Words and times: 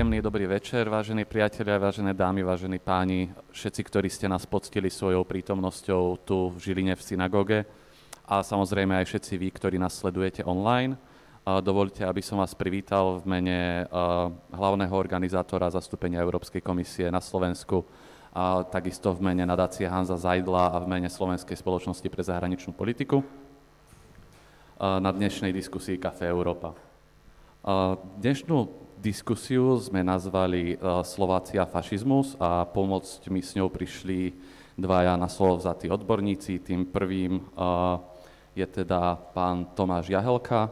Príjemný 0.00 0.24
dobrý 0.24 0.48
večer, 0.48 0.88
vážení 0.88 1.28
priatelia, 1.28 1.76
vážené 1.76 2.16
dámy, 2.16 2.40
vážení 2.40 2.80
páni, 2.80 3.28
všetci, 3.52 3.84
ktorí 3.84 4.08
ste 4.08 4.32
nás 4.32 4.48
poctili 4.48 4.88
svojou 4.88 5.28
prítomnosťou 5.28 6.24
tu 6.24 6.48
v 6.48 6.56
Žiline 6.56 6.96
v 6.96 7.04
synagóge 7.04 7.58
a 8.24 8.40
samozrejme 8.40 8.96
aj 8.96 9.04
všetci 9.04 9.36
vy, 9.36 9.52
ktorí 9.52 9.76
nás 9.76 10.00
sledujete 10.00 10.40
online. 10.40 10.96
Dovolte, 11.44 12.08
aby 12.08 12.24
som 12.24 12.40
vás 12.40 12.56
privítal 12.56 13.20
v 13.20 13.28
mene 13.28 13.84
hlavného 14.56 14.96
organizátora 14.96 15.68
zastúpenia 15.68 16.24
Európskej 16.24 16.64
komisie 16.64 17.12
na 17.12 17.20
Slovensku, 17.20 17.84
a 18.32 18.64
takisto 18.64 19.12
v 19.12 19.20
mene 19.20 19.44
nadácie 19.44 19.84
Hanza 19.84 20.16
Zajdla 20.16 20.80
a 20.80 20.80
v 20.80 20.96
mene 20.96 21.12
Slovenskej 21.12 21.60
spoločnosti 21.60 22.08
pre 22.08 22.24
zahraničnú 22.24 22.72
politiku 22.72 23.20
na 24.80 25.12
dnešnej 25.12 25.52
diskusii 25.52 26.00
Café 26.00 26.32
Európa. 26.32 26.72
Dnešnú 28.16 28.88
diskusiu 29.00 29.80
sme 29.80 30.04
nazvali 30.04 30.76
Slovácia 31.08 31.64
fašizmus 31.64 32.36
a 32.36 32.68
pomôcť 32.68 33.32
mi 33.32 33.40
s 33.40 33.56
ňou 33.56 33.72
prišli 33.72 34.36
dvaja 34.76 35.16
na 35.16 35.24
slovo 35.32 35.56
vzatí 35.56 35.88
odborníci. 35.88 36.60
Tým 36.60 36.84
prvým 36.84 37.40
je 38.52 38.66
teda 38.68 39.16
pán 39.32 39.72
Tomáš 39.72 40.12
Jahelka, 40.12 40.68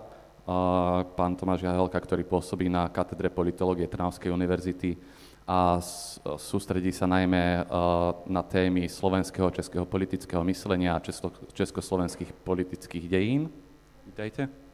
pán 1.16 1.32
Tomáš 1.41 1.64
Jahelka, 1.64 1.96
ktorý 1.96 2.28
pôsobí 2.28 2.68
na 2.68 2.84
katedre 2.92 3.32
politológie 3.32 3.88
Trnavskej 3.88 4.29
univerzity 4.29 5.01
a 5.48 5.80
sústredí 6.37 6.92
sa 6.92 7.09
najmä 7.09 7.65
na 8.29 8.42
témy 8.45 8.84
slovenského, 8.92 9.48
českého 9.48 9.88
politického 9.88 10.45
myslenia 10.45 11.01
a 11.01 11.01
česko, 11.01 11.32
československých 11.56 12.37
politických 12.45 13.09
dejín. 13.09 13.48
Vítajte. 14.04 14.68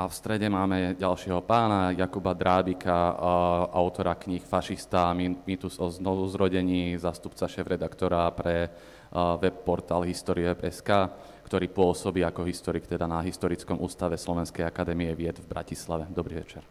A 0.00 0.08
v 0.08 0.16
strede 0.16 0.48
máme 0.48 0.96
ďalšieho 0.96 1.44
pána, 1.44 1.92
Jakuba 1.92 2.32
Drábika, 2.32 3.20
autora 3.68 4.16
kníh 4.16 4.40
Fašista, 4.40 5.12
Mýtus 5.12 5.76
o 5.76 5.92
znovuzrodení, 5.92 6.96
zastupca 6.96 7.44
šéf-redaktora 7.44 8.32
pre 8.32 8.72
web 9.12 9.60
portál 9.60 10.08
Historie.sk 10.08 10.88
ktorý 11.44 11.66
pôsobí 11.66 12.22
ako 12.22 12.46
historik 12.46 12.86
teda 12.86 13.10
na 13.10 13.20
Historickom 13.26 13.82
ústave 13.82 14.14
Slovenskej 14.14 14.62
akadémie 14.62 15.10
vied 15.18 15.34
v 15.34 15.50
Bratislave. 15.50 16.06
Dobrý 16.06 16.38
večer. 16.38 16.62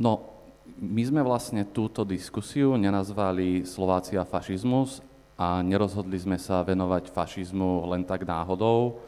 No, 0.00 0.32
my 0.80 1.02
sme 1.04 1.20
vlastne 1.20 1.68
túto 1.68 2.08
diskusiu 2.08 2.80
nenazvali 2.80 3.68
Slovácia 3.68 4.24
fašizmus 4.24 5.04
a 5.40 5.64
nerozhodli 5.64 6.20
sme 6.20 6.36
sa 6.36 6.60
venovať 6.60 7.08
fašizmu 7.08 7.88
len 7.88 8.04
tak 8.04 8.28
náhodou. 8.28 9.00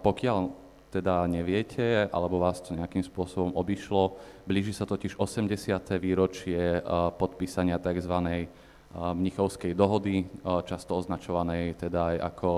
Pokiaľ 0.00 0.64
teda 0.88 1.28
neviete, 1.28 2.08
alebo 2.08 2.40
vás 2.40 2.64
to 2.64 2.72
nejakým 2.72 3.04
spôsobom 3.04 3.52
obišlo. 3.52 4.16
Blíži 4.48 4.72
sa 4.72 4.88
totiž 4.88 5.20
80. 5.20 5.52
výročie 6.00 6.80
podpísania 7.20 7.76
tzv. 7.76 8.48
Mnichovskej 8.96 9.76
dohody, 9.76 10.24
často 10.64 10.96
označovanej 10.96 11.76
teda 11.76 12.16
aj 12.16 12.32
ako 12.32 12.50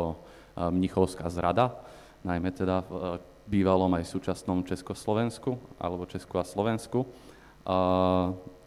Mnichovská 0.70 1.26
zrada, 1.26 1.82
najmä 2.22 2.54
teda 2.54 2.86
v 2.86 3.18
bývalom 3.50 3.90
aj 3.98 4.06
súčasnom 4.06 4.62
Československu, 4.62 5.58
alebo 5.82 6.06
Česku 6.06 6.38
a 6.38 6.46
Slovensku. 6.46 7.10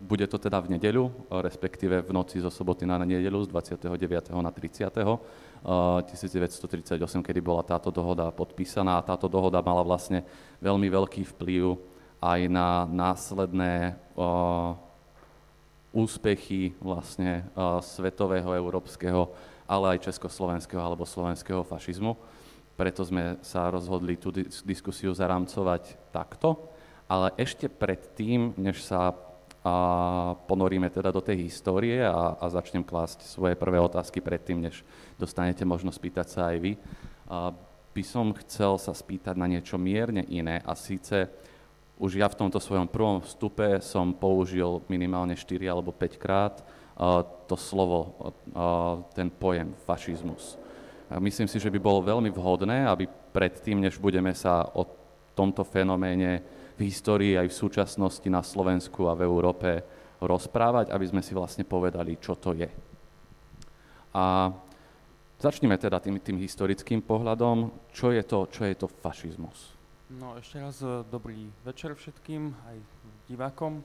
Bude 0.03 0.27
to 0.27 0.35
teda 0.35 0.59
v 0.59 0.75
nedeľu, 0.75 1.31
respektíve 1.31 2.03
v 2.03 2.11
noci 2.11 2.43
zo 2.43 2.51
soboty 2.51 2.83
na 2.83 2.99
nedeľu 2.99 3.47
z 3.47 3.55
29. 3.55 4.35
na 4.35 4.51
30. 4.51 4.91
1938, 5.63 6.99
kedy 7.23 7.39
bola 7.39 7.63
táto 7.63 7.87
dohoda 7.87 8.27
podpísaná. 8.35 8.99
A 8.99 9.05
táto 9.07 9.31
dohoda 9.31 9.63
mala 9.63 9.79
vlastne 9.79 10.27
veľmi 10.59 10.91
veľký 10.91 11.23
vplyv 11.31 11.79
aj 12.19 12.51
na 12.51 12.83
následné 12.83 13.95
úspechy 15.95 16.75
vlastne 16.83 17.47
svetového, 17.79 18.51
európskeho, 18.59 19.31
ale 19.63 19.95
aj 19.95 20.11
československého 20.11 20.83
alebo 20.83 21.07
slovenského 21.07 21.63
fašizmu. 21.63 22.19
Preto 22.75 23.07
sme 23.07 23.39
sa 23.39 23.71
rozhodli 23.71 24.19
tú 24.19 24.35
diskusiu 24.67 25.15
zaramcovať 25.15 26.11
takto. 26.11 26.59
Ale 27.07 27.31
ešte 27.39 27.71
predtým, 27.71 28.51
než 28.59 28.83
sa 28.83 29.15
a 29.63 29.75
ponoríme 30.43 30.91
teda 30.91 31.07
do 31.07 31.23
tej 31.23 31.47
histórie 31.47 32.03
a, 32.03 32.35
a 32.35 32.45
začnem 32.51 32.83
klásť 32.83 33.23
svoje 33.23 33.55
prvé 33.55 33.79
otázky 33.79 34.19
predtým, 34.19 34.59
než 34.59 34.83
dostanete 35.15 35.63
možnosť 35.63 35.97
spýtať 35.97 36.27
sa 36.27 36.51
aj 36.51 36.57
vy. 36.59 36.73
A 37.31 37.55
by 37.95 38.03
som 38.03 38.35
chcel 38.43 38.75
sa 38.75 38.91
spýtať 38.91 39.39
na 39.39 39.47
niečo 39.47 39.79
mierne 39.79 40.27
iné 40.27 40.59
a 40.67 40.75
síce 40.75 41.31
už 41.95 42.19
ja 42.19 42.27
v 42.27 42.35
tomto 42.35 42.59
svojom 42.59 42.89
prvom 42.89 43.23
vstupe 43.23 43.79
som 43.79 44.11
použil 44.11 44.83
minimálne 44.91 45.37
4 45.37 45.63
alebo 45.69 45.95
5 45.95 46.17
krát 46.19 46.59
to 47.47 47.55
slovo, 47.57 48.33
ten 49.13 49.29
pojem 49.29 49.73
fašizmus. 49.85 50.57
Myslím 51.21 51.47
si, 51.47 51.61
že 51.61 51.69
by 51.69 51.79
bolo 51.79 52.01
veľmi 52.01 52.29
vhodné, 52.33 52.89
aby 52.89 53.05
predtým, 53.31 53.81
než 53.81 54.01
budeme 54.01 54.33
sa 54.33 54.65
o 54.73 54.85
tomto 55.37 55.61
fenoméne 55.65 56.41
v 56.77 56.89
histórii 56.89 57.37
aj 57.37 57.47
v 57.49 57.59
súčasnosti 57.59 58.27
na 58.29 58.41
Slovensku 58.41 59.05
a 59.05 59.17
v 59.17 59.25
Európe 59.25 59.83
rozprávať, 60.23 60.89
aby 60.89 61.05
sme 61.05 61.21
si 61.21 61.35
vlastne 61.35 61.67
povedali, 61.67 62.17
čo 62.17 62.33
to 62.39 62.55
je. 62.55 62.69
A 64.13 64.53
začneme 65.41 65.75
teda 65.75 65.99
tým, 65.99 66.21
tým 66.21 66.39
historickým 66.39 67.03
pohľadom, 67.03 67.69
čo 67.91 68.13
je 68.13 68.23
to, 68.23 68.47
čo 68.47 68.63
je 68.63 68.75
to 68.77 68.87
fašizmus. 68.87 69.73
No 70.13 70.37
ešte 70.37 70.61
raz 70.61 70.77
e, 70.79 71.01
dobrý 71.09 71.49
večer 71.65 71.97
všetkým, 71.97 72.53
aj 72.53 72.77
divákom. 73.27 73.81
E, 73.81 73.83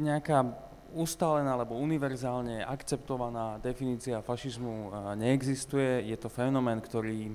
nejaká 0.00 0.48
ustálená 0.94 1.58
alebo 1.58 1.74
univerzálne 1.74 2.62
akceptovaná 2.62 3.58
definícia 3.58 4.22
fašizmu 4.22 4.72
e, 4.72 4.88
neexistuje. 5.18 6.06
Je 6.06 6.16
to 6.16 6.30
fenomén, 6.30 6.78
ktorý 6.78 7.28
e, 7.28 7.32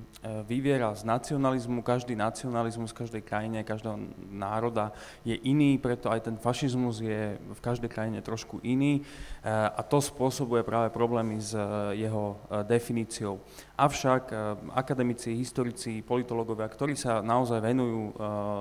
vyviera 0.48 0.96
z 0.96 1.04
nacionalizmu. 1.04 1.84
Každý 1.84 2.16
nacionalizmus 2.16 2.96
v 2.96 3.00
každej 3.04 3.22
krajine, 3.22 3.60
každého 3.60 4.00
národa 4.32 4.96
je 5.28 5.36
iný, 5.44 5.76
preto 5.76 6.08
aj 6.08 6.32
ten 6.32 6.36
fašizmus 6.40 7.04
je 7.04 7.36
v 7.36 7.60
každej 7.60 7.92
krajine 7.92 8.24
trošku 8.24 8.64
iný 8.64 9.00
e, 9.00 9.48
a 9.52 9.84
to 9.84 10.00
spôsobuje 10.00 10.64
práve 10.64 10.88
problémy 10.88 11.36
s 11.36 11.52
jeho 11.92 12.40
definíciou. 12.64 13.44
Avšak 13.76 14.32
akademici, 14.76 15.36
historici, 15.36 16.04
politológovia, 16.04 16.68
ktorí 16.68 16.96
sa 16.96 17.20
naozaj 17.24 17.60
venujú 17.64 18.12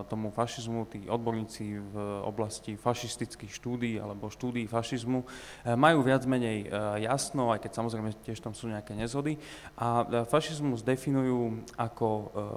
tomu 0.08 0.32
fašizmu, 0.32 0.88
tí 0.88 1.00
odborníci 1.08 1.80
v 1.80 1.96
oblasti 2.24 2.80
fašistických 2.80 3.52
štúdí 3.52 4.00
alebo 4.00 4.32
štúdí 4.32 4.64
fašizmu, 4.66 4.89
fašizmu, 4.90 5.22
e, 5.22 5.78
majú 5.78 6.02
viac 6.02 6.26
menej 6.26 6.66
e, 6.66 6.68
jasno, 7.06 7.54
aj 7.54 7.62
keď 7.62 7.72
samozrejme 7.78 8.10
tiež 8.26 8.42
tam 8.42 8.58
sú 8.58 8.66
nejaké 8.66 8.98
nezhody. 8.98 9.38
A 9.78 10.02
e, 10.02 10.26
fašizmus 10.26 10.82
definujú 10.82 11.62
ako 11.78 12.08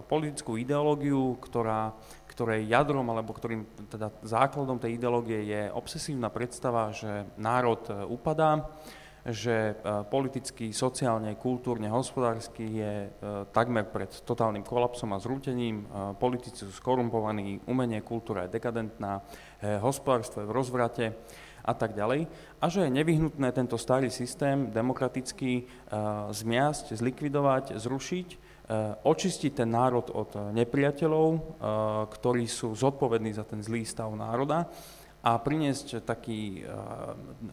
politickú 0.09 0.57
ideológiu, 0.57 1.37
ktorá 1.37 1.93
ktorej 2.33 2.65
jadrom 2.65 3.05
alebo 3.13 3.37
ktorým 3.37 3.69
teda 3.93 4.09
základom 4.25 4.81
tej 4.81 4.97
ideológie 4.97 5.45
je 5.53 5.69
obsesívna 5.69 6.33
predstava, 6.33 6.89
že 6.89 7.29
národ 7.37 7.85
upadá, 8.09 8.73
že 9.23 9.77
politicky, 10.11 10.73
sociálne, 10.73 11.37
kultúrne, 11.37 11.93
hospodársky 11.93 12.65
je 12.65 12.93
takmer 13.55 13.85
pred 13.85 14.11
totálnym 14.25 14.65
kolapsom 14.65 15.13
a 15.13 15.21
zrútením, 15.23 15.85
politici 16.17 16.65
sú 16.65 16.73
skorumpovaní, 16.73 17.63
umenie, 17.69 18.01
kultúra 18.01 18.49
je 18.49 18.57
dekadentná, 18.59 19.21
hospodárstvo 19.85 20.43
je 20.43 20.51
v 20.51 20.57
rozvrate 20.57 21.05
a 21.65 21.73
tak 21.75 21.95
ďalej. 21.95 22.27
A 22.59 22.65
že 22.67 22.87
je 22.87 22.95
nevyhnutné 22.95 23.49
tento 23.55 23.79
starý 23.79 24.11
systém 24.11 24.71
demokraticky 24.71 25.67
uh, 25.67 26.31
zmiasť, 26.35 26.99
zlikvidovať, 26.99 27.79
zrušiť, 27.79 28.29
uh, 28.31 28.99
očistiť 29.07 29.53
ten 29.63 29.71
národ 29.71 30.11
od 30.11 30.53
nepriateľov, 30.55 31.29
uh, 31.33 31.41
ktorí 32.11 32.51
sú 32.51 32.75
zodpovední 32.75 33.35
za 33.35 33.47
ten 33.47 33.63
zlý 33.63 33.87
stav 33.87 34.11
národa 34.15 34.67
a 35.23 35.39
priniesť 35.39 36.03
taký 36.03 36.67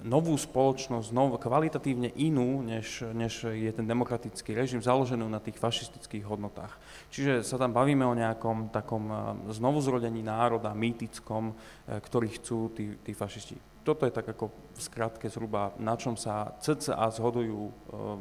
novú 0.01 0.33
spoločnosť, 0.33 1.13
nov, 1.13 1.37
kvalitatívne 1.37 2.17
inú, 2.17 2.65
než, 2.65 3.05
než 3.13 3.45
je 3.45 3.69
ten 3.69 3.85
demokratický 3.85 4.57
režim, 4.57 4.81
založenú 4.81 5.29
na 5.29 5.37
tých 5.37 5.61
fašistických 5.61 6.25
hodnotách. 6.25 6.73
Čiže 7.13 7.45
sa 7.45 7.61
tam 7.61 7.69
bavíme 7.69 8.09
o 8.09 8.17
nejakom 8.17 8.73
takom 8.73 9.13
znovuzrodení 9.53 10.25
národa, 10.25 10.73
mýtickom, 10.73 11.53
ktorý 11.85 12.41
chcú 12.41 12.73
tí, 12.73 12.97
tí 13.05 13.13
fašisti 13.13 13.78
toto 13.89 14.05
je 14.05 14.13
tak 14.13 14.29
ako 14.29 14.53
v 14.53 14.81
skratke 14.85 15.25
zhruba, 15.25 15.73
na 15.81 15.97
čom 15.97 16.13
sa 16.13 16.53
cca 16.61 17.09
zhodujú 17.09 17.57
uh, 17.57 17.71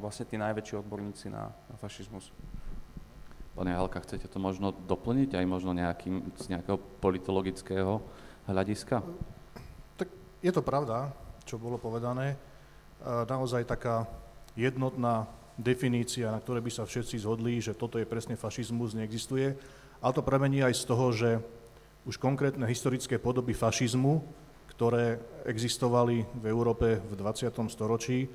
vlastne 0.00 0.24
tí 0.24 0.40
najväčší 0.40 0.80
odborníci 0.80 1.28
na, 1.28 1.52
na 1.68 1.76
fašizmus. 1.76 2.32
Pane 3.52 3.76
Halka, 3.76 4.00
chcete 4.00 4.32
to 4.32 4.40
možno 4.40 4.72
doplniť 4.72 5.36
aj 5.36 5.44
možno 5.44 5.76
nejakým, 5.76 6.32
z 6.40 6.56
nejakého 6.56 6.80
politologického 7.04 8.00
hľadiska? 8.48 9.04
Tak 10.00 10.08
je 10.40 10.52
to 10.54 10.64
pravda, 10.64 11.12
čo 11.44 11.60
bolo 11.60 11.76
povedané. 11.76 12.38
naozaj 13.04 13.68
taká 13.68 14.06
jednotná 14.54 15.28
definícia, 15.58 16.30
na 16.30 16.38
ktorej 16.38 16.64
by 16.64 16.72
sa 16.72 16.86
všetci 16.86 17.26
zhodli, 17.26 17.58
že 17.58 17.74
toto 17.74 17.98
je 17.98 18.06
presne 18.06 18.38
fašizmus, 18.38 18.94
neexistuje. 18.94 19.58
Ale 19.98 20.14
to 20.14 20.22
pramení 20.22 20.62
aj 20.62 20.78
z 20.78 20.84
toho, 20.86 21.06
že 21.10 21.42
už 22.06 22.14
konkrétne 22.16 22.62
historické 22.62 23.18
podoby 23.18 23.58
fašizmu, 23.58 24.22
ktoré 24.78 25.18
existovali 25.42 26.22
v 26.38 26.44
Európe 26.46 27.02
v 27.02 27.12
20. 27.18 27.50
storočí, 27.66 28.30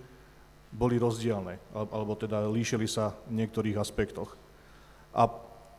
boli 0.75 1.00
rozdielne, 1.00 1.56
alebo 1.72 2.19
teda 2.19 2.51
líšili 2.51 2.84
sa 2.84 3.16
v 3.31 3.40
niektorých 3.40 3.80
aspektoch. 3.80 4.36
A 5.16 5.31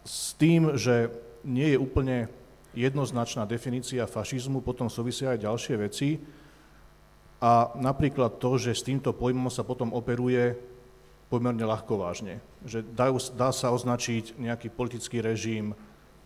s 0.08 0.32
tým, 0.40 0.72
že 0.80 1.12
nie 1.44 1.76
je 1.76 1.76
úplne 1.76 2.32
jednoznačná 2.72 3.44
definícia 3.44 4.08
fašizmu, 4.08 4.64
potom 4.64 4.88
súvisia 4.88 5.36
aj 5.36 5.44
ďalšie 5.44 5.74
veci. 5.76 6.16
A 7.44 7.68
napríklad 7.76 8.40
to, 8.40 8.56
že 8.56 8.72
s 8.72 8.88
týmto 8.88 9.12
pojmom 9.12 9.52
sa 9.52 9.68
potom 9.68 9.92
operuje 9.92 10.56
pomerne 11.28 11.60
ľahko 11.60 12.00
vážne. 12.00 12.40
Že 12.64 12.88
dá, 12.88 13.12
dá 13.36 13.52
sa 13.52 13.68
označiť 13.68 14.40
nejaký 14.40 14.72
politický 14.72 15.20
režim, 15.20 15.76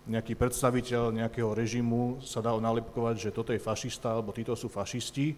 nejaký 0.08 0.34
predstaviteľ 0.34 1.12
nejakého 1.12 1.52
režimu 1.52 2.24
sa 2.24 2.40
dá 2.40 2.56
nalepkovať, 2.56 3.28
že 3.28 3.34
toto 3.34 3.52
je 3.52 3.60
fašista 3.60 4.16
alebo 4.16 4.32
títo 4.32 4.56
sú 4.56 4.72
fašisti. 4.72 5.36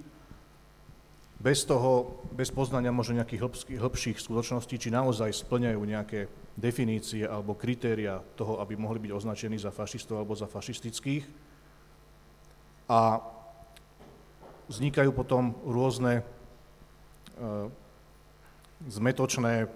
Bez 1.40 1.64
toho, 1.64 2.22
bez 2.36 2.52
poznania 2.52 2.92
možno 2.92 3.18
nejakých 3.18 3.40
hĺbských, 3.42 3.78
hĺbších 3.80 4.18
skutočností, 4.20 4.76
či 4.76 4.92
naozaj 4.92 5.32
splňajú 5.32 5.80
nejaké 5.82 6.28
definície 6.54 7.24
alebo 7.24 7.56
kritéria 7.56 8.20
toho, 8.36 8.60
aby 8.60 8.76
mohli 8.76 9.00
byť 9.00 9.12
označení 9.16 9.56
za 9.56 9.72
fašistov 9.72 10.20
alebo 10.20 10.36
za 10.36 10.44
fašistických. 10.44 11.24
A 12.92 13.24
vznikajú 14.68 15.10
potom 15.16 15.56
rôzne 15.64 16.20
e, 16.20 16.22
zmetočné 18.86 19.66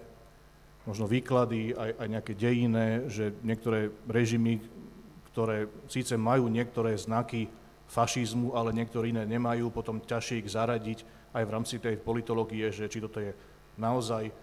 možno 0.84 1.08
výklady, 1.08 1.72
aj, 1.72 1.90
aj 1.96 2.08
nejaké 2.12 2.32
dejiny, 2.36 3.08
že 3.08 3.32
niektoré 3.40 3.88
režimy, 4.04 4.60
ktoré 5.34 5.66
síce 5.90 6.14
majú 6.14 6.46
niektoré 6.46 6.94
znaky 6.94 7.50
fašizmu, 7.90 8.54
ale 8.54 8.70
niektoré 8.70 9.10
iné 9.10 9.26
nemajú, 9.26 9.74
potom 9.74 9.98
ťažšie 9.98 10.46
ich 10.46 10.54
zaradiť 10.54 10.98
aj 11.34 11.42
v 11.42 11.52
rámci 11.52 11.76
tej 11.82 11.98
politológie, 11.98 12.70
že 12.70 12.86
či 12.86 13.02
toto 13.02 13.18
je 13.18 13.34
naozaj 13.74 14.30
e, 14.30 14.34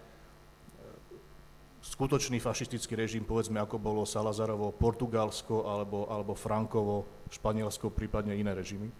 skutočný 1.80 2.36
fašistický 2.44 2.92
režim, 2.92 3.24
povedzme, 3.24 3.56
ako 3.56 3.80
bolo 3.80 4.04
Salazarovo 4.04 4.68
Portugalsko 4.76 5.64
alebo, 5.64 6.04
alebo 6.12 6.36
Frankovo 6.36 7.08
Španielsko, 7.32 7.88
prípadne 7.88 8.36
iné 8.36 8.52
režimy? 8.52 8.92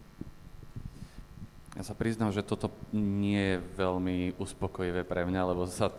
Ja 1.77 1.85
sa 1.85 1.93
priznám, 1.93 2.33
že 2.33 2.41
toto 2.41 2.73
nie 2.97 3.57
je 3.57 3.57
veľmi 3.77 4.41
uspokojivé 4.41 5.05
pre 5.05 5.29
mňa, 5.29 5.41
lebo 5.53 5.69
sa, 5.69 5.93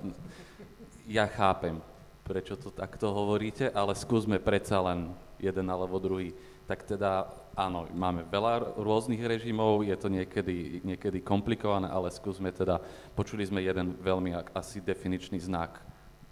ja 1.05 1.29
chápem, 1.29 1.77
prečo 2.25 2.57
to 2.57 2.73
takto 2.73 3.09
hovoríte, 3.13 3.69
ale 3.73 3.93
skúsme 3.93 4.41
predsa 4.41 4.81
len 4.81 5.13
jeden 5.43 5.67
alebo 5.67 5.99
druhý, 5.99 6.31
tak 6.63 6.87
teda 6.87 7.27
áno, 7.59 7.83
máme 7.91 8.23
veľa 8.31 8.79
rôznych 8.79 9.19
režimov, 9.19 9.83
je 9.83 9.95
to 9.99 10.07
niekedy, 10.07 10.79
niekedy 10.81 11.19
komplikované, 11.19 11.91
ale 11.91 12.07
skúsme 12.07 12.49
teda, 12.55 12.79
počuli 13.13 13.43
sme 13.43 13.59
jeden 13.59 13.99
veľmi 13.99 14.31
asi 14.55 14.79
definičný 14.79 15.43
znak, 15.43 15.83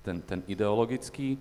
ten, 0.02 0.24
ten 0.24 0.42
ideologický, 0.48 1.38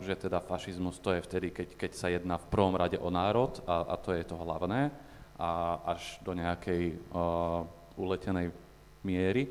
že 0.00 0.14
teda 0.16 0.40
fašizmus 0.40 1.02
to 1.02 1.12
je 1.12 1.20
vtedy, 1.20 1.48
keď, 1.50 1.68
keď 1.76 1.90
sa 1.92 2.08
jedná 2.08 2.40
v 2.40 2.48
prvom 2.48 2.72
rade 2.78 2.96
o 2.96 3.10
národ 3.10 3.60
a, 3.66 3.92
a 3.92 3.94
to 4.00 4.14
je 4.14 4.24
to 4.24 4.38
hlavné, 4.38 4.88
a 5.34 5.82
až 5.98 6.22
do 6.22 6.30
nejakej 6.32 6.94
a, 7.10 7.66
uletenej 7.98 8.54
miery, 9.02 9.50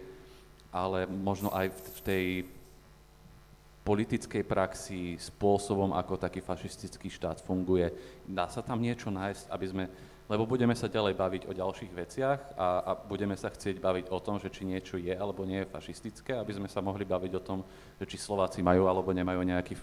ale 0.72 1.06
možno 1.06 1.52
aj 1.52 1.70
v, 1.70 1.80
v 1.84 2.00
tej 2.02 2.26
politickej 3.84 4.48
praxi, 4.48 5.20
spôsobom, 5.20 5.92
ako 5.92 6.16
taký 6.16 6.40
fašistický 6.40 7.12
štát 7.12 7.44
funguje. 7.44 7.92
Dá 8.24 8.48
sa 8.48 8.64
tam 8.64 8.80
niečo 8.80 9.12
nájsť, 9.12 9.52
aby 9.52 9.66
sme, 9.68 9.84
lebo 10.32 10.48
budeme 10.48 10.72
sa 10.72 10.88
ďalej 10.88 11.20
baviť 11.20 11.42
o 11.52 11.54
ďalších 11.54 11.92
veciach 11.92 12.40
a, 12.56 12.68
a 12.80 12.92
budeme 12.96 13.36
sa 13.36 13.52
chcieť 13.52 13.84
baviť 13.84 14.06
o 14.08 14.24
tom, 14.24 14.40
že 14.40 14.48
či 14.48 14.64
niečo 14.64 14.96
je 14.96 15.12
alebo 15.12 15.44
nie 15.44 15.68
je 15.68 15.72
fašistické, 15.72 16.32
aby 16.40 16.56
sme 16.56 16.72
sa 16.72 16.80
mohli 16.80 17.04
baviť 17.04 17.32
o 17.36 17.44
tom, 17.44 17.60
že 18.00 18.08
či 18.08 18.16
Slováci 18.16 18.64
majú 18.64 18.88
alebo 18.88 19.12
nemajú 19.12 19.44
nejaký 19.44 19.76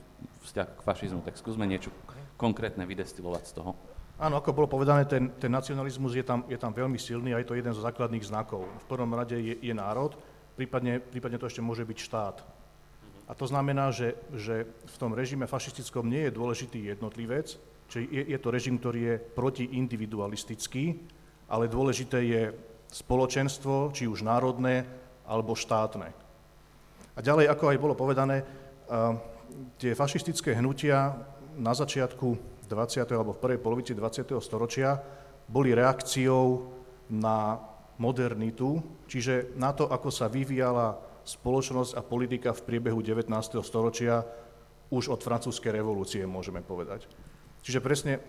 vzťah 0.48 0.80
k 0.80 0.80
fašizmu. 0.80 1.20
Tak 1.20 1.36
skúsme 1.36 1.68
niečo 1.68 1.92
konkrétne 2.40 2.88
vydestilovať 2.88 3.44
z 3.52 3.54
toho. 3.60 3.76
Áno, 4.20 4.36
ako 4.36 4.52
bolo 4.52 4.68
povedané, 4.68 5.08
ten, 5.08 5.32
ten 5.40 5.48
nacionalizmus 5.48 6.12
je 6.12 6.24
tam, 6.24 6.44
je 6.44 6.56
tam 6.60 6.76
veľmi 6.76 7.00
silný 7.00 7.32
a 7.32 7.40
je 7.40 7.48
to 7.48 7.56
jeden 7.56 7.72
zo 7.72 7.80
základných 7.80 8.24
znakov. 8.24 8.68
V 8.84 8.88
prvom 8.88 9.12
rade 9.16 9.32
je, 9.32 9.56
je 9.60 9.72
národ, 9.72 10.12
prípadne, 10.56 11.00
prípadne 11.00 11.40
to 11.40 11.48
ešte 11.48 11.64
môže 11.64 11.88
byť 11.88 11.98
štát. 12.04 12.59
A 13.30 13.32
to 13.38 13.46
znamená, 13.46 13.94
že, 13.94 14.18
že 14.34 14.66
v 14.66 14.96
tom 14.98 15.14
režime 15.14 15.46
fašistickom 15.46 16.10
nie 16.10 16.26
je 16.26 16.34
dôležitý 16.34 16.90
jednotlivec, 16.90 17.54
čiže 17.86 18.10
je, 18.10 18.22
je 18.34 18.38
to 18.42 18.48
režim, 18.50 18.74
ktorý 18.74 19.00
je 19.06 19.16
protiindividualistický, 19.38 20.98
ale 21.46 21.70
dôležité 21.70 22.18
je 22.26 22.42
spoločenstvo, 22.90 23.94
či 23.94 24.10
už 24.10 24.26
národné 24.26 24.82
alebo 25.30 25.54
štátne. 25.54 26.10
A 27.14 27.18
ďalej, 27.22 27.46
ako 27.54 27.70
aj 27.70 27.78
bolo 27.78 27.94
povedané, 27.94 28.42
tie 29.78 29.94
fašistické 29.94 30.58
hnutia 30.58 31.14
na 31.54 31.70
začiatku 31.70 32.26
20. 32.66 33.06
alebo 33.14 33.38
v 33.38 33.42
prvej 33.46 33.60
polovici 33.62 33.94
20. 33.94 34.26
storočia 34.42 34.98
boli 35.46 35.70
reakciou 35.70 36.66
na 37.14 37.58
modernitu, 37.98 38.82
čiže 39.06 39.54
na 39.54 39.70
to, 39.70 39.86
ako 39.86 40.10
sa 40.10 40.26
vyvíjala 40.26 41.09
spoločnosť 41.24 41.96
a 41.96 42.02
politika 42.04 42.50
v 42.54 42.64
priebehu 42.64 43.00
19. 43.02 43.30
storočia 43.64 44.24
už 44.90 45.12
od 45.12 45.20
francúzskej 45.22 45.70
revolúcie, 45.70 46.26
môžeme 46.26 46.60
povedať. 46.64 47.06
Čiže 47.62 47.78
presne, 47.78 48.18
e, 48.18 48.20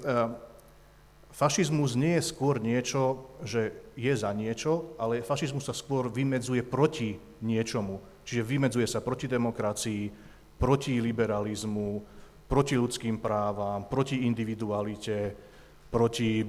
fašizmus 1.34 1.98
nie 1.98 2.20
je 2.20 2.28
skôr 2.28 2.62
niečo, 2.62 3.32
že 3.42 3.74
je 3.98 4.14
za 4.14 4.30
niečo, 4.36 4.94
ale 5.02 5.26
fašizmus 5.26 5.66
sa 5.66 5.76
skôr 5.76 6.12
vymedzuje 6.12 6.62
proti 6.62 7.18
niečomu. 7.42 7.98
Čiže 8.28 8.46
vymedzuje 8.46 8.86
sa 8.86 9.02
proti 9.02 9.26
demokracii, 9.26 10.12
proti 10.62 11.02
liberalizmu, 11.02 11.90
proti 12.46 12.78
ľudským 12.78 13.18
právam, 13.18 13.90
proti 13.90 14.28
individualite, 14.30 15.34
proti 15.90 16.46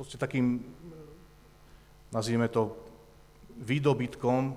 proste 0.00 0.16
takým, 0.16 0.64
nazvime 2.08 2.48
to, 2.48 2.72
výdobytkom 3.60 4.56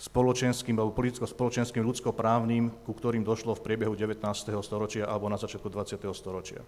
spoločenským 0.00 0.80
alebo 0.80 0.96
politicko-spoločenským 0.96 1.84
ľudskoprávnym, 1.84 2.88
ku 2.88 2.92
ktorým 2.96 3.20
došlo 3.20 3.52
v 3.52 3.64
priebehu 3.68 3.92
19. 3.92 4.24
storočia 4.64 5.04
alebo 5.04 5.28
na 5.28 5.36
začiatku 5.36 5.68
20. 5.68 6.00
storočia. 6.16 6.64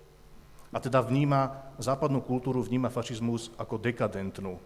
A 0.72 0.80
teda 0.80 1.00
vníma, 1.00 1.72
západnú 1.80 2.20
kultúru 2.20 2.60
vníma 2.60 2.92
fašizmus 2.92 3.52
ako 3.56 3.80
dekadentnú. 3.80 4.60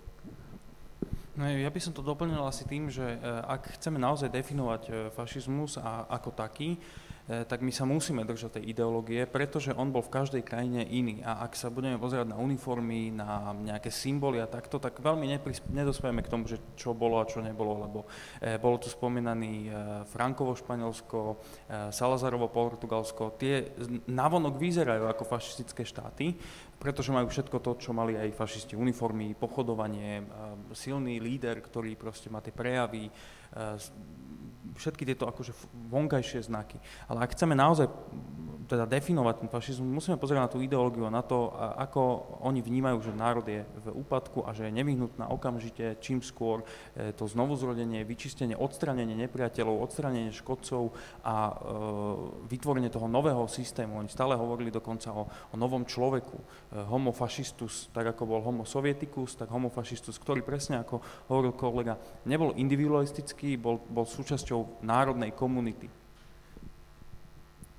No, 1.36 1.44
ja 1.44 1.68
by 1.68 1.80
som 1.82 1.92
to 1.92 2.00
doplnil 2.00 2.40
asi 2.48 2.64
tým, 2.64 2.88
že 2.88 3.04
e, 3.04 3.18
ak 3.44 3.76
chceme 3.76 4.00
naozaj 4.00 4.32
definovať 4.32 4.82
e, 4.88 4.92
fašizmus 5.12 5.76
a, 5.76 6.08
ako 6.08 6.32
taký, 6.32 6.80
tak 7.26 7.58
my 7.58 7.74
sa 7.74 7.82
musíme 7.82 8.22
držať 8.22 8.62
tej 8.62 8.70
ideológie, 8.70 9.26
pretože 9.26 9.74
on 9.74 9.90
bol 9.90 9.98
v 9.98 10.14
každej 10.14 10.42
krajine 10.46 10.86
iný. 10.86 11.26
A 11.26 11.42
ak 11.42 11.58
sa 11.58 11.74
budeme 11.74 11.98
pozerať 11.98 12.30
na 12.30 12.38
uniformy, 12.38 13.10
na 13.10 13.50
nejaké 13.50 13.90
symboly 13.90 14.38
a 14.38 14.46
takto, 14.46 14.78
tak 14.78 15.02
veľmi 15.02 15.26
nedospieme 15.74 16.22
k 16.22 16.30
tomu, 16.30 16.46
že 16.46 16.62
čo 16.78 16.94
bolo 16.94 17.18
a 17.18 17.26
čo 17.26 17.42
nebolo, 17.42 17.82
lebo 17.82 17.98
e, 18.38 18.54
bolo 18.62 18.78
tu 18.78 18.86
spomínaný 18.86 19.54
e, 19.66 19.70
Frankovo 20.06 20.54
Španielsko, 20.54 21.42
Salazarovo 21.90 22.46
Portugalsko. 22.46 23.34
Tie 23.34 23.74
navonok 24.06 24.54
vyzerajú 24.54 25.10
ako 25.10 25.26
fašistické 25.26 25.82
štáty, 25.82 26.38
pretože 26.78 27.10
majú 27.10 27.26
všetko 27.26 27.58
to, 27.58 27.72
čo 27.82 27.90
mali 27.90 28.14
aj 28.14 28.38
fašisti, 28.38 28.78
uniformy, 28.78 29.34
pochodovanie, 29.34 30.22
silný 30.76 31.18
líder, 31.18 31.58
ktorý 31.58 31.98
proste 31.98 32.30
má 32.30 32.38
tie 32.38 32.54
prejavy, 32.54 33.10
všetky 34.76 35.08
tieto 35.08 35.24
akože 35.26 35.56
vonkajšie 35.90 36.46
znaky. 36.46 36.78
Ale 37.08 37.24
ak 37.24 37.34
chceme 37.34 37.56
naozaj 37.56 37.88
teda 38.66 38.84
definovať 38.84 39.46
ten 39.46 39.48
fašizmus, 39.48 39.86
musíme 39.86 40.18
pozrieť 40.18 40.42
na 40.42 40.50
tú 40.50 40.58
ideológiu 40.58 41.06
na 41.06 41.22
to, 41.22 41.54
ako 41.78 42.26
oni 42.42 42.60
vnímajú, 42.60 42.98
že 42.98 43.14
národ 43.14 43.46
je 43.46 43.62
v 43.62 43.86
úpadku 43.94 44.42
a 44.42 44.50
že 44.52 44.68
je 44.68 44.74
nevyhnutná 44.74 45.30
okamžite, 45.30 45.96
čím 46.02 46.18
skôr 46.20 46.66
e, 46.98 47.14
to 47.14 47.30
znovuzrodenie, 47.30 48.02
vyčistenie, 48.02 48.58
odstranenie 48.58 49.14
nepriateľov, 49.14 49.86
odstranenie 49.86 50.34
škodcov 50.34 50.90
a 51.22 51.34
e, 51.46 51.52
vytvorenie 52.50 52.90
toho 52.90 53.06
nového 53.06 53.46
systému. 53.46 54.02
Oni 54.02 54.10
stále 54.10 54.34
hovorili 54.34 54.74
dokonca 54.74 55.14
o, 55.14 55.30
o 55.30 55.56
novom 55.56 55.86
človeku. 55.86 56.36
E, 56.36 56.44
homo 56.90 57.14
fašistus, 57.14 57.88
tak 57.94 58.10
ako 58.10 58.22
bol 58.26 58.40
homo 58.42 58.66
sovieticus, 58.66 59.38
tak 59.38 59.48
homo 59.54 59.70
fašistus, 59.70 60.18
ktorý 60.18 60.42
presne 60.42 60.82
ako 60.82 60.98
hovoril 61.30 61.54
kolega, 61.54 61.94
nebol 62.26 62.50
individualistický, 62.58 63.54
bol, 63.54 63.78
bol 63.86 64.04
súčasťou 64.04 64.65
národnej 64.82 65.32
komunity 65.32 65.88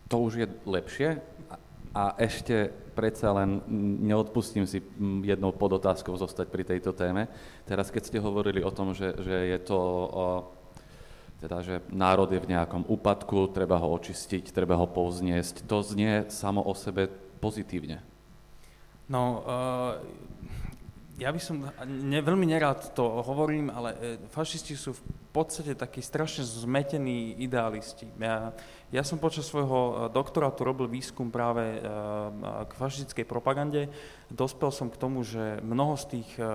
to 0.08 0.24
už 0.24 0.34
je 0.40 0.48
lepšie. 0.64 1.10
A 1.92 2.16
ešte 2.22 2.72
predsa 2.94 3.34
len 3.34 3.62
neodpustím 4.06 4.70
si 4.70 4.86
jednou 5.26 5.50
podotázkou 5.54 6.14
zostať 6.18 6.48
pri 6.50 6.64
tejto 6.64 6.94
téme. 6.94 7.28
Teraz, 7.66 7.92
keď 7.92 8.04
ste 8.06 8.20
hovorili 8.24 8.62
o 8.64 8.72
tom, 8.72 8.94
že, 8.94 9.18
že 9.18 9.36
je 9.56 9.60
to 9.66 9.78
o, 9.78 10.26
teda, 11.42 11.66
že 11.66 11.76
národ 11.90 12.30
je 12.30 12.42
v 12.42 12.54
nejakom 12.54 12.86
úpadku, 12.86 13.50
treba 13.50 13.82
ho 13.82 13.90
očistiť, 13.98 14.54
treba 14.54 14.78
ho 14.78 14.86
povzniesť, 14.86 15.66
to 15.66 15.82
znie 15.82 16.30
samo 16.30 16.62
o 16.62 16.74
sebe 16.78 17.10
pozitívne. 17.42 18.02
No, 19.10 19.42
uh, 19.42 19.98
ja 21.18 21.34
by 21.34 21.42
som, 21.42 21.66
ne, 21.90 22.22
veľmi 22.22 22.46
nerád 22.46 22.94
to 22.94 23.26
hovorím, 23.26 23.74
ale 23.74 23.90
e, 23.98 23.98
fašisti 24.30 24.78
sú 24.78 24.94
v 24.94 25.02
podstate 25.34 25.74
takí 25.74 25.98
strašne 25.98 26.46
zmetení 26.46 27.42
idealisti. 27.42 28.06
Ja, 28.22 28.54
ja 28.94 29.02
som 29.02 29.18
počas 29.18 29.50
svojho 29.50 29.82
e, 29.82 29.94
doktorátu 30.14 30.62
robil 30.62 30.86
výskum 30.86 31.34
práve 31.34 31.66
e, 31.66 31.80
k 32.70 32.72
fašistickej 32.78 33.26
propagande 33.26 33.90
dospel 34.32 34.72
som 34.76 34.92
k 34.92 35.00
tomu, 35.00 35.24
že 35.24 35.64
mnoho 35.64 35.96
z 35.96 36.20
tých 36.20 36.30
eh, 36.40 36.48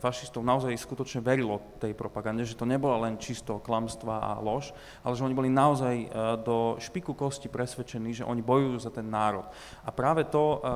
fašistov 0.00 0.40
naozaj 0.40 0.72
skutočne 0.80 1.20
verilo 1.20 1.60
tej 1.76 1.92
propagande, 1.92 2.44
že 2.48 2.56
to 2.56 2.64
nebola 2.64 3.08
len 3.08 3.20
čisto 3.20 3.60
klamstva 3.60 4.20
a 4.20 4.30
lož, 4.40 4.72
ale 5.04 5.16
že 5.16 5.24
oni 5.24 5.36
boli 5.36 5.50
naozaj 5.52 5.96
eh, 6.04 6.08
do 6.40 6.80
špiku 6.80 7.12
kosti 7.12 7.52
presvedčení, 7.52 8.16
že 8.16 8.24
oni 8.24 8.40
bojujú 8.40 8.76
za 8.80 8.90
ten 8.92 9.04
národ. 9.08 9.44
A 9.84 9.92
práve 9.92 10.24
to, 10.24 10.60
eh, 10.60 10.72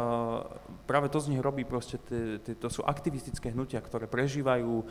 práve 0.85 1.09
to 1.09 1.21
z 1.21 1.33
nich 1.33 1.41
robí 1.41 1.65
proste, 1.65 1.97
to 2.43 2.69
sú 2.69 2.85
aktivistické 2.85 3.53
hnutia, 3.53 3.81
ktoré 3.81 4.05
prežívajú 4.09 4.85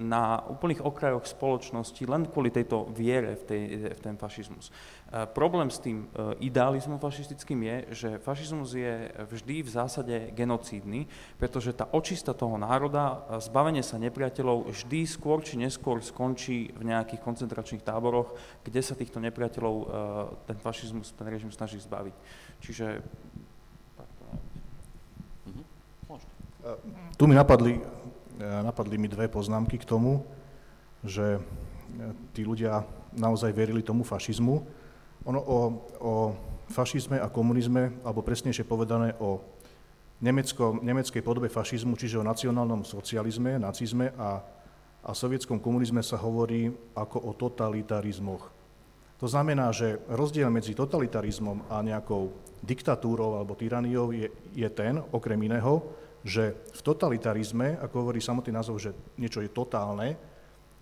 na 0.00 0.42
úplných 0.48 0.82
okrajoch 0.82 1.26
spoločnosti 1.26 2.02
len 2.06 2.26
kvôli 2.30 2.50
tejto 2.50 2.88
viere 2.90 3.36
v, 3.38 3.42
tej, 3.44 3.62
v 3.94 4.00
ten 4.00 4.14
fašizmus. 4.16 4.72
Problém 5.34 5.68
s 5.68 5.82
tým 5.82 6.08
idealizmom 6.40 6.98
fašistickým 6.98 7.60
je, 7.62 7.76
že 7.92 8.08
fašizmus 8.22 8.74
je 8.74 8.94
vždy 9.28 9.56
v 9.62 9.70
zásade 9.70 10.16
genocídny 10.32 10.95
vojny, 10.96 11.12
pretože 11.36 11.76
tá 11.76 11.84
očista 11.92 12.32
toho 12.32 12.56
národa, 12.56 13.28
zbavenie 13.44 13.84
sa 13.84 14.00
nepriateľov 14.00 14.72
vždy 14.72 15.04
skôr 15.04 15.44
či 15.44 15.60
neskôr 15.60 16.00
skončí 16.00 16.72
v 16.72 16.82
nejakých 16.88 17.20
koncentračných 17.20 17.84
táboroch, 17.84 18.32
kde 18.64 18.80
sa 18.80 18.96
týchto 18.96 19.20
nepriateľov 19.20 19.74
e, 19.76 19.84
ten 20.48 20.56
fašizmus, 20.56 21.12
ten 21.12 21.28
režim 21.28 21.52
snaží 21.52 21.76
zbaviť. 21.76 22.14
Čiže... 22.64 22.86
Mhm. 25.46 25.62
Tu 27.16 27.24
mi 27.28 27.34
napadli, 27.36 27.76
e, 27.76 28.62
napadli 28.64 28.96
mi 28.96 29.08
dve 29.12 29.28
poznámky 29.28 29.76
k 29.76 29.88
tomu, 29.88 30.24
že 31.04 31.36
e, 31.36 31.40
tí 32.32 32.42
ľudia 32.42 32.82
naozaj 33.16 33.52
verili 33.52 33.84
tomu 33.84 34.04
fašizmu. 34.04 34.56
Ono 35.26 35.40
o, 35.42 35.58
o 35.98 36.12
fašizme 36.70 37.18
a 37.22 37.30
komunizme, 37.30 37.94
alebo 38.02 38.26
presnejšie 38.26 38.66
povedané 38.66 39.14
o 39.22 39.38
nemecko, 40.26 40.82
nemeckej 40.82 41.22
podobe 41.22 41.46
fašizmu, 41.46 41.94
čiže 41.94 42.18
o 42.18 42.26
nacionálnom 42.26 42.82
socializme, 42.82 43.62
nacizme 43.62 44.10
a, 44.18 44.42
a 45.06 45.10
sovietskom 45.14 45.62
komunizme 45.62 46.02
sa 46.02 46.18
hovorí 46.18 46.66
ako 46.98 47.30
o 47.30 47.32
totalitarizmoch. 47.38 48.50
To 49.16 49.26
znamená, 49.30 49.72
že 49.72 50.02
rozdiel 50.12 50.50
medzi 50.50 50.76
totalitarizmom 50.76 51.70
a 51.72 51.80
nejakou 51.80 52.34
diktatúrou 52.60 53.38
alebo 53.38 53.56
tyraniou 53.56 54.12
je, 54.12 54.28
je 54.52 54.68
ten, 54.68 55.00
okrem 55.14 55.40
iného, 55.40 55.80
že 56.26 56.58
v 56.74 56.80
totalitarizme, 56.82 57.78
ako 57.80 58.02
hovorí 58.02 58.18
samotný 58.18 58.50
názov, 58.50 58.82
že 58.82 58.90
niečo 59.16 59.40
je 59.40 59.48
totálne, 59.48 60.18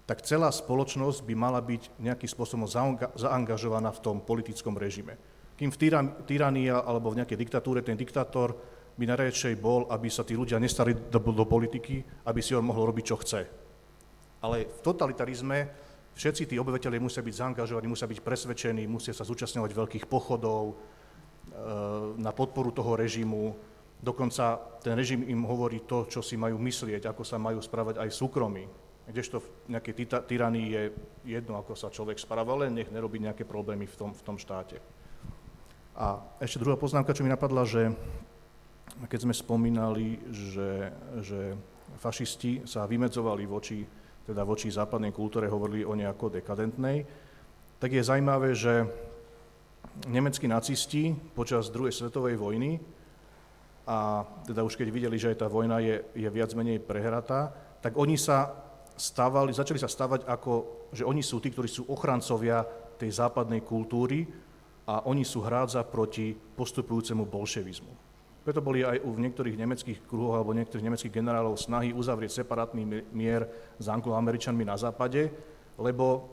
tak 0.08 0.24
celá 0.24 0.48
spoločnosť 0.52 1.24
by 1.24 1.34
mala 1.36 1.60
byť 1.60 2.00
nejakým 2.00 2.28
spôsobom 2.28 2.68
zaangažovaná 3.16 3.92
v 3.92 4.02
tom 4.02 4.16
politickom 4.20 4.76
režime. 4.76 5.16
Kým 5.54 5.70
v 5.70 5.78
tyranii 6.26 6.68
alebo 6.72 7.14
v 7.14 7.22
nejakej 7.22 7.38
diktatúre 7.38 7.80
ten 7.86 7.94
diktátor 7.94 8.56
by 8.94 9.04
najradšej 9.10 9.58
bol, 9.58 9.90
aby 9.90 10.06
sa 10.06 10.22
tí 10.22 10.38
ľudia 10.38 10.62
nestali 10.62 10.94
do, 10.94 11.18
do 11.18 11.44
politiky, 11.46 12.02
aby 12.30 12.40
si 12.40 12.54
on 12.54 12.62
mohol 12.62 12.94
robiť, 12.94 13.04
čo 13.04 13.16
chce. 13.18 13.40
Ale 14.44 14.70
v 14.70 14.80
totalitarizme 14.84 15.58
všetci 16.14 16.46
tí 16.46 16.54
obyvateľe 16.60 17.02
musia 17.02 17.24
byť 17.24 17.34
zaangažovaní, 17.34 17.90
musia 17.90 18.06
byť 18.06 18.20
presvedčení, 18.22 18.86
musia 18.86 19.10
sa 19.10 19.26
zúčastňovať 19.26 19.70
veľkých 19.74 20.04
pochodov 20.06 20.62
e, 20.70 20.74
na 22.22 22.30
podporu 22.30 22.70
toho 22.70 22.94
režimu. 22.94 23.56
Dokonca 23.98 24.78
ten 24.78 24.94
režim 24.94 25.26
im 25.26 25.42
hovorí 25.42 25.82
to, 25.82 26.06
čo 26.06 26.22
si 26.22 26.38
majú 26.38 26.60
myslieť, 26.60 27.10
ako 27.10 27.26
sa 27.26 27.40
majú 27.40 27.58
správať 27.58 27.98
aj 27.98 28.08
v 28.14 28.18
súkromí. 28.20 28.64
Kdežto 29.04 29.42
v 29.42 29.48
nejakej 29.74 30.24
tyranii 30.24 30.66
je 30.70 30.82
jedno, 31.28 31.60
ako 31.60 31.76
sa 31.76 31.92
človek 31.92 32.16
správa, 32.16 32.56
len 32.56 32.72
nech 32.72 32.88
nerobí 32.88 33.20
nejaké 33.20 33.44
problémy 33.44 33.84
v 33.84 33.96
tom, 33.96 34.10
v 34.16 34.22
tom 34.24 34.36
štáte. 34.40 34.80
A 35.94 36.20
ešte 36.40 36.58
druhá 36.58 36.74
poznámka, 36.74 37.12
čo 37.12 37.22
mi 37.22 37.30
napadla, 37.30 37.68
že 37.68 37.92
keď 39.08 39.20
sme 39.26 39.34
spomínali, 39.34 40.20
že, 40.30 40.92
že 41.20 41.40
fašisti 41.98 42.64
sa 42.68 42.86
vymedzovali 42.86 43.44
voči, 43.44 43.82
teda 44.24 44.46
voči 44.46 44.72
západnej 44.72 45.12
kultúre, 45.12 45.50
hovorili 45.50 45.84
o 45.84 45.92
nejako 45.92 46.32
dekadentnej, 46.32 47.04
tak 47.80 47.90
je 47.92 48.06
zaujímavé, 48.06 48.56
že 48.56 48.86
nemeckí 50.08 50.48
nacisti 50.48 51.12
počas 51.36 51.70
druhej 51.70 51.92
svetovej 51.94 52.40
vojny 52.40 52.80
a 53.84 54.24
teda 54.48 54.64
už 54.64 54.80
keď 54.80 54.88
videli, 54.88 55.20
že 55.20 55.36
aj 55.36 55.44
tá 55.44 55.46
vojna 55.46 55.78
je, 55.84 56.00
je 56.16 56.28
viac 56.32 56.50
menej 56.56 56.80
prehratá, 56.80 57.52
tak 57.84 58.00
oni 58.00 58.16
sa 58.16 58.64
stávali, 58.96 59.52
začali 59.52 59.76
sa 59.76 59.90
stavať 59.90 60.24
ako, 60.24 60.52
že 60.94 61.04
oni 61.04 61.20
sú 61.20 61.42
tí, 61.42 61.52
ktorí 61.52 61.68
sú 61.68 61.84
ochrancovia 61.90 62.64
tej 62.96 63.10
západnej 63.12 63.60
kultúry 63.60 64.24
a 64.88 65.04
oni 65.04 65.26
sú 65.26 65.44
hrádza 65.44 65.84
proti 65.84 66.32
postupujúcemu 66.32 67.26
bolševizmu. 67.26 68.03
Preto 68.44 68.60
boli 68.60 68.84
aj 68.84 69.00
v 69.00 69.18
niektorých 69.24 69.56
nemeckých 69.56 69.98
kruhoch 70.04 70.36
alebo 70.36 70.52
niektorých 70.52 70.84
nemeckých 70.84 71.16
generálov 71.16 71.56
snahy 71.56 71.96
uzavrieť 71.96 72.44
separátny 72.44 73.08
mier 73.16 73.48
s 73.80 73.88
angloameričanmi 73.88 74.68
na 74.68 74.76
západe, 74.76 75.32
lebo 75.80 76.28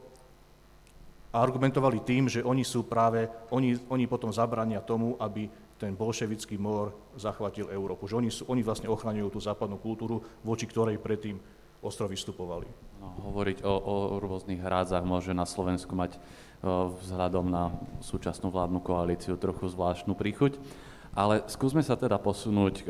argumentovali 1.31 2.03
tým, 2.03 2.27
že 2.27 2.43
oni 2.43 2.67
sú 2.67 2.83
práve, 2.83 3.31
oni, 3.55 3.79
oni 3.87 4.05
potom 4.11 4.27
zabrania 4.35 4.83
tomu, 4.83 5.15
aby 5.23 5.47
ten 5.79 5.95
bolševický 5.95 6.59
mor 6.59 6.91
zachvatil 7.15 7.71
Európu. 7.71 8.05
Že 8.05 8.15
oni, 8.19 8.29
sú, 8.29 8.43
oni 8.51 8.61
vlastne 8.61 8.91
ochraňujú 8.91 9.31
tú 9.31 9.39
západnú 9.39 9.79
kultúru, 9.79 10.19
voči 10.43 10.67
ktorej 10.67 10.99
predtým 10.99 11.39
ostro 11.81 12.05
vystupovali. 12.05 12.67
No, 13.01 13.31
hovoriť 13.31 13.65
o, 13.65 13.73
o 13.73 13.95
rôznych 14.21 14.61
hrádzach 14.61 15.01
môže 15.01 15.33
na 15.33 15.49
Slovensku 15.49 15.97
mať 15.97 16.21
vzhľadom 16.61 17.49
na 17.49 17.73
súčasnú 18.05 18.53
vládnu 18.53 18.85
koalíciu 18.85 19.33
trochu 19.41 19.65
zvláštnu 19.73 20.13
príchuť. 20.13 20.61
Ale 21.11 21.43
skúsme 21.51 21.83
sa 21.83 21.99
teda 21.99 22.15
posunúť 22.15 22.75
e, 22.79 22.83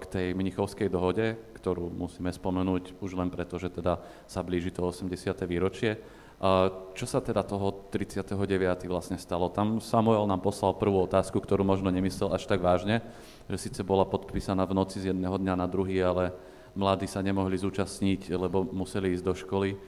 k 0.00 0.04
tej 0.08 0.26
Mnichovskej 0.32 0.88
dohode, 0.88 1.36
ktorú 1.60 1.92
musíme 1.92 2.32
spomenúť 2.32 2.96
už 3.04 3.12
len 3.12 3.28
preto, 3.28 3.60
že 3.60 3.68
teda 3.68 4.00
sa 4.24 4.40
blíži 4.40 4.72
to 4.72 4.88
80. 4.88 5.12
výročie. 5.44 5.92
E, 5.92 5.98
čo 6.96 7.04
sa 7.04 7.20
teda 7.20 7.44
toho 7.44 7.92
39. 7.92 8.88
vlastne 8.88 9.20
stalo? 9.20 9.52
Tam 9.52 9.76
Samuel 9.84 10.24
nám 10.24 10.40
poslal 10.40 10.72
prvú 10.80 11.04
otázku, 11.04 11.36
ktorú 11.36 11.68
možno 11.68 11.92
nemyslel 11.92 12.32
až 12.32 12.48
tak 12.48 12.64
vážne, 12.64 13.04
že 13.44 13.68
síce 13.68 13.84
bola 13.84 14.08
podpísaná 14.08 14.64
v 14.64 14.72
noci 14.72 14.96
z 15.04 15.12
jedného 15.12 15.36
dňa 15.36 15.54
na 15.60 15.68
druhý, 15.68 16.00
ale 16.00 16.32
mladí 16.72 17.04
sa 17.04 17.20
nemohli 17.20 17.60
zúčastniť, 17.60 18.40
lebo 18.40 18.64
museli 18.72 19.12
ísť 19.12 19.24
do 19.28 19.34
školy. 19.36 19.76
E, 19.76 19.78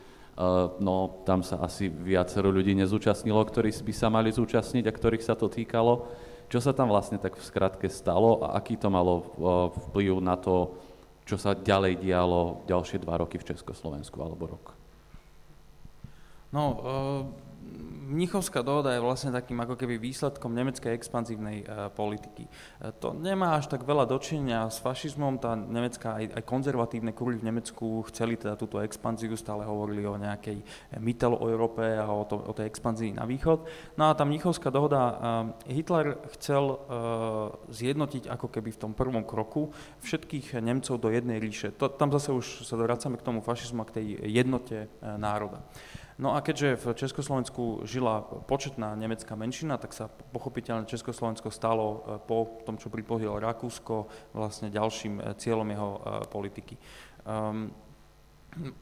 no, 0.84 1.24
tam 1.24 1.40
sa 1.40 1.64
asi 1.64 1.88
viacero 1.88 2.52
ľudí 2.52 2.76
nezúčastnilo, 2.76 3.40
ktorí 3.48 3.72
by 3.72 3.94
sa 3.96 4.12
mali 4.12 4.28
zúčastniť 4.28 4.84
a 4.84 4.92
ktorých 4.92 5.24
sa 5.24 5.32
to 5.32 5.48
týkalo. 5.48 6.27
Čo 6.48 6.64
sa 6.64 6.72
tam 6.72 6.88
vlastne 6.88 7.20
tak 7.20 7.36
v 7.36 7.44
skratke 7.44 7.88
stalo 7.92 8.40
a 8.40 8.56
aký 8.56 8.80
to 8.80 8.88
malo 8.88 9.24
vplyv 9.92 10.20
na 10.24 10.36
to, 10.40 10.72
čo 11.28 11.36
sa 11.36 11.52
ďalej 11.52 12.00
dialo 12.00 12.64
ďalšie 12.64 13.04
dva 13.04 13.20
roky 13.20 13.36
v 13.36 13.52
Československu 13.52 14.16
alebo 14.20 14.56
rok? 14.56 14.72
No, 16.48 16.62
uh 16.80 17.47
Mnichovská 18.08 18.64
dohoda 18.64 18.96
je 18.96 19.04
vlastne 19.04 19.28
takým 19.28 19.60
ako 19.60 19.76
keby 19.76 20.00
výsledkom 20.00 20.56
nemeckej 20.56 20.96
expanzívnej 20.96 21.68
uh, 21.68 21.92
politiky. 21.92 22.48
Uh, 22.48 22.88
to 22.96 23.12
nemá 23.12 23.60
až 23.60 23.68
tak 23.68 23.84
veľa 23.84 24.08
dočinenia 24.08 24.64
s 24.72 24.80
fašizmom, 24.80 25.36
tá 25.36 25.52
nemecká, 25.52 26.16
aj, 26.16 26.40
aj 26.40 26.42
konzervatívne 26.48 27.12
kruhy 27.12 27.36
v 27.36 27.52
Nemecku 27.52 28.00
chceli 28.08 28.40
teda 28.40 28.56
túto 28.56 28.80
expanziu, 28.80 29.36
stále 29.36 29.68
hovorili 29.68 30.08
o 30.08 30.16
nejakej 30.16 30.64
Mittel 31.04 31.36
Európe 31.36 31.84
a 31.84 32.08
o, 32.08 32.24
to, 32.24 32.40
o 32.40 32.56
tej 32.56 32.72
expanzii 32.72 33.12
na 33.12 33.28
východ. 33.28 33.68
No 34.00 34.08
a 34.08 34.16
tá 34.16 34.24
Mnichovská 34.24 34.72
dohoda, 34.72 35.00
uh, 35.04 35.16
Hitler 35.68 36.16
chcel 36.40 36.80
zjednotiť 37.68 38.30
ako 38.30 38.48
keby 38.48 38.70
v 38.72 38.80
tom 38.80 38.92
prvom 38.96 39.20
kroku 39.20 39.68
všetkých 40.00 40.56
Nemcov 40.64 40.96
do 40.96 41.12
jednej 41.12 41.36
ríše. 41.36 41.76
To, 41.76 41.92
tam 41.92 42.08
zase 42.08 42.32
už 42.32 42.64
sa 42.64 42.80
vracame 42.80 43.20
k 43.20 43.26
tomu 43.26 43.44
fašizmu 43.44 43.84
k 43.84 43.94
tej 44.00 44.06
jednote 44.24 44.88
národa. 45.02 45.60
No 46.18 46.34
a 46.34 46.42
keďže 46.42 46.82
v 46.82 46.86
Československu 46.98 47.86
žila 47.86 48.26
početná 48.50 48.98
nemecká 48.98 49.38
menšina, 49.38 49.78
tak 49.78 49.94
sa 49.94 50.10
pochopiteľne 50.10 50.90
Československo 50.90 51.54
stalo 51.54 51.86
e, 51.86 51.98
po 52.26 52.58
tom, 52.66 52.74
čo 52.74 52.90
pripojilo 52.90 53.38
Rakúsko, 53.38 54.10
vlastne 54.34 54.66
ďalším 54.66 55.22
e, 55.22 55.38
cieľom 55.38 55.70
jeho 55.70 55.90
e, 55.94 56.00
politiky. 56.26 56.74
Um, 57.22 57.70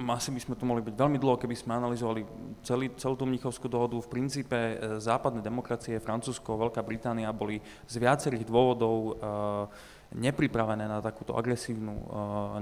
asi 0.08 0.32
by 0.32 0.40
sme 0.40 0.54
tu 0.56 0.64
mohli 0.64 0.80
byť 0.80 0.94
veľmi 0.96 1.18
dlho, 1.20 1.36
keby 1.36 1.52
sme 1.52 1.76
analyzovali 1.76 2.24
celý, 2.64 2.96
celú 2.96 3.18
tú 3.18 3.28
Mnichovskú 3.28 3.68
dohodu. 3.68 4.00
V 4.00 4.08
princípe 4.08 4.56
západné 4.96 5.44
demokracie, 5.44 6.00
Francúzsko, 6.00 6.56
Veľká 6.56 6.80
Británia 6.80 7.28
boli 7.36 7.60
z 7.84 7.94
viacerých 8.00 8.48
dôvodov 8.48 8.96
e, 8.96 9.12
nepripravené 10.14 10.86
na 10.86 11.02
takúto 11.02 11.34
agresívnu 11.34 11.94
uh, 11.94 12.04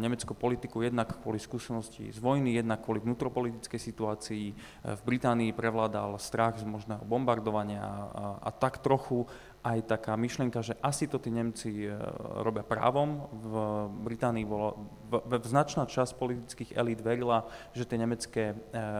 nemeckú 0.00 0.32
politiku, 0.32 0.80
jednak 0.80 1.20
kvôli 1.20 1.36
skúsenosti 1.36 2.08
z 2.08 2.18
vojny, 2.22 2.56
jednak 2.56 2.80
kvôli 2.80 3.04
vnútropolitickej 3.04 3.80
situácii. 3.80 4.46
V 4.84 5.02
Británii 5.04 5.52
prevládal 5.52 6.16
strach 6.16 6.56
z 6.56 6.64
možného 6.64 7.04
bombardovania 7.04 7.84
a, 7.84 8.24
a 8.40 8.50
tak 8.54 8.80
trochu 8.80 9.28
aj 9.64 9.96
taká 9.96 10.12
myšlienka, 10.20 10.60
že 10.60 10.76
asi 10.84 11.08
to 11.08 11.16
tí 11.16 11.32
Nemci 11.32 11.88
e, 11.88 11.96
robia 12.44 12.60
právom. 12.60 13.24
V 13.32 13.52
Británii 14.04 14.44
bolo, 14.44 14.76
v, 15.08 15.40
v 15.40 15.46
značná 15.48 15.88
časť 15.88 16.20
politických 16.20 16.76
elít 16.76 17.00
verila, 17.00 17.48
že 17.72 17.88
tie 17.88 17.96
nemecké 17.96 18.52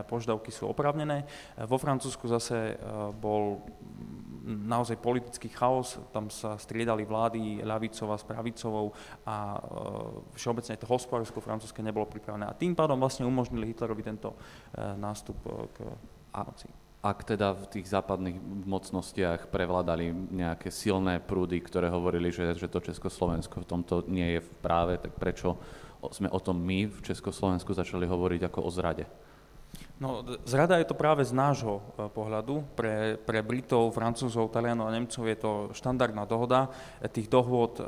požiadavky 0.09 0.49
sú 0.49 0.65
oprávnené. 0.73 1.29
Vo 1.69 1.77
Francúzsku 1.77 2.25
zase 2.33 2.81
bol 3.21 3.61
naozaj 4.45 5.01
politický 5.01 5.49
chaos, 5.49 5.97
tam 6.13 6.29
sa 6.29 6.61
striedali 6.61 7.09
vlády 7.09 7.65
ľavicová 7.65 8.21
s 8.21 8.29
pravicovou 8.29 8.93
a 9.25 9.57
všeobecne 10.37 10.77
to 10.77 10.85
hospodársko 10.85 11.41
francúzske 11.41 11.81
nebolo 11.81 12.05
pripravené. 12.05 12.45
A 12.45 12.57
tým 12.57 12.77
pádom 12.77 13.01
vlastne 13.01 13.25
umožnili 13.25 13.73
Hitlerovi 13.73 14.05
tento 14.05 14.37
nástup 14.77 15.41
k 15.73 15.89
moci 16.45 16.69
ak 17.05 17.37
teda 17.37 17.53
v 17.53 17.69
tých 17.69 17.93
západných 17.93 18.41
mocnostiach 18.65 19.53
prevládali 19.53 20.09
nejaké 20.33 20.73
silné 20.73 21.21
prúdy, 21.21 21.61
ktoré 21.61 21.93
hovorili, 21.93 22.33
že, 22.33 22.57
že 22.57 22.65
to 22.65 22.81
Československo 22.81 23.61
v 23.61 23.69
tomto 23.69 24.09
nie 24.09 24.41
je 24.41 24.41
v 24.41 24.51
práve, 24.65 24.97
tak 24.97 25.13
prečo 25.21 25.61
sme 26.09 26.33
o 26.33 26.41
tom 26.41 26.57
my 26.65 26.89
v 26.89 27.05
Československu 27.05 27.77
začali 27.77 28.09
hovoriť 28.09 28.49
ako 28.49 28.61
o 28.65 28.71
zrade? 28.73 29.05
No, 29.95 30.27
zrada 30.43 30.83
je 30.83 30.91
to 30.91 30.99
práve 30.99 31.23
z 31.23 31.31
nášho 31.31 31.79
e, 31.79 32.11
pohľadu. 32.11 32.67
Pre, 32.75 33.15
pre 33.23 33.47
Britov, 33.47 33.95
Francúzov, 33.95 34.51
Talianov 34.51 34.91
a 34.91 34.95
Nemcov 34.99 35.23
je 35.23 35.39
to 35.39 35.53
štandardná 35.71 36.27
dohoda. 36.27 36.67
E, 36.99 37.07
tých 37.07 37.31
dohôd, 37.31 37.79
e, 37.79 37.83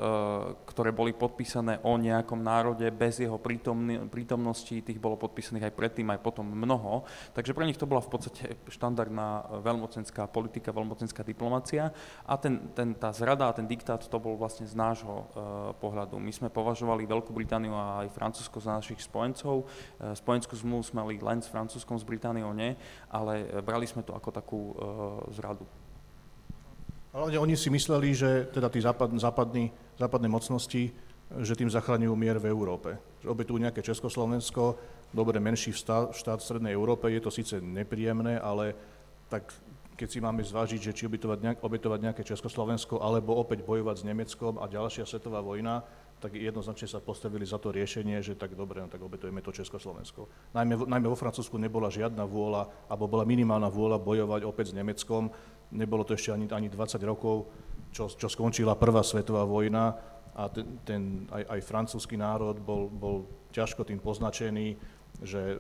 ktoré 0.70 0.94
boli 0.94 1.10
podpísané 1.10 1.82
o 1.82 1.98
nejakom 1.98 2.38
národe 2.38 2.86
bez 2.94 3.18
jeho 3.18 3.42
prítomny, 3.42 4.06
prítomnosti, 4.06 4.70
tých 4.70 5.02
bolo 5.02 5.18
podpísaných 5.18 5.66
aj 5.66 5.75
predtým, 5.75 6.06
aj 6.14 6.22
potom 6.22 6.46
mnoho. 6.46 7.02
Takže 7.34 7.50
pre 7.58 7.66
nich 7.66 7.75
to 7.75 7.90
bola 7.90 7.98
v 7.98 8.10
podstate 8.14 8.54
štandardná 8.70 9.58
veľmocenská 9.66 10.30
politika, 10.30 10.70
veľmocenská 10.70 11.26
diplomácia. 11.26 11.90
A 12.22 12.38
ten, 12.38 12.70
ten, 12.70 12.94
tá 12.94 13.10
zrada 13.10 13.50
a 13.50 13.56
ten 13.56 13.66
diktát, 13.66 14.06
to 14.06 14.22
bol 14.22 14.38
vlastne 14.38 14.62
z 14.62 14.78
nášho 14.78 15.26
pohľadu. 15.82 16.22
My 16.22 16.30
sme 16.30 16.54
považovali 16.54 17.02
Veľkú 17.02 17.34
Britániu 17.34 17.75
a 17.75 18.06
aj 18.06 18.14
Francúzsko 18.14 18.62
za 18.62 18.78
našich 18.78 19.02
spojencov. 19.02 19.66
Spojenskú 19.98 20.54
zmluvu 20.54 20.86
sme 20.86 21.02
mali 21.02 21.18
len 21.18 21.42
s 21.42 21.50
Francúzskom 21.50 21.95
s 21.98 22.04
Britániou 22.04 22.52
nie, 22.52 22.76
ale 23.10 23.48
e, 23.48 23.60
brali 23.64 23.88
sme 23.88 24.04
to 24.04 24.12
ako 24.12 24.30
takú 24.30 24.60
uh, 24.72 24.74
zradu. 25.32 25.64
Ale 27.16 27.32
oni 27.40 27.56
si 27.56 27.72
mysleli, 27.72 28.12
že 28.12 28.44
teda 28.52 28.68
tí 28.68 28.76
západ, 28.84 29.16
západní, 29.16 29.72
západné 29.96 30.28
mocnosti, 30.28 30.92
že 31.40 31.58
tým 31.58 31.72
zachraňujú 31.72 32.12
mier 32.12 32.36
v 32.36 32.52
Európe. 32.52 33.00
Že 33.24 33.32
obetujú 33.32 33.58
nejaké 33.58 33.80
Československo, 33.80 34.76
dobre, 35.16 35.40
menší 35.40 35.72
štát, 35.72 36.12
štát 36.12 36.38
v 36.38 36.46
Strednej 36.46 36.72
Európe, 36.76 37.08
je 37.08 37.24
to 37.24 37.32
síce 37.32 37.58
nepríjemné, 37.58 38.36
ale 38.38 38.76
tak 39.32 39.48
keď 39.96 40.08
si 40.12 40.20
máme 40.20 40.44
zvážiť, 40.44 40.92
že 40.92 40.92
či 40.92 41.08
obetovať, 41.08 41.38
nejak, 41.40 41.58
obetovať 41.64 42.00
nejaké 42.04 42.22
Československo, 42.22 43.00
alebo 43.00 43.32
opäť 43.40 43.64
bojovať 43.64 44.04
s 44.04 44.06
Nemeckom 44.06 44.60
a 44.60 44.68
ďalšia 44.68 45.08
svetová 45.08 45.40
vojna, 45.40 45.82
tak 46.16 46.32
jednoznačne 46.32 46.88
sa 46.88 47.00
postavili 47.04 47.44
za 47.44 47.61
to 47.61 47.68
riešenie, 47.68 48.25
že 48.25 48.40
tak 48.40 48.56
dobre, 48.56 48.80
no 48.80 48.88
tak 48.88 49.04
obetujeme 49.04 49.44
to 49.44 49.52
Československo. 49.52 50.28
Najmä, 50.56 50.88
najmä 50.88 51.06
vo 51.12 51.18
Francúzsku 51.18 51.61
nebola 51.61 51.92
žiadna 51.92 52.25
vôľa, 52.25 52.88
alebo 52.88 53.04
bola 53.04 53.28
minimálna 53.28 53.68
vôľa 53.68 54.00
bojovať 54.00 54.40
opäť 54.49 54.73
s 54.73 54.76
Nemeckom. 54.80 55.28
Nebolo 55.76 56.08
to 56.08 56.16
ešte 56.16 56.32
ani, 56.32 56.49
ani 56.49 56.73
20 56.73 56.96
rokov, 57.04 57.52
čo, 57.92 58.08
čo 58.08 58.32
skončila 58.32 58.80
prvá 58.80 59.04
svetová 59.04 59.44
vojna 59.44 59.92
a 60.37 60.49
ten, 60.49 60.80
ten 60.85 61.02
aj, 61.32 61.42
aj 61.52 61.61
francúzsky 61.64 62.16
národ 62.16 62.56
bol, 62.61 62.88
bol 62.88 63.17
ťažko 63.52 63.84
tým 63.84 64.00
poznačený, 64.00 64.76
že 65.25 65.56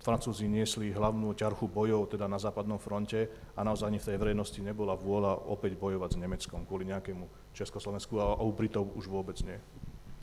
Francúzi 0.00 0.48
niesli 0.48 0.88
hlavnú 0.88 1.36
ťarchu 1.36 1.68
bojov 1.68 2.08
teda 2.08 2.24
na 2.24 2.40
západnom 2.40 2.80
fronte 2.80 3.28
a 3.52 3.60
naozaj 3.60 3.92
ani 3.92 4.00
v 4.00 4.08
tej 4.08 4.16
verejnosti 4.16 4.60
nebola 4.64 4.96
vôľa 4.96 5.48
opäť 5.52 5.76
bojovať 5.76 6.16
s 6.16 6.20
Nemeckom 6.20 6.64
kvôli 6.64 6.88
nejakému 6.88 7.52
Československu 7.52 8.16
a 8.16 8.40
u 8.40 8.52
Britov 8.52 8.96
už 8.96 9.12
vôbec 9.12 9.36
nie. 9.44 9.60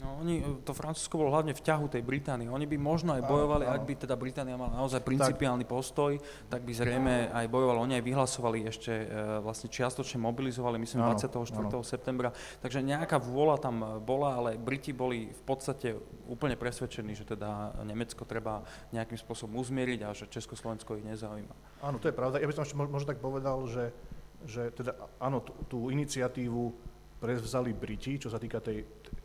No, 0.02 0.18
oni, 0.18 0.42
to 0.66 0.74
Francúzsko 0.74 1.22
bolo 1.22 1.30
hlavne 1.30 1.54
v 1.54 1.62
ťahu 1.62 1.86
tej 1.86 2.02
Británie. 2.02 2.50
Oni 2.50 2.66
by 2.66 2.74
možno 2.82 3.14
aj 3.14 3.22
bojovali, 3.22 3.70
áno, 3.70 3.78
áno. 3.78 3.78
ak 3.78 3.84
by 3.86 3.94
teda 4.02 4.16
Británia 4.18 4.58
mala 4.58 4.74
naozaj 4.74 5.06
principiálny 5.06 5.62
tak. 5.62 5.70
postoj, 5.70 6.18
tak 6.50 6.66
by 6.66 6.74
zrejme 6.74 7.30
aj 7.30 7.46
bojovali. 7.46 7.78
Oni 7.86 7.94
aj 8.02 8.04
vyhlasovali 8.10 8.66
ešte, 8.66 8.90
e, 8.90 9.06
vlastne 9.46 9.70
čiastočne 9.70 10.18
mobilizovali, 10.18 10.82
myslím, 10.82 11.06
áno, 11.06 11.14
24. 11.22 11.70
Áno. 11.70 11.86
septembra. 11.86 12.34
Takže 12.66 12.82
nejaká 12.82 13.22
vôľa 13.22 13.62
tam 13.62 14.02
bola, 14.02 14.42
ale 14.42 14.50
Briti 14.58 14.90
boli 14.90 15.30
v 15.30 15.44
podstate 15.46 15.94
úplne 16.26 16.58
presvedčení, 16.58 17.14
že 17.14 17.30
teda 17.38 17.86
Nemecko 17.86 18.26
treba 18.26 18.66
nejakým 18.90 19.22
spôsobom 19.22 19.62
uzmieriť 19.62 20.00
a 20.02 20.18
že 20.18 20.26
Československo 20.34 20.98
ich 20.98 21.06
nezaujíma. 21.06 21.86
Áno, 21.86 22.02
to 22.02 22.10
je 22.10 22.18
pravda. 22.18 22.42
Ja 22.42 22.50
by 22.50 22.58
som 22.58 22.66
ešte 22.66 22.74
možno 22.74 23.06
tak 23.06 23.22
povedal, 23.22 23.70
že, 23.70 23.94
že 24.50 24.74
teda 24.74 24.98
áno, 25.22 25.46
tú, 25.46 25.54
tú 25.70 25.80
iniciatívu 25.94 26.90
prevzali 27.22 27.70
Briti, 27.78 28.18
čo 28.18 28.34
sa 28.34 28.42
týka 28.42 28.58
tej, 28.58 28.82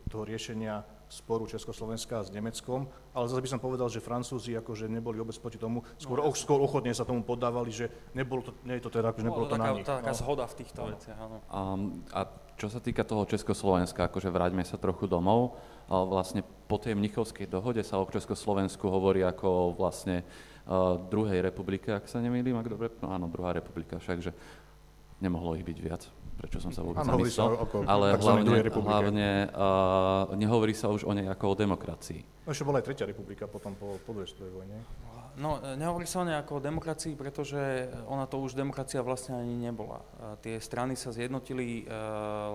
toho 0.07 0.23
riešenia 0.27 0.83
sporu 1.07 1.47
Československa 1.47 2.19
s 2.19 2.29
Nemeckom, 2.35 2.91
ale 3.15 3.25
zase 3.31 3.39
by 3.39 3.49
som 3.49 3.61
povedal, 3.63 3.87
že 3.87 4.03
Francúzi 4.03 4.51
akože 4.59 4.91
neboli 4.91 5.23
vôbec 5.23 5.39
proti 5.39 5.55
tomu, 5.55 5.79
skôr, 5.95 6.19
no, 6.19 6.27
skôr 6.35 6.59
ochotne 6.59 6.91
sa 6.91 7.07
tomu 7.07 7.23
podávali, 7.23 7.71
že 7.71 7.87
nebolo 8.11 8.43
to, 8.43 8.51
nie 8.67 8.75
je 8.79 8.83
to 8.83 8.91
teda, 8.91 9.15
akože 9.15 9.23
no, 9.23 9.29
nebolo 9.31 9.45
to 9.47 9.55
taká, 9.55 9.63
na 9.63 9.71
nich. 9.71 9.87
Taká 9.87 10.11
no. 10.11 10.19
zhoda 10.19 10.43
v 10.43 10.55
týchto 10.59 10.81
no. 10.83 10.87
veciach, 10.91 11.17
áno. 11.17 11.37
Um, 11.47 12.03
a 12.11 12.27
čo 12.59 12.67
sa 12.67 12.83
týka 12.83 13.07
toho 13.07 13.23
Československa, 13.23 14.11
akože 14.11 14.27
vráťme 14.27 14.67
sa 14.67 14.75
trochu 14.75 15.07
domov, 15.07 15.55
ale 15.87 16.03
vlastne 16.11 16.41
po 16.43 16.75
tej 16.75 16.99
Mnichovskej 16.99 17.47
dohode 17.47 17.79
sa 17.87 18.03
o 18.03 18.05
Československu 18.09 18.83
hovorí 18.91 19.23
ako 19.23 19.79
vlastne 19.79 20.27
uh, 20.67 20.99
druhej 20.99 21.39
republike, 21.39 21.95
ak 21.95 22.11
sa 22.11 22.19
nemýlim, 22.19 22.59
ak 22.59 22.67
dobre, 22.67 22.91
no 22.99 23.15
áno, 23.15 23.31
druhá 23.31 23.55
republika, 23.55 23.95
všakže 23.95 24.35
nemohlo 25.23 25.55
ich 25.55 25.63
byť 25.63 25.77
viac 25.79 26.03
prečo 26.37 26.61
som 26.61 26.69
sa 26.69 26.85
vôbec 26.85 27.01
ano, 27.01 27.17
zamyslel, 27.17 27.49
sa 27.57 27.83
ale 27.89 28.05
hlavne, 28.15 28.51
hlavne 28.69 29.29
uh, 29.51 30.37
nehovorí 30.37 30.77
sa 30.77 30.93
už 30.93 31.03
o 31.03 31.11
nej 31.17 31.25
ako 31.25 31.51
o 31.51 31.55
demokracii. 31.57 32.45
No 32.45 32.53
ešte 32.53 32.63
bola 32.63 32.79
aj 32.79 32.85
Tretia 32.87 33.09
republika 33.09 33.49
potom 33.49 33.73
po, 33.75 33.97
po 34.05 34.13
druhej 34.13 34.29
svetovej 34.31 34.53
vojne. 34.53 34.77
No, 35.37 35.61
nehovorí 35.77 36.09
sa 36.09 36.21
o 36.21 36.25
nej 36.25 36.33
ako 36.33 36.57
o 36.57 36.65
demokracii, 36.65 37.13
pretože 37.13 37.93
ona 38.09 38.25
to 38.25 38.41
už 38.41 38.57
demokracia 38.57 39.05
vlastne 39.05 39.37
ani 39.37 39.69
nebola. 39.69 40.01
Tie 40.41 40.57
strany 40.57 40.97
sa 40.97 41.13
zjednotili 41.13 41.85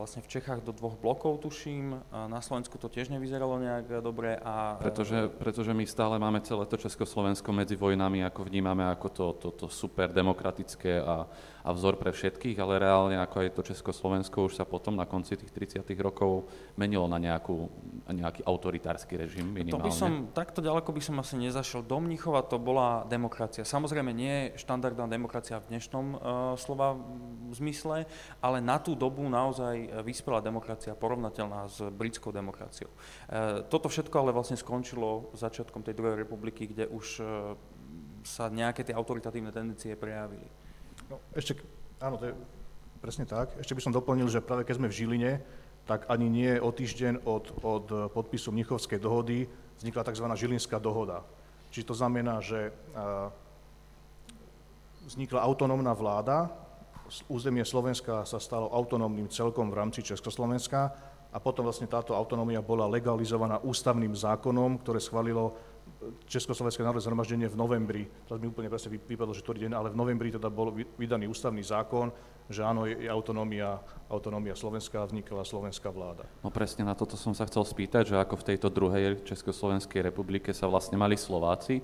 vlastne 0.03 0.19
v 0.19 0.27
Čechách 0.27 0.67
do 0.67 0.75
dvoch 0.75 0.99
blokov, 0.99 1.47
tuším. 1.47 1.95
Na 2.11 2.43
Slovensku 2.43 2.83
to 2.83 2.91
tiež 2.91 3.07
nevyzeralo 3.15 3.63
nejak 3.63 4.03
dobre. 4.03 4.35
A... 4.43 4.83
Pretože, 4.83 5.31
pretože 5.31 5.71
my 5.71 5.87
stále 5.87 6.19
máme 6.19 6.43
celé 6.43 6.67
to 6.67 6.75
Československo 6.75 7.55
medzi 7.55 7.79
vojnami, 7.79 8.27
ako 8.27 8.51
vnímame 8.51 8.83
ako 8.91 9.09
to, 9.15 9.27
to, 9.39 9.49
to 9.63 9.67
super 9.71 10.11
demokratické 10.11 10.99
a, 10.99 11.31
a 11.63 11.71
vzor 11.71 11.95
pre 11.95 12.11
všetkých, 12.11 12.59
ale 12.59 12.83
reálne 12.83 13.17
ako 13.23 13.47
aj 13.47 13.49
to 13.55 13.63
Československo 13.63 14.51
už 14.51 14.59
sa 14.59 14.67
potom 14.67 14.99
na 14.99 15.07
konci 15.07 15.39
tých 15.39 15.55
30 15.55 15.87
rokov 16.03 16.51
menilo 16.75 17.07
na 17.07 17.23
nejakú, 17.23 17.71
nejaký 18.11 18.43
autoritársky 18.43 19.15
režim 19.15 19.47
minimálne. 19.47 19.87
To 19.87 19.87
by 19.87 19.95
som, 19.95 20.13
takto 20.35 20.59
ďaleko 20.59 20.91
by 20.91 21.03
som 21.03 21.17
asi 21.23 21.39
nezašiel. 21.39 21.87
Do 21.87 22.03
Mnichova 22.03 22.43
to 22.43 22.59
bola 22.59 23.07
demokracia. 23.07 23.63
Samozrejme 23.63 24.11
nie 24.11 24.51
štandardná 24.59 25.07
demokracia 25.07 25.63
v 25.63 25.71
dnešnom 25.71 26.07
uh, 26.13 26.19
slova 26.59 26.99
zmysle, 27.55 28.11
ale 28.43 28.59
na 28.59 28.83
tú 28.83 28.99
dobu 28.99 29.23
naozaj 29.31 30.03
vyspelá 30.03 30.43
demokracia 30.43 30.99
porovnateľná 30.99 31.71
s 31.71 31.79
britskou 31.95 32.35
demokraciou. 32.35 32.91
Uh, 32.91 33.63
toto 33.71 33.87
všetko 33.87 34.15
ale 34.19 34.35
vlastne 34.35 34.59
skončilo 34.59 35.31
začiatkom 35.39 35.87
tej 35.87 35.95
druhej 35.95 36.19
republiky, 36.27 36.67
kde 36.67 36.91
už 36.91 37.07
uh, 37.23 37.55
sa 38.27 38.51
nejaké 38.51 38.87
tie 38.87 38.95
autoritatívne 38.95 39.51
tendencie 39.51 39.95
prejavili. 39.99 40.62
No, 41.13 41.21
ešte, 41.37 41.61
áno, 42.01 42.17
to 42.17 42.33
je 42.33 42.35
presne 43.05 43.29
tak. 43.29 43.53
Ešte 43.61 43.77
by 43.77 43.85
som 43.85 43.93
doplnil, 43.93 44.33
že 44.33 44.41
práve 44.41 44.65
keď 44.65 44.81
sme 44.81 44.89
v 44.89 44.97
Žiline, 44.97 45.33
tak 45.85 46.09
ani 46.09 46.33
nie 46.33 46.57
o 46.57 46.73
týždeň 46.73 47.21
od, 47.29 47.53
od 47.61 47.87
podpisu 48.17 48.49
Mnichovskej 48.49 48.97
dohody 48.97 49.45
vznikla 49.77 50.09
tzv. 50.09 50.25
Žilinská 50.25 50.81
dohoda. 50.81 51.21
Čiže 51.69 51.89
to 51.93 51.99
znamená, 52.01 52.41
že 52.41 52.73
vznikla 55.05 55.45
autonómna 55.45 55.93
vláda, 55.93 56.49
územie 57.29 57.67
Slovenska 57.67 58.25
sa 58.25 58.41
stalo 58.41 58.73
autonómnym 58.73 59.29
celkom 59.29 59.69
v 59.69 59.77
rámci 59.77 60.01
Československa 60.01 60.97
a 61.29 61.37
potom 61.37 61.69
vlastne 61.69 61.85
táto 61.85 62.17
autonómia 62.17 62.65
bola 62.65 62.89
legalizovaná 62.89 63.61
ústavným 63.61 64.17
zákonom, 64.17 64.81
ktoré 64.81 64.97
schválilo 64.97 65.53
Československé 66.27 66.83
národné 66.83 67.03
zhromaždenie 67.03 67.47
v 67.47 67.55
novembri, 67.55 68.03
teraz 68.27 68.43
mi 68.43 68.51
úplne 68.51 68.67
presne 68.67 68.99
vypadlo, 68.99 69.31
že 69.31 69.45
ktorý 69.47 69.69
deň, 69.69 69.73
ale 69.73 69.89
v 69.95 69.99
novembri 69.99 70.35
teda 70.35 70.51
bol 70.51 70.75
vydaný 70.99 71.31
ústavný 71.31 71.63
zákon, 71.63 72.11
že 72.51 72.67
áno, 72.67 72.91
je, 72.91 73.07
autonómia, 73.07 73.79
autonómia 74.11 74.59
Slovenska, 74.59 75.07
vznikla 75.07 75.47
slovenská 75.47 75.95
vláda. 75.95 76.27
No 76.43 76.51
presne 76.51 76.83
na 76.83 76.99
toto 76.99 77.15
som 77.15 77.31
sa 77.33 77.47
chcel 77.47 77.63
spýtať, 77.63 78.15
že 78.15 78.17
ako 78.19 78.35
v 78.35 78.47
tejto 78.55 78.69
druhej 78.69 79.23
Československej 79.23 80.03
republike 80.11 80.51
sa 80.51 80.67
vlastne 80.67 80.99
mali 80.99 81.15
Slováci, 81.15 81.79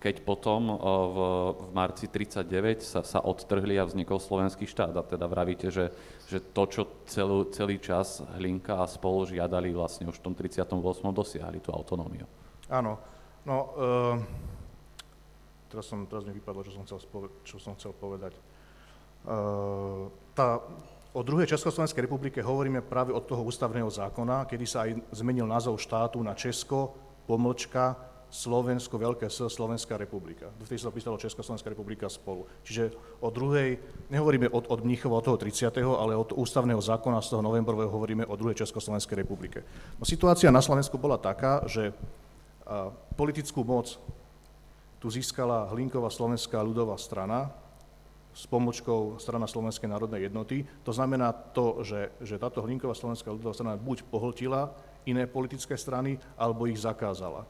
keď 0.00 0.24
potom 0.24 0.80
v, 0.80 1.16
v 1.60 1.64
marci 1.76 2.08
39 2.08 2.80
sa, 2.80 3.04
sa 3.04 3.20
odtrhli 3.20 3.76
a 3.76 3.84
vznikol 3.84 4.16
slovenský 4.16 4.64
štát. 4.64 4.96
A 4.96 5.04
teda 5.04 5.28
vravíte, 5.28 5.68
že, 5.68 5.92
že 6.24 6.40
to, 6.40 6.64
čo 6.64 6.82
celú, 7.04 7.52
celý 7.52 7.76
čas 7.76 8.24
Hlinka 8.40 8.80
a 8.80 8.88
spolu 8.88 9.28
žiadali, 9.28 9.76
vlastne 9.76 10.08
už 10.08 10.16
v 10.18 10.24
tom 10.24 10.32
38. 10.32 10.72
dosiahli 11.12 11.60
tú 11.60 11.76
autonómiu. 11.76 12.24
Áno. 12.72 13.19
No, 13.48 13.56
uh, 13.72 14.16
teraz, 15.72 15.88
som, 15.88 16.04
teraz 16.04 16.28
mi 16.28 16.36
vypadlo, 16.36 16.60
čo 16.64 16.72
som 16.76 16.84
chcel, 16.84 16.98
čo 17.44 17.56
som 17.56 17.72
chcel 17.76 17.96
povedať. 17.96 18.36
Uh, 19.24 20.08
tá, 20.36 20.60
o 21.12 21.20
druhej 21.24 21.48
Československej 21.50 22.04
republike 22.04 22.40
hovoríme 22.40 22.84
práve 22.84 23.12
od 23.12 23.24
toho 23.24 23.44
ústavného 23.44 23.88
zákona, 23.88 24.44
kedy 24.44 24.64
sa 24.68 24.88
aj 24.88 25.00
zmenil 25.16 25.48
názov 25.48 25.80
štátu 25.80 26.20
na 26.20 26.36
Česko, 26.36 26.92
pomlčka, 27.24 28.10
Slovensko, 28.30 28.94
Veľké 28.94 29.26
S, 29.26 29.42
Slovenská 29.50 29.98
republika. 29.98 30.54
Vtedy 30.62 30.78
sa 30.78 30.94
písalo 30.94 31.18
Československá 31.18 31.74
republika 31.74 32.06
spolu. 32.06 32.46
Čiže 32.62 32.94
o 33.18 33.26
druhej, 33.26 33.82
nehovoríme 34.06 34.46
od, 34.54 34.70
od 34.70 34.86
Mníchova, 34.86 35.18
od 35.18 35.26
toho 35.26 35.38
30., 35.42 35.74
ale 35.82 36.14
od 36.14 36.30
ústavného 36.38 36.78
zákona 36.78 37.18
z 37.26 37.34
toho 37.34 37.42
novembrového 37.42 37.90
hovoríme 37.90 38.22
o 38.30 38.38
druhej 38.38 38.62
Československej 38.62 39.26
republike. 39.26 39.66
No, 39.98 40.06
situácia 40.06 40.54
na 40.54 40.62
Slovensku 40.62 40.94
bola 40.94 41.18
taká, 41.18 41.66
že 41.66 41.90
a, 42.62 42.94
politickú 43.20 43.60
moc 43.68 44.00
tu 44.96 45.12
získala 45.12 45.68
Hlinková 45.68 46.08
slovenská 46.08 46.56
ľudová 46.64 46.96
strana 46.96 47.52
s 48.32 48.48
pomočkou 48.48 49.20
strana 49.20 49.44
Slovenskej 49.44 49.92
národnej 49.92 50.24
jednoty. 50.32 50.64
To 50.88 50.92
znamená 50.96 51.28
to, 51.52 51.84
že, 51.84 52.16
že 52.24 52.40
táto 52.40 52.64
Hlinková 52.64 52.96
slovenská 52.96 53.28
ľudová 53.28 53.52
strana 53.52 53.76
buď 53.76 54.08
pohltila 54.08 54.72
iné 55.04 55.28
politické 55.28 55.76
strany, 55.76 56.16
alebo 56.40 56.64
ich 56.64 56.80
zakázala. 56.80 57.44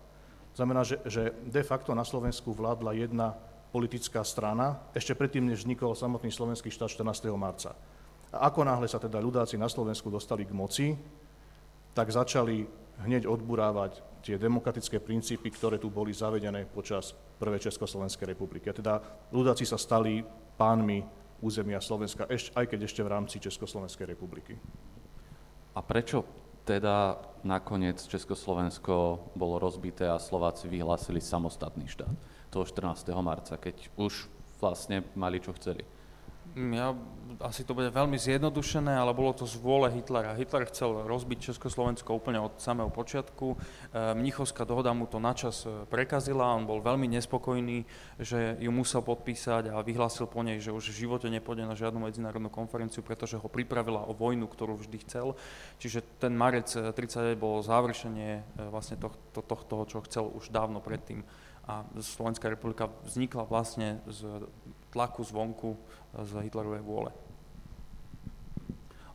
Znamená, 0.58 0.82
že, 0.82 0.98
že 1.06 1.30
de 1.46 1.62
facto 1.62 1.94
na 1.94 2.02
Slovensku 2.02 2.50
vládla 2.50 2.98
jedna 2.98 3.38
politická 3.70 4.26
strana, 4.26 4.82
ešte 4.90 5.14
predtým, 5.14 5.46
než 5.46 5.62
vznikol 5.62 5.94
samotný 5.94 6.34
slovenský 6.34 6.74
štát 6.74 6.90
14. 6.90 7.30
marca. 7.38 7.78
A 8.34 8.50
ako 8.50 8.66
náhle 8.66 8.90
sa 8.90 8.98
teda 8.98 9.22
ľudáci 9.22 9.54
na 9.54 9.70
Slovensku 9.70 10.10
dostali 10.10 10.42
k 10.42 10.50
moci, 10.50 10.98
tak 11.94 12.10
začali 12.10 12.66
hneď 13.06 13.30
odburávať 13.30 14.09
tie 14.20 14.36
demokratické 14.36 15.00
princípy, 15.00 15.50
ktoré 15.50 15.80
tu 15.80 15.88
boli 15.88 16.12
zavedené 16.12 16.68
počas 16.68 17.16
Prvej 17.40 17.72
Československej 17.72 18.36
republiky. 18.36 18.68
A 18.70 18.76
teda 18.76 18.94
ľudáci 19.32 19.64
sa 19.64 19.80
stali 19.80 20.20
pánmi 20.56 21.00
územia 21.40 21.80
Slovenska, 21.80 22.28
aj 22.28 22.66
keď 22.68 22.80
ešte 22.84 23.00
v 23.00 23.12
rámci 23.12 23.40
Československej 23.40 24.06
republiky. 24.12 24.60
A 25.72 25.80
prečo 25.80 26.28
teda 26.68 27.16
nakoniec 27.42 28.04
Československo 28.04 29.32
bolo 29.32 29.56
rozbité 29.56 30.06
a 30.06 30.20
Slováci 30.20 30.68
vyhlásili 30.68 31.18
samostatný 31.18 31.88
štát 31.88 32.12
toho 32.52 32.64
14. 32.68 33.08
marca, 33.24 33.56
keď 33.56 33.88
už 33.96 34.28
vlastne 34.60 35.02
mali, 35.16 35.40
čo 35.40 35.56
chceli. 35.56 35.82
Mm, 36.50 36.72
ja, 36.74 36.98
asi 37.38 37.62
to 37.62 37.78
bude 37.78 37.94
veľmi 37.94 38.18
zjednodušené, 38.18 38.90
ale 38.90 39.14
bolo 39.14 39.30
to 39.30 39.46
z 39.46 39.54
vôle 39.62 39.86
Hitlera. 39.86 40.34
Hitler 40.34 40.66
chcel 40.66 41.06
rozbiť 41.06 41.54
Československo 41.54 42.10
úplne 42.10 42.42
od 42.42 42.58
samého 42.58 42.90
počiatku. 42.90 43.54
E, 43.54 43.56
Mnichovská 44.18 44.66
dohoda 44.66 44.90
mu 44.90 45.06
to 45.06 45.22
načas 45.22 45.62
e, 45.62 45.70
prekazila, 45.86 46.58
on 46.58 46.66
bol 46.66 46.82
veľmi 46.82 47.06
nespokojný, 47.06 47.86
že 48.18 48.58
ju 48.58 48.70
musel 48.74 49.06
podpísať 49.06 49.70
a 49.70 49.78
vyhlásil 49.78 50.26
po 50.26 50.42
nej, 50.42 50.58
že 50.58 50.74
už 50.74 50.90
v 50.90 51.06
živote 51.06 51.30
nepôjde 51.30 51.70
na 51.70 51.78
žiadnu 51.78 52.02
medzinárodnú 52.02 52.50
konferenciu, 52.50 53.06
pretože 53.06 53.38
ho 53.38 53.46
pripravila 53.46 54.10
o 54.10 54.12
vojnu, 54.12 54.50
ktorú 54.50 54.74
vždy 54.82 54.98
chcel. 55.06 55.38
Čiže 55.78 56.02
ten 56.18 56.34
marec 56.34 56.66
39 56.74 56.98
e, 56.98 57.38
bol 57.38 57.62
završenie 57.62 58.42
vlastne 58.74 58.98
tohto, 58.98 59.38
tohto, 59.38 59.74
čo 59.86 60.02
chcel 60.02 60.26
už 60.26 60.50
dávno 60.50 60.82
predtým. 60.82 61.22
A 61.70 61.86
Slovenská 62.02 62.50
republika 62.50 62.90
vznikla 63.06 63.46
vlastne 63.46 64.02
z 64.10 64.26
tlaku 64.90 65.22
zvonku 65.22 65.78
z 66.14 66.30
Hitlerovej 66.46 66.82
vôle. 66.82 67.10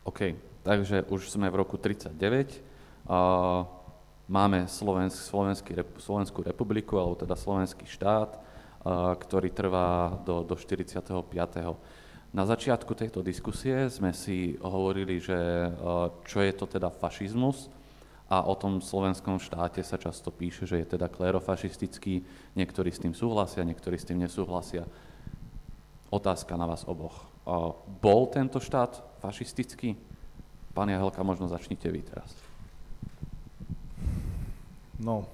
OK, 0.06 0.34
takže 0.64 1.04
už 1.10 1.28
sme 1.28 1.50
v 1.52 1.60
roku 1.60 1.76
39. 1.76 2.16
Uh, 3.06 3.66
máme 4.30 4.66
Slovensk, 4.70 5.18
Slovenský, 5.18 5.72
Slovenskú 5.98 6.42
republiku, 6.46 6.96
alebo 6.98 7.18
teda 7.18 7.36
Slovenský 7.36 7.84
štát, 7.84 8.38
uh, 8.38 9.14
ktorý 9.18 9.50
trvá 9.52 10.16
do, 10.24 10.46
do 10.46 10.54
45. 10.54 11.10
Na 12.34 12.44
začiatku 12.44 12.92
tejto 12.92 13.24
diskusie 13.24 13.88
sme 13.88 14.12
si 14.12 14.60
hovorili, 14.60 15.16
že 15.22 15.72
čo 16.26 16.44
je 16.44 16.52
to 16.52 16.68
teda 16.68 16.92
fašizmus 16.92 17.72
a 18.26 18.42
o 18.42 18.54
tom 18.58 18.82
slovenskom 18.82 19.38
štáte 19.38 19.78
sa 19.86 19.94
často 19.94 20.34
píše, 20.34 20.66
že 20.66 20.82
je 20.82 20.98
teda 20.98 21.06
klerofašistický, 21.06 22.26
niektorí 22.58 22.90
s 22.90 22.98
tým 22.98 23.14
súhlasia, 23.14 23.62
niektorí 23.62 23.94
s 23.94 24.04
tým 24.04 24.18
nesúhlasia. 24.18 24.82
Otázka 26.06 26.54
na 26.54 26.70
vás 26.70 26.86
oboch. 26.86 27.26
Bol 27.98 28.30
tento 28.30 28.62
štát 28.62 29.02
fašistický? 29.18 29.98
Pán 30.70 30.86
Jahelka, 30.86 31.26
možno 31.26 31.50
začnite 31.50 31.90
vy 31.90 32.06
teraz. 32.06 32.30
No, 35.02 35.26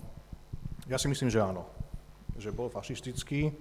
ja 0.88 0.96
si 0.96 1.12
myslím, 1.12 1.28
že 1.28 1.44
áno. 1.44 1.68
Že 2.40 2.56
bol 2.56 2.72
fašistický. 2.72 3.52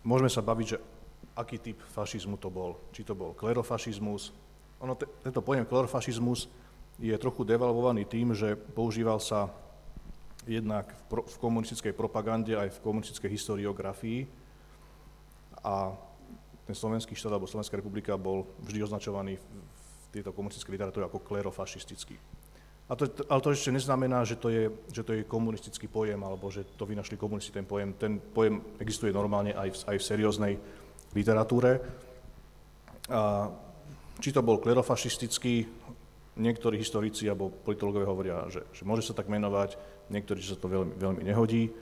Môžeme 0.00 0.32
sa 0.32 0.40
baviť, 0.40 0.66
že 0.66 0.78
aký 1.36 1.60
typ 1.60 1.78
fašizmu 1.92 2.40
to 2.40 2.48
bol. 2.48 2.80
Či 2.96 3.04
to 3.04 3.12
bol 3.12 3.36
klerofašizmus. 3.36 4.32
Ono, 4.80 4.96
te, 4.96 5.04
tento 5.20 5.44
pojem 5.44 5.68
klerofašizmus 5.68 6.48
je 6.96 7.14
trochu 7.20 7.44
devalvovaný 7.44 8.08
tým, 8.08 8.32
že 8.32 8.56
používal 8.56 9.20
sa 9.20 9.52
jednak 10.48 10.88
v, 10.88 11.02
pro, 11.08 11.22
v 11.24 11.36
komunistickej 11.36 11.92
propagande 11.92 12.56
aj 12.56 12.80
v 12.80 12.82
komunistickej 12.84 13.30
historiografii 13.32 14.43
a 15.64 15.96
ten 16.64 16.76
slovenský 16.76 17.16
štát 17.16 17.36
alebo 17.36 17.48
Slovenská 17.48 17.76
republika 17.76 18.16
bol 18.20 18.48
vždy 18.64 18.84
označovaný 18.84 19.36
v 19.40 20.04
tejto 20.12 20.32
komunistickej 20.32 20.76
literatúre 20.76 21.08
ako 21.08 21.24
klerofašistický. 21.24 22.16
A 22.84 22.92
to, 23.00 23.08
ale 23.32 23.40
to 23.40 23.48
ešte 23.48 23.72
neznamená, 23.72 24.28
že 24.28 24.36
to, 24.36 24.52
je, 24.52 24.68
že 24.92 25.00
to 25.00 25.16
je 25.16 25.24
komunistický 25.24 25.88
pojem, 25.88 26.20
alebo 26.20 26.52
že 26.52 26.68
to 26.76 26.84
vynašli 26.84 27.16
komunisti 27.16 27.48
ten 27.48 27.64
pojem. 27.64 27.96
Ten 27.96 28.20
pojem 28.20 28.60
existuje 28.76 29.08
normálne 29.08 29.56
aj 29.56 29.68
v, 29.72 29.76
aj 29.88 29.96
v 29.96 30.04
serióznej 30.04 30.54
literatúre. 31.16 31.80
A 33.08 33.48
či 34.20 34.36
to 34.36 34.44
bol 34.44 34.60
klerofašistický, 34.60 35.64
niektorí 36.36 36.76
historici 36.76 37.24
alebo 37.24 37.48
politológovia 37.48 38.08
hovoria, 38.10 38.36
že, 38.52 38.68
že 38.76 38.84
môže 38.84 39.06
sa 39.06 39.16
tak 39.16 39.32
menovať, 39.32 39.80
niektorí, 40.12 40.44
že 40.44 40.56
sa 40.56 40.60
to 40.60 40.68
veľmi, 40.68 40.94
veľmi 41.00 41.22
nehodí. 41.24 41.72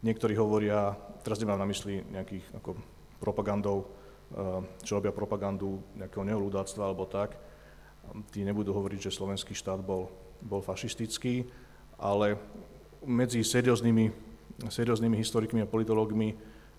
Niektorí 0.00 0.32
hovoria, 0.38 0.96
teraz 1.26 1.42
nemám 1.44 1.60
na 1.60 1.68
mysli 1.68 2.00
nejakých 2.08 2.56
ako 2.56 2.78
propagandou, 3.18 3.84
eh, 3.84 4.62
čo 4.82 4.98
robia 4.98 5.12
propagandu 5.14 5.82
nejakého 5.98 6.24
neolúdáctva 6.24 6.88
alebo 6.88 7.04
tak. 7.06 7.36
Tí 8.32 8.40
nebudú 8.40 8.72
hovoriť, 8.72 9.10
že 9.10 9.16
slovenský 9.18 9.52
štát 9.52 9.84
bol, 9.84 10.08
bol 10.40 10.64
fašistický, 10.64 11.44
ale 12.00 12.40
medzi 13.04 13.44
serióznymi, 13.44 14.10
serióznymi 14.70 15.16
historikmi 15.20 15.60
a 15.60 15.68
politológmi 15.68 16.38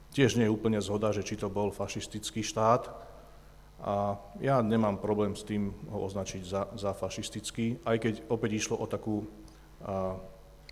tiež 0.10 0.42
nie 0.42 0.50
je 0.50 0.56
úplne 0.56 0.82
zhoda, 0.82 1.14
že 1.14 1.22
či 1.22 1.38
to 1.38 1.52
bol 1.54 1.70
fašistický 1.70 2.42
štát. 2.42 2.90
A 3.80 4.20
ja 4.44 4.60
nemám 4.60 5.00
problém 5.00 5.38
s 5.38 5.48
tým 5.48 5.72
ho 5.88 6.04
označiť 6.04 6.42
za, 6.44 6.68
za 6.76 6.92
fašistický, 6.92 7.80
aj 7.88 7.98
keď 8.04 8.14
opäť 8.28 8.60
išlo 8.60 8.76
o 8.76 8.86
takú 8.90 9.24
a, 9.80 10.20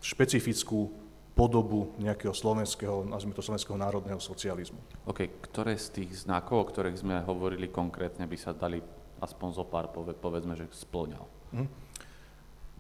špecifickú 0.03 1.06
podobu 1.38 1.93
nejakého 2.02 2.34
slovenského, 2.34 3.06
nazvime 3.06 3.38
to 3.38 3.45
slovenského 3.45 3.78
národného 3.78 4.17
socializmu. 4.17 4.82
OK, 5.06 5.30
ktoré 5.45 5.78
z 5.78 6.02
tých 6.02 6.26
znakov, 6.26 6.65
o 6.65 6.69
ktorých 6.73 7.06
sme 7.06 7.21
hovorili 7.21 7.69
konkrétne, 7.69 8.26
by 8.26 8.38
sa 8.41 8.58
dali 8.58 8.82
aspoň 9.21 9.50
zo 9.54 9.65
pár, 9.69 9.93
povedzme, 9.93 10.58
že 10.58 10.65
splňal? 10.73 11.26
Hm. 11.54 11.69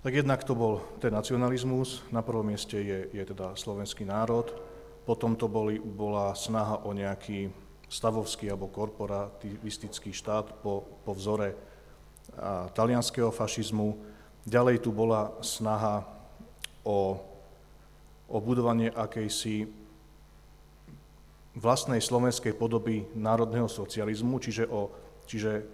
Tak 0.01 0.13
jednak 0.13 0.41
to 0.41 0.57
bol 0.57 0.81
ten 0.97 1.13
nacionalizmus, 1.13 2.01
na 2.09 2.25
prvom 2.25 2.49
mieste 2.49 2.81
je, 2.81 3.13
je 3.13 3.23
teda 3.23 3.53
slovenský 3.53 4.09
národ, 4.09 4.49
potom 5.05 5.37
to 5.37 5.45
boli, 5.45 5.77
bola 5.77 6.33
snaha 6.33 6.81
o 6.81 6.91
nejaký 6.97 7.53
stavovský 7.87 8.51
alebo 8.51 8.67
korporativistický 8.67 10.11
štát 10.11 10.59
po, 10.59 10.83
po 11.07 11.15
vzore 11.15 11.55
a, 12.35 12.67
talianského 12.75 13.31
fašizmu. 13.31 13.95
Ďalej 14.43 14.83
tu 14.83 14.91
bola 14.91 15.31
snaha 15.39 16.03
o 16.83 17.19
o 18.27 18.37
budovanie 18.43 18.91
akejsi 18.91 19.67
vlastnej 21.57 22.03
slovenskej 22.03 22.53
podoby 22.53 23.07
národného 23.17 23.65
socializmu, 23.65 24.37
čiže, 24.37 24.69
o, 24.69 24.91
čiže 25.25 25.65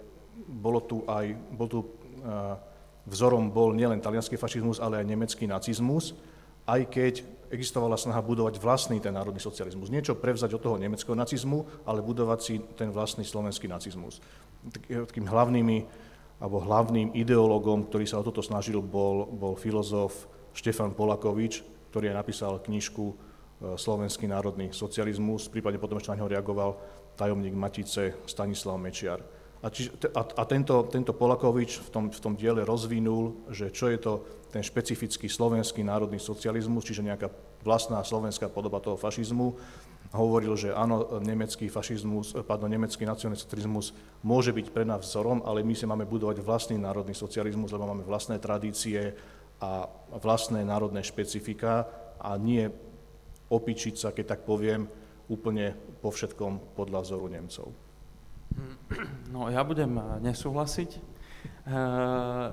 bolo 0.48 0.80
tu 0.80 1.04
aj, 1.06 1.34
bol 1.54 1.68
tu, 1.68 1.78
vzorom 3.04 3.52
bol 3.52 3.76
nielen 3.76 4.00
talianský 4.00 4.40
fašizmus, 4.40 4.80
ale 4.80 5.04
aj 5.04 5.06
nemecký 5.06 5.44
nacizmus. 5.44 6.16
aj 6.64 6.88
keď 6.88 7.14
existovala 7.52 8.00
snaha 8.00 8.24
budovať 8.24 8.56
vlastný 8.58 8.98
ten 8.98 9.12
národný 9.12 9.38
socializmus. 9.38 9.92
Niečo 9.92 10.16
prevzať 10.16 10.56
od 10.56 10.62
toho 10.64 10.76
nemeckého 10.80 11.14
nacizmu, 11.14 11.68
ale 11.84 12.00
budovať 12.00 12.38
si 12.40 12.54
ten 12.74 12.88
vlastný 12.88 13.22
slovenský 13.22 13.68
nacizmus. 13.68 14.18
Takým 14.88 15.28
hlavnými, 15.28 15.84
alebo 16.40 16.64
hlavným 16.64 17.12
ideológom, 17.12 17.84
ktorý 17.86 18.08
sa 18.08 18.18
o 18.18 18.26
toto 18.26 18.40
snažil, 18.40 18.80
bol, 18.80 19.28
bol 19.28 19.54
filozof 19.54 20.26
Štefan 20.56 20.96
Polakovič, 20.96 21.62
ktorý 21.94 22.10
aj 22.10 22.18
napísal 22.26 22.58
knižku 22.58 23.04
e, 23.06 23.14
Slovenský 23.78 24.26
národný 24.26 24.74
socializmus, 24.74 25.46
prípadne 25.46 25.78
potom 25.78 25.94
ešte 26.02 26.10
na 26.10 26.18
neho 26.18 26.26
reagoval 26.26 26.74
tajomník 27.14 27.54
Matice 27.54 28.18
Stanislav 28.26 28.82
Mečiar. 28.82 29.22
A, 29.62 29.70
či, 29.70 29.86
a, 30.10 30.22
a 30.26 30.42
tento, 30.42 30.90
tento 30.90 31.14
Polakovič 31.14 31.86
v 31.86 31.88
tom, 31.94 32.04
v 32.10 32.18
tom 32.18 32.34
diele 32.34 32.66
rozvinul, 32.66 33.46
že 33.54 33.70
čo 33.70 33.86
je 33.94 33.98
to 34.02 34.12
ten 34.50 34.58
špecifický 34.58 35.30
slovenský 35.30 35.86
národný 35.86 36.18
socializmus, 36.18 36.82
čiže 36.82 37.06
nejaká 37.06 37.30
vlastná 37.62 38.02
slovenská 38.02 38.50
podoba 38.50 38.82
toho 38.82 38.98
fašizmu. 38.98 39.54
Hovoril, 40.10 40.52
že 40.58 40.74
áno, 40.74 41.22
nemecký 41.22 41.70
fašizmus, 41.70 42.34
pardon, 42.42 42.70
nemecký 42.70 43.06
nacionálny 43.06 43.38
socializmus 43.38 43.94
môže 44.26 44.50
byť 44.50 44.66
pre 44.74 44.82
nás 44.82 45.06
vzorom, 45.06 45.46
ale 45.46 45.62
my 45.62 45.74
si 45.78 45.86
máme 45.86 46.10
budovať 46.10 46.42
vlastný 46.42 46.74
národný 46.74 47.14
socializmus, 47.14 47.70
lebo 47.70 47.86
máme 47.86 48.02
vlastné 48.02 48.42
tradície 48.42 49.14
a 49.62 49.86
vlastné 50.18 50.66
národné 50.66 51.02
špecifika 51.02 51.86
a 52.18 52.34
nie 52.38 52.70
opičiť 53.50 53.94
sa, 53.94 54.08
keď 54.10 54.36
tak 54.36 54.40
poviem, 54.48 54.88
úplne 55.28 55.72
po 56.04 56.12
všetkom 56.12 56.76
podľa 56.76 57.00
vzoru 57.04 57.26
Nemcov. 57.32 57.68
No 59.32 59.50
ja 59.50 59.64
budem 59.66 59.98
eh, 59.98 60.04
nesúhlasiť. 60.30 61.14
Eh, 61.64 62.48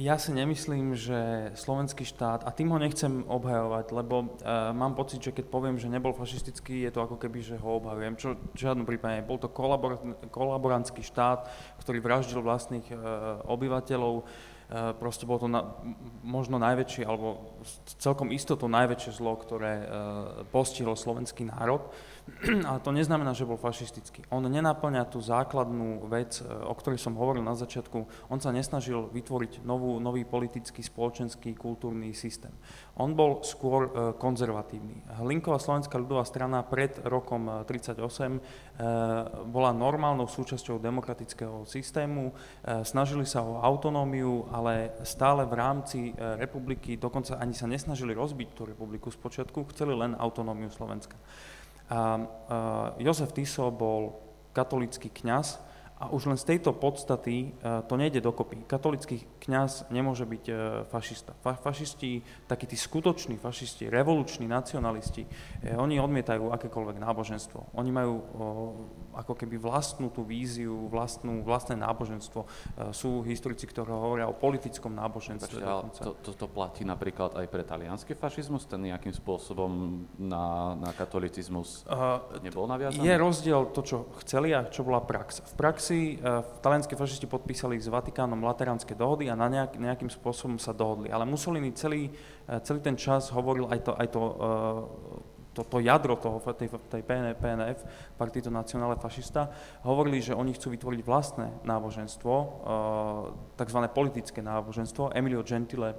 ja 0.00 0.16
si 0.16 0.32
nemyslím, 0.32 0.96
že 0.96 1.52
slovenský 1.52 2.08
štát, 2.08 2.48
a 2.48 2.50
tým 2.50 2.72
ho 2.72 2.78
nechcem 2.80 3.26
obhajovať, 3.28 3.92
lebo 3.92 4.16
uh, 4.24 4.72
mám 4.72 4.96
pocit, 4.96 5.20
že 5.20 5.34
keď 5.34 5.46
poviem, 5.52 5.76
že 5.76 5.92
nebol 5.92 6.16
fašistický, 6.16 6.86
je 6.86 6.92
to 6.94 7.04
ako 7.04 7.20
keby, 7.20 7.44
že 7.44 7.60
ho 7.60 7.76
obhajujem, 7.76 8.14
čo 8.16 8.28
v 8.38 8.56
žiadnom 8.56 8.88
prípade 8.88 9.26
Bol 9.26 9.36
to 9.36 9.52
kolabor, 9.52 10.00
kolaborantský 10.32 11.04
štát, 11.04 11.50
ktorý 11.82 11.98
vraždil 12.00 12.40
vlastných 12.40 12.88
uh, 12.94 13.44
obyvateľov, 13.44 14.24
proste 15.00 15.24
bolo 15.24 15.38
to 15.44 15.48
na, 15.48 15.64
možno 16.20 16.60
najväčšie, 16.60 17.08
alebo 17.08 17.56
celkom 17.96 18.28
istoto 18.30 18.68
najväčšie 18.68 19.16
zlo, 19.16 19.40
ktoré 19.40 19.88
postihlo 20.52 20.92
slovenský 20.92 21.48
národ. 21.48 21.88
Ale 22.68 22.78
to 22.80 22.90
neznamená, 22.94 23.34
že 23.34 23.48
bol 23.48 23.58
fašistický. 23.58 24.22
On 24.30 24.44
nenaplňa 24.44 25.08
tú 25.08 25.18
základnú 25.18 26.06
vec, 26.06 26.38
e, 26.38 26.46
o 26.46 26.74
ktorej 26.76 27.00
som 27.00 27.16
hovoril 27.18 27.42
na 27.42 27.56
začiatku. 27.58 28.30
On 28.30 28.38
sa 28.38 28.54
nesnažil 28.54 29.10
vytvoriť 29.10 29.64
novú, 29.66 29.98
nový 29.98 30.22
politický, 30.22 30.84
spoločenský, 30.84 31.56
kultúrny 31.58 32.14
systém. 32.14 32.52
On 33.00 33.12
bol 33.12 33.42
skôr 33.42 33.88
e, 33.88 33.90
konzervatívny. 34.16 35.02
Hlinková 35.24 35.58
slovenská 35.58 35.98
ľudová 35.98 36.22
strana 36.28 36.62
pred 36.62 36.94
rokom 37.08 37.64
1938 37.66 38.38
e, 38.38 38.40
bola 39.48 39.70
normálnou 39.74 40.30
súčasťou 40.30 40.78
demokratického 40.78 41.66
systému. 41.66 42.30
Snažili 42.84 43.26
sa 43.26 43.42
o 43.42 43.58
autonómiu, 43.60 44.46
ale 44.52 44.94
stále 45.02 45.44
v 45.48 45.54
rámci 45.54 45.98
republiky, 46.16 46.94
dokonca 46.94 47.40
ani 47.40 47.56
sa 47.56 47.66
nesnažili 47.66 48.14
rozbiť 48.14 48.48
tú 48.54 48.62
republiku 48.68 49.10
spočiatku, 49.10 49.72
chceli 49.74 49.96
len 49.96 50.14
autonómiu 50.14 50.70
Slovenska. 50.70 51.16
A, 51.88 52.20
Jozef 53.00 53.32
Tiso 53.32 53.72
bol 53.72 54.16
katolický 54.52 55.08
kňaz 55.08 55.68
a 55.98 56.14
už 56.14 56.30
len 56.30 56.38
z 56.38 56.54
tejto 56.54 56.70
podstaty 56.78 57.50
uh, 57.50 57.82
to 57.82 57.98
nejde 57.98 58.22
dokopy. 58.22 58.62
Katolický 58.70 59.26
kňaz 59.42 59.90
nemôže 59.90 60.22
byť 60.22 60.44
uh, 60.46 60.56
fašista. 60.86 61.34
Fa- 61.42 61.58
fašisti, 61.58 62.22
takí 62.46 62.70
tí 62.70 62.78
skutoční 62.78 63.34
fašisti, 63.34 63.90
revoluční 63.90 64.46
nacionalisti, 64.46 65.26
eh, 65.26 65.74
oni 65.74 65.98
odmietajú 65.98 66.54
akékoľvek 66.54 67.02
náboženstvo. 67.02 67.74
Oni 67.74 67.90
majú 67.90 68.22
ako 69.18 69.34
keby 69.34 69.58
vlastnú 69.58 70.14
tú 70.14 70.22
víziu, 70.22 70.86
vlastnú, 70.86 71.42
vlastné 71.42 71.74
náboženstvo. 71.74 72.46
sú 72.94 73.26
historici, 73.26 73.66
ktorí 73.66 73.90
hovoria 73.90 74.30
o 74.30 74.34
politickom 74.36 74.94
náboženstve. 74.94 75.58
to, 75.98 76.12
to, 76.22 76.30
to 76.38 76.46
platí 76.46 76.86
napríklad 76.86 77.34
aj 77.34 77.46
pre 77.50 77.66
talianský 77.66 78.14
fašizmus? 78.14 78.70
Ten 78.70 78.86
nejakým 78.86 79.12
spôsobom 79.12 80.04
na, 80.14 80.78
na 80.78 80.90
katolicizmus 80.94 81.82
nebol 82.44 82.70
naviazaný? 82.70 83.02
Je 83.02 83.14
rozdiel 83.18 83.74
to, 83.74 83.80
čo 83.82 83.96
chceli 84.22 84.54
a 84.54 84.68
čo 84.70 84.86
bola 84.86 85.02
prax. 85.02 85.42
V 85.42 85.54
praxi 85.58 85.88
praxi 85.88 86.20
uh, 86.20 86.44
talianskí 86.60 86.94
fašisti 86.96 87.26
podpísali 87.26 87.80
s 87.80 87.88
Vatikánom 87.88 88.44
lateránske 88.44 88.92
dohody 88.92 89.32
a 89.32 89.38
na 89.38 89.48
nejak, 89.48 89.80
nejakým 89.80 90.12
spôsobom 90.12 90.60
sa 90.60 90.76
dohodli. 90.76 91.08
Ale 91.08 91.24
Mussolini 91.24 91.72
celý, 91.72 92.12
uh, 92.12 92.60
celý 92.60 92.84
ten 92.84 92.92
čas 92.92 93.32
hovoril 93.32 93.70
aj 93.72 93.80
to, 93.88 93.92
aj 93.96 94.08
to, 94.12 94.20
uh, 94.20 94.36
to, 95.58 95.66
to 95.66 95.82
jadro 95.82 96.14
toho, 96.14 96.38
tej, 96.54 96.70
tej 96.86 97.02
PNF, 97.34 97.82
Partito 98.14 98.46
Nazionale 98.46 98.94
Fašista, 98.94 99.50
hovorili, 99.82 100.22
že 100.22 100.38
oni 100.38 100.54
chcú 100.54 100.70
vytvoriť 100.70 101.00
vlastné 101.02 101.66
náboženstvo, 101.66 102.32
tzv. 103.58 103.80
politické 103.90 104.38
náboženstvo. 104.38 105.10
Emilio 105.18 105.42
Gentile, 105.42 105.98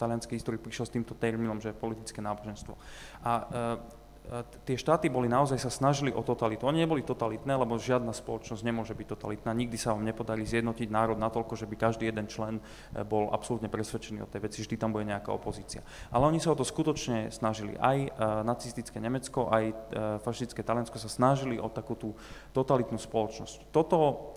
talianský 0.00 0.40
historik, 0.40 0.64
prišiel 0.64 0.88
s 0.88 0.94
týmto 0.96 1.12
termínom, 1.12 1.60
že 1.60 1.76
politické 1.76 2.24
náboženstvo. 2.24 2.72
A 3.28 3.32
tie 4.64 4.78
štáty 4.78 5.10
boli 5.10 5.26
naozaj 5.26 5.58
sa 5.58 5.68
snažili 5.68 6.14
o 6.14 6.22
totalitu. 6.24 6.64
Oni 6.64 6.80
neboli 6.80 7.04
totalitné, 7.04 7.52
lebo 7.58 7.76
žiadna 7.76 8.14
spoločnosť 8.14 8.62
nemôže 8.64 8.94
byť 8.94 9.06
totalitná. 9.18 9.50
Nikdy 9.52 9.76
sa 9.76 9.92
vám 9.92 10.06
nepodarí 10.06 10.46
zjednotiť 10.46 10.88
národ 10.88 11.18
natoľko, 11.18 11.58
že 11.58 11.68
by 11.68 11.74
každý 11.76 12.08
jeden 12.08 12.30
člen 12.30 12.58
e, 12.58 13.02
bol 13.04 13.28
absolútne 13.34 13.68
presvedčený 13.68 14.24
o 14.24 14.30
tej 14.30 14.40
veci, 14.46 14.62
vždy 14.64 14.76
tam 14.78 14.94
bude 14.94 15.04
nejaká 15.10 15.34
opozícia. 15.34 15.84
Ale 16.14 16.30
oni 16.30 16.40
sa 16.40 16.54
o 16.54 16.58
to 16.58 16.64
skutočne 16.64 17.28
snažili. 17.34 17.76
Aj 17.76 17.98
e, 17.98 18.08
nacistické 18.46 19.02
Nemecko, 19.02 19.50
aj 19.50 19.64
e, 19.68 19.74
fašistické 20.22 20.64
Taliansko 20.64 20.96
sa 20.96 21.10
snažili 21.10 21.60
o 21.60 21.68
takú 21.68 21.98
tú 21.98 22.16
totalitnú 22.56 22.96
spoločnosť. 22.96 23.74
Toto 23.74 24.31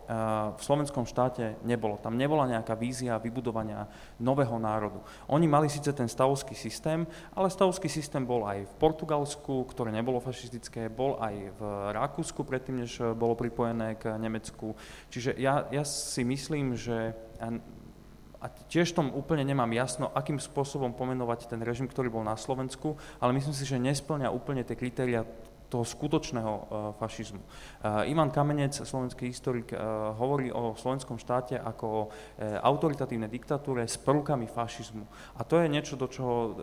v 0.56 0.62
slovenskom 0.62 1.10
štáte 1.10 1.58
nebolo. 1.66 1.98
Tam 1.98 2.14
nebola 2.14 2.46
nejaká 2.46 2.78
vízia 2.78 3.18
vybudovania 3.18 3.90
nového 4.22 4.56
národu. 4.62 5.02
Oni 5.30 5.50
mali 5.50 5.66
síce 5.66 5.94
ten 5.94 6.06
stavovský 6.06 6.54
systém, 6.54 7.06
ale 7.34 7.50
stavovský 7.50 7.90
systém 7.90 8.22
bol 8.22 8.46
aj 8.46 8.70
v 8.70 8.74
Portugalsku, 8.78 9.66
ktoré 9.70 9.90
nebolo 9.90 10.22
fašistické, 10.22 10.94
bol 10.94 11.18
aj 11.18 11.36
v 11.58 11.62
Rakúsku 11.98 12.46
predtým, 12.46 12.86
než 12.86 13.02
bolo 13.18 13.34
pripojené 13.34 13.98
k 13.98 14.14
Nemecku. 14.22 14.78
Čiže 15.10 15.34
ja, 15.42 15.66
ja 15.74 15.82
si 15.82 16.22
myslím, 16.22 16.78
že 16.78 17.18
a 18.46 18.46
tiež 18.70 18.94
tom 18.94 19.10
úplne 19.10 19.42
nemám 19.42 19.74
jasno, 19.74 20.14
akým 20.14 20.38
spôsobom 20.38 20.94
pomenovať 20.94 21.50
ten 21.50 21.58
režim, 21.66 21.90
ktorý 21.90 22.14
bol 22.14 22.22
na 22.22 22.38
Slovensku, 22.38 22.94
ale 23.18 23.34
myslím 23.34 23.58
si, 23.58 23.66
že 23.66 23.82
nesplňa 23.82 24.30
úplne 24.30 24.62
tie 24.62 24.78
kritéria 24.78 25.26
toho 25.70 25.84
skutočného 25.84 26.54
uh, 26.54 26.64
fašizmu. 26.98 27.42
Uh, 27.42 28.06
Ivan 28.10 28.30
Kamenec, 28.32 28.78
slovenský 28.78 29.30
historik, 29.30 29.74
uh, 29.74 30.14
hovorí 30.16 30.54
o 30.54 30.78
slovenskom 30.78 31.18
štáte 31.18 31.58
ako 31.58 31.86
o 31.86 32.04
autoritatívnej 32.42 33.32
diktatúre 33.32 33.86
s 33.86 33.98
prvkami 34.02 34.46
fašizmu. 34.50 35.06
A 35.38 35.42
to 35.48 35.62
je 35.62 35.72
niečo, 35.72 35.96
do 35.96 36.10
čoho, 36.10 36.58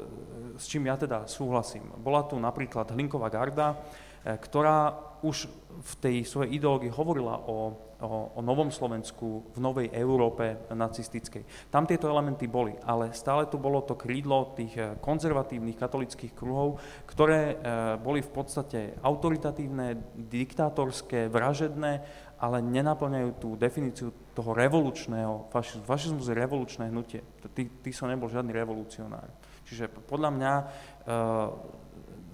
s 0.59 0.65
čím 0.69 0.87
ja 0.87 0.99
teda 0.99 1.25
súhlasím. 1.27 1.89
Bola 1.99 2.27
tu 2.27 2.39
napríklad 2.39 2.93
Hlinková 2.93 3.33
garda, 3.33 3.79
ktorá 4.23 4.95
už 5.23 5.51
v 5.83 5.93
tej 5.99 6.17
svojej 6.27 6.59
ideológii 6.59 6.93
hovorila 6.95 7.43
o 7.47 7.75
o, 8.03 8.35
o 8.35 8.41
Novom 8.43 8.75
Slovensku, 8.75 9.55
v 9.55 9.59
Novej 9.63 9.89
Európe 9.95 10.67
nacistickej. 10.75 11.71
Tam 11.71 11.87
tieto 11.87 12.11
elementy 12.11 12.51
boli, 12.51 12.75
ale 12.83 13.15
stále 13.15 13.47
tu 13.47 13.57
bolo 13.57 13.81
to 13.87 13.95
krídlo 13.95 14.53
tých 14.59 14.75
eh, 14.77 14.99
konzervatívnych 14.99 15.79
katolických 15.79 16.35
kruhov, 16.35 16.83
ktoré 17.07 17.41
e, 17.53 17.57
boli 18.01 18.25
v 18.25 18.31
podstate 18.33 18.97
autoritatívne, 19.05 20.01
diktátorské, 20.17 21.29
vražedné, 21.29 22.03
ale 22.43 22.59
nenaplňajú 22.59 23.31
tú 23.39 23.49
definíciu 23.55 24.11
toho 24.35 24.51
revolučného 24.57 25.53
fašizmu. 25.53 25.87
Fašizmus 25.87 26.27
je 26.27 26.35
revolučné 26.35 26.91
hnutie. 26.91 27.23
Ty, 27.55 27.63
ty 27.69 27.91
som 27.95 28.11
nebol 28.11 28.27
žiadny 28.27 28.51
revolucionár. 28.51 29.31
Čiže 29.69 29.87
podľa 30.11 30.31
mňa 30.35 30.53
e, 30.59 30.65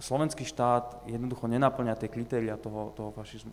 slovenský 0.00 0.46
štát 0.46 1.04
jednoducho 1.10 1.50
nenaplňa 1.50 1.98
tie 1.98 2.08
kritéria 2.08 2.56
toho, 2.56 2.94
toho 2.94 3.10
fašizmu. 3.12 3.52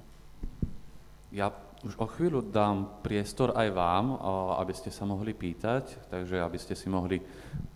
Ja 1.33 1.51
už 1.83 1.99
o 1.99 2.07
chvíľu 2.07 2.45
dám 2.45 3.03
priestor 3.03 3.51
aj 3.57 3.69
vám, 3.75 4.15
aby 4.61 4.73
ste 4.73 4.93
sa 4.93 5.03
mohli 5.03 5.35
pýtať, 5.35 6.07
takže 6.07 6.39
aby 6.39 6.55
ste 6.55 6.77
si 6.77 6.87
mohli 6.87 7.19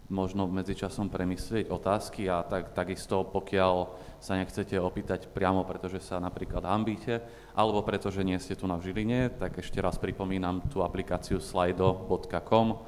možno 0.10 0.50
medzičasom 0.50 1.06
premyslieť 1.14 1.70
otázky 1.70 2.26
a 2.26 2.42
tak, 2.42 2.74
takisto 2.74 3.22
pokiaľ 3.30 3.76
sa 4.18 4.42
nechcete 4.42 4.74
opýtať 4.82 5.30
priamo, 5.30 5.62
pretože 5.62 6.02
sa 6.02 6.18
napríklad 6.18 6.66
hambíte, 6.66 7.22
alebo 7.54 7.86
pretože 7.86 8.26
nie 8.26 8.42
ste 8.42 8.58
tu 8.58 8.66
na 8.66 8.82
Žiline, 8.82 9.38
tak 9.38 9.62
ešte 9.62 9.78
raz 9.78 10.02
pripomínam 10.02 10.66
tú 10.66 10.82
aplikáciu 10.82 11.38
slido.com, 11.38 12.82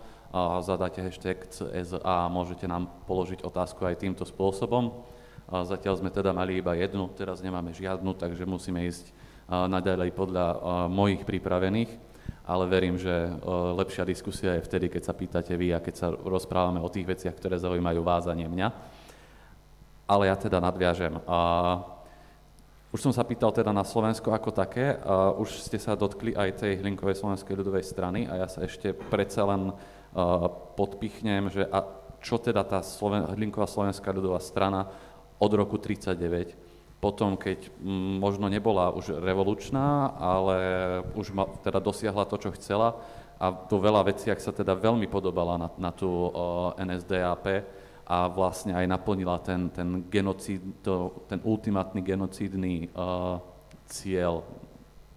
zadáte 0.65 1.06
hashtag 1.06 1.45
CS 1.45 2.02
a 2.02 2.26
môžete 2.26 2.65
nám 2.65 2.89
položiť 3.06 3.45
otázku 3.45 3.86
aj 3.86 4.02
týmto 4.02 4.26
spôsobom. 4.26 5.06
Zatiaľ 5.45 6.02
sme 6.02 6.10
teda 6.10 6.34
mali 6.34 6.58
iba 6.58 6.74
jednu, 6.74 7.06
teraz 7.13 7.45
nemáme 7.45 7.69
žiadnu, 7.69 8.17
takže 8.17 8.50
musíme 8.50 8.82
ísť 8.88 9.13
naďalej 9.51 10.15
podľa 10.15 10.47
mojich 10.87 11.27
pripravených, 11.27 11.91
ale 12.47 12.63
verím, 12.71 12.95
že 12.95 13.11
lepšia 13.75 14.07
diskusia 14.07 14.55
je 14.55 14.65
vtedy, 14.65 14.87
keď 14.87 15.03
sa 15.03 15.13
pýtate 15.13 15.53
vy 15.59 15.75
a 15.75 15.83
keď 15.83 15.95
sa 15.95 16.07
rozprávame 16.09 16.79
o 16.79 16.87
tých 16.87 17.03
veciach, 17.03 17.35
ktoré 17.35 17.59
zaujímajú 17.59 17.99
vás 17.99 18.25
a 18.25 18.33
nie 18.33 18.47
mňa. 18.47 18.67
ale 20.07 20.27
ja 20.27 20.35
teda 20.35 20.59
nadviažem. 20.59 21.15
Už 22.91 22.99
som 22.99 23.15
sa 23.15 23.23
pýtal 23.23 23.55
teda 23.55 23.71
na 23.71 23.87
Slovensko 23.87 24.35
ako 24.35 24.51
také, 24.51 24.99
už 25.39 25.63
ste 25.63 25.79
sa 25.79 25.95
dotkli 25.95 26.35
aj 26.35 26.59
tej 26.59 26.83
Hlinkovej 26.83 27.23
slovenskej 27.23 27.55
ľudovej 27.55 27.87
strany 27.87 28.27
a 28.27 28.43
ja 28.43 28.47
sa 28.51 28.67
ešte 28.67 28.91
predsa 28.91 29.47
len 29.47 29.71
uh, 29.71 29.75
podpichnem, 30.75 31.47
že 31.47 31.63
a 31.71 31.87
čo 32.19 32.35
teda 32.35 32.67
tá 32.67 32.83
Sloven- 32.83 33.31
Hlinková 33.31 33.63
slovenská 33.63 34.11
ľudová 34.11 34.43
strana 34.43 34.91
od 35.39 35.51
roku 35.55 35.79
1939, 35.79 36.70
potom 37.01 37.35
keď 37.35 37.73
m, 37.81 38.21
možno 38.21 38.45
nebola 38.47 38.93
už 38.93 39.17
revolučná, 39.19 40.13
ale 40.15 40.57
už 41.17 41.33
ma, 41.33 41.49
teda 41.65 41.81
dosiahla 41.81 42.29
to, 42.29 42.37
čo 42.37 42.53
chcela 42.55 43.01
a 43.41 43.49
vo 43.49 43.81
veľa 43.81 44.05
veciach 44.05 44.37
sa 44.37 44.53
teda 44.53 44.77
veľmi 44.77 45.09
podobala 45.09 45.57
na, 45.57 45.67
na 45.81 45.89
tú 45.89 46.29
NSDAP, 46.77 47.65
a 48.11 48.27
vlastne 48.27 48.75
aj 48.75 48.91
naplnila 48.91 49.39
ten, 49.39 49.71
ten, 49.71 50.03
genocíd, 50.11 50.59
to, 50.83 51.23
ten 51.31 51.39
ultimátny 51.47 52.03
genocídny 52.03 52.91
uh, 52.91 53.39
cieľ 53.87 54.43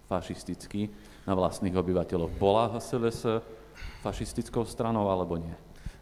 fašistický 0.07 0.87
na 1.27 1.35
vlastných 1.35 1.75
obyvateľov. 1.75 2.39
Bola 2.39 2.71
HSLS 2.71 3.43
fašistickou 3.99 4.63
stranou 4.63 5.11
alebo 5.11 5.35
nie? 5.35 5.51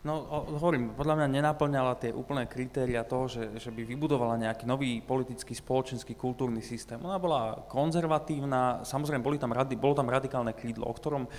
No, 0.04 0.28
hovorím, 0.60 0.92
podľa 1.00 1.16
mňa 1.16 1.28
nenaplňala 1.32 1.96
tie 1.96 2.12
úplné 2.12 2.44
kritéria 2.44 3.08
toho, 3.08 3.32
že, 3.32 3.56
že 3.56 3.72
by 3.72 3.88
vybudovala 3.88 4.36
nejaký 4.36 4.68
nový 4.68 5.00
politický, 5.00 5.56
spoločenský, 5.56 6.20
kultúrny 6.20 6.60
systém. 6.60 7.00
Ona 7.00 7.16
bola 7.16 7.64
konzervatívna, 7.72 8.84
samozrejme 8.84 9.24
boli 9.24 9.40
tam 9.40 9.56
radi, 9.56 9.80
bolo 9.80 9.96
tam 9.96 10.12
radikálne 10.12 10.52
krídlo, 10.52 10.92
o 10.92 10.94
ktorom 10.94 11.24
e, 11.24 11.30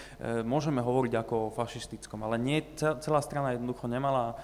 môžeme 0.49 0.81
hovoriť 0.81 1.13
ako 1.13 1.35
o 1.37 1.53
fašistickom, 1.53 2.25
ale 2.25 2.41
nie, 2.41 2.65
celá 2.81 3.21
strana 3.21 3.53
jednoducho 3.53 3.85
nemala 3.85 4.33
e, 4.33 4.35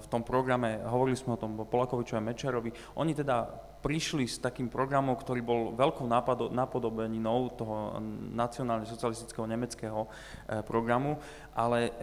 v 0.00 0.06
tom 0.08 0.24
programe, 0.24 0.80
hovorili 0.80 1.20
sme 1.20 1.36
o 1.36 1.40
tom 1.44 1.68
Polakoviču 1.68 2.16
a 2.16 2.24
Mečerovi, 2.24 2.72
oni 2.96 3.12
teda 3.12 3.44
prišli 3.84 4.24
s 4.24 4.40
takým 4.40 4.72
programom, 4.72 5.12
ktorý 5.12 5.44
bol 5.44 5.60
veľkou 5.76 6.08
napodobeninou 6.48 7.52
toho 7.52 8.00
nacionálne 8.32 8.88
socialistického 8.88 9.44
nemeckého 9.44 10.08
e, 10.08 10.64
programu, 10.64 11.20
ale 11.52 11.92
e, 11.92 12.02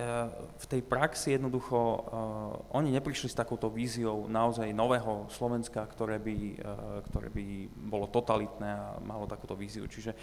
v 0.62 0.66
tej 0.70 0.86
praxi 0.86 1.42
jednoducho 1.42 1.74
e, 1.82 2.00
oni 2.78 2.94
neprišli 2.94 3.34
s 3.34 3.40
takouto 3.42 3.74
víziou 3.74 4.30
naozaj 4.30 4.70
nového 4.70 5.26
Slovenska, 5.34 5.82
ktoré 5.90 6.22
by, 6.22 6.38
ktoré 7.10 7.34
by 7.34 7.46
bolo 7.90 8.06
totalitné 8.06 8.70
a 8.70 9.02
malo 9.02 9.26
takúto 9.26 9.58
víziu. 9.58 9.90
Čiže 9.90 10.14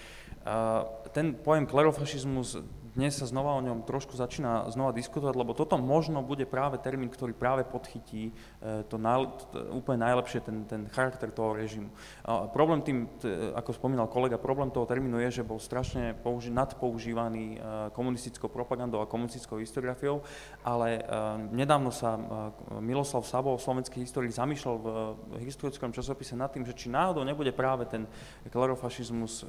ten 1.11 1.35
pojem 1.35 1.67
klerofašizmus 1.67 2.63
dnes 2.99 3.15
sa 3.15 3.31
znova 3.31 3.55
o 3.55 3.63
ňom 3.63 3.87
trošku 3.87 4.19
začína 4.19 4.67
znova 4.75 4.91
diskutovať, 4.91 5.39
lebo 5.39 5.55
toto 5.55 5.79
možno 5.79 6.19
bude 6.19 6.43
práve 6.51 6.83
termín, 6.83 7.07
ktorý 7.07 7.31
práve 7.31 7.63
podchytí 7.63 8.35
e, 8.35 8.83
to, 8.91 8.99
naj, 8.99 9.39
to 9.55 9.71
úplne 9.71 10.03
najlepšie, 10.03 10.43
ten, 10.43 10.67
ten 10.67 10.91
charakter 10.91 11.31
toho 11.31 11.55
režimu. 11.55 11.95
A 12.27 12.51
problém 12.51 12.83
tým, 12.83 13.07
ako 13.55 13.71
spomínal 13.71 14.11
kolega, 14.11 14.35
problém 14.35 14.75
toho 14.75 14.83
termínu 14.83 15.23
je, 15.31 15.39
že 15.39 15.47
bol 15.47 15.63
strašne 15.63 16.19
použi- 16.27 16.51
nadpoužívaný 16.51 17.45
e, 17.55 17.59
komunistickou 17.95 18.51
propagandou 18.51 18.99
a 18.99 19.07
komunistickou 19.07 19.63
historiografiou, 19.63 20.27
ale 20.67 20.99
e, 20.99 21.03
nedávno 21.55 21.95
sa 21.95 22.19
Miloslav 22.83 23.23
Sabo, 23.23 23.55
slovenský 23.63 24.03
historik, 24.03 24.35
zamýšľal 24.35 24.75
v 24.75 24.89
historickom 25.47 25.95
časopise 25.95 26.35
nad 26.35 26.51
tým, 26.51 26.67
že 26.67 26.75
či 26.75 26.91
náhodou 26.91 27.23
nebude 27.23 27.55
práve 27.55 27.87
ten 27.87 28.11
klerofašizmus 28.51 29.47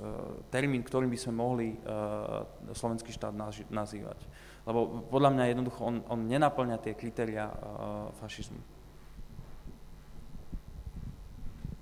termín, 0.53 0.85
ktorým 0.85 1.09
by 1.09 1.17
sme 1.17 1.33
mohli 1.33 1.67
slovenský 2.77 3.09
štát 3.09 3.38
nazývať. 3.71 4.19
Lebo 4.67 5.07
podľa 5.07 5.29
mňa 5.33 5.43
jednoducho 5.49 5.81
on, 5.81 5.95
on 6.11 6.19
nenaplňa 6.27 6.77
tie 6.83 6.93
kritéria 6.93 7.47
uh, 7.47 8.11
fašizmu. 8.19 8.59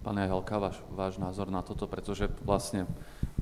Pane 0.06 0.24
Helka, 0.24 0.56
váš, 0.56 0.80
váš 0.94 1.20
názor 1.20 1.52
na 1.52 1.60
toto, 1.60 1.84
pretože 1.84 2.32
vlastne 2.46 2.88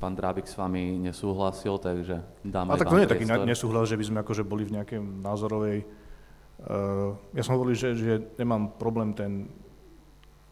pán 0.02 0.18
Drábik 0.18 0.50
s 0.50 0.58
vami 0.58 0.98
nesúhlasil, 0.98 1.78
takže 1.78 2.26
dáme 2.42 2.74
A 2.74 2.80
tak 2.80 2.90
to 2.90 2.98
nie 2.98 3.06
je 3.06 3.14
taký 3.14 3.26
nesúhlas, 3.46 3.86
že 3.86 3.94
by 3.94 4.04
sme 4.04 4.18
akože 4.26 4.42
boli 4.42 4.66
v 4.66 4.82
nejakej 4.82 4.98
názorovej... 4.98 5.86
Uh, 6.66 7.14
ja 7.36 7.44
som 7.44 7.54
hovoril, 7.54 7.76
že, 7.76 7.94
že 7.94 8.18
nemám 8.40 8.74
problém 8.80 9.14
ten 9.14 9.46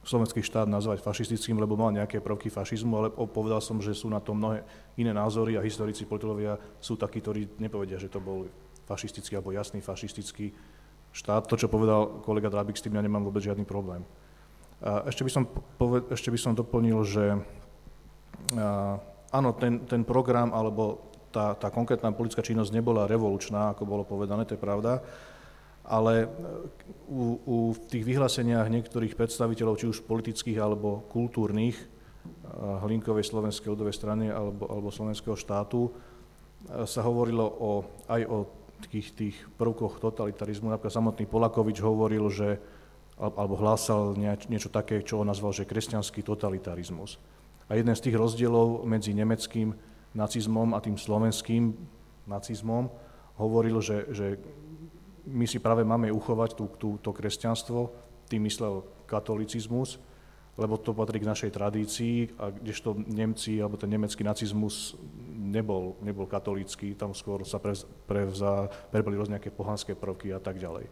slovenský 0.05 0.45
štát 0.45 0.69
nazvať 0.69 1.01
fašistickým, 1.01 1.57
lebo 1.57 1.75
mal 1.75 1.91
nejaké 1.91 2.21
prvky 2.21 2.53
fašizmu, 2.53 2.93
ale 2.95 3.09
povedal 3.11 3.59
som, 3.65 3.81
že 3.81 3.97
sú 3.97 4.13
na 4.13 4.21
to 4.21 4.37
mnohé 4.37 4.63
iné 5.01 5.11
názory 5.11 5.57
a 5.57 5.65
historici, 5.65 6.05
politológovia 6.05 6.61
sú 6.79 6.95
takí, 7.01 7.25
ktorí 7.25 7.57
nepovedia, 7.57 7.97
že 7.97 8.13
to 8.13 8.21
bol 8.21 8.45
fašistický 8.85 9.41
alebo 9.41 9.57
jasný 9.57 9.81
fašistický 9.81 10.53
štát. 11.11 11.49
To, 11.49 11.57
čo 11.57 11.73
povedal 11.73 12.21
kolega 12.21 12.53
Drábik, 12.53 12.77
s 12.77 12.85
tým 12.85 12.95
ja 12.95 13.03
nemám 13.03 13.25
vôbec 13.25 13.41
žiadny 13.41 13.65
problém. 13.65 14.05
A 14.85 15.09
ešte 15.09 15.25
by 15.25 15.31
som, 15.33 15.49
poved, 15.81 16.13
ešte 16.13 16.29
by 16.29 16.39
som 16.39 16.53
doplnil, 16.53 17.01
že 17.09 17.25
a, 18.61 19.01
áno, 19.33 19.51
ten, 19.57 19.89
ten 19.89 20.05
program 20.05 20.53
alebo 20.53 21.01
tá, 21.33 21.57
tá 21.57 21.73
konkrétna 21.73 22.13
politická 22.13 22.45
činnosť 22.45 22.71
nebola 22.71 23.09
revolučná, 23.09 23.73
ako 23.73 23.83
bolo 23.89 24.05
povedané, 24.05 24.45
to 24.45 24.55
je 24.55 24.61
pravda, 24.61 25.01
ale 25.85 26.25
e, 26.25 26.27
u, 27.13 27.23
u 27.45 27.57
tých 27.77 28.05
vyhláseniach 28.09 28.73
niektorých 28.73 29.13
predstaviteľov, 29.15 29.77
či 29.77 29.87
už 29.93 30.09
politických 30.09 30.57
alebo 30.57 31.05
kultúrnych, 31.13 31.77
e, 31.77 31.85
Hlinkovej 32.57 33.29
slovenskej 33.29 33.69
ľudovej 33.69 33.93
strany 33.93 34.33
alebo, 34.33 34.65
alebo 34.65 34.89
slovenského 34.89 35.37
štátu, 35.37 35.93
e, 35.93 36.89
sa 36.89 37.01
hovorilo 37.05 37.45
o, 37.45 37.71
aj 38.09 38.23
o 38.25 38.39
takých 38.81 39.09
tých 39.13 39.37
prvkoch 39.61 40.01
totalitarizmu. 40.01 40.73
Napríklad 40.73 40.93
samotný 40.93 41.25
Polakovič 41.29 41.81
hovoril, 41.85 42.29
že, 42.33 42.61
alebo 43.17 43.57
hlásal 43.57 44.17
nieč, 44.17 44.49
niečo 44.49 44.69
také, 44.69 45.01
čo 45.01 45.21
on 45.21 45.29
nazval, 45.29 45.57
že 45.57 45.69
kresťanský 45.69 46.21
totalitarizmus. 46.21 47.17
A 47.69 47.81
jeden 47.81 47.97
z 47.97 48.05
tých 48.05 48.17
rozdielov 48.21 48.85
medzi 48.85 49.17
nemeckým 49.17 49.73
nacizmom 50.13 50.77
a 50.77 50.85
tým 50.85 51.01
slovenským 51.01 51.73
nacizmom 52.29 52.93
hovoril, 53.41 53.81
že, 53.81 54.05
že 54.13 54.27
my 55.25 55.45
si 55.49 55.59
práve 55.61 55.85
máme 55.85 56.13
uchovať 56.13 56.57
tú, 56.57 56.69
tú, 56.77 56.89
to 57.01 57.11
kresťanstvo, 57.13 57.93
tým 58.29 58.45
myslel 58.45 58.85
katolicizmus, 59.09 60.01
lebo 60.55 60.79
to 60.79 60.95
patrí 60.95 61.19
k 61.19 61.27
našej 61.27 61.51
tradícii, 61.51 62.39
a 62.39 62.55
kdežto 62.55 62.95
Nemci, 63.11 63.59
alebo 63.59 63.75
ten 63.75 63.91
nemecký 63.91 64.23
nacizmus 64.23 64.95
nebol, 65.35 65.99
nebol 65.99 66.31
katolícky, 66.31 66.95
tam 66.95 67.11
skôr 67.11 67.43
sa 67.43 67.59
prevza, 68.07 68.71
prebali 68.95 69.19
rôzne 69.19 69.37
nejaké 69.37 69.51
pohanské 69.51 69.99
prvky 69.99 70.31
a 70.31 70.39
tak 70.39 70.63
ďalej. 70.63 70.87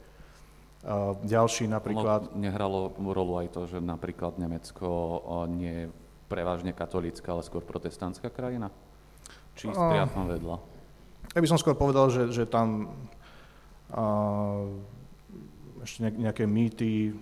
A 0.82 1.14
ďalší 1.22 1.70
napríklad... 1.70 2.34
Ono 2.34 2.42
nehralo 2.42 2.90
rolu 2.98 3.38
aj 3.38 3.54
to, 3.54 3.70
že 3.70 3.78
napríklad 3.78 4.34
Nemecko 4.42 5.22
nie 5.46 5.86
je 5.86 5.86
prevažne 6.26 6.74
katolícka, 6.74 7.30
ale 7.30 7.46
skôr 7.46 7.62
protestantská 7.62 8.34
krajina? 8.34 8.74
Či 9.54 9.70
striafam 9.70 10.26
vedľa? 10.26 10.56
Ja 11.32 11.38
by 11.38 11.48
som 11.48 11.60
skôr 11.60 11.78
povedal, 11.78 12.10
že, 12.10 12.34
že 12.34 12.50
tam 12.50 12.90
ešte 15.82 16.08
nejaké 16.08 16.44
mýty, 16.48 17.12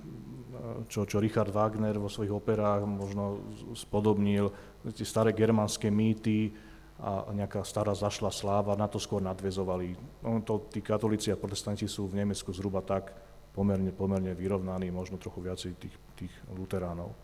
čo, 0.86 1.08
čo 1.08 1.18
Richard 1.18 1.50
Wagner 1.50 1.96
vo 1.96 2.06
svojich 2.06 2.30
operách 2.30 2.84
možno 2.84 3.40
spodobnil, 3.74 4.52
tie 4.92 5.06
staré 5.06 5.32
germánske 5.32 5.88
mýty 5.88 6.52
a 7.00 7.32
nejaká 7.32 7.64
stará 7.64 7.96
zašla 7.96 8.28
sláva, 8.28 8.76
na 8.76 8.84
to 8.84 9.00
skôr 9.00 9.24
nadvezovali. 9.24 9.96
No, 10.20 10.44
to, 10.44 10.68
tí 10.68 10.84
katolíci 10.84 11.32
a 11.32 11.40
protestanti 11.40 11.88
sú 11.88 12.12
v 12.12 12.20
Nemecku 12.20 12.52
zhruba 12.52 12.84
tak 12.84 13.16
pomerne, 13.56 13.88
pomerne 13.88 14.36
vyrovnaní, 14.36 14.92
možno 14.92 15.16
trochu 15.16 15.40
viacej 15.40 15.72
tých, 15.80 15.96
tých 16.20 16.34
luteránov. 16.52 17.16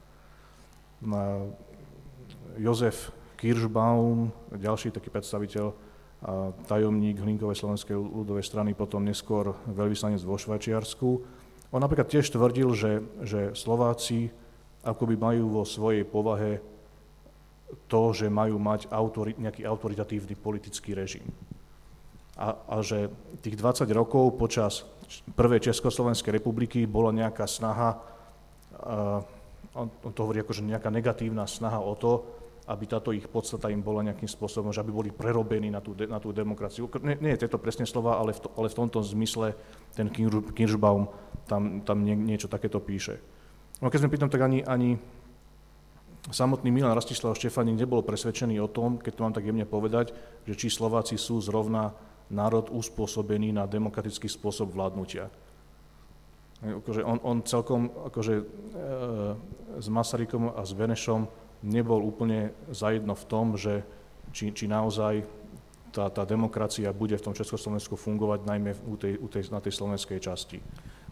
No, 1.05 1.53
Jozef 2.57 3.13
Kirschbaum, 3.37 4.33
ďalší 4.49 4.97
taký 4.97 5.13
predstaviteľ 5.13 5.86
tajomník 6.67 7.21
Hlinkovej 7.21 7.61
slovenskej 7.61 7.95
ľudovej 7.95 8.43
strany, 8.43 8.73
potom 8.73 9.05
neskôr 9.05 9.53
veľvyslanec 9.69 10.23
vo 10.25 10.41
Švajčiarsku. 10.41 11.09
On 11.71 11.81
napríklad 11.83 12.09
tiež 12.09 12.33
tvrdil, 12.33 12.73
že, 12.73 13.05
že 13.21 13.41
Slováci 13.53 14.33
akoby 14.87 15.15
majú 15.19 15.61
vo 15.61 15.63
svojej 15.67 16.07
povahe 16.07 16.63
to, 17.91 18.15
že 18.15 18.31
majú 18.31 18.63
mať 18.63 18.87
autori, 18.95 19.35
nejaký 19.35 19.67
autoritatívny 19.67 20.39
politický 20.39 20.95
režim. 20.95 21.27
A, 22.39 22.55
a 22.55 22.75
že 22.85 23.11
tých 23.43 23.59
20 23.59 23.89
rokov 23.91 24.39
počas 24.39 24.87
prvej 25.35 25.73
Československej 25.73 26.39
republiky 26.39 26.85
bola 26.87 27.11
nejaká 27.11 27.49
snaha, 27.49 27.99
uh, 28.79 29.25
on, 29.75 29.89
to 30.13 30.21
hovorí 30.23 30.45
ako, 30.45 30.53
že 30.55 30.69
nejaká 30.69 30.93
negatívna 30.93 31.49
snaha 31.49 31.81
o 31.83 31.97
to, 31.99 32.23
aby 32.67 32.85
táto 32.91 33.15
ich 33.15 33.31
podstata 33.31 33.71
im 33.71 33.79
bola 33.79 34.03
nejakým 34.03 34.27
spôsobom, 34.27 34.75
že 34.75 34.83
aby 34.83 34.91
boli 34.91 35.11
prerobení 35.15 35.71
na 35.71 35.79
tú, 35.79 35.95
de, 35.95 36.11
na 36.11 36.19
tú 36.19 36.35
demokraciu. 36.35 36.91
Nie, 37.07 37.15
nie 37.23 37.33
je 37.39 37.47
tieto 37.47 37.63
presne 37.63 37.87
slova, 37.87 38.19
ale 38.19 38.35
v, 38.35 38.43
to, 38.43 38.49
ale 38.59 38.67
v 38.67 38.79
tomto 38.79 38.99
zmysle 39.07 39.55
ten 39.95 40.11
Kirschbaum 40.51 41.07
tam, 41.47 41.87
tam 41.87 42.03
nie, 42.03 42.19
niečo 42.19 42.51
takéto 42.51 42.83
píše. 42.83 43.23
No 43.79 43.87
keď 43.87 44.03
sme 44.03 44.13
pýtam, 44.13 44.31
tak 44.33 44.43
ani, 44.43 44.67
ani 44.67 44.99
samotný 46.35 46.75
Milan 46.75 46.97
Rastislav 46.99 47.39
Štefanik 47.39 47.79
nebol 47.79 48.03
presvedčený 48.03 48.59
o 48.59 48.67
tom, 48.67 48.99
keď 48.99 49.13
to 49.15 49.23
mám 49.23 49.35
tak 49.37 49.47
jemne 49.47 49.69
povedať, 49.69 50.11
že 50.43 50.59
či 50.59 50.67
Slováci 50.67 51.15
sú 51.15 51.39
zrovna 51.39 51.95
národ 52.27 52.67
uspôsobený 52.75 53.55
na 53.55 53.71
demokratický 53.71 54.27
spôsob 54.27 54.75
vládnutia. 54.75 55.31
Akože 56.67 57.05
on, 57.05 57.21
on 57.23 57.45
celkom 57.47 57.93
akože, 58.11 58.35
e, 58.41 58.45
s 59.79 59.87
Masarykom 59.87 60.57
a 60.57 60.65
s 60.65 60.73
Benešom 60.73 61.29
nebol 61.65 62.03
úplne 62.05 62.53
zajedno 62.69 63.17
v 63.17 63.25
tom, 63.25 63.47
že 63.57 63.85
či, 64.33 64.53
či 64.53 64.69
naozaj 64.69 65.25
tá, 65.97 66.13
tá 66.13 66.29
demokracia 66.29 66.93
bude 66.93 67.17
v 67.17 67.25
tom 67.25 67.33
Československu 67.33 67.97
fungovať 67.97 68.45
najmä 68.45 68.71
u 68.85 69.01
tej, 69.01 69.17
u 69.17 69.27
tej, 69.33 69.49
na 69.49 69.65
tej 69.65 69.73
slovenskej 69.73 70.21
časti. 70.21 70.61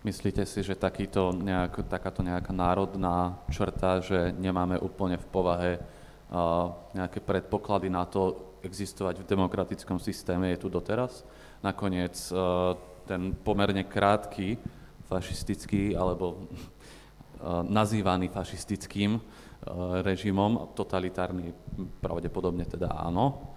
Myslíte 0.05 0.45
si, 0.45 0.61
že 0.61 0.77
takýto 0.77 1.33
nejak, 1.33 1.89
takáto 1.89 2.21
nejaká 2.21 2.53
národná 2.53 3.41
črta, 3.49 4.05
že 4.05 4.37
nemáme 4.37 4.77
úplne 4.77 5.17
v 5.17 5.27
povahe 5.33 5.73
uh, 5.81 6.69
nejaké 6.93 7.25
predpoklady 7.25 7.89
na 7.89 8.05
to 8.05 8.37
existovať 8.61 9.25
v 9.25 9.29
demokratickom 9.29 9.97
systéme 9.97 10.53
je 10.53 10.61
tu 10.61 10.69
doteraz? 10.69 11.25
Nakoniec 11.65 12.21
uh, 12.29 12.77
ten 13.09 13.33
pomerne 13.33 13.89
krátky 13.89 14.61
fašistický 15.09 15.97
alebo 15.97 16.37
uh, 16.37 17.65
nazývaný 17.65 18.29
fašistickým 18.29 19.17
režimom, 20.05 20.77
totalitárny 20.77 21.57
pravdepodobne 22.05 22.69
teda 22.69 22.93
áno, 22.93 23.55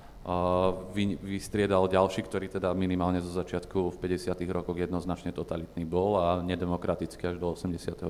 vy, 0.92 1.16
vystriedal 1.24 1.88
ďalší, 1.88 2.28
ktorý 2.28 2.52
teda 2.52 2.76
minimálne 2.76 3.24
zo 3.24 3.32
začiatku 3.32 3.96
v 3.96 3.98
50. 4.12 4.36
rokoch 4.52 4.76
jednoznačne 4.76 5.32
totalitný 5.32 5.88
bol 5.88 6.20
a 6.20 6.44
nedemokratický 6.44 7.32
až 7.32 7.40
do 7.40 7.56
89. 7.56 8.04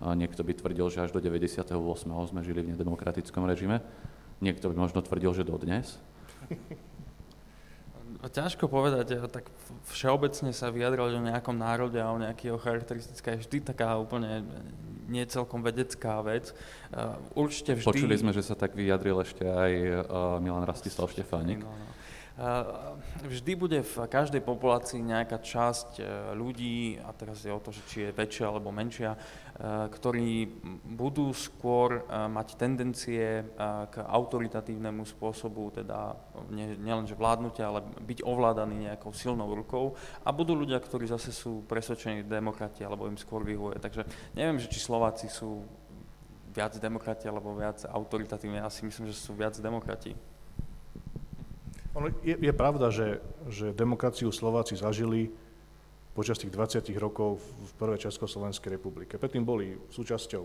A 0.00 0.10
niekto 0.16 0.40
by 0.40 0.52
tvrdil, 0.56 0.88
že 0.88 1.04
až 1.04 1.12
do 1.12 1.20
98. 1.20 1.76
sme 2.08 2.40
žili 2.40 2.64
v 2.64 2.72
nedemokratickom 2.72 3.44
režime. 3.44 3.84
Niekto 4.40 4.72
by 4.72 4.76
možno 4.80 5.04
tvrdil, 5.04 5.36
že 5.36 5.44
dodnes. 5.44 6.00
Ťažko 8.24 8.72
povedať, 8.72 9.20
tak 9.28 9.52
všeobecne 9.92 10.50
sa 10.56 10.72
vyjadril 10.72 11.12
o 11.12 11.24
nejakom 11.24 11.56
národe 11.56 12.00
a 12.00 12.08
o 12.08 12.18
nejakého 12.20 12.56
charakteristika 12.56 13.36
je 13.36 13.44
vždy 13.44 13.58
taká 13.60 14.00
úplne 14.00 14.44
nie 15.04 15.24
celkom 15.28 15.60
vedecká 15.60 16.24
vec. 16.24 16.56
Určite 17.36 17.76
vždy... 17.76 17.84
Počuli 17.84 18.16
sme, 18.16 18.32
že 18.32 18.40
sa 18.40 18.56
tak 18.56 18.72
vyjadril 18.72 19.20
ešte 19.20 19.44
aj 19.44 19.72
Milan 20.40 20.64
Rastislav 20.64 21.12
Štefánik. 21.12 21.60
No, 21.60 21.68
no. 21.68 21.94
Vždy 23.22 23.52
bude 23.54 23.78
v 23.78 23.96
každej 24.10 24.42
populácii 24.42 24.98
nejaká 24.98 25.38
časť 25.38 26.02
e, 26.02 26.34
ľudí, 26.34 26.98
a 26.98 27.14
teraz 27.14 27.46
je 27.46 27.52
o 27.54 27.62
to, 27.62 27.70
že 27.70 27.86
či 27.86 27.96
je 28.02 28.10
väčšia 28.10 28.50
alebo 28.50 28.74
menšia, 28.74 29.14
e, 29.14 29.18
ktorí 29.62 30.50
budú 30.82 31.30
skôr 31.30 32.02
e, 32.02 32.26
mať 32.26 32.58
tendencie 32.58 33.46
k 33.86 33.94
autoritatívnemu 34.02 35.06
spôsobu, 35.06 35.70
teda 35.70 36.18
nielenže 36.82 37.14
vládnutia, 37.14 37.70
ale 37.70 37.86
byť 38.02 38.26
ovládaný 38.26 38.90
nejakou 38.90 39.14
silnou 39.14 39.46
rukou. 39.54 39.94
A 40.26 40.34
budú 40.34 40.58
ľudia, 40.58 40.82
ktorí 40.82 41.06
zase 41.06 41.30
sú 41.30 41.62
presvedčení 41.70 42.26
demokrati, 42.26 42.82
alebo 42.82 43.06
im 43.06 43.14
skôr 43.14 43.46
vyhuje. 43.46 43.78
Takže 43.78 44.02
neviem, 44.34 44.58
že 44.58 44.66
či 44.66 44.82
Slováci 44.82 45.30
sú 45.30 45.62
viac 46.54 46.74
demokrati 46.78 47.26
alebo 47.26 47.54
viac 47.54 47.82
autoritatívni. 47.86 48.62
Ja 48.62 48.70
si 48.70 48.86
myslím, 48.86 49.10
že 49.10 49.18
sú 49.18 49.34
viac 49.34 49.58
demokrati. 49.58 50.14
Je, 52.26 52.34
je 52.34 52.54
pravda, 52.54 52.90
že, 52.90 53.22
že 53.46 53.70
demokraciu 53.70 54.34
Slováci 54.34 54.74
zažili 54.74 55.30
počas 56.14 56.38
tých 56.38 56.54
20 56.54 56.86
rokov 56.96 57.42
v 57.42 57.72
prvej 57.74 58.06
Československej 58.06 58.78
republike. 58.78 59.18
Predtým 59.18 59.42
boli 59.42 59.74
súčasťou 59.90 60.44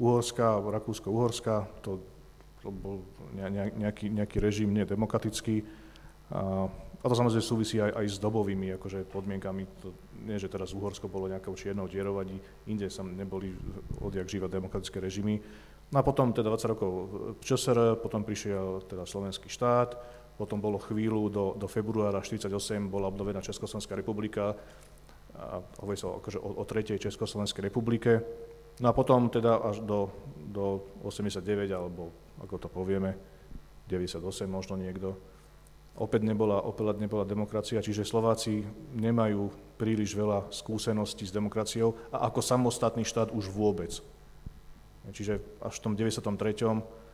Uhorska, 0.00 0.64
Rakúsko-Uhorska, 0.64 1.84
to, 1.84 2.00
to 2.64 2.72
bol 2.72 3.04
nejaký, 3.36 4.08
nejaký 4.08 4.38
režim 4.40 4.72
nedemokratický. 4.72 5.60
A, 6.32 6.64
a 6.72 7.04
to 7.04 7.14
samozrejme 7.14 7.44
súvisí 7.44 7.76
aj, 7.82 8.00
aj 8.00 8.06
s 8.06 8.16
dobovými 8.16 8.72
akože, 8.80 9.04
podmienkami. 9.12 9.62
To, 9.84 9.92
nie, 10.24 10.40
že 10.40 10.48
teraz 10.48 10.72
Uhorsko 10.72 11.10
bolo 11.10 11.28
nejakou 11.28 11.52
čiernou 11.52 11.84
dierou, 11.84 12.24
inde 12.64 12.88
sa 12.88 13.04
neboli 13.04 13.52
odjak 14.00 14.24
žívať 14.24 14.50
demokratické 14.50 14.98
režimy. 15.04 15.36
No 15.88 16.00
a 16.00 16.04
potom 16.04 16.36
teda 16.36 16.52
20 16.52 16.72
rokov 16.76 16.90
ČSR, 17.40 17.96
potom 18.00 18.20
prišiel 18.20 18.84
teda 18.88 19.08
slovenský 19.08 19.48
štát, 19.48 19.96
potom 20.38 20.62
bolo 20.62 20.78
chvíľu 20.78 21.26
do, 21.28 21.44
do 21.58 21.66
februára 21.66 22.22
1948 22.22 22.86
bola 22.86 23.10
obnovená 23.10 23.42
Československá 23.42 23.98
republika, 23.98 24.54
a 25.38 25.62
hovorí 25.82 25.98
sa 25.98 26.14
akože 26.14 26.38
o, 26.38 26.62
o 26.62 26.64
tretej 26.66 26.98
Československej 26.98 27.70
republike. 27.70 28.22
No 28.78 28.90
a 28.90 28.92
potom 28.94 29.26
teda 29.30 29.58
až 29.58 29.82
do, 29.82 30.10
do 30.50 30.82
89, 31.02 31.42
alebo 31.70 32.14
ako 32.42 32.56
to 32.58 32.68
povieme, 32.70 33.18
98 33.90 34.22
možno 34.46 34.78
niekto, 34.78 35.18
opäť 35.98 36.22
nebola, 36.22 36.62
opäť 36.62 37.02
nebola 37.02 37.26
demokracia, 37.26 37.82
čiže 37.82 38.06
Slováci 38.06 38.62
nemajú 38.94 39.50
príliš 39.74 40.14
veľa 40.14 40.46
skúseností 40.54 41.26
s 41.26 41.34
demokraciou 41.34 41.98
a 42.14 42.30
ako 42.30 42.38
samostatný 42.38 43.02
štát 43.02 43.34
už 43.34 43.50
vôbec. 43.50 43.90
Čiže 45.08 45.40
až 45.58 45.74
v 45.80 45.82
tom 45.82 45.92
93. 45.96 47.07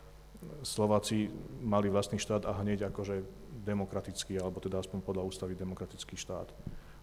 Slováci 0.65 1.29
mali 1.61 1.89
vlastný 1.89 2.17
štát 2.17 2.45
a 2.45 2.57
hneď 2.57 2.89
akože 2.89 3.21
demokratický, 3.65 4.37
alebo 4.37 4.61
teda 4.61 4.81
aspoň 4.81 5.01
podľa 5.01 5.25
ústavy 5.25 5.57
demokratický 5.57 6.13
štát. 6.13 6.53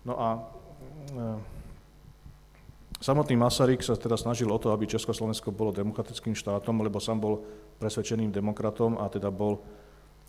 No 0.07 0.15
a 0.19 0.29
e, 0.35 0.41
samotný 3.03 3.35
Masaryk 3.35 3.83
sa 3.83 3.99
teda 3.99 4.15
snažil 4.15 4.51
o 4.51 4.59
to, 4.59 4.71
aby 4.71 4.87
Československo 4.87 5.51
bolo 5.51 5.75
demokratickým 5.75 6.35
štátom, 6.39 6.79
lebo 6.83 7.03
sám 7.03 7.19
bol 7.19 7.43
presvedčeným 7.83 8.31
demokratom 8.31 8.99
a 8.99 9.11
teda 9.11 9.31
bol 9.31 9.59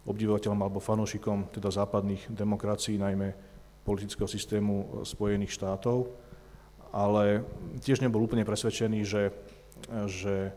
obdivovateľom 0.04 0.60
alebo 0.60 0.84
fanúšikom 0.84 1.54
teda 1.54 1.70
západných 1.72 2.34
demokracií, 2.34 3.00
najmä 3.00 3.34
politického 3.88 4.28
systému 4.28 5.04
Spojených 5.04 5.56
štátov, 5.56 6.12
ale 6.92 7.44
tiež 7.84 8.04
nebol 8.04 8.24
úplne 8.24 8.48
presvedčený, 8.48 9.00
že, 9.04 9.32
že 10.08 10.56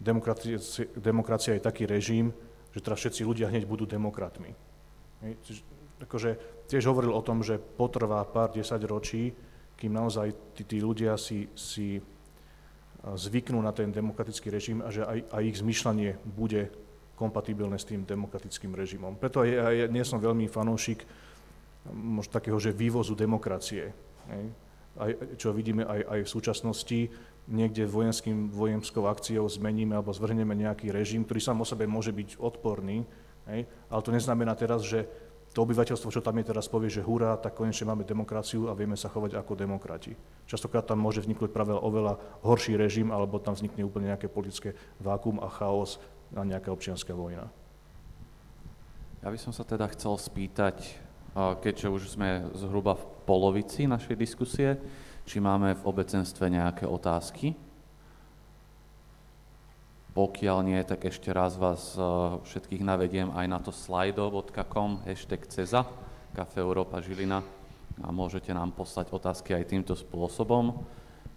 demokracia, 0.00 0.60
demokracia 0.96 1.56
je 1.56 1.66
taký 1.66 1.88
režim, 1.88 2.32
že 2.72 2.84
teraz 2.84 3.00
všetci 3.00 3.22
ľudia 3.24 3.48
hneď 3.48 3.64
budú 3.64 3.88
demokratmi. 3.88 4.52
Akože 6.04 6.36
tiež 6.68 6.84
hovoril 6.92 7.16
o 7.16 7.24
tom, 7.24 7.40
že 7.40 7.56
potrvá 7.56 8.20
pár 8.28 8.52
desať 8.52 8.84
ročí, 8.84 9.32
kým 9.76 9.92
naozaj 9.92 10.56
tí, 10.56 10.62
tí 10.64 10.78
ľudia 10.80 11.16
si, 11.16 11.48
si 11.56 12.00
zvyknú 13.04 13.60
na 13.60 13.72
ten 13.72 13.92
demokratický 13.92 14.48
režim 14.52 14.80
a 14.84 14.92
že 14.92 15.04
aj, 15.04 15.18
aj 15.30 15.42
ich 15.46 15.60
zmyšľanie 15.60 16.10
bude 16.36 16.68
kompatibilné 17.16 17.80
s 17.80 17.88
tým 17.88 18.04
demokratickým 18.04 18.76
režimom. 18.76 19.16
Preto 19.16 19.40
aj, 19.40 19.50
aj, 19.52 19.74
ja 19.76 19.86
nie 19.88 20.04
som 20.04 20.20
veľmi 20.20 20.50
fanúšik 20.52 21.06
možno 21.92 22.34
takého, 22.34 22.58
že 22.60 22.76
vývozu 22.76 23.16
demokracie. 23.16 23.94
Aj, 24.96 25.10
čo 25.36 25.52
vidíme 25.52 25.84
aj, 25.84 26.00
aj 26.08 26.20
v 26.24 26.32
súčasnosti, 26.32 27.00
niekde 27.46 27.86
vojenským, 27.86 28.50
vojenskou 28.50 29.06
akciou 29.06 29.46
zmeníme 29.46 29.94
alebo 29.94 30.10
zvrhneme 30.10 30.52
nejaký 30.54 30.90
režim, 30.90 31.22
ktorý 31.22 31.40
sám 31.40 31.62
o 31.62 31.66
sebe 31.66 31.86
môže 31.86 32.10
byť 32.10 32.42
odporný, 32.42 33.06
hej? 33.46 33.70
ale 33.86 34.00
to 34.02 34.10
neznamená 34.10 34.58
teraz, 34.58 34.82
že 34.82 35.06
to 35.54 35.64
obyvateľstvo, 35.64 36.12
čo 36.12 36.20
tam 36.20 36.36
je 36.36 36.52
teraz, 36.52 36.68
povie, 36.68 36.92
že 36.92 37.00
hurá, 37.00 37.32
tak 37.40 37.56
konečne 37.56 37.88
máme 37.88 38.04
demokraciu 38.04 38.68
a 38.68 38.76
vieme 38.76 38.92
sa 38.92 39.08
chovať 39.08 39.40
ako 39.40 39.56
demokrati. 39.56 40.12
Častokrát 40.44 40.84
tam 40.84 41.00
môže 41.00 41.24
vzniknúť 41.24 41.48
práve 41.48 41.72
oveľa 41.72 42.20
horší 42.44 42.76
režim, 42.76 43.08
alebo 43.08 43.40
tam 43.40 43.56
vznikne 43.56 43.86
úplne 43.88 44.12
nejaké 44.12 44.28
politické 44.28 44.76
vákum 45.00 45.40
a 45.40 45.48
chaos 45.48 45.96
a 46.36 46.44
nejaká 46.44 46.68
občianská 46.68 47.16
vojna. 47.16 47.48
Ja 49.24 49.32
by 49.32 49.38
som 49.40 49.56
sa 49.56 49.64
teda 49.64 49.88
chcel 49.96 50.20
spýtať, 50.20 51.00
keďže 51.64 51.88
už 51.88 52.02
sme 52.20 52.52
zhruba 52.52 53.00
v 53.00 53.04
polovici 53.24 53.88
našej 53.88 54.12
diskusie, 54.12 54.76
či 55.26 55.42
máme 55.42 55.74
v 55.74 55.82
obecenstve 55.82 56.46
nejaké 56.46 56.86
otázky. 56.86 57.58
Pokiaľ 60.16 60.58
nie, 60.64 60.80
tak 60.86 61.04
ešte 61.04 61.28
raz 61.34 61.58
vás 61.58 61.98
eh, 61.98 62.02
všetkých 62.46 62.80
navediem 62.80 63.28
aj 63.34 63.46
na 63.50 63.58
to 63.60 63.74
slido.com, 63.74 65.04
hashtag 65.04 65.44
CEZA, 65.44 65.84
Kafe 66.32 66.62
Európa 66.62 67.02
Žilina 67.02 67.44
a 68.00 68.08
môžete 68.14 68.54
nám 68.54 68.72
poslať 68.72 69.12
otázky 69.12 69.52
aj 69.52 69.68
týmto 69.68 69.92
spôsobom. 69.92 70.86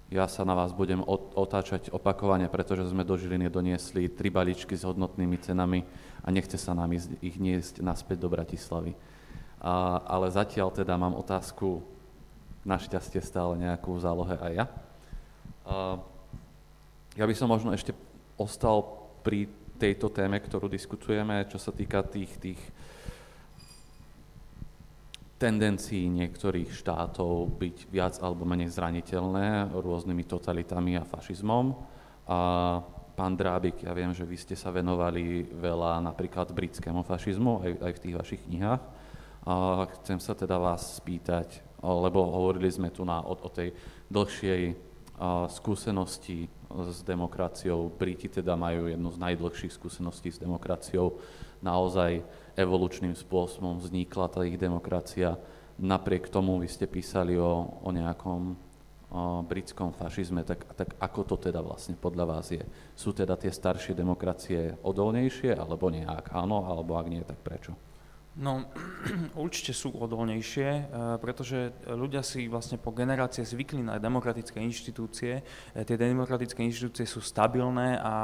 Ja 0.09 0.25
sa 0.25 0.41
na 0.41 0.57
vás 0.57 0.73
budem 0.73 1.05
otáčať 1.37 1.93
opakovane, 1.93 2.49
pretože 2.49 2.89
sme 2.89 3.05
do 3.05 3.13
Žiliny 3.13 3.45
doniesli 3.45 4.09
tri 4.09 4.33
balíčky 4.33 4.73
s 4.73 4.81
hodnotnými 4.81 5.37
cenami 5.37 5.85
a 6.25 6.33
nechce 6.33 6.57
sa 6.57 6.73
nám 6.73 6.97
ich 6.97 7.37
niesť 7.37 7.85
naspäť 7.85 8.25
do 8.25 8.29
Bratislavy. 8.33 8.97
A, 9.61 10.01
ale 10.09 10.33
zatiaľ 10.33 10.73
teda 10.73 10.97
mám 10.97 11.13
otázku 11.13 11.98
našťastie 12.69 13.25
stále 13.25 13.57
nejakú 13.57 13.97
zálohe 13.97 14.37
aj 14.37 14.53
ja. 14.53 14.65
Ja 17.17 17.25
by 17.25 17.33
som 17.33 17.49
možno 17.49 17.73
ešte 17.73 17.97
ostal 18.37 18.85
pri 19.25 19.49
tejto 19.81 20.13
téme, 20.13 20.37
ktorú 20.37 20.69
diskutujeme, 20.69 21.49
čo 21.49 21.57
sa 21.57 21.73
týka 21.73 22.05
tých, 22.05 22.31
tých 22.37 22.61
tendencií 25.39 26.05
niektorých 26.11 26.69
štátov 26.75 27.55
byť 27.55 27.77
viac 27.87 28.19
alebo 28.19 28.43
menej 28.43 28.75
zraniteľné 28.75 29.71
rôznymi 29.71 30.23
totalitami 30.27 30.99
a 30.99 31.07
fašizmom. 31.07 31.71
A 32.27 32.39
pán 33.15 33.39
Drábik, 33.39 33.87
ja 33.87 33.95
viem, 33.95 34.11
že 34.11 34.27
vy 34.27 34.35
ste 34.35 34.55
sa 34.59 34.71
venovali 34.71 35.47
veľa 35.47 36.03
napríklad 36.03 36.51
britskému 36.51 37.07
fašizmu 37.07 37.63
aj, 37.63 37.71
aj 37.83 37.91
v 37.95 38.01
tých 38.03 38.15
vašich 38.19 38.41
knihách. 38.51 38.83
A 39.47 39.87
chcem 39.99 40.19
sa 40.19 40.35
teda 40.35 40.59
vás 40.59 40.99
spýtať, 40.99 41.63
lebo 41.83 42.23
hovorili 42.23 42.67
sme 42.71 42.91
tu 42.91 43.07
na, 43.07 43.23
o, 43.23 43.33
o 43.35 43.49
tej 43.49 43.71
dlhšej 44.11 44.89
skúsenosti 45.51 46.47
s 46.71 47.03
demokraciou. 47.03 47.91
Briti 47.91 48.31
teda 48.31 48.55
majú 48.55 48.87
jednu 48.87 49.09
z 49.11 49.17
najdlhších 49.19 49.75
skúseností 49.75 50.31
s 50.31 50.39
demokraciou. 50.39 51.19
Naozaj 51.59 52.23
evolučným 52.55 53.11
spôsobom 53.15 53.83
vznikla 53.83 54.31
tá 54.31 54.47
ich 54.47 54.55
demokracia. 54.55 55.35
Napriek 55.75 56.31
tomu 56.31 56.55
vy 56.59 56.71
ste 56.71 56.87
písali 56.87 57.35
o, 57.35 57.67
o 57.83 57.89
nejakom 57.91 58.55
o 59.09 59.41
britskom 59.41 59.89
fašizme, 59.89 60.45
tak, 60.45 60.69
tak 60.77 60.93
ako 61.01 61.33
to 61.33 61.49
teda 61.49 61.65
vlastne 61.65 61.97
podľa 61.97 62.25
vás 62.29 62.53
je? 62.53 62.61
Sú 62.93 63.09
teda 63.09 63.33
tie 63.41 63.49
staršie 63.49 63.97
demokracie 63.97 64.77
odolnejšie, 64.85 65.57
alebo 65.57 65.89
nie? 65.89 66.05
Ak 66.05 66.29
áno, 66.29 66.69
alebo 66.69 66.93
ak 66.93 67.09
nie, 67.09 67.25
tak 67.25 67.41
prečo? 67.41 67.73
No, 68.39 68.71
určite 69.35 69.75
sú 69.75 69.91
odolnejšie, 69.91 70.69
eh, 70.71 70.83
pretože 71.19 71.75
ľudia 71.91 72.23
si 72.23 72.47
vlastne 72.47 72.79
po 72.79 72.95
generácie 72.95 73.43
zvykli 73.43 73.83
na 73.83 73.99
demokratické 73.99 74.63
inštitúcie. 74.63 75.43
Eh, 75.43 75.83
tie 75.83 75.99
demokratické 75.99 76.63
inštitúcie 76.63 77.03
sú 77.03 77.19
stabilné 77.19 77.99
a 77.99 78.15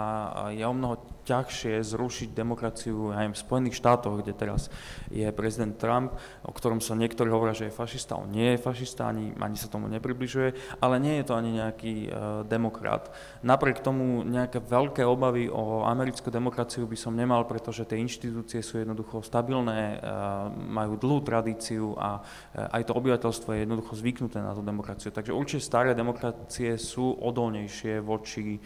je 0.56 0.64
o 0.64 0.72
mnoho 0.72 1.04
ťažšie 1.28 1.84
zrušiť 1.84 2.30
demokraciu 2.32 3.12
aj 3.12 3.36
v 3.36 3.42
Spojených 3.44 3.76
štátoch, 3.76 4.24
kde 4.24 4.32
teraz 4.32 4.72
je 5.12 5.28
prezident 5.36 5.76
Trump, 5.76 6.16
o 6.48 6.54
ktorom 6.54 6.80
sa 6.80 6.96
niektorí 6.96 7.28
hovoria, 7.28 7.58
že 7.58 7.68
je 7.68 7.76
fašista. 7.76 8.16
On 8.16 8.30
nie 8.30 8.56
je 8.56 8.62
fašista, 8.62 9.10
ani, 9.10 9.36
ani 9.36 9.58
sa 9.60 9.68
tomu 9.68 9.92
nepribližuje, 9.92 10.80
ale 10.80 11.02
nie 11.02 11.20
je 11.20 11.26
to 11.26 11.34
ani 11.34 11.58
nejaký 11.58 11.96
uh, 12.06 12.46
demokrat. 12.46 13.10
Napriek 13.42 13.82
tomu 13.82 14.22
nejaké 14.22 14.62
veľké 14.62 15.02
obavy 15.02 15.50
o 15.50 15.82
americkú 15.82 16.30
demokraciu 16.30 16.86
by 16.86 16.94
som 16.94 17.18
nemal, 17.18 17.50
pretože 17.50 17.90
tie 17.90 17.98
inštitúcie 17.98 18.62
sú 18.62 18.78
jednoducho 18.78 19.26
stabilné, 19.26 20.05
majú 20.54 21.02
dlhú 21.02 21.20
tradíciu 21.26 21.98
a 21.98 22.22
aj 22.54 22.86
to 22.86 22.94
obyvateľstvo 22.94 23.50
je 23.56 23.64
jednoducho 23.66 23.94
zvyknuté 23.98 24.38
na 24.40 24.54
tú 24.54 24.62
demokraciu. 24.62 25.10
Takže 25.10 25.34
určite 25.34 25.66
staré 25.66 25.98
demokracie 25.98 26.78
sú 26.78 27.18
odolnejšie 27.20 28.00
voči 28.06 28.62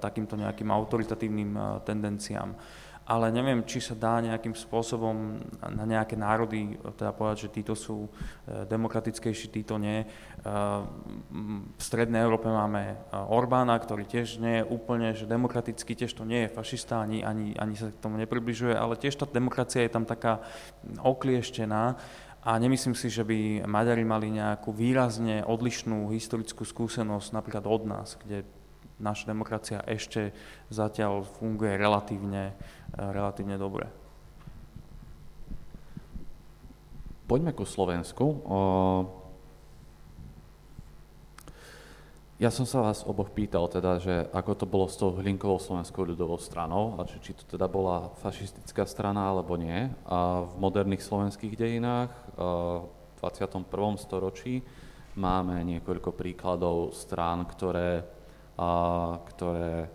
takýmto 0.00 0.40
nejakým 0.40 0.72
autoritatívnym 0.72 1.84
tendenciám 1.84 2.56
ale 3.04 3.28
neviem, 3.28 3.60
či 3.68 3.84
sa 3.84 3.92
dá 3.92 4.16
nejakým 4.24 4.56
spôsobom 4.56 5.36
na 5.60 5.84
nejaké 5.84 6.16
národy 6.16 6.80
teda 6.96 7.12
povedať, 7.12 7.48
že 7.48 7.54
títo 7.60 7.76
sú 7.76 8.08
demokratickejší, 8.48 9.52
títo 9.52 9.76
nie. 9.76 10.08
V 10.40 11.82
Strednej 11.82 12.24
Európe 12.24 12.48
máme 12.48 12.96
Orbána, 13.12 13.76
ktorý 13.76 14.08
tiež 14.08 14.40
nie 14.40 14.64
je 14.64 14.68
úplne, 14.68 15.12
že 15.12 15.28
demokraticky 15.28 15.92
tiež 15.92 16.16
to 16.16 16.24
nie 16.24 16.48
je 16.48 16.54
fašista, 16.56 17.04
ani, 17.04 17.20
ani, 17.20 17.52
ani 17.60 17.76
sa 17.76 17.92
k 17.92 18.00
tomu 18.00 18.16
nepribližuje, 18.16 18.72
ale 18.72 18.96
tiež 18.96 19.20
tá 19.20 19.28
demokracia 19.28 19.84
je 19.84 19.92
tam 19.92 20.08
taká 20.08 20.40
oklieštená 21.04 22.00
a 22.44 22.50
nemyslím 22.60 22.92
si, 22.92 23.08
že 23.08 23.24
by 23.24 23.64
Maďari 23.64 24.04
mali 24.04 24.28
nejakú 24.28 24.68
výrazne 24.68 25.40
odlišnú 25.48 26.12
historickú 26.12 26.68
skúsenosť 26.68 27.32
napríklad 27.32 27.64
od 27.64 27.82
nás, 27.88 28.20
kde 28.20 28.44
naša 29.00 29.32
demokracia 29.32 29.80
ešte 29.88 30.36
zatiaľ 30.70 31.24
funguje 31.24 31.74
relatívne, 31.74 32.52
eh, 32.52 32.54
relatívne 32.94 33.58
dobre. 33.58 33.86
Poďme 37.24 37.56
ku 37.56 37.64
Slovensku. 37.64 38.44
Ja 42.36 42.50
som 42.50 42.66
sa 42.68 42.82
vás 42.84 43.06
oboch 43.06 43.30
pýtal 43.30 43.70
teda, 43.70 44.02
že 44.02 44.26
ako 44.34 44.52
to 44.58 44.66
bolo 44.68 44.86
s 44.90 44.98
tou 44.98 45.14
Hlinkovou 45.14 45.62
slovenskou 45.62 46.04
ľudovou 46.04 46.36
stranou, 46.36 46.98
a 46.98 47.06
či, 47.06 47.16
či 47.22 47.32
to 47.32 47.56
teda 47.56 47.70
bola 47.70 48.12
fašistická 48.20 48.84
strana 48.84 49.30
alebo 49.30 49.54
nie. 49.56 49.88
A 50.04 50.44
v 50.44 50.52
moderných 50.58 51.06
slovenských 51.06 51.54
dejinách 51.54 52.12
v 52.36 53.22
21. 53.22 53.64
storočí 53.96 54.60
máme 55.16 55.62
niekoľko 55.64 56.10
príkladov 56.12 56.92
strán, 56.92 57.48
ktoré 57.48 58.04
ktoré 59.34 59.90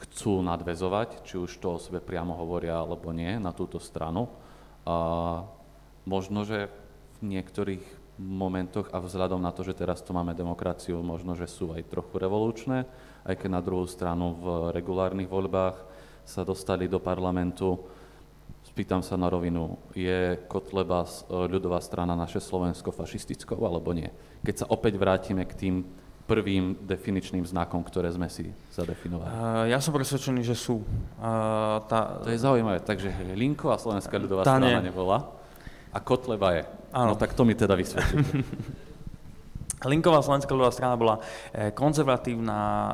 chcú 0.00 0.40
nadvezovať, 0.40 1.28
či 1.28 1.36
už 1.36 1.60
to 1.60 1.76
o 1.76 1.82
sebe 1.82 2.00
priamo 2.00 2.32
hovoria 2.32 2.80
alebo 2.80 3.12
nie, 3.12 3.36
na 3.36 3.52
túto 3.52 3.76
stranu. 3.76 4.32
A 4.88 5.44
možno, 6.08 6.48
že 6.48 6.72
v 7.20 7.36
niektorých 7.36 7.84
momentoch 8.20 8.92
a 8.92 9.00
vzhľadom 9.00 9.40
na 9.40 9.52
to, 9.52 9.64
že 9.64 9.76
teraz 9.76 10.04
tu 10.04 10.12
máme 10.12 10.36
demokraciu, 10.36 11.00
možno, 11.00 11.36
že 11.36 11.48
sú 11.48 11.72
aj 11.72 11.88
trochu 11.88 12.20
revolučné, 12.20 12.84
aj 13.24 13.34
keď 13.36 13.48
na 13.48 13.64
druhú 13.64 13.88
stranu 13.88 14.36
v 14.36 14.46
regulárnych 14.76 15.28
voľbách 15.28 15.76
sa 16.24 16.44
dostali 16.44 16.88
do 16.88 17.00
parlamentu. 17.00 17.80
Spýtam 18.60 19.00
sa 19.00 19.16
na 19.16 19.32
rovinu, 19.32 19.80
je 19.96 20.36
Kotleba 20.48 21.08
ľudová 21.28 21.80
strana 21.80 22.12
naše 22.12 22.44
Slovensko 22.44 22.92
fašistickou 22.92 23.56
alebo 23.56 23.96
nie? 23.96 24.12
Keď 24.44 24.54
sa 24.64 24.66
opäť 24.68 25.00
vrátime 25.00 25.48
k 25.48 25.56
tým 25.56 25.76
prvým 26.30 26.78
definičným 26.86 27.42
znakom, 27.42 27.82
ktoré 27.82 28.06
sme 28.14 28.30
si 28.30 28.54
zadefinovali? 28.70 29.26
Uh, 29.26 29.66
ja 29.66 29.82
som 29.82 29.90
presvedčený, 29.90 30.46
že 30.46 30.54
sú. 30.54 30.86
Uh, 31.18 31.82
tá... 31.90 32.22
To 32.22 32.30
je 32.30 32.38
zaujímavé, 32.38 32.78
takže 32.78 33.10
Linko 33.34 33.74
a 33.74 33.76
Slovenská 33.82 34.14
ľudová 34.14 34.46
tá 34.46 34.54
strana 34.62 34.78
nie. 34.78 34.94
nebola 34.94 35.26
a 35.90 35.98
Kotleba 35.98 36.54
je. 36.54 36.62
Áno. 36.94 37.14
No 37.14 37.18
tak 37.18 37.34
to 37.34 37.42
mi 37.42 37.58
teda 37.58 37.74
vysvetlíte. 37.74 38.46
Linková 39.88 40.20
slovenská 40.20 40.52
ľudová 40.52 40.76
strana 40.76 40.92
bola 40.92 41.16
e, 41.56 41.72
konzervatívna 41.72 42.60
e, 42.60 42.92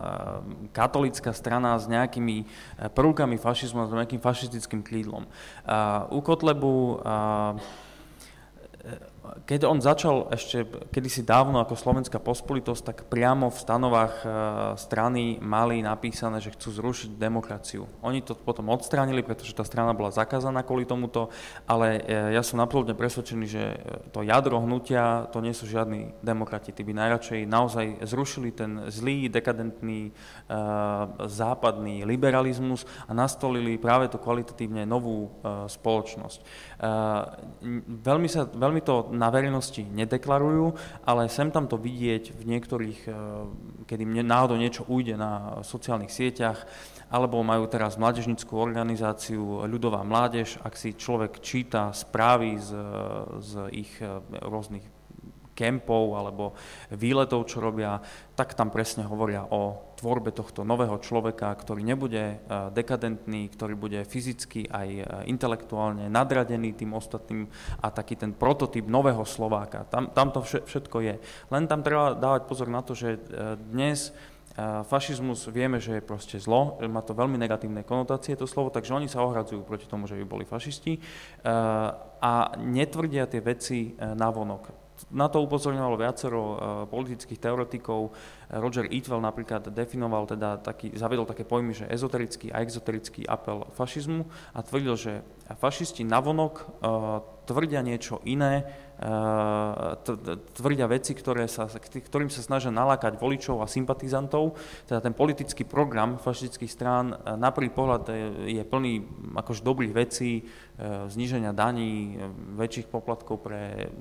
katolická 0.71 1.35
strana 1.35 1.75
s 1.75 1.91
nejakými 1.91 2.37
e, 2.39 2.45
prvkami 2.95 3.43
fašizmu 3.43 3.91
s 3.91 3.97
nejakým 3.97 4.23
fašistickým 4.23 4.87
krídlom. 4.87 5.27
U 6.15 6.19
Kotlebu 6.23 7.03
keď 9.47 9.61
on 9.67 9.79
začal 9.79 10.31
ešte 10.31 10.67
kedysi 10.91 11.23
dávno 11.23 11.63
ako 11.63 11.79
slovenská 11.79 12.19
pospolitosť, 12.19 12.83
tak 12.83 12.99
priamo 13.07 13.53
v 13.53 13.59
stanovách 13.59 14.15
e, 14.23 14.27
strany 14.81 15.39
mali 15.43 15.83
napísané, 15.83 16.43
že 16.43 16.55
chcú 16.55 16.75
zrušiť 16.75 17.15
demokraciu. 17.19 17.87
Oni 18.03 18.23
to 18.23 18.35
potom 18.35 18.73
odstránili, 18.73 19.23
pretože 19.27 19.55
tá 19.55 19.63
strana 19.67 19.93
bola 19.93 20.15
zakázaná 20.15 20.63
kvôli 20.63 20.89
tomuto, 20.89 21.31
ale 21.67 22.01
e, 22.03 22.35
ja 22.35 22.43
som 22.43 22.63
absolútne 22.63 22.99
presvedčený, 22.99 23.47
že 23.47 23.63
e, 23.63 23.77
to 24.11 24.27
jadro 24.27 24.63
hnutia, 24.63 25.29
to 25.31 25.45
nie 25.45 25.55
sú 25.55 25.69
žiadni 25.69 26.17
demokrati. 26.23 26.75
Tí 26.75 26.83
by 26.87 26.93
najradšej 26.97 27.41
naozaj 27.47 27.87
zrušili 28.07 28.51
ten 28.53 28.89
zlý, 28.91 29.29
dekadentný, 29.29 30.13
západný 31.27 32.07
liberalizmus 32.07 32.87
a 33.09 33.13
nastolili 33.13 33.81
práve 33.81 34.09
to 34.09 34.21
kvalitatívne 34.21 34.87
novú 34.87 35.31
spoločnosť. 35.67 36.41
Veľmi, 36.77 38.29
sa, 38.29 38.45
veľmi 38.45 38.85
to 38.85 39.09
na 39.09 39.33
verejnosti 39.33 39.81
nedeklarujú, 39.81 40.77
ale 41.09 41.33
sem 41.33 41.49
tam 41.49 41.65
to 41.65 41.81
vidieť 41.81 42.37
v 42.37 42.43
niektorých, 42.53 43.01
eh, 43.09 43.15
kedy 43.89 44.05
náhodou 44.21 44.61
niečo 44.61 44.85
ujde 44.85 45.17
na 45.17 45.65
sociálnych 45.65 46.13
sieťach, 46.13 46.69
alebo 47.09 47.41
majú 47.41 47.65
teraz 47.71 47.97
mládežnickú 47.97 48.61
organizáciu 48.61 49.65
Ľudová 49.65 50.05
mládež, 50.05 50.61
ak 50.61 50.77
si 50.77 50.93
človek 50.93 51.41
číta 51.41 51.97
správy 51.97 52.61
z, 52.61 52.71
z 53.41 53.53
ich 53.73 53.93
eh, 54.05 54.21
rôznych 54.45 54.85
kempov 55.57 56.21
alebo 56.21 56.53
výletov, 56.93 57.49
čo 57.49 57.65
robia, 57.65 58.05
tak 58.37 58.53
tam 58.53 58.69
presne 58.69 59.09
hovoria 59.09 59.49
o 59.49 59.81
tvorbe 59.97 60.31
tohto 60.31 60.63
nového 60.63 61.01
človeka, 61.01 61.49
ktorý 61.57 61.81
nebude 61.81 62.21
e, 62.21 62.37
dekadentný, 62.71 63.49
ktorý 63.49 63.75
bude 63.75 64.01
fyzicky 64.05 64.69
aj 64.69 64.89
e, 64.93 65.03
intelektuálne 65.33 66.13
nadradený 66.13 66.77
tým 66.77 66.93
ostatným 66.93 67.49
a 67.81 67.89
taký 67.89 68.21
ten 68.21 68.37
prototyp 68.37 68.85
nového 68.85 69.25
Slováka. 69.25 69.89
Tam, 69.89 70.13
tam 70.13 70.29
to 70.31 70.45
všetko 70.45 70.97
je. 71.01 71.15
Len 71.49 71.65
tam 71.65 71.81
treba 71.81 72.13
dávať 72.13 72.43
pozor 72.45 72.69
na 72.69 72.85
to, 72.85 72.93
že 72.93 73.17
e, 73.17 73.19
dnes 73.57 74.13
fašizmus 74.89 75.53
vieme, 75.53 75.77
že 75.77 76.01
je 76.01 76.09
proste 76.09 76.41
zlo, 76.41 76.81
má 76.89 77.05
to 77.05 77.13
veľmi 77.13 77.37
negatívne 77.37 77.85
konotácie 77.85 78.33
to 78.41 78.49
slovo, 78.49 78.73
takže 78.73 78.97
oni 78.97 79.05
sa 79.05 79.21
ohradzujú 79.21 79.61
proti 79.69 79.85
tomu, 79.85 80.09
že 80.09 80.17
by 80.17 80.25
boli 80.25 80.49
fašisti 80.49 80.97
a 82.25 82.33
netvrdia 82.57 83.29
tie 83.29 83.45
veci 83.45 83.93
na 84.01 84.33
vonok 84.33 84.86
na 85.13 85.29
to 85.29 85.45
upozorňovalo 85.45 85.97
viacero 86.01 86.41
uh, 86.41 86.57
politických 86.89 87.41
teoretikov. 87.41 88.17
Roger 88.49 88.87
Itwell 88.89 89.21
napríklad 89.21 89.69
definoval, 89.75 90.25
teda 90.31 90.63
taký, 90.63 90.95
zavedol 90.95 91.27
také 91.27 91.43
pojmy, 91.43 91.75
že 91.75 91.91
ezoterický 91.91 92.55
a 92.55 92.63
exoterický 92.63 93.27
apel 93.27 93.67
fašizmu 93.75 94.25
a 94.55 94.59
tvrdil, 94.63 94.95
že 94.97 95.13
fašisti 95.59 96.07
navonok 96.07 96.55
uh, 96.55 96.67
tvrdia 97.47 97.85
niečo 97.85 98.23
iné, 98.27 98.67
tvrdia 100.57 100.89
veci, 100.89 101.13
ktoré 101.13 101.45
sa, 101.53 101.69
ktorým 101.69 102.33
sa 102.33 102.41
snažia 102.41 102.73
nalákať 102.73 103.21
voličov 103.21 103.61
a 103.61 103.69
sympatizantov. 103.69 104.57
Teda 104.89 105.05
ten 105.05 105.13
politický 105.13 105.69
program 105.69 106.17
fašistických 106.17 106.73
strán 106.73 107.13
na 107.37 107.53
prvý 107.53 107.69
pohľad 107.69 108.09
je 108.49 108.65
plný 108.65 109.05
akož 109.37 109.61
dobrých 109.61 109.93
vecí, 109.93 110.49
zníženia 111.13 111.53
daní, 111.53 112.17
väčších 112.57 112.89
poplatkov 112.89 113.45
pre 113.45 113.93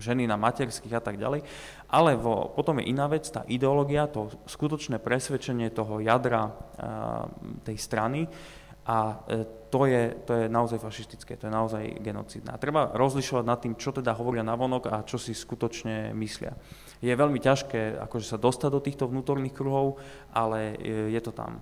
ženy 0.00 0.24
na 0.24 0.40
materských 0.40 0.96
a 0.96 1.04
tak 1.04 1.20
ďalej. 1.20 1.44
Ale 1.92 2.16
vo, 2.16 2.48
potom 2.52 2.80
je 2.80 2.88
iná 2.88 3.12
vec, 3.12 3.28
tá 3.28 3.44
ideológia, 3.44 4.08
to 4.08 4.32
skutočné 4.48 5.00
presvedčenie 5.04 5.68
toho 5.68 6.00
jadra 6.00 6.56
tej 7.64 7.76
strany, 7.76 8.24
a 8.88 9.20
to 9.68 9.84
je, 9.84 10.16
to 10.24 10.32
je 10.32 10.44
naozaj 10.48 10.80
fašistické, 10.80 11.36
to 11.36 11.44
je 11.44 11.52
naozaj 11.52 12.00
genocidné. 12.00 12.56
A 12.56 12.56
treba 12.56 12.88
rozlišovať 12.96 13.44
nad 13.44 13.60
tým, 13.60 13.76
čo 13.76 13.92
teda 13.92 14.16
hovoria 14.16 14.40
navonok 14.40 14.88
a 14.88 15.04
čo 15.04 15.20
si 15.20 15.36
skutočne 15.36 16.16
myslia. 16.16 16.56
Je 17.04 17.12
veľmi 17.12 17.36
ťažké 17.36 18.00
akože 18.00 18.32
sa 18.32 18.40
dostať 18.40 18.70
do 18.72 18.80
týchto 18.80 19.04
vnútorných 19.04 19.52
kruhov, 19.52 20.00
ale 20.32 20.72
je 21.12 21.20
to 21.20 21.36
tam. 21.36 21.60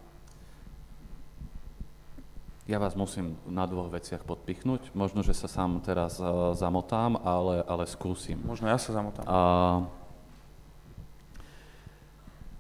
Ja 2.67 2.83
vás 2.83 2.99
musím 2.99 3.39
na 3.47 3.63
dvoch 3.63 3.91
veciach 3.95 4.27
podpichnúť. 4.27 4.91
Možno, 4.91 5.23
že 5.23 5.39
sa 5.39 5.47
sám 5.47 5.79
teraz 5.87 6.19
uh, 6.19 6.51
zamotám, 6.51 7.15
ale, 7.23 7.63
ale 7.63 7.87
skúsim. 7.87 8.43
Možno 8.43 8.67
ja 8.67 8.75
sa 8.75 8.91
zamotám. 8.91 9.23
Uh, 9.23 9.87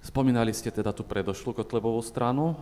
Spomínali 0.07 0.54
ste 0.54 0.70
teda 0.70 0.94
tú 0.94 1.02
predošlú 1.02 1.50
Kotlebovú 1.50 1.98
stranu, 1.98 2.54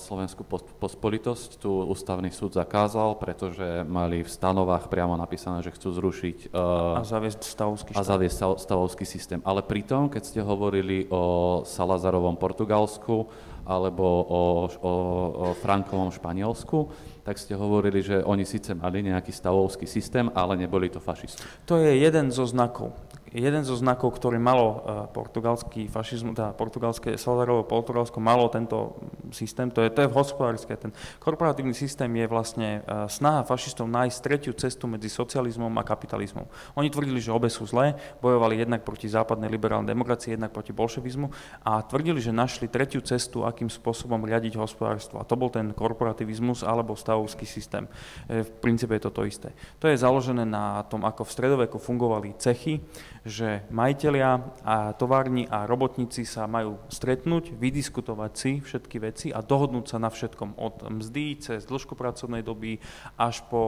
Slovenskú 0.00 0.48
pospolitosť, 0.80 1.60
tu 1.60 1.68
ústavný 1.68 2.32
súd 2.32 2.56
zakázal, 2.56 3.20
pretože 3.20 3.84
mali 3.84 4.24
v 4.24 4.30
stanovách 4.32 4.88
priamo 4.88 5.12
napísané, 5.12 5.60
že 5.60 5.76
chcú 5.76 5.92
zrušiť 5.92 6.56
a 6.56 7.04
zaviesť 7.04 7.44
stavovský, 7.44 7.92
a 7.92 8.00
zaviesť 8.00 8.56
stavovský 8.64 9.04
systém. 9.04 9.44
Ale 9.44 9.60
pritom, 9.60 10.08
keď 10.08 10.22
ste 10.24 10.40
hovorili 10.40 11.04
o 11.12 11.60
Salazarovom 11.68 12.40
Portugalsku 12.40 13.28
alebo 13.68 14.02
o, 14.24 14.42
o, 14.64 14.92
o 15.36 15.46
Frankovom 15.60 16.08
Španielsku, 16.08 16.88
tak 17.28 17.36
ste 17.36 17.60
hovorili, 17.60 18.00
že 18.00 18.24
oni 18.24 18.48
síce 18.48 18.72
mali 18.72 19.04
nejaký 19.04 19.28
stavovský 19.28 19.84
systém, 19.84 20.32
ale 20.32 20.56
neboli 20.56 20.88
to 20.88 20.96
fašisti. 20.96 21.44
To 21.68 21.76
je 21.76 22.00
jeden 22.00 22.32
zo 22.32 22.48
znakov 22.48 22.96
jeden 23.30 23.62
zo 23.62 23.78
znakov, 23.78 24.18
ktorý 24.18 24.42
malo 24.42 24.66
e, 24.66 24.78
portugalský 25.14 25.86
fašizmus, 25.86 26.34
teda 26.34 26.50
portugalské, 26.50 27.14
Salvadorovo 27.14 27.62
Portugalsko 27.62 28.18
malo 28.18 28.50
tento 28.50 28.98
systém, 29.30 29.70
to 29.70 29.86
je, 29.86 29.90
to 29.94 30.02
je 30.02 30.08
hospodárske. 30.10 30.74
Ten 30.74 30.90
korporatívny 31.22 31.74
systém 31.74 32.10
je 32.10 32.26
vlastne 32.26 32.68
e, 32.82 33.06
snaha 33.06 33.46
fašistov 33.46 33.86
nájsť 33.86 34.18
tretiu 34.18 34.52
cestu 34.58 34.90
medzi 34.90 35.06
socializmom 35.06 35.70
a 35.78 35.86
kapitalizmom. 35.86 36.46
Oni 36.74 36.90
tvrdili, 36.90 37.22
že 37.22 37.30
obe 37.30 37.46
sú 37.46 37.62
zlé, 37.70 37.94
bojovali 38.18 38.58
jednak 38.66 38.82
proti 38.82 39.06
západnej 39.06 39.46
liberálnej 39.46 39.94
demokracii, 39.94 40.34
jednak 40.34 40.50
proti 40.50 40.74
bolševizmu 40.74 41.30
a 41.62 41.86
tvrdili, 41.86 42.18
že 42.18 42.34
našli 42.34 42.66
tretiu 42.66 42.98
cestu, 43.00 43.46
akým 43.46 43.70
spôsobom 43.70 44.18
riadiť 44.26 44.58
hospodárstvo. 44.58 45.22
A 45.22 45.26
to 45.26 45.38
bol 45.38 45.54
ten 45.54 45.70
korporativizmus 45.70 46.66
alebo 46.66 46.98
stavovský 46.98 47.46
systém. 47.46 47.86
E, 48.26 48.42
v 48.42 48.50
princípe 48.58 48.98
je 48.98 49.06
to 49.06 49.12
to 49.14 49.22
isté. 49.22 49.48
To 49.78 49.86
je 49.86 49.94
založené 49.94 50.42
na 50.42 50.82
tom, 50.90 51.06
ako 51.06 51.22
v 51.22 51.34
stredoveku 51.34 51.78
fungovali 51.78 52.34
cechy, 52.40 52.82
že 53.24 53.64
majiteľia 53.68 54.30
a 54.64 54.96
továrni 54.96 55.44
a 55.48 55.68
robotníci 55.68 56.24
sa 56.24 56.48
majú 56.48 56.80
stretnúť, 56.88 57.52
vydiskutovať 57.52 58.32
si 58.32 58.50
všetky 58.64 58.96
veci 59.00 59.28
a 59.28 59.44
dohodnúť 59.44 59.86
sa 59.86 59.98
na 60.00 60.08
všetkom 60.08 60.56
od 60.56 60.88
mzdy 60.88 61.40
cez 61.40 61.68
dĺžku 61.68 61.92
pracovnej 61.96 62.40
doby 62.40 62.80
až 63.20 63.44
po, 63.52 63.62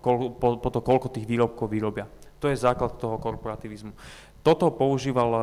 eh, 0.00 0.30
po, 0.40 0.56
po 0.56 0.68
to, 0.72 0.80
koľko 0.80 1.12
tých 1.12 1.28
výrobkov 1.28 1.68
vyrobia. 1.68 2.08
To 2.38 2.46
je 2.46 2.56
základ 2.56 2.94
toho 3.02 3.18
korporativizmu. 3.18 3.92
Toto 4.46 4.70
používal 4.70 5.30
uh, 5.34 5.42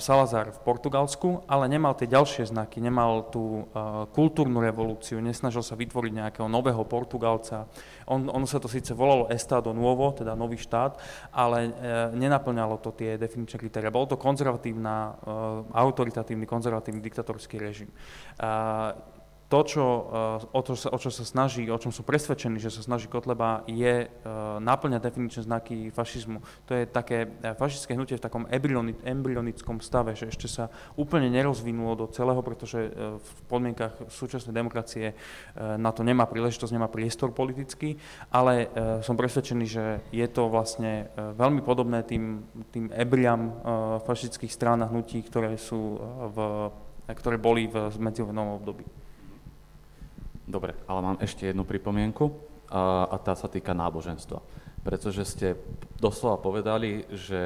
Salazar 0.00 0.50
v 0.50 0.60
Portugalsku, 0.64 1.44
ale 1.44 1.68
nemal 1.68 1.92
tie 1.92 2.08
ďalšie 2.08 2.48
znaky, 2.48 2.80
nemal 2.80 3.28
tú 3.28 3.68
kultúrnu 4.16 4.58
revolúciu, 4.64 5.20
nesnažil 5.20 5.60
sa 5.60 5.76
vytvoriť 5.76 6.12
nejakého 6.18 6.48
nového 6.48 6.80
Portugalca. 6.88 7.68
On, 8.10 8.26
ono 8.26 8.46
sa 8.46 8.58
to 8.58 8.66
síce 8.66 8.90
volalo 8.90 9.30
Estado 9.30 9.70
Nuovo, 9.70 10.10
teda 10.10 10.34
nový 10.34 10.58
štát, 10.58 10.98
ale 11.30 11.70
uh, 11.70 11.72
nenaplňalo 12.12 12.82
to 12.82 12.90
tie 12.92 13.14
definičné 13.14 13.56
kritéria. 13.62 13.94
Bol 13.94 14.10
to 14.10 14.18
konzervatívna, 14.18 15.14
autoritatívny, 15.70 16.44
konzervatívny 16.44 16.98
diktatorský 16.98 17.56
režim 17.62 17.90
to, 19.50 19.66
čo, 19.66 19.82
eh, 19.82 20.56
o, 20.56 20.60
to, 20.62 20.78
o 20.78 20.98
čo 21.02 21.10
sa 21.10 21.24
snaží, 21.26 21.66
o 21.66 21.74
čom 21.74 21.90
sú 21.90 22.06
presvedčení, 22.06 22.62
že 22.62 22.70
sa 22.70 22.86
snaží 22.86 23.10
Kotleba, 23.10 23.66
je 23.66 24.06
uh, 24.06 24.62
náplňať 24.62 25.02
definičné 25.02 25.42
znaky 25.42 25.90
fašizmu. 25.90 26.38
To 26.70 26.78
je 26.78 26.86
také 26.86 27.26
eh, 27.26 27.58
fašistické 27.58 27.98
hnutie 27.98 28.14
v 28.14 28.22
takom 28.22 28.46
embryonickom 29.02 29.82
stave, 29.82 30.14
že 30.14 30.30
ešte 30.30 30.46
sa 30.46 30.70
úplne 30.94 31.26
nerozvinulo 31.34 31.98
do 31.98 32.06
celého, 32.06 32.38
pretože 32.46 32.92
v 33.18 33.30
podmienkach 33.50 34.06
súčasnej 34.06 34.54
demokracie 34.54 35.16
na 35.56 35.90
to 35.90 36.06
nemá 36.06 36.28
príležitosť, 36.28 36.76
nemá 36.76 36.86
priestor 36.86 37.32
politický, 37.34 37.96
ale 38.30 38.68
som 39.02 39.18
presvedčený, 39.18 39.64
že 39.66 39.84
je 40.14 40.26
to 40.30 40.52
vlastne 40.52 41.08
veľmi 41.16 41.64
podobné 41.64 42.04
tým, 42.06 42.44
tým 42.70 42.92
ebriam 42.94 43.56
fašistických 44.06 44.52
strán 44.52 44.84
a 44.84 44.90
hnutí, 44.90 45.24
ktoré, 45.24 45.56
sú, 45.56 45.98
v, 46.30 46.36
ktoré 47.10 47.40
boli 47.40 47.66
v 47.66 47.90
medzivojnovom 47.98 48.60
období. 48.60 48.99
Dobre, 50.50 50.74
ale 50.90 51.00
mám 51.00 51.18
ešte 51.22 51.46
jednu 51.46 51.62
pripomienku 51.62 52.34
a, 52.66 53.06
a 53.06 53.16
tá 53.22 53.38
sa 53.38 53.46
týka 53.46 53.70
náboženstva. 53.70 54.42
Pretože 54.82 55.22
ste 55.22 55.48
doslova 56.02 56.42
povedali, 56.42 57.06
že 57.14 57.38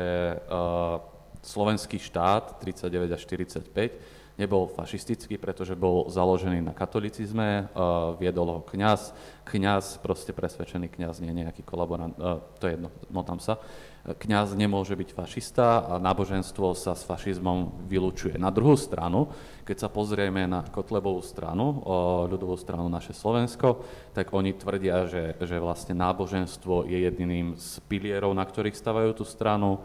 uh, 0.48 1.04
slovenský 1.44 2.00
štát 2.00 2.56
39 2.64 3.12
až 3.12 3.22
45 3.28 4.40
nebol 4.40 4.66
fašistický, 4.66 5.36
pretože 5.36 5.76
bol 5.76 6.08
založený 6.08 6.64
na 6.64 6.72
katolicizme, 6.72 7.68
uh, 7.70 8.16
viedol 8.16 8.48
ho 8.50 8.60
kňaz, 8.64 9.12
kňaz, 9.44 10.00
proste 10.00 10.32
presvedčený 10.32 10.88
kňaz, 10.88 11.20
nie 11.20 11.44
nejaký 11.44 11.60
kolaborant, 11.60 12.16
uh, 12.16 12.40
to 12.56 12.66
je 12.66 12.80
jedno, 12.80 12.88
no 13.12 13.20
tam 13.20 13.36
sa. 13.36 13.60
Kňaz 14.04 14.52
nemôže 14.52 14.92
byť 14.92 15.16
fašista 15.16 15.80
a 15.80 15.96
náboženstvo 15.96 16.76
sa 16.76 16.92
s 16.92 17.08
fašizmom 17.08 17.88
vylúčuje. 17.88 18.36
Na 18.36 18.52
druhú 18.52 18.76
stranu, 18.76 19.32
keď 19.64 19.76
sa 19.80 19.88
pozrieme 19.88 20.44
na 20.44 20.60
Kotlebovú 20.60 21.24
stranu, 21.24 21.80
ľudovú 22.28 22.52
stranu 22.60 22.84
naše 22.92 23.16
Slovensko, 23.16 23.80
tak 24.12 24.28
oni 24.28 24.60
tvrdia, 24.60 25.08
že, 25.08 25.40
že 25.40 25.56
vlastne 25.56 25.96
náboženstvo 25.96 26.84
je 26.84 27.00
jediným 27.00 27.56
z 27.56 27.80
pilierov, 27.88 28.36
na 28.36 28.44
ktorých 28.44 28.76
stavajú 28.76 29.16
tú 29.16 29.24
stranu, 29.24 29.80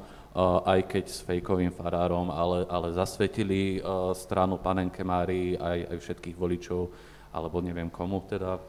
aj 0.67 0.91
keď 0.91 1.05
s 1.07 1.24
fejkovým 1.24 1.72
farárom, 1.72 2.28
ale, 2.28 2.67
ale 2.67 2.91
zasvetili 2.91 3.80
stranu 4.20 4.59
panenke 4.59 4.99
Márii 4.99 5.55
aj, 5.55 5.95
aj 5.95 5.97
všetkých 6.03 6.36
voličov, 6.36 6.91
alebo 7.32 7.63
neviem 7.63 7.88
komu 7.88 8.28
teda 8.28 8.59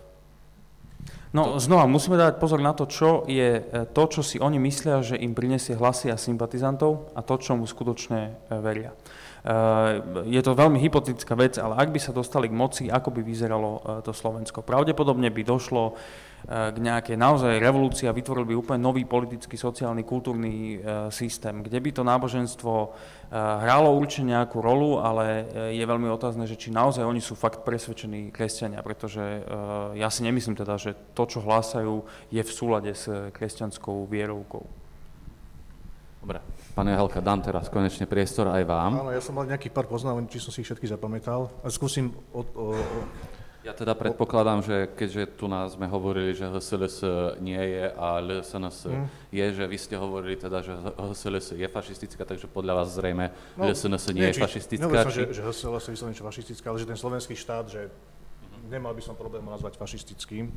No 1.30 1.62
znova, 1.62 1.86
musíme 1.86 2.18
dať 2.18 2.42
pozor 2.42 2.58
na 2.58 2.74
to, 2.74 2.90
čo 2.90 3.22
je 3.30 3.62
e, 3.62 3.86
to, 3.94 4.02
čo 4.10 4.26
si 4.26 4.42
oni 4.42 4.58
myslia, 4.58 4.98
že 4.98 5.14
im 5.14 5.30
prinesie 5.30 5.78
hlasy 5.78 6.10
a 6.10 6.18
sympatizantov 6.18 7.14
a 7.14 7.22
to, 7.22 7.38
čo 7.38 7.54
mu 7.54 7.70
skutočne 7.70 8.20
e, 8.50 8.58
veria. 8.58 8.90
E, 8.90 9.54
je 10.26 10.42
to 10.42 10.58
veľmi 10.58 10.82
hypotetická 10.82 11.38
vec, 11.38 11.54
ale 11.62 11.78
ak 11.78 11.94
by 11.94 12.02
sa 12.02 12.10
dostali 12.10 12.50
k 12.50 12.58
moci, 12.58 12.84
ako 12.90 13.14
by 13.14 13.22
vyzeralo 13.22 14.02
to 14.02 14.10
Slovensko? 14.10 14.66
Pravdepodobne 14.66 15.30
by 15.30 15.42
došlo 15.46 15.94
k 16.48 16.76
nejakej 16.76 17.20
naozaj 17.20 17.60
revolúcii 17.60 18.08
a 18.08 18.16
vytvoril 18.16 18.48
by 18.48 18.54
úplne 18.56 18.80
nový 18.80 19.04
politický, 19.04 19.60
sociálny, 19.60 20.02
kultúrny 20.02 20.80
systém, 21.12 21.60
kde 21.60 21.78
by 21.78 21.90
to 21.92 22.02
náboženstvo 22.02 22.72
Eh, 23.30 23.38
hralo 23.38 23.94
určite 23.94 24.26
nejakú 24.26 24.58
rolu, 24.58 24.98
ale 24.98 25.46
eh, 25.46 25.78
je 25.78 25.84
veľmi 25.86 26.10
otázne, 26.10 26.50
že 26.50 26.58
či 26.58 26.74
naozaj 26.74 27.06
oni 27.06 27.22
sú 27.22 27.38
fakt 27.38 27.62
presvedčení 27.62 28.34
kresťania, 28.34 28.82
pretože 28.82 29.22
ja 29.94 30.10
si 30.10 30.26
nemyslím 30.26 30.58
teda, 30.58 30.74
že 30.74 30.98
to, 31.14 31.22
čo 31.30 31.38
hlásajú, 31.38 32.02
je 32.34 32.42
v 32.42 32.50
súlade 32.50 32.90
s 32.90 33.06
kresťanskou 33.30 34.10
vierovkou. 34.10 34.66
Dobre. 36.20 36.42
Pane 36.74 36.92
Helka, 36.94 37.22
dám 37.22 37.42
teraz 37.42 37.70
konečne 37.70 38.10
priestor 38.10 38.50
aj 38.50 38.62
vám. 38.66 38.92
Áno, 38.98 39.14
ja 39.14 39.22
som 39.22 39.34
mal 39.34 39.46
nejaký 39.46 39.70
pár 39.70 39.86
poznámok, 39.86 40.26
či 40.26 40.42
som 40.42 40.50
si 40.50 40.62
ich 40.62 40.68
všetky 40.68 40.90
zapamätal. 40.90 41.54
A 41.62 41.70
skúsim 41.70 42.10
od, 42.34 42.46
o, 42.54 42.74
o, 42.74 42.78
ja 43.70 43.72
teda 43.78 43.94
predpokladám, 43.94 44.66
že 44.66 44.90
keďže 44.98 45.38
tu 45.38 45.46
nás 45.46 45.78
sme 45.78 45.86
hovorili, 45.86 46.34
že 46.34 46.50
HSLS 46.50 47.06
nie 47.38 47.62
je 47.62 47.86
a 47.94 48.18
LSNS 48.18 48.90
mm. 48.90 49.06
je, 49.30 49.46
že 49.54 49.64
vy 49.70 49.78
ste 49.78 49.94
hovorili 49.94 50.34
teda, 50.34 50.58
že 50.58 50.74
HSLS 50.98 51.54
je 51.54 51.68
fašistická, 51.70 52.26
takže 52.26 52.50
podľa 52.50 52.82
vás 52.82 52.98
zrejme 52.98 53.30
no, 53.54 53.70
LSNS 53.70 54.10
nie, 54.10 54.26
nie 54.26 54.34
je 54.34 54.36
či, 54.36 54.42
fašistická. 54.42 54.98
Či... 55.06 55.30
že, 55.30 55.38
že 55.38 55.40
HSLS 55.46 55.86
je 55.86 55.92
vyslovene 55.94 56.18
fašistická, 56.18 56.66
ale 56.66 56.82
že 56.82 56.86
ten 56.90 56.98
slovenský 56.98 57.38
štát, 57.38 57.70
že 57.70 57.86
nemal 58.66 58.90
by 58.90 59.02
som 59.06 59.14
problém 59.14 59.46
nazvať 59.46 59.78
fašistickým. 59.78 60.50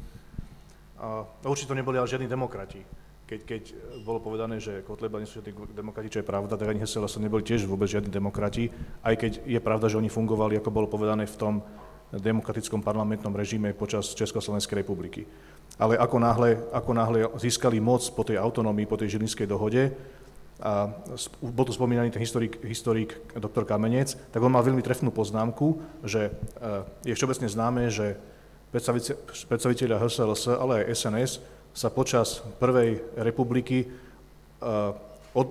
A 0.98 1.30
určite 1.46 1.70
to 1.70 1.78
neboli 1.78 2.02
ale 2.02 2.10
žiadni 2.10 2.26
demokrati. 2.26 2.82
Keď, 3.30 3.40
keď 3.46 3.64
bolo 4.02 4.20
povedané, 4.20 4.58
že 4.58 4.82
Kotleba 4.82 5.22
nie 5.22 5.30
sú 5.30 5.38
žiadni 5.38 5.54
demokrati, 5.70 6.10
čo 6.10 6.22
je 6.22 6.28
pravda, 6.28 6.58
tak 6.58 6.66
ani 6.66 6.82
HSLS 6.82 7.22
neboli 7.22 7.46
tiež 7.46 7.70
vôbec 7.70 7.94
žiadni 7.94 8.10
demokrati, 8.10 8.74
aj 9.06 9.16
keď 9.22 9.32
je 9.46 9.60
pravda, 9.62 9.86
že 9.86 10.02
oni 10.02 10.10
fungovali, 10.10 10.58
ako 10.58 10.74
bolo 10.74 10.90
povedané 10.90 11.30
v 11.30 11.38
tom 11.38 11.56
demokratickom 12.14 12.86
parlamentnom 12.86 13.34
režime 13.34 13.74
počas 13.74 14.14
Československej 14.14 14.86
republiky. 14.86 15.26
Ale 15.82 15.98
ako 15.98 16.18
náhle, 16.22 16.50
ako 16.70 16.92
náhle 16.94 17.20
získali 17.42 17.82
moc 17.82 18.06
po 18.14 18.22
tej 18.22 18.38
autonómii, 18.38 18.86
po 18.86 18.98
tej 19.02 19.18
Žilinskej 19.18 19.50
dohode, 19.50 19.90
a 20.64 20.88
bol 21.44 21.66
tu 21.68 21.76
spomínaný 21.76 22.14
ten 22.14 22.24
historik, 22.24 22.62
historik 22.64 23.20
doktor 23.36 23.68
Kamenec, 23.68 24.16
tak 24.32 24.40
on 24.40 24.54
mal 24.54 24.64
veľmi 24.64 24.80
trefnú 24.80 25.12
poznámku, 25.12 25.82
že 26.08 26.30
e, 26.30 26.32
je 27.04 27.14
všeobecne 27.18 27.52
známe, 27.52 27.92
že 27.92 28.16
predstaviteľia 29.50 30.00
HSLS, 30.00 30.56
ale 30.56 30.88
aj 30.88 30.96
SNS 30.96 31.32
sa 31.76 31.92
počas 31.92 32.46
Prvej 32.64 33.04
republiky 33.20 33.84
e, 33.84 33.88
od, 35.36 35.50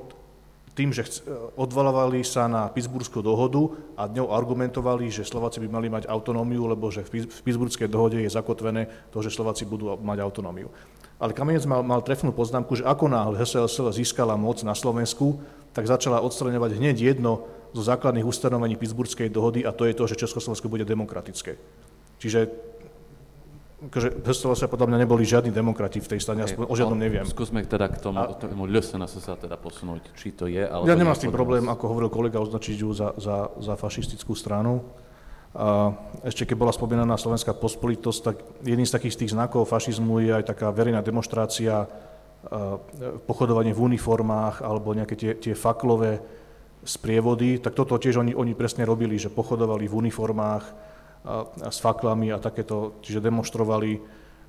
tým, 0.73 0.89
že 0.89 1.05
odvalovali 1.53 2.25
sa 2.25 2.49
na 2.49 2.73
Pittsburghskú 2.73 3.21
dohodu 3.21 3.77
a 3.93 4.09
dňou 4.09 4.33
argumentovali, 4.33 5.13
že 5.13 5.29
Slováci 5.29 5.61
by 5.61 5.69
mali 5.69 5.93
mať 5.93 6.09
autonómiu, 6.09 6.65
lebo 6.65 6.89
že 6.89 7.05
v 7.05 7.29
Pittsburghskej 7.45 7.93
dohode 7.93 8.17
je 8.17 8.33
zakotvené 8.33 8.89
to, 9.13 9.21
že 9.21 9.29
Slováci 9.29 9.69
budú 9.69 9.93
mať 10.01 10.19
autonómiu. 10.25 10.73
Ale 11.21 11.37
Kamenec 11.37 11.69
mal, 11.69 11.85
mal 11.85 12.01
trefnú 12.01 12.33
poznámku, 12.33 12.81
že 12.81 12.89
ako 12.89 13.07
náhle 13.07 13.37
HSLSL 13.39 13.95
získala 13.95 14.35
moc 14.35 14.65
na 14.65 14.73
Slovensku, 14.73 15.39
tak 15.77 15.87
začala 15.87 16.25
odstraňovať 16.25 16.81
hneď 16.81 16.97
jedno 17.15 17.47
zo 17.77 17.85
základných 17.85 18.27
ustanovení 18.27 18.75
Pittsburghskej 18.81 19.29
dohody 19.29 19.65
a 19.65 19.77
to 19.77 19.85
je 19.85 19.95
to, 19.97 20.05
že 20.09 20.19
Československo 20.25 20.73
bude 20.73 20.89
demokratické. 20.89 21.57
Čiže 22.19 22.72
akože 23.89 24.23
Hestová 24.23 24.55
sa 24.55 24.71
podľa 24.71 24.95
mňa 24.95 24.99
neboli 25.07 25.27
žiadni 25.27 25.51
demokrati 25.51 25.99
v 25.99 26.09
tej 26.15 26.21
strane, 26.23 26.47
aspoň 26.47 26.71
o 26.71 26.75
žiadnom 26.75 26.99
neviem. 26.99 27.27
Skúsme 27.27 27.65
teda 27.67 27.91
k 27.91 27.99
tomu, 27.99 28.23
a, 28.23 28.31
tomu 28.35 28.71
LSNS 28.71 29.19
sa 29.19 29.35
teda 29.35 29.59
posunúť, 29.59 30.15
či 30.15 30.31
to 30.31 30.47
je, 30.47 30.63
ale... 30.63 30.87
Ja 30.87 30.95
nemám 30.95 31.19
s 31.19 31.25
tým 31.27 31.35
problém, 31.35 31.67
ako 31.67 31.91
hovoril 31.91 32.11
kolega, 32.11 32.39
označiť 32.39 32.77
ju 32.79 32.91
za, 32.95 33.15
za, 33.19 33.51
za 33.59 33.75
fašistickú 33.75 34.39
stranu. 34.39 34.87
A 35.53 35.93
ešte 36.25 36.49
keď 36.49 36.57
bola 36.57 36.73
spomínaná 36.73 37.21
slovenská 37.21 37.53
pospolitosť, 37.53 38.21
tak 38.25 38.37
jedným 38.65 38.89
z 38.89 38.95
takých 38.97 39.15
z 39.15 39.21
tých 39.27 39.33
znakov 39.37 39.69
fašizmu 39.69 40.25
je 40.25 40.33
aj 40.33 40.45
taká 40.49 40.73
verejná 40.73 41.05
demonstrácia, 41.05 41.85
pochodovanie 43.27 43.71
v 43.71 43.95
uniformách 43.95 44.67
alebo 44.67 44.95
nejaké 44.97 45.15
tie, 45.15 45.33
tie 45.39 45.55
faklové 45.55 46.19
sprievody, 46.83 47.63
tak 47.63 47.79
toto 47.79 47.95
tiež 47.95 48.19
oni, 48.19 48.35
oni 48.35 48.59
presne 48.59 48.83
robili, 48.83 49.15
že 49.15 49.31
pochodovali 49.31 49.87
v 49.87 49.95
uniformách, 49.95 50.65
s 51.71 51.79
faklami 51.79 52.35
a 52.35 52.43
takéto, 52.43 52.99
čiže 53.03 53.23
demonstrovali, 53.23 54.03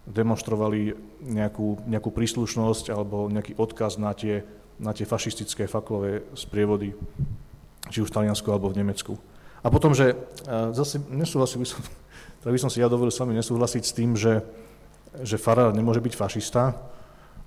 demonstrovali 0.10 0.94
nejakú, 1.22 1.86
nejakú 1.86 2.10
príslušnosť 2.10 2.90
alebo 2.90 3.30
nejaký 3.30 3.54
odkaz 3.56 4.02
na 4.02 4.18
tie, 4.18 4.42
na 4.82 4.90
tie 4.92 5.06
fašistické 5.06 5.70
faklové 5.70 6.26
sprievody, 6.34 6.98
či 7.94 8.02
už 8.02 8.10
v 8.10 8.16
Taliansku 8.18 8.50
alebo 8.50 8.74
v 8.74 8.82
Nemecku. 8.82 9.14
A 9.64 9.72
potom, 9.72 9.96
že 9.96 10.18
zase 10.74 11.00
nesúhlasil 11.08 11.62
by 11.62 11.68
som, 11.70 11.80
teda 12.42 12.52
by 12.52 12.60
som 12.60 12.70
si 12.74 12.82
ja 12.82 12.90
dovolil 12.90 13.14
s 13.14 13.22
vami 13.22 13.38
nesúhlasiť 13.38 13.84
s 13.86 13.96
tým, 13.96 14.18
že, 14.18 14.42
že 15.22 15.38
farár 15.38 15.72
nemôže 15.72 16.02
byť 16.02 16.14
fašista, 16.18 16.74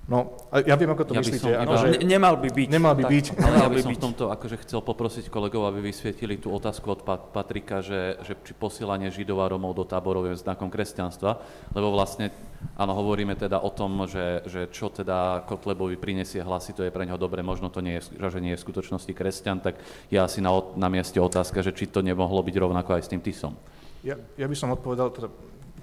No, 0.07 0.39
ja 0.63 0.79
viem, 0.79 0.87
ako 0.87 1.03
to 1.03 1.13
ja 1.13 1.19
myslíte. 1.19 1.51
Som, 1.51 1.67
ako, 1.67 1.73
no, 1.75 1.83
že... 1.83 1.87
nemal 2.07 2.39
by 2.39 2.47
byť. 2.47 2.67
Nemal 2.71 2.95
by 2.95 3.03
tak, 3.03 3.11
byť. 3.11 3.25
Ale 3.43 3.55
ja 3.59 3.67
by 3.67 3.79
som 3.83 3.91
byť. 3.91 3.99
v 3.99 4.03
tomto 4.07 4.23
akože 4.31 4.55
chcel 4.63 4.79
poprosiť 4.79 5.25
kolegov, 5.27 5.67
aby 5.67 5.83
vysvietili 5.83 6.39
tú 6.39 6.55
otázku 6.55 6.87
od 6.95 7.03
Patrika, 7.03 7.83
že, 7.83 8.15
že 8.23 8.39
či 8.39 8.55
posielanie 8.55 9.11
Židov 9.11 9.43
a 9.43 9.51
Romov 9.51 9.75
do 9.75 9.83
táborov 9.83 10.31
je 10.31 10.39
znakom 10.39 10.71
kresťanstva, 10.71 11.43
lebo 11.75 11.91
vlastne, 11.91 12.31
áno, 12.79 12.95
hovoríme 12.95 13.35
teda 13.35 13.59
o 13.59 13.67
tom, 13.67 14.07
že, 14.07 14.47
že 14.47 14.71
čo 14.71 14.87
teda 14.87 15.43
Kotlebovi 15.43 15.99
prinesie 15.99 16.39
hlasy, 16.39 16.71
to 16.71 16.87
je 16.87 16.95
pre 16.95 17.03
neho 17.03 17.19
dobre, 17.19 17.43
možno 17.43 17.67
to 17.67 17.83
nie 17.83 17.99
je, 17.99 18.15
že 18.15 18.39
nie 18.39 18.55
je 18.55 18.59
v 18.63 18.63
skutočnosti 18.63 19.11
kresťan, 19.11 19.59
tak 19.59 19.75
ja 20.07 20.23
asi 20.23 20.39
na, 20.39 20.55
na 20.79 20.87
mieste 20.87 21.19
otázka, 21.19 21.59
že 21.59 21.75
či 21.75 21.83
to 21.91 21.99
nemohlo 21.99 22.39
byť 22.47 22.55
rovnako 22.55 22.95
aj 22.95 23.03
s 23.03 23.11
tým 23.11 23.19
Tisom. 23.19 23.59
Ja, 24.07 24.15
ja 24.39 24.47
by 24.47 24.55
som 24.55 24.71
odpovedal, 24.71 25.11
teda, 25.11 25.27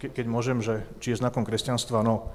ke, 0.00 0.08
keď 0.08 0.24
môžem, 0.32 0.64
že 0.64 0.80
či 0.96 1.12
je 1.12 1.20
znakom 1.20 1.44
kresťanstva, 1.44 2.00
no 2.00 2.32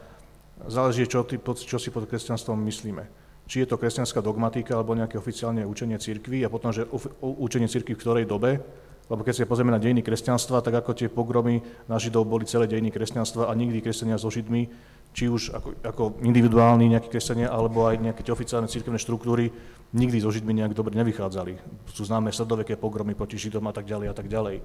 záleží, 0.68 1.08
čo, 1.08 1.24
ty, 1.24 1.40
čo 1.40 1.78
si 1.80 1.94
pod 1.94 2.10
kresťanstvom 2.10 2.60
myslíme. 2.68 3.08
Či 3.50 3.66
je 3.66 3.68
to 3.70 3.82
kresťanská 3.82 4.22
dogmatika 4.22 4.78
alebo 4.78 4.94
nejaké 4.94 5.18
oficiálne 5.18 5.66
učenie 5.66 5.98
cirkvy 5.98 6.46
a 6.46 6.54
potom, 6.54 6.70
že 6.70 6.86
učenie 7.22 7.66
cirkvy 7.66 7.98
v 7.98 8.02
ktorej 8.02 8.26
dobe, 8.30 8.62
lebo 9.10 9.26
keď 9.26 9.42
si 9.42 9.50
pozrieme 9.50 9.74
na 9.74 9.82
dejiny 9.82 10.06
kresťanstva, 10.06 10.62
tak 10.62 10.86
ako 10.86 10.94
tie 10.94 11.10
pogromy 11.10 11.66
na 11.90 11.98
Židov 11.98 12.30
boli 12.30 12.46
celé 12.46 12.70
dejiny 12.70 12.94
kresťanstva 12.94 13.50
a 13.50 13.58
nikdy 13.58 13.82
kresťania 13.82 14.22
so 14.22 14.30
Židmi, 14.30 14.70
či 15.18 15.26
už 15.26 15.50
ako, 15.50 15.70
ako 15.82 16.04
individuálni 16.22 16.86
nejakí 16.94 17.10
kresťania, 17.10 17.50
alebo 17.50 17.90
aj 17.90 17.98
nejaké 17.98 18.22
tie 18.22 18.30
oficiálne 18.30 18.70
cirkevné 18.70 19.02
štruktúry, 19.02 19.50
nikdy 19.98 20.22
so 20.22 20.30
Židmi 20.30 20.62
nejak 20.62 20.78
dobre 20.78 20.94
nevychádzali. 21.02 21.58
Sú 21.90 22.06
známe 22.06 22.30
sredoveké 22.30 22.78
pogromy 22.78 23.18
proti 23.18 23.42
Židom 23.42 23.66
a 23.66 23.74
tak 23.74 23.90
ďalej 23.90 24.08
a 24.14 24.16
tak 24.16 24.30
ďalej. 24.30 24.62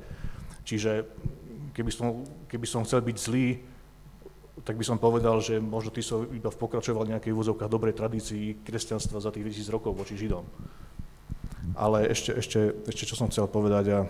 Čiže 0.68 1.09
keby 1.72 1.88
som, 1.88 2.28
keby 2.45 2.66
som 2.68 2.84
chcel 2.84 3.01
byť 3.01 3.16
zlý, 3.16 3.64
tak 4.62 4.78
by 4.78 4.84
som 4.86 5.02
povedal, 5.02 5.42
že 5.42 5.59
možno 5.59 5.90
ty 5.90 5.98
som 5.98 6.22
iba 6.30 6.46
pokračoval 6.46 7.11
nejakej 7.11 7.34
úzovkách 7.34 7.66
dobrej 7.66 7.98
tradícii 7.98 8.62
kresťanstva 8.62 9.18
za 9.18 9.34
tých 9.34 9.50
2000 9.50 9.74
rokov 9.74 9.98
voči 9.98 10.14
Židom. 10.14 10.46
Ale 11.74 12.07
ešte, 12.07 12.30
ešte, 12.38 12.86
ešte 12.86 13.02
čo 13.02 13.18
som 13.18 13.26
chcel 13.26 13.50
povedať, 13.50 13.98
a 13.98 14.00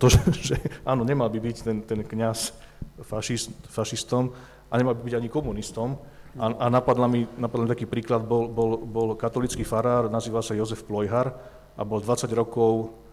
to, 0.00 0.12
že, 0.12 0.20
že 0.52 0.54
áno, 0.84 1.08
nemal 1.08 1.32
by 1.32 1.40
byť 1.40 1.56
ten, 1.64 1.78
ten 1.80 2.00
kniaz 2.04 2.52
fašist, 3.00 3.48
fašistom 3.72 4.32
a 4.68 4.74
nemal 4.76 4.92
by 4.92 5.08
byť 5.08 5.16
ani 5.16 5.28
komunistom. 5.32 5.96
A, 6.34 6.50
a 6.50 6.66
napadla 6.68 7.06
mi, 7.06 7.24
napadla 7.38 7.64
mi 7.64 7.72
taký 7.72 7.86
príklad, 7.86 8.26
bol, 8.26 8.50
bol, 8.50 8.76
bol 8.82 9.08
katolický 9.14 9.62
farár, 9.62 10.10
nazýval 10.10 10.42
sa 10.42 10.58
Jozef 10.58 10.82
Plojhar 10.84 11.30
a 11.78 11.82
bol 11.86 12.02
20 12.02 12.26
rokov 12.34 13.03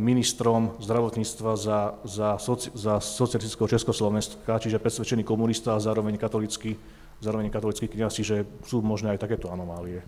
ministrom 0.00 0.76
zdravotníctva 0.80 1.50
za, 1.60 1.78
za, 2.04 2.28
soci, 2.40 2.72
za 2.72 3.00
socialistického 3.00 3.68
Československa, 3.68 4.56
čiže 4.56 4.80
presvedčený 4.80 5.22
komunista 5.24 5.76
a 5.76 5.82
zároveň 5.82 6.16
katolický, 6.16 6.76
zároveň 7.20 7.52
katolický 7.52 7.88
kniaz, 7.92 8.16
čiže 8.16 8.48
sú 8.64 8.80
možné 8.80 9.12
aj 9.12 9.22
takéto 9.24 9.52
anomálie. 9.52 10.00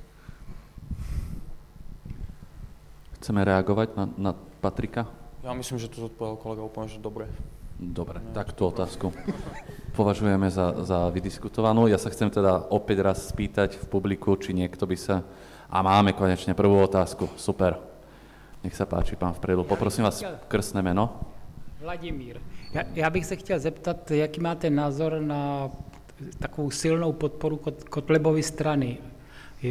Chceme 3.20 3.44
reagovať 3.44 3.88
na, 3.98 4.04
na 4.16 4.32
Patrika? 4.34 5.08
Ja 5.44 5.52
myslím, 5.52 5.76
že 5.76 5.92
to 5.92 6.08
zodpovedal 6.08 6.36
kolega 6.40 6.62
úplne, 6.64 6.88
že 6.88 6.98
dobre. 7.02 7.26
Dobre, 7.76 8.24
tak 8.32 8.56
tú 8.56 8.72
otázku 8.72 9.12
považujeme 9.92 10.48
za, 10.48 10.80
za 10.80 11.12
vydiskutovanú. 11.12 11.84
Ja 11.92 12.00
sa 12.00 12.08
chcem 12.08 12.32
teda 12.32 12.72
opäť 12.72 13.04
raz 13.04 13.28
spýtať 13.28 13.76
v 13.76 13.84
publiku, 13.92 14.32
či 14.40 14.56
niekto 14.56 14.88
by 14.88 14.96
sa... 14.96 15.20
A 15.66 15.82
máme 15.84 16.14
konečne 16.16 16.54
prvú 16.56 16.80
otázku, 16.80 17.28
super. 17.36 17.95
Nech 18.66 18.74
sa 18.74 18.82
páči, 18.82 19.14
pán 19.14 19.30
vpredu. 19.30 19.62
Poprosím 19.62 20.10
vás 20.10 20.26
krstné 20.50 20.82
meno. 20.82 21.22
Vladimír. 21.78 22.42
Ja, 22.74 22.82
já 22.94 23.10
bych 23.10 23.26
se 23.26 23.36
chtěl 23.36 23.58
zeptat, 23.58 24.10
jaký 24.10 24.40
máte 24.40 24.70
názor 24.70 25.20
na 25.20 25.70
takovou 26.38 26.70
silnou 26.70 27.12
podporu 27.12 27.60
Kotlebovy 27.90 28.42
strany. 28.42 28.98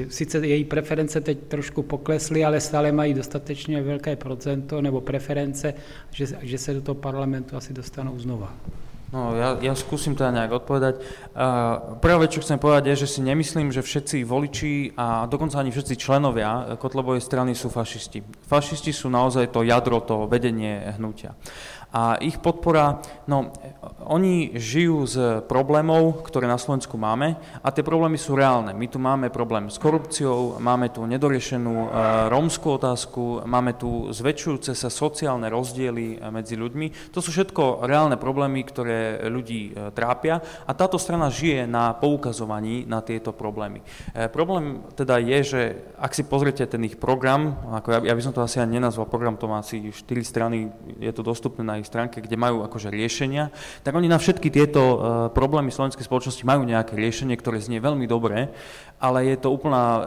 Sice 0.10 0.48
její 0.48 0.64
preference 0.64 1.22
teď 1.22 1.40
trošku 1.48 1.84
poklesly, 1.84 2.46
ale 2.46 2.62
stále 2.62 2.92
mají 2.92 3.14
dostatečně 3.14 3.82
velké 3.82 4.16
procento 4.16 4.82
nebo 4.82 5.02
preference, 5.02 5.74
že, 6.12 6.26
že 6.42 6.58
se 6.58 6.74
do 6.74 6.82
toho 6.82 6.96
parlamentu 6.96 7.58
asi 7.58 7.74
dostanou 7.74 8.20
znova. 8.20 8.54
No, 9.16 9.32
ja, 9.32 9.56
ja 9.64 9.72
skúsim 9.80 10.12
teda 10.12 10.36
nejak 10.36 10.60
odpovedať. 10.60 11.00
Uh, 11.32 11.96
prvá 12.04 12.20
vec, 12.20 12.36
čo 12.36 12.44
chcem 12.44 12.60
povedať, 12.60 12.92
je, 12.92 13.08
že 13.08 13.16
si 13.16 13.22
nemyslím, 13.24 13.72
že 13.72 13.80
všetci 13.80 14.28
voliči 14.28 14.92
a 15.00 15.24
dokonca 15.24 15.56
ani 15.56 15.72
všetci 15.72 15.96
členovia 15.96 16.76
Kotlebovej 16.76 17.24
strany 17.24 17.56
sú 17.56 17.72
fašisti. 17.72 18.20
Fašisti 18.44 18.92
sú 18.92 19.08
naozaj 19.08 19.56
to 19.56 19.64
jadro, 19.64 20.04
to 20.04 20.28
vedenie 20.28 20.84
hnutia. 21.00 21.32
A 21.96 22.20
ich 22.20 22.44
podpora, 22.44 23.00
no, 23.24 23.56
oni 24.04 24.52
žijú 24.60 25.08
z 25.08 25.16
problémov, 25.48 26.28
ktoré 26.28 26.44
na 26.44 26.60
Slovensku 26.60 27.00
máme 27.00 27.40
a 27.64 27.72
tie 27.72 27.88
problémy 27.88 28.20
sú 28.20 28.36
reálne. 28.36 28.76
My 28.76 28.92
tu 28.92 29.00
máme 29.00 29.32
problém 29.32 29.72
s 29.72 29.80
korupciou, 29.80 30.60
máme 30.60 30.92
tu 30.92 31.08
nedoriešenú 31.08 31.72
e, 31.72 31.88
rómskú 32.28 32.76
otázku, 32.76 33.48
máme 33.48 33.80
tu 33.80 34.12
zväčšujúce 34.12 34.76
sa 34.76 34.92
sociálne 34.92 35.48
rozdiely 35.48 36.20
e, 36.20 36.28
medzi 36.36 36.60
ľuďmi. 36.60 37.16
To 37.16 37.24
sú 37.24 37.32
všetko 37.32 37.88
reálne 37.88 38.20
problémy, 38.20 38.68
ktoré 38.68 39.26
ľudí 39.32 39.72
e, 39.72 39.96
trápia 39.96 40.44
a 40.68 40.72
táto 40.76 41.00
strana 41.00 41.32
žije 41.32 41.64
na 41.64 41.96
poukazovaní 41.96 42.84
na 42.84 43.00
tieto 43.00 43.32
problémy. 43.32 43.80
Problém 44.36 44.84
teda 45.00 45.16
je, 45.24 45.40
že 45.42 45.62
ak 45.96 46.12
si 46.12 46.28
pozriete 46.28 46.68
ten 46.68 46.84
ich 46.84 47.00
program, 47.00 47.56
ako 47.72 47.88
ja, 47.96 48.00
ja 48.12 48.14
by 48.18 48.22
som 48.22 48.36
to 48.36 48.44
asi 48.44 48.60
ani 48.60 48.78
nenazval 48.78 49.08
program, 49.08 49.40
to 49.40 49.48
má 49.48 49.64
asi 49.64 49.80
4 49.80 50.04
strany, 50.22 50.70
je 51.00 51.12
to 51.16 51.24
dostupné 51.24 51.64
na 51.64 51.80
ich 51.80 51.85
ich 51.86 51.94
stránke, 51.94 52.18
kde 52.18 52.34
majú 52.34 52.66
akože 52.66 52.90
riešenia, 52.90 53.54
tak 53.86 53.94
oni 53.94 54.10
na 54.10 54.18
všetky 54.18 54.50
tieto 54.50 54.82
uh, 54.82 54.98
problémy 55.30 55.70
slovenskej 55.70 56.02
spoločnosti 56.02 56.42
majú 56.42 56.66
nejaké 56.66 56.98
riešenie, 56.98 57.38
ktoré 57.38 57.62
znie 57.62 57.78
veľmi 57.78 58.10
dobre, 58.10 58.50
ale 59.00 59.28
je 59.28 59.38
to 59.38 59.52
úplná 59.52 59.86
uh, 59.86 60.04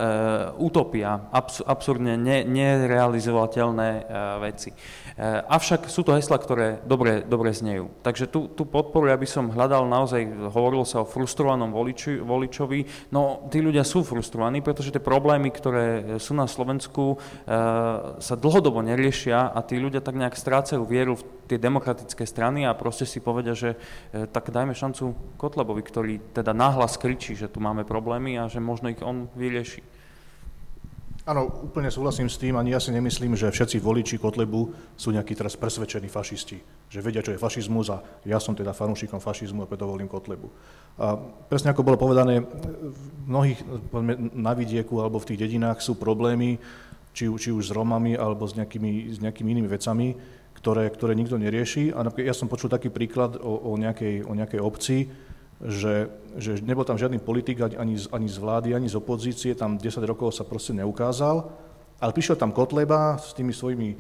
utopia, 0.57 1.29
abs- 1.31 1.63
absurdne 1.65 2.17
ne- 2.17 2.45
nerealizovateľné 2.45 3.89
uh, 4.03 4.05
veci. 4.41 4.73
Uh, 4.73 5.45
avšak 5.47 5.93
sú 5.93 6.03
to 6.03 6.17
hesla, 6.17 6.41
ktoré 6.41 6.81
dobre, 6.89 7.21
dobre 7.23 7.53
znejú. 7.53 7.93
Takže 8.01 8.31
tú, 8.31 8.49
tú 8.49 8.65
podporu 8.65 9.13
ja 9.13 9.19
by 9.21 9.29
som 9.29 9.53
hľadal 9.53 9.85
naozaj, 9.87 10.51
hovorilo 10.51 10.89
sa 10.89 11.05
o 11.05 11.09
frustrovanom 11.09 11.71
voliči, 11.71 12.19
voličovi, 12.23 13.13
no 13.13 13.47
tí 13.53 13.61
ľudia 13.61 13.85
sú 13.85 14.03
frustrovaní, 14.03 14.65
pretože 14.65 14.95
tie 14.95 15.03
problémy, 15.03 15.53
ktoré 15.53 15.87
sú 16.17 16.33
na 16.33 16.49
Slovensku, 16.49 17.19
uh, 17.19 18.17
sa 18.19 18.35
dlhodobo 18.35 18.81
neriešia 18.81 19.53
a 19.53 19.61
tí 19.61 19.77
ľudia 19.77 20.01
tak 20.01 20.17
nejak 20.17 20.35
strácajú 20.35 20.83
vieru 20.89 21.19
v 21.19 21.39
tie 21.49 21.57
demokratické 21.57 22.29
strany 22.29 22.69
a 22.69 22.77
proste 22.77 23.09
si 23.09 23.25
povedia, 23.25 23.57
že 23.57 23.73
e, 24.13 24.29
tak 24.29 24.53
dajme 24.53 24.77
šancu 24.77 25.17
Kotlebovi, 25.41 25.81
ktorý 25.81 26.13
teda 26.37 26.53
náhlas 26.53 27.01
kričí, 27.01 27.33
že 27.33 27.49
tu 27.49 27.65
máme 27.65 27.89
problémy 27.89 28.37
a 28.37 28.53
že 28.53 28.61
možno 28.79 28.95
ich 28.95 29.03
on 29.03 29.27
vyrieši. 29.35 29.83
Áno, 31.29 31.45
úplne 31.67 31.93
súhlasím 31.93 32.31
s 32.31 32.41
tým, 32.41 32.57
ani 32.57 32.73
ja 32.73 32.81
si 32.81 32.89
nemyslím, 32.89 33.37
že 33.37 33.53
všetci 33.53 33.85
voliči 33.85 34.17
Kotlebu 34.17 34.95
sú 34.97 35.13
nejakí 35.13 35.37
teraz 35.37 35.61
presvedčení 35.61 36.09
fašisti, 36.09 36.57
že 36.89 37.05
vedia, 37.05 37.21
čo 37.21 37.37
je 37.37 37.43
fašizmus 37.43 37.93
a 37.93 38.01
ja 38.25 38.41
som 38.41 38.57
teda 38.57 38.73
fanúšikom 38.73 39.21
fašizmu 39.21 39.67
a 39.67 39.69
preto 39.69 39.85
volím 39.85 40.09
Kotlebu. 40.09 40.49
A 40.97 41.21
presne 41.53 41.75
ako 41.75 41.85
bolo 41.85 42.01
povedané, 42.01 42.41
v 42.41 43.03
mnohých, 43.29 43.61
na 44.33 44.57
vidieku 44.57 45.05
alebo 45.05 45.21
v 45.21 45.35
tých 45.35 45.43
dedinách 45.45 45.85
sú 45.85 46.01
problémy, 46.01 46.57
či, 47.13 47.29
či 47.29 47.51
už 47.53 47.69
s 47.69 47.77
Romami 47.77 48.17
alebo 48.17 48.49
s 48.49 48.57
nejakými, 48.57 49.13
s 49.13 49.21
nejakými 49.21 49.53
inými 49.53 49.69
vecami, 49.69 50.17
ktoré, 50.57 50.89
ktoré 50.89 51.13
nikto 51.13 51.37
nerieši. 51.37 51.93
A 51.93 52.09
ja 52.25 52.33
som 52.33 52.49
počul 52.49 52.73
taký 52.73 52.89
príklad 52.89 53.37
o, 53.37 53.69
o, 53.69 53.77
nejakej, 53.77 54.25
o 54.25 54.33
nejakej 54.33 54.61
obci, 54.65 55.13
že, 55.59 56.07
že 56.39 56.63
nebol 56.63 56.87
tam 56.87 56.95
žiadny 56.99 57.19
politik 57.19 57.59
ani 57.59 57.99
z, 57.99 58.07
ani 58.15 58.29
z 58.31 58.39
vlády, 58.39 58.69
ani 58.75 58.87
z 58.87 58.95
opozície, 58.95 59.59
tam 59.59 59.75
10 59.75 59.99
rokov 60.07 60.31
sa 60.31 60.47
proste 60.47 60.71
neukázal, 60.71 61.51
ale 61.99 62.15
prišiel 62.15 62.39
tam 62.39 62.55
Kotleba 62.55 63.19
s 63.19 63.35
tými 63.35 63.51
svojimi 63.51 63.89
e, 63.91 63.97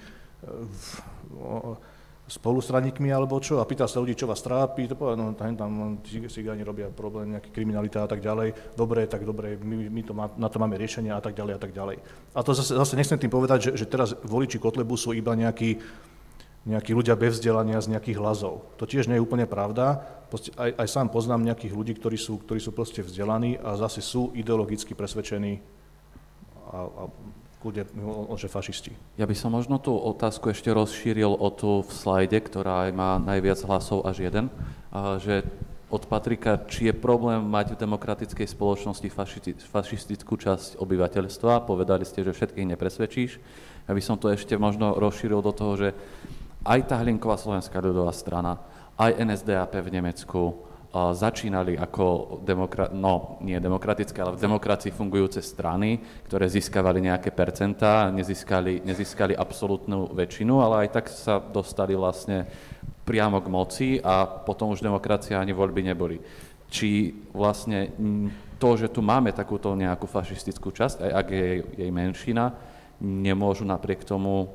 spolustraníkmi 2.29 3.09
alebo 3.09 3.41
čo 3.41 3.59
a 3.59 3.67
pýtal 3.67 3.89
sa 3.89 3.99
ľudí, 3.99 4.15
čo 4.15 4.29
vás 4.29 4.45
trápi, 4.45 4.85
to 4.87 4.95
povedal, 4.95 5.19
no 5.19 5.35
tam, 5.35 5.57
tam 5.57 5.73
cigáni 6.05 6.61
robia 6.61 6.93
problém, 6.93 7.35
nejaký 7.35 7.51
kriminalita 7.51 8.05
a 8.05 8.09
tak 8.09 8.21
ďalej, 8.21 8.77
dobre, 8.77 9.09
tak 9.09 9.25
dobre, 9.25 9.57
my, 9.59 9.89
my 9.89 10.03
to 10.05 10.13
má, 10.13 10.31
na 10.37 10.47
to 10.53 10.61
máme 10.61 10.77
riešenia 10.77 11.17
a 11.17 11.23
tak 11.25 11.35
ďalej 11.35 11.57
a 11.57 11.61
tak 11.61 11.73
ďalej. 11.73 11.97
A 12.37 12.41
to 12.45 12.53
zase, 12.53 12.77
zase 12.77 12.95
nechcem 12.95 13.19
tým 13.19 13.33
povedať, 13.33 13.73
že, 13.73 13.83
že 13.83 13.87
teraz 13.89 14.13
voliči 14.23 14.61
Kotlebu 14.61 14.95
sú 14.95 15.17
iba 15.17 15.33
nejakí, 15.33 15.81
nejakí 16.67 16.97
ľudia 16.97 17.15
bez 17.15 17.39
vzdelania 17.39 17.79
z 17.79 17.95
nejakých 17.95 18.19
hlasov. 18.19 18.67
To 18.81 18.85
tiež 18.89 19.07
nie 19.07 19.21
je 19.21 19.25
úplne 19.25 19.47
pravda. 19.47 20.03
Proste 20.29 20.53
aj, 20.59 20.75
aj 20.77 20.89
sám 20.89 21.09
poznám 21.09 21.47
nejakých 21.47 21.73
ľudí, 21.73 21.93
ktorí 21.97 22.19
sú, 22.19 22.43
ktorí 22.43 22.61
sú 22.61 22.75
proste 22.75 23.01
vzdelaní 23.01 23.57
a 23.61 23.79
zase 23.79 24.03
sú 24.05 24.35
ideologicky 24.37 24.93
presvedčení 24.93 25.63
a, 26.69 26.79
a 26.85 27.03
kľudne, 27.59 27.89
že 28.39 28.47
fašisti. 28.47 28.93
Ja 29.19 29.27
by 29.27 29.35
som 29.35 29.51
možno 29.51 29.83
tú 29.83 29.91
otázku 29.97 30.55
ešte 30.55 30.71
rozšíril 30.71 31.33
o 31.33 31.49
tú 31.51 31.83
v 31.83 31.91
slajde, 31.91 32.39
ktorá 32.45 32.87
má 32.95 33.19
najviac 33.19 33.59
hlasov 33.67 34.07
až 34.07 34.31
jeden, 34.31 34.47
že 35.19 35.43
od 35.89 36.05
Patrika, 36.05 36.61
či 36.69 36.93
je 36.93 36.95
problém 36.95 37.41
mať 37.41 37.73
v 37.73 37.81
demokratickej 37.89 38.45
spoločnosti 38.45 39.09
fašistickú 39.73 40.37
časť 40.37 40.77
obyvateľstva. 40.77 41.65
Povedali 41.65 42.05
ste, 42.05 42.21
že 42.23 42.37
všetkých 42.37 42.77
nepresvedčíš. 42.77 43.41
Ja 43.89 43.97
by 43.97 44.03
som 44.05 44.21
to 44.21 44.29
ešte 44.29 44.53
možno 44.61 45.01
rozšíril 45.01 45.41
do 45.41 45.49
toho, 45.57 45.73
že 45.81 45.89
aj 46.69 46.81
tá 46.85 47.01
Hlinková 47.01 47.41
slovenská 47.41 47.81
ľudová 47.81 48.13
strana, 48.13 48.61
aj 49.01 49.17
NSDAP 49.17 49.81
v 49.81 49.93
Nemecku, 49.97 50.69
začínali 50.93 51.77
ako 51.77 52.41
demokra- 52.45 52.89
no, 52.89 53.37
nie 53.45 53.61
demokratické, 53.61 54.25
ale 54.25 54.37
v 54.37 54.45
demokracii 54.49 54.89
fungujúce 54.89 55.45
strany, 55.45 56.01
ktoré 56.25 56.49
získavali 56.49 57.05
nejaké 57.05 57.29
percentá, 57.29 58.09
nezískali, 58.09 58.81
nezískali 58.89 59.37
absolútnu 59.37 60.09
väčšinu, 60.17 60.65
ale 60.65 60.75
aj 60.85 60.89
tak 60.89 61.07
sa 61.13 61.45
dostali 61.45 61.93
vlastne 61.93 62.49
priamo 63.05 63.41
k 63.45 63.53
moci 63.53 63.89
a 64.01 64.25
potom 64.25 64.73
už 64.73 64.81
demokracia 64.81 65.37
ani 65.37 65.53
voľby 65.53 65.93
neboli. 65.93 66.17
Či 66.69 67.13
vlastne 67.37 67.93
to, 68.57 68.69
že 68.77 68.89
tu 68.89 69.05
máme 69.05 69.33
takúto 69.37 69.73
nejakú 69.77 70.09
fašistickú 70.09 70.73
časť, 70.73 71.05
aj 71.05 71.11
ak 71.13 71.27
je 71.29 71.47
jej 71.85 71.91
menšina, 71.93 72.53
nemôžu 73.01 73.69
napriek 73.69 74.09
tomu 74.09 74.49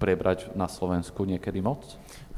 prebrať 0.00 0.56
na 0.56 0.64
Slovensku 0.64 1.28
niekedy 1.28 1.60
moc? 1.60 1.84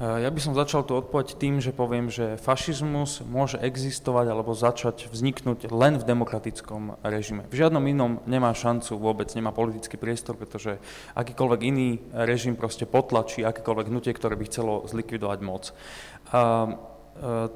Ja 0.02 0.26
by 0.34 0.40
som 0.42 0.58
začal 0.58 0.82
tú 0.82 0.98
odpoveď 0.98 1.38
tým, 1.38 1.62
že 1.62 1.70
poviem, 1.70 2.10
že 2.10 2.34
fašizmus 2.42 3.22
môže 3.22 3.62
existovať 3.62 4.34
alebo 4.34 4.50
začať 4.50 5.06
vzniknúť 5.06 5.70
len 5.70 5.94
v 5.94 6.02
demokratickom 6.02 6.98
režime. 7.06 7.46
V 7.54 7.62
žiadnom 7.62 7.86
inom 7.86 8.18
nemá 8.26 8.50
šancu 8.50 8.98
vôbec, 8.98 9.30
nemá 9.38 9.54
politický 9.54 9.94
priestor, 9.94 10.34
pretože 10.34 10.82
akýkoľvek 11.14 11.60
iný 11.62 12.02
režim 12.10 12.58
proste 12.58 12.82
potlačí 12.82 13.46
akékoľvek 13.46 13.86
hnutie, 13.94 14.10
ktoré 14.10 14.34
by 14.34 14.44
chcelo 14.50 14.82
zlikvidovať 14.90 15.38
moc 15.46 15.70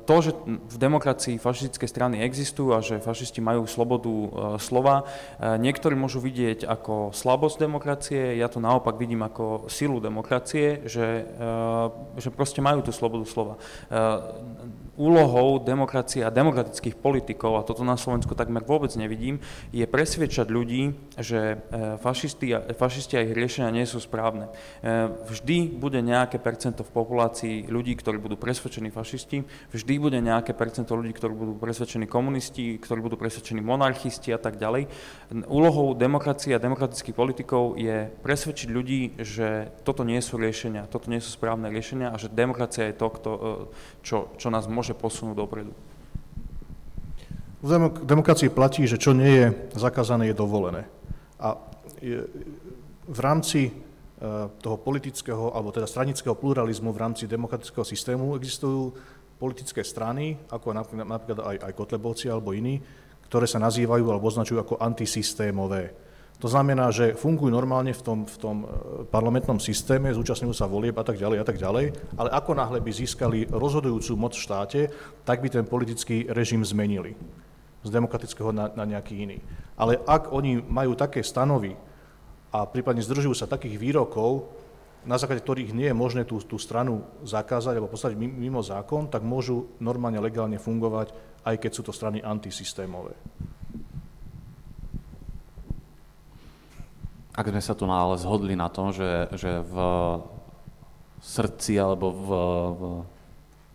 to, 0.06 0.16
že 0.22 0.30
v 0.46 0.76
demokracii 0.78 1.42
fašistické 1.42 1.90
strany 1.90 2.22
existujú 2.22 2.70
a 2.70 2.78
že 2.78 3.02
fašisti 3.02 3.42
majú 3.42 3.66
slobodu 3.66 4.06
e, 4.06 4.28
slova, 4.62 5.02
e, 5.02 5.58
niektorí 5.58 5.98
môžu 5.98 6.22
vidieť 6.22 6.62
ako 6.62 7.10
slabosť 7.10 7.58
demokracie, 7.58 8.38
ja 8.38 8.46
to 8.46 8.62
naopak 8.62 8.94
vidím 8.94 9.26
ako 9.26 9.66
silu 9.66 9.98
demokracie, 9.98 10.86
že, 10.86 11.26
e, 11.26 11.50
že 12.22 12.30
proste 12.30 12.62
majú 12.62 12.86
tú 12.86 12.94
slobodu 12.94 13.26
slova 13.26 13.54
úlohou 14.97 15.61
demokracie 15.61 16.24
a 16.24 16.32
demokratických 16.32 16.97
politikov, 16.99 17.61
a 17.61 17.66
toto 17.66 17.84
na 17.84 17.97
Slovensku 17.97 18.34
takmer 18.36 18.64
vôbec 18.64 18.92
nevidím, 18.97 19.40
je 19.72 19.84
presviečať 19.84 20.49
ľudí, 20.49 20.97
že 21.16 21.61
e, 21.72 22.01
fašisti 22.01 22.76
fašisti 22.76 23.14
a 23.18 23.24
ich 23.24 23.34
riešenia 23.34 23.74
nie 23.74 23.88
sú 23.88 23.99
správne. 23.99 24.53
E, 24.80 25.11
vždy 25.26 25.74
bude 25.74 25.99
nejaké 25.99 26.38
percento 26.38 26.84
v 26.84 26.94
populácii 26.94 27.57
ľudí, 27.66 27.97
ktorí 27.97 28.20
budú 28.20 28.36
presvedčení 28.38 28.92
fašisti, 28.92 29.42
vždy 29.72 29.94
bude 29.99 30.18
nejaké 30.20 30.53
percento 30.53 30.94
ľudí, 30.94 31.16
ktorí 31.16 31.34
budú 31.34 31.53
presvedčení 31.59 32.07
komunisti, 32.07 32.78
ktorí 32.78 33.03
budú 33.03 33.16
presvedčení 33.18 33.59
monarchisti 33.64 34.30
a 34.30 34.38
tak 34.38 34.61
ďalej. 34.61 34.86
Úlohou 35.51 35.97
demokracie 35.97 36.55
a 36.55 36.62
demokratických 36.62 37.16
politikov 37.16 37.80
je 37.80 38.07
presvedčiť 38.22 38.68
ľudí, 38.70 39.18
že 39.18 39.72
toto 39.82 40.07
nie 40.07 40.20
sú 40.22 40.38
riešenia, 40.38 40.86
toto 40.86 41.11
nie 41.11 41.18
sú 41.18 41.34
správne 41.34 41.72
riešenia 41.72 42.12
a 42.12 42.20
že 42.20 42.30
demokracia 42.30 42.86
je 42.92 42.94
to, 42.94 43.09
kto, 43.11 43.30
e, 43.32 43.40
čo, 44.07 44.16
čo 44.38 44.49
nás 44.53 44.68
môže 44.70 44.86
môže 44.87 44.95
posunúť 44.95 45.34
dopredu. 45.34 45.74
V 47.59 47.74
demokracii 48.07 48.55
platí, 48.55 48.87
že 48.87 48.95
čo 48.95 49.11
nie 49.11 49.43
je 49.43 49.47
zakázané, 49.74 50.30
je 50.30 50.39
dovolené. 50.39 50.87
A 51.43 51.59
v 53.11 53.18
rámci 53.18 53.66
e, 53.66 53.72
toho 54.62 54.78
politického, 54.78 55.51
alebo 55.51 55.74
teda 55.74 55.91
stranického 55.91 56.39
pluralizmu 56.39 56.95
v 56.95 57.03
rámci 57.03 57.26
demokratického 57.26 57.82
systému 57.82 58.39
existujú 58.39 58.95
politické 59.43 59.82
strany, 59.82 60.39
ako 60.47 60.70
napríklad 61.03 61.43
aj, 61.43 61.57
aj 61.66 61.72
Kotlebovci 61.74 62.30
alebo 62.30 62.55
iní, 62.55 62.78
ktoré 63.26 63.51
sa 63.51 63.59
nazývajú 63.59 64.07
alebo 64.07 64.30
označujú 64.30 64.62
ako 64.62 64.74
antisystémové. 64.78 66.05
To 66.37 66.53
znamená, 66.53 66.93
že 66.93 67.16
fungujú 67.16 67.49
normálne 67.49 67.97
v 67.97 68.03
tom, 68.05 68.18
v 68.28 68.37
tom 68.37 68.57
e, 68.62 68.66
parlamentnom 69.09 69.57
systéme, 69.57 70.12
zúčastňujú 70.12 70.53
sa 70.53 70.68
volieb 70.68 70.93
a 71.01 71.05
tak 71.05 71.16
ďalej 71.16 71.39
a 71.41 71.45
tak 71.49 71.57
ďalej, 71.57 71.97
ale 72.20 72.28
ako 72.28 72.53
náhle 72.53 72.78
by 72.84 72.93
získali 72.93 73.49
rozhodujúcu 73.49 74.12
moc 74.20 74.37
v 74.37 74.45
štáte, 74.45 74.80
tak 75.24 75.41
by 75.41 75.49
ten 75.49 75.64
politický 75.64 76.28
režim 76.28 76.61
zmenili 76.61 77.16
z 77.80 77.89
demokratického 77.89 78.53
na, 78.53 78.68
na 78.76 78.84
nejaký 78.84 79.16
iný. 79.16 79.41
Ale 79.80 79.97
ak 80.05 80.28
oni 80.28 80.61
majú 80.61 80.93
také 80.93 81.24
stanovy 81.24 81.72
a 82.53 82.68
prípadne 82.68 83.01
zdržujú 83.01 83.32
sa 83.32 83.49
takých 83.49 83.80
výrokov, 83.80 84.53
na 85.07 85.16
základe 85.16 85.41
ktorých 85.41 85.70
nie 85.72 85.89
je 85.89 85.97
možné 85.97 86.26
tú, 86.26 86.43
tú 86.43 86.59
stranu 86.59 87.07
zakázať 87.22 87.78
alebo 87.78 87.95
postaviť 87.95 88.18
mimo 88.18 88.59
zákon, 88.61 89.07
tak 89.07 89.22
môžu 89.22 89.72
normálne 89.78 90.18
legálne 90.18 90.59
fungovať, 90.59 91.14
aj 91.47 91.57
keď 91.62 91.70
sú 91.70 91.82
to 91.87 91.95
strany 91.95 92.18
antisystémové. 92.20 93.14
Ak 97.37 97.53
sme 97.53 97.61
sa 97.61 97.76
tu 97.76 97.84
ale 97.84 98.16
zhodli 98.16 98.57
na 98.57 98.72
tom, 98.72 98.97
že, 98.97 99.28
že 99.37 99.61
v 99.61 99.76
srdci 101.20 101.76
alebo 101.76 102.09
v, 102.09 102.28
v 102.72 102.82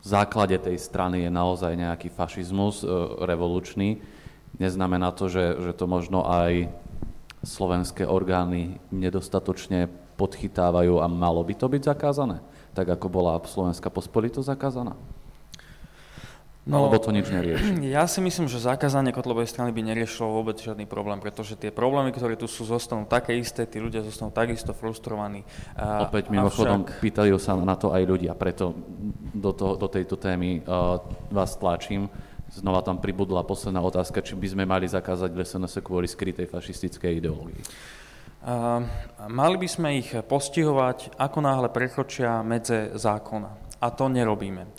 základe 0.02 0.58
tej 0.58 0.82
strany 0.82 1.30
je 1.30 1.32
naozaj 1.32 1.78
nejaký 1.78 2.10
fašizmus 2.10 2.82
e, 2.82 2.90
revolučný, 3.22 4.02
neznamená 4.58 5.14
to, 5.14 5.30
že, 5.30 5.62
že 5.62 5.72
to 5.78 5.86
možno 5.86 6.26
aj 6.26 6.74
slovenské 7.46 8.06
orgány 8.06 8.82
nedostatočne 8.90 9.90
podchytávajú 10.18 10.98
a 11.02 11.06
malo 11.06 11.46
by 11.46 11.54
to 11.54 11.70
byť 11.70 11.82
zakázané, 11.86 12.42
tak 12.74 12.90
ako 12.90 13.08
bola 13.14 13.38
slovenská 13.42 13.94
pospolitosť 13.94 14.58
zakázaná? 14.58 14.98
No, 16.62 16.86
Alebo 16.86 17.02
to 17.02 17.10
nič 17.10 17.26
nerieši? 17.26 17.82
Ja 17.96 18.06
si 18.06 18.22
myslím, 18.22 18.46
že 18.46 18.62
zakázanie 18.62 19.10
kotlovej 19.10 19.50
strany 19.50 19.74
by 19.74 19.82
neriešilo 19.82 20.30
vôbec 20.30 20.62
žiadny 20.62 20.86
problém, 20.86 21.18
pretože 21.18 21.58
tie 21.58 21.74
problémy, 21.74 22.14
ktoré 22.14 22.38
tu 22.38 22.46
sú, 22.46 22.70
zostanú 22.70 23.10
také 23.10 23.34
isté, 23.34 23.66
tí 23.66 23.82
ľudia 23.82 24.06
zostanú 24.06 24.30
takisto 24.30 24.70
frustrovaní. 24.78 25.42
Opäť 25.74 26.30
mimochodom 26.30 26.86
však... 26.86 27.02
pýtajú 27.02 27.36
sa 27.42 27.58
na 27.58 27.74
to 27.74 27.90
aj 27.90 28.06
ľudia, 28.06 28.38
preto 28.38 28.78
do, 29.34 29.52
to, 29.58 29.74
do 29.74 29.90
tejto 29.90 30.22
témy 30.22 30.62
uh, 30.62 31.02
vás 31.34 31.58
tlačím. 31.58 32.06
Znova 32.54 32.86
tam 32.86 33.02
pribudla 33.02 33.42
posledná 33.42 33.82
otázka, 33.82 34.22
či 34.22 34.38
by 34.38 34.48
sme 34.54 34.64
mali 34.70 34.86
zakázať 34.86 35.34
SNS 35.34 35.82
kvôli 35.82 36.06
skrytej 36.06 36.46
fašistickej 36.46 37.26
ideológii. 37.26 37.64
Uh, 38.42 38.86
mali 39.34 39.58
by 39.58 39.66
sme 39.70 39.98
ich 39.98 40.14
postihovať, 40.14 41.18
ako 41.18 41.38
náhle 41.42 41.74
prekročia 41.74 42.46
medze 42.46 42.94
zákona 42.94 43.71
a 43.82 43.90
to 43.90 44.06
nerobíme. 44.14 44.70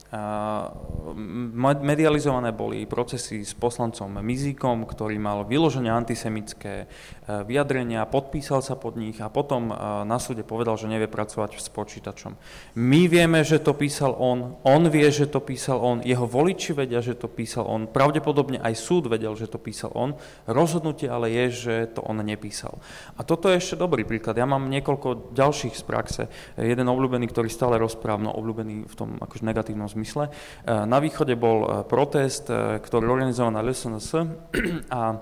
Medializované 1.82 2.54
boli 2.54 2.86
procesy 2.86 3.42
s 3.42 3.50
poslancom 3.50 4.22
Mizíkom, 4.22 4.86
ktorý 4.86 5.18
mal 5.18 5.42
vyloženie 5.42 5.90
antisemické 5.90 6.86
e, 6.86 7.42
vyjadrenia, 7.42 8.06
podpísal 8.06 8.62
sa 8.62 8.78
pod 8.78 8.94
nich 8.94 9.18
a 9.18 9.26
potom 9.26 9.74
e, 9.74 9.74
na 10.06 10.22
súde 10.22 10.46
povedal, 10.46 10.78
že 10.78 10.86
nevie 10.86 11.10
pracovať 11.10 11.58
s 11.58 11.66
počítačom. 11.74 12.38
My 12.78 13.10
vieme, 13.10 13.42
že 13.42 13.58
to 13.58 13.74
písal 13.74 14.14
on, 14.14 14.54
on 14.62 14.86
vie, 14.86 15.10
že 15.10 15.26
to 15.26 15.42
písal 15.42 15.82
on, 15.82 15.98
jeho 16.06 16.30
voliči 16.30 16.70
vedia, 16.70 17.02
že 17.02 17.18
to 17.18 17.26
písal 17.26 17.66
on, 17.66 17.90
pravdepodobne 17.90 18.62
aj 18.62 18.78
súd 18.78 19.10
vedel, 19.10 19.34
že 19.34 19.50
to 19.50 19.58
písal 19.58 19.90
on, 19.98 20.14
rozhodnutie 20.46 21.10
ale 21.10 21.26
je, 21.34 21.44
že 21.50 21.74
to 21.90 22.06
on 22.06 22.22
nepísal. 22.22 22.78
A 23.18 23.26
toto 23.26 23.50
je 23.50 23.58
ešte 23.58 23.74
dobrý 23.74 24.06
príklad. 24.06 24.38
Ja 24.38 24.46
mám 24.46 24.70
niekoľko 24.70 25.34
ďalších 25.34 25.74
z 25.74 25.82
praxe. 25.82 26.22
Jeden 26.54 26.86
obľúbený, 26.86 27.26
ktorý 27.26 27.50
stále 27.50 27.82
rozprávam, 27.82 28.30
no 28.30 28.32
obľúbený 28.38 28.91
v 28.92 28.98
tom 29.00 29.08
akože 29.16 29.48
negatívnom 29.48 29.88
zmysle. 29.88 30.28
E, 30.28 30.30
na 30.68 31.00
východe 31.00 31.32
bol 31.32 31.64
e, 31.64 31.68
protest, 31.88 32.52
e, 32.52 32.76
ktorý 32.76 33.08
organizoval 33.08 33.56
na 33.56 33.64
LSNS 33.64 34.08
a 35.00 35.16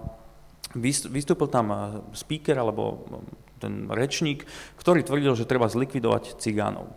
vystúpil 0.75 1.47
tam 1.51 1.71
speaker 2.14 2.59
alebo 2.59 3.07
ten 3.59 3.91
rečník, 3.91 4.47
ktorý 4.79 5.03
tvrdil, 5.03 5.35
že 5.35 5.47
treba 5.47 5.66
zlikvidovať 5.66 6.39
cigánov. 6.39 6.91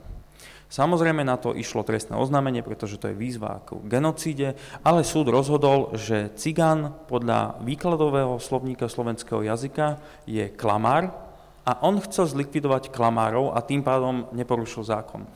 Samozrejme 0.73 1.21
na 1.21 1.37
to 1.37 1.53
išlo 1.53 1.85
trestné 1.85 2.17
oznámenie, 2.17 2.65
pretože 2.65 2.97
to 2.97 3.13
je 3.13 3.19
výzva 3.19 3.61
k 3.61 3.77
genocíde, 3.85 4.57
ale 4.81 5.05
súd 5.05 5.29
rozhodol, 5.29 5.93
že 5.93 6.33
cigán 6.33 6.97
podľa 7.05 7.61
výkladového 7.61 8.41
slovníka 8.41 8.89
slovenského 8.89 9.45
jazyka 9.45 10.01
je 10.25 10.49
klamár 10.49 11.13
a 11.61 11.77
on 11.85 12.01
chcel 12.01 12.25
zlikvidovať 12.25 12.89
klamárov 12.89 13.53
a 13.53 13.61
tým 13.61 13.85
pádom 13.85 14.33
neporušil 14.33 14.81
zákon. 14.81 15.29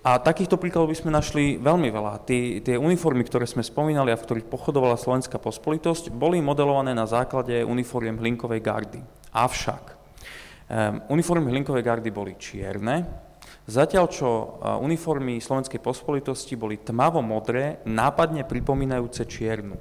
A 0.00 0.16
takýchto 0.16 0.56
príkladov 0.56 0.88
by 0.88 0.96
sme 0.96 1.12
našli 1.12 1.44
veľmi 1.60 1.92
veľa. 1.92 2.24
Tí, 2.24 2.64
tie 2.64 2.80
uniformy, 2.80 3.20
ktoré 3.20 3.44
sme 3.44 3.60
spomínali 3.60 4.08
a 4.08 4.16
v 4.16 4.24
ktorých 4.24 4.48
pochodovala 4.48 4.96
slovenská 4.96 5.36
pospolitosť, 5.36 6.08
boli 6.08 6.40
modelované 6.40 6.96
na 6.96 7.04
základe 7.04 7.60
uniformiem 7.60 8.16
Hlinkovej 8.16 8.64
gardy. 8.64 9.00
Avšak 9.36 9.84
um, 9.92 11.12
uniformy 11.12 11.52
Hlinkovej 11.52 11.84
gardy 11.84 12.08
boli 12.08 12.32
čierne, 12.40 13.28
Zatiaľ, 13.70 14.10
čo 14.10 14.58
uniformy 14.82 15.38
Slovenskej 15.38 15.78
pospolitosti 15.78 16.58
boli 16.58 16.82
tmavo-modré, 16.82 17.86
nápadne 17.86 18.42
pripomínajúce 18.42 19.22
čiernu. 19.30 19.78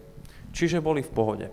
Čiže 0.53 0.77
boli 0.77 1.01
v 1.01 1.09
pohode. 1.09 1.47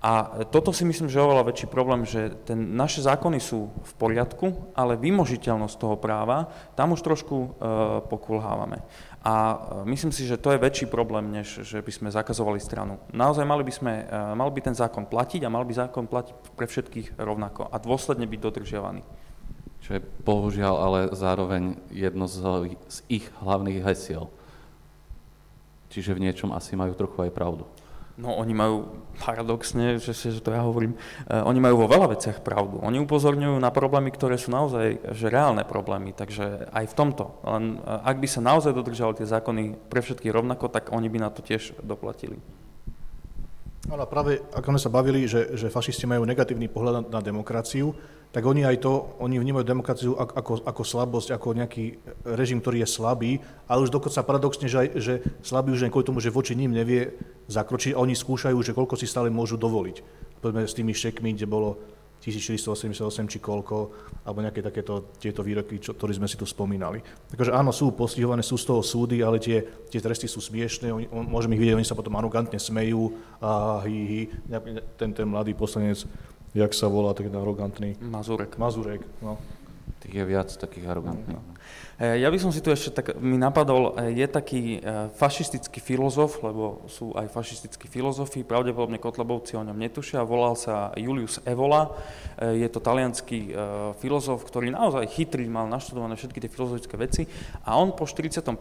A 0.00 0.40
toto 0.48 0.72
si 0.72 0.88
myslím, 0.88 1.12
že 1.12 1.20
je 1.20 1.28
oveľa 1.28 1.52
väčší 1.52 1.68
problém, 1.68 2.08
že 2.08 2.32
ten, 2.48 2.56
naše 2.72 3.04
zákony 3.04 3.36
sú 3.36 3.68
v 3.68 3.92
poriadku, 4.00 4.72
ale 4.72 4.96
vymožiteľnosť 4.96 5.76
toho 5.76 6.00
práva, 6.00 6.48
tam 6.72 6.96
už 6.96 7.04
trošku 7.04 7.36
e, 7.36 7.48
pokulhávame. 8.08 8.80
A 9.20 9.34
e, 9.52 9.56
myslím 9.92 10.08
si, 10.08 10.24
že 10.24 10.40
to 10.40 10.56
je 10.56 10.62
väčší 10.64 10.88
problém, 10.88 11.28
než 11.28 11.68
že 11.68 11.84
by 11.84 11.92
sme 11.92 12.08
zakazovali 12.08 12.56
stranu. 12.56 12.96
Naozaj 13.12 13.44
mali 13.44 13.60
by, 13.60 13.72
sme, 13.76 13.92
e, 14.08 14.32
mal 14.32 14.48
by 14.48 14.60
ten 14.64 14.72
zákon 14.72 15.04
platiť 15.04 15.44
a 15.44 15.52
mal 15.52 15.68
by 15.68 15.74
zákon 15.76 16.08
platiť 16.08 16.56
pre 16.56 16.64
všetkých 16.64 17.20
rovnako 17.20 17.68
a 17.68 17.76
dôsledne 17.76 18.24
byť 18.24 18.40
dodržiavaný. 18.40 19.04
Čo 19.84 20.00
je 20.00 20.04
bohužiaľ 20.24 20.74
ale 20.80 21.00
zároveň 21.12 21.76
jedno 21.92 22.24
z, 22.24 22.72
z 22.88 22.98
ich 23.20 23.28
hlavných 23.44 23.84
hesiel. 23.84 24.32
Čiže 25.92 26.16
v 26.16 26.24
niečom 26.24 26.56
asi 26.56 26.72
majú 26.72 26.96
trochu 26.96 27.28
aj 27.28 27.36
pravdu. 27.36 27.68
No 28.20 28.36
oni 28.36 28.52
majú 28.52 29.00
paradoxne, 29.16 29.96
že, 29.96 30.12
že 30.12 30.40
to 30.44 30.52
ja 30.52 30.60
hovorím, 30.60 30.96
uh, 30.96 31.44
oni 31.48 31.60
majú 31.60 31.84
vo 31.84 31.88
veľa 31.88 32.12
veciach 32.16 32.44
pravdu. 32.44 32.80
Oni 32.84 33.00
upozorňujú 33.00 33.56
na 33.56 33.72
problémy, 33.72 34.12
ktoré 34.12 34.36
sú 34.36 34.52
naozaj 34.52 35.00
že 35.16 35.26
reálne 35.32 35.64
problémy, 35.64 36.12
takže 36.12 36.68
aj 36.68 36.84
v 36.92 36.96
tomto. 36.96 37.40
Len 37.44 37.80
uh, 37.80 38.04
ak 38.04 38.20
by 38.20 38.28
sa 38.28 38.44
naozaj 38.44 38.76
dodržali 38.76 39.16
tie 39.16 39.28
zákony 39.28 39.76
pre 39.88 40.04
všetkých 40.04 40.36
rovnako, 40.36 40.68
tak 40.68 40.92
oni 40.92 41.08
by 41.08 41.18
na 41.24 41.30
to 41.32 41.40
tiež 41.40 41.80
doplatili. 41.80 42.36
Ale 43.88 44.04
práve 44.04 44.44
ako 44.52 44.76
sme 44.76 44.80
sa 44.80 44.92
bavili, 44.92 45.24
že, 45.24 45.56
že 45.56 45.72
fašisti 45.72 46.04
majú 46.04 46.28
negatívny 46.28 46.68
pohľad 46.68 46.94
na, 47.00 47.02
na 47.18 47.20
demokraciu, 47.24 47.96
tak 48.30 48.46
oni 48.46 48.62
aj 48.62 48.86
to, 48.86 49.18
oni 49.18 49.42
vnímajú 49.42 49.66
demokraciu 49.66 50.14
ako, 50.14 50.62
ako 50.62 50.82
slabosť, 50.86 51.34
ako 51.34 51.58
nejaký 51.58 51.98
režim, 52.22 52.62
ktorý 52.62 52.86
je 52.86 52.88
slabý, 52.88 53.32
ale 53.66 53.82
už 53.82 53.90
dokonca 53.90 54.22
paradoxne, 54.22 54.70
že, 54.70 54.78
aj, 54.78 54.88
že 55.02 55.14
slabý 55.42 55.74
už 55.74 55.86
aj 55.86 55.90
kvôli 55.90 56.06
tomu, 56.06 56.22
že 56.22 56.30
voči 56.30 56.54
ním 56.54 56.70
nevie 56.70 57.18
zakročiť 57.50 57.98
a 57.98 58.02
oni 58.02 58.14
skúšajú, 58.14 58.54
že 58.62 58.76
koľko 58.76 58.94
si 58.94 59.10
stále 59.10 59.34
môžu 59.34 59.58
dovoliť. 59.58 59.96
Povedzme 60.38 60.62
s 60.62 60.78
tými 60.78 60.94
šekmi, 60.94 61.34
kde 61.34 61.50
bolo 61.50 61.82
1488 62.20 63.32
či 63.32 63.38
koľko, 63.40 63.76
alebo 64.28 64.44
nejaké 64.44 64.60
takéto 64.60 65.16
tieto 65.16 65.40
výroky, 65.40 65.80
čo, 65.80 65.96
ktoré 65.96 66.12
sme 66.12 66.28
si 66.28 66.36
tu 66.36 66.44
spomínali. 66.44 67.00
Takže 67.32 67.56
áno, 67.56 67.72
sú 67.72 67.96
postihované, 67.96 68.44
sú 68.44 68.60
z 68.60 68.68
toho 68.68 68.84
súdy, 68.84 69.24
ale 69.24 69.40
tie, 69.40 69.64
tie 69.88 69.98
tresty 70.04 70.28
sú 70.28 70.44
smiešné, 70.44 70.92
oni, 70.92 71.06
on, 71.08 71.24
môžeme 71.24 71.56
ich 71.56 71.62
vidieť, 71.64 71.80
oni 71.80 71.88
sa 71.88 71.96
potom 71.96 72.12
arogantne 72.20 72.60
smejú 72.60 73.16
a 73.40 73.80
hý, 73.88 73.98
hý. 74.04 74.20
Ten, 75.00 75.16
ten 75.16 75.26
mladý 75.26 75.56
poslanec 75.56 76.04
jak 76.54 76.72
sa 76.74 76.86
volá 76.90 77.14
ten 77.14 77.30
arogantný? 77.30 77.96
Mazurek. 78.02 78.58
Mazurek, 78.58 79.02
no. 79.22 79.38
Tých 80.00 80.14
je 80.14 80.24
viac 80.24 80.48
takých 80.56 80.88
arogantných. 80.90 81.36
No. 81.36 81.42
E, 82.00 82.16
ja 82.16 82.32
by 82.32 82.38
som 82.40 82.48
si 82.48 82.64
tu 82.64 82.72
ešte 82.72 82.96
tak, 82.96 83.06
mi 83.20 83.36
napadol, 83.36 83.92
e, 83.92 84.16
je 84.16 84.24
taký 84.24 84.62
e, 84.80 85.12
fašistický 85.12 85.84
filozof, 85.84 86.40
lebo 86.40 86.88
sú 86.88 87.12
aj 87.12 87.28
fašistickí 87.28 87.92
filozofi, 87.92 88.40
pravdepodobne 88.40 88.96
Kotlebovci 88.96 89.60
o 89.60 89.66
ňom 89.68 89.76
netušia, 89.76 90.24
volal 90.24 90.56
sa 90.56 90.96
Julius 90.96 91.44
Evola, 91.44 91.92
je 92.40 92.64
to 92.72 92.80
talianský 92.80 93.52
filozof, 94.00 94.40
ktorý 94.48 94.72
naozaj 94.72 95.04
chytrý, 95.12 95.44
mal 95.44 95.68
naštudované 95.68 96.16
všetky 96.16 96.40
tie 96.40 96.48
filozofické 96.48 96.96
veci 96.96 97.22
a 97.68 97.76
on 97.76 97.92
po 97.92 98.08
45. 98.08 98.56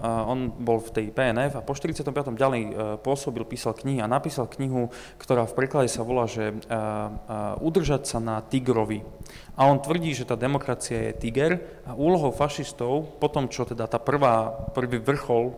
on 0.00 0.48
bol 0.56 0.80
v 0.80 0.90
tej 0.96 1.06
PNF 1.12 1.60
a 1.60 1.64
po 1.64 1.76
45. 1.76 2.08
ďalej 2.32 2.62
pôsobil, 3.04 3.44
písal 3.44 3.76
knihy 3.76 4.00
a 4.00 4.08
napísal 4.08 4.48
knihu, 4.56 4.88
ktorá 5.20 5.44
v 5.44 5.56
preklade 5.60 5.92
sa 5.92 6.06
volá, 6.08 6.24
že 6.24 6.56
udržať 7.60 8.08
sa 8.08 8.16
na 8.22 8.40
tigrovi. 8.40 9.04
A 9.58 9.66
on 9.66 9.82
tvrdí, 9.82 10.14
že 10.14 10.22
tá 10.22 10.38
demokracia 10.38 11.10
je 11.10 11.18
tiger 11.18 11.82
a 11.82 11.98
úlohou 11.98 12.30
fašistov, 12.30 13.18
po 13.18 13.26
tom, 13.26 13.50
čo 13.50 13.66
teda 13.66 13.90
tá 13.90 13.98
prvá, 13.98 14.54
prvý 14.70 15.02
vrchol 15.02 15.50
uh, 15.50 15.54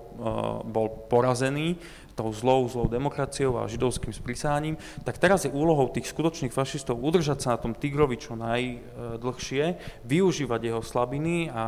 bol 0.64 0.88
porazený, 1.12 1.76
tou 2.20 2.32
zlou, 2.36 2.68
zlou 2.68 2.84
demokraciou 2.84 3.56
a 3.56 3.68
židovským 3.68 4.12
sprisáním, 4.12 4.76
tak 5.08 5.16
teraz 5.16 5.48
je 5.48 5.56
úlohou 5.56 5.88
tých 5.88 6.12
skutočných 6.12 6.52
fašistov 6.52 7.00
udržať 7.00 7.38
sa 7.40 7.48
na 7.56 7.58
tom 7.60 7.72
tigrovi 7.72 8.20
čo 8.20 8.36
najdlhšie, 8.36 9.64
využívať 10.04 10.60
jeho 10.60 10.82
slabiny, 10.84 11.48
a 11.48 11.64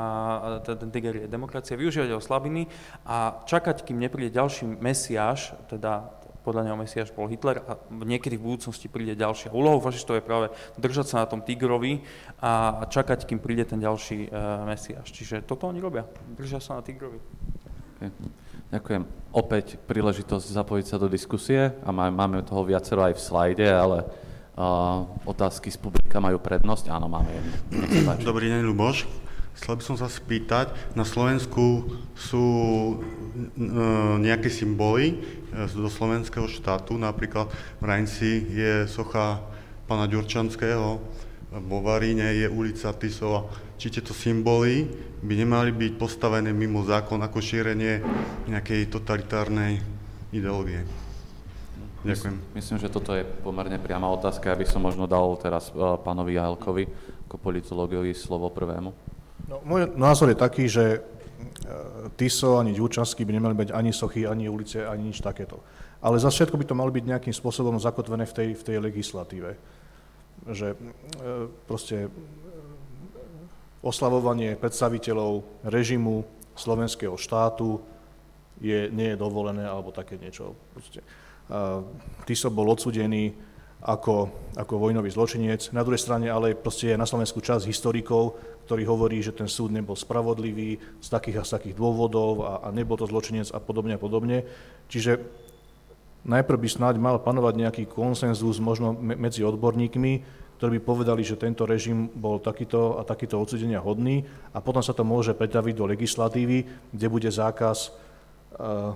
ten 0.60 0.92
tiger 0.92 1.24
je 1.24 1.28
demokracia, 1.28 1.80
využívať 1.80 2.08
jeho 2.12 2.20
slabiny 2.20 2.68
a 3.08 3.40
čakať, 3.48 3.84
kým 3.88 3.96
nepríde 3.96 4.36
ďalší 4.36 4.68
mesiáš, 4.68 5.56
teda 5.72 6.21
podľa 6.43 6.68
neho 6.68 6.76
Mesiáš 6.76 7.14
bol 7.14 7.30
Hitler 7.30 7.62
a 7.64 7.78
niekedy 7.88 8.34
v 8.36 8.53
budúcnosti 8.53 8.90
príde 8.90 9.14
ďalšia. 9.14 9.55
Úlohou 9.55 9.78
fašistov 9.78 10.18
je 10.18 10.26
práve 10.26 10.47
držať 10.76 11.07
sa 11.07 11.16
na 11.22 11.26
tom 11.30 11.40
tigrovi 11.40 12.03
a 12.43 12.82
čakať, 12.90 13.24
kým 13.24 13.38
príde 13.38 13.62
ten 13.62 13.78
ďalší 13.78 14.28
uh, 14.28 14.66
Mesiáš. 14.66 15.09
Čiže 15.14 15.47
toto 15.47 15.70
oni 15.70 15.78
robia, 15.78 16.03
držia 16.34 16.59
sa 16.59 16.78
na 16.78 16.82
tigrovi. 16.82 17.22
Okay. 18.03 18.11
Ďakujem. 18.74 19.03
Opäť 19.36 19.76
príležitosť 19.84 20.47
zapojiť 20.49 20.86
sa 20.88 20.97
do 20.99 21.07
diskusie 21.07 21.76
a 21.84 21.88
máme 21.93 22.43
toho 22.43 22.66
viacero 22.66 23.05
aj 23.07 23.14
v 23.14 23.22
slajde, 23.22 23.68
ale 23.68 23.99
uh, 24.03 25.07
otázky 25.28 25.70
z 25.70 25.78
publika 25.78 26.18
majú 26.18 26.43
prednosť. 26.43 26.90
Áno, 26.90 27.07
máme 27.07 27.30
jednu. 27.30 27.53
Dobrý 28.24 28.49
deň, 28.51 28.66
Luboš. 28.66 29.21
Chcel 29.53 29.78
by 29.78 29.82
som 29.84 29.96
sa 30.00 30.09
spýtať, 30.09 30.96
na 30.96 31.05
Slovensku 31.05 31.84
sú 32.16 32.46
e, 32.48 32.94
nejaké 34.18 34.48
symboly 34.48 35.12
e, 35.12 35.16
do 35.76 35.92
slovenského 35.92 36.48
štátu, 36.48 36.96
napríklad 36.96 37.53
v 37.78 37.84
Rajnci 37.84 38.30
je 38.48 38.72
socha 38.88 39.44
pána 39.84 40.09
Ďurčanského, 40.09 40.88
vo 41.53 41.78
Varíne 41.84 42.32
je 42.32 42.48
ulica 42.48 42.96
Tisova. 42.96 43.44
Či 43.76 44.00
tieto 44.00 44.16
symboly 44.16 44.88
by 45.20 45.34
nemali 45.36 45.70
byť 45.74 45.92
postavené 46.00 46.48
mimo 46.55 46.80
zákon 46.80 47.20
ako 47.20 47.44
šírenie 47.44 48.00
nejakej 48.48 48.88
totalitárnej 48.88 49.84
ideológie? 50.32 50.80
Ďakujem. 52.03 52.36
Myslím, 52.57 52.78
že 52.82 52.90
toto 52.90 53.14
je 53.14 53.22
pomerne 53.22 53.78
priama 53.78 54.11
otázka. 54.11 54.50
Ja 54.50 54.59
by 54.59 54.66
som 54.66 54.82
možno 54.82 55.05
dal 55.05 55.28
teraz 55.38 55.70
e, 55.70 55.76
pánovi 55.76 56.40
Jahelkovi 56.40 56.88
ako 57.28 57.36
politológovi 57.36 58.16
slovo 58.16 58.48
prvému. 58.50 59.11
No, 59.49 59.62
môj 59.66 59.90
názor 59.99 60.30
je 60.30 60.38
taký, 60.38 60.64
že 60.70 60.84
e, 60.97 61.01
Tiso 62.18 62.59
ani 62.59 62.74
Ďurčanský 62.74 63.26
by 63.26 63.32
nemali 63.38 63.55
byť 63.59 63.70
ani 63.74 63.90
sochy, 63.90 64.26
ani 64.26 64.47
ulice, 64.49 64.86
ani 64.86 65.11
nič 65.11 65.22
takéto. 65.22 65.62
Ale 66.03 66.18
za 66.18 66.30
všetko 66.30 66.59
by 66.59 66.64
to 66.66 66.78
malo 66.78 66.90
byť 66.90 67.05
nejakým 67.07 67.34
spôsobom 67.34 67.78
zakotvené 67.78 68.26
v 68.26 68.34
tej, 68.34 68.49
v 68.59 68.62
tej 68.62 68.76
legislatíve. 68.78 69.51
Že 70.47 70.74
e, 70.74 70.76
proste 71.66 72.07
e, 72.07 72.09
oslavovanie 73.82 74.55
predstaviteľov 74.59 75.66
režimu 75.66 76.22
slovenského 76.55 77.18
štátu 77.18 77.82
je, 78.62 78.86
nie 78.95 79.14
je 79.14 79.18
dovolené, 79.18 79.66
alebo 79.66 79.90
také 79.90 80.14
niečo. 80.20 80.55
Proste. 80.70 81.03
Tiso 82.24 82.49
bol 82.55 82.70
odsudený 82.70 83.34
ako, 83.82 84.30
ako 84.55 84.78
vojnový 84.78 85.11
zločinec. 85.11 85.74
Na 85.74 85.82
druhej 85.82 85.99
strane 85.99 86.30
ale 86.30 86.55
proste 86.55 86.95
je 86.95 87.01
na 87.01 87.07
Slovensku 87.09 87.43
čas 87.43 87.66
historikov, 87.66 88.38
ktorý 88.64 88.82
hovorí, 88.86 89.18
že 89.20 89.34
ten 89.34 89.50
súd 89.50 89.74
nebol 89.74 89.98
spravodlivý 89.98 90.78
z 91.02 91.08
takých 91.08 91.42
a 91.42 91.46
z 91.46 91.50
takých 91.58 91.74
dôvodov 91.78 92.46
a, 92.46 92.52
a 92.64 92.68
nebol 92.70 92.96
to 92.96 93.08
zločinec 93.08 93.50
a 93.50 93.58
podobne 93.58 93.94
a 93.96 94.00
podobne. 94.00 94.46
Čiže 94.86 95.22
najprv 96.22 96.58
by 96.58 96.68
snáď 96.70 96.94
mal 97.02 97.18
panovať 97.18 97.54
nejaký 97.58 97.84
konsenzus 97.90 98.62
možno 98.62 98.94
medzi 98.94 99.42
odborníkmi, 99.42 100.42
ktorí 100.62 100.78
by 100.78 100.86
povedali, 100.86 101.26
že 101.26 101.34
tento 101.34 101.66
režim 101.66 102.06
bol 102.06 102.38
takýto 102.38 102.94
a 102.94 103.02
takýto 103.02 103.34
odsudenia 103.34 103.82
hodný 103.82 104.22
a 104.54 104.62
potom 104.62 104.78
sa 104.78 104.94
to 104.94 105.02
môže 105.02 105.34
pretaviť 105.34 105.74
do 105.74 105.90
legislatívy, 105.90 106.62
kde 106.94 107.06
bude 107.10 107.26
zákaz 107.26 107.90
uh, 108.62 108.94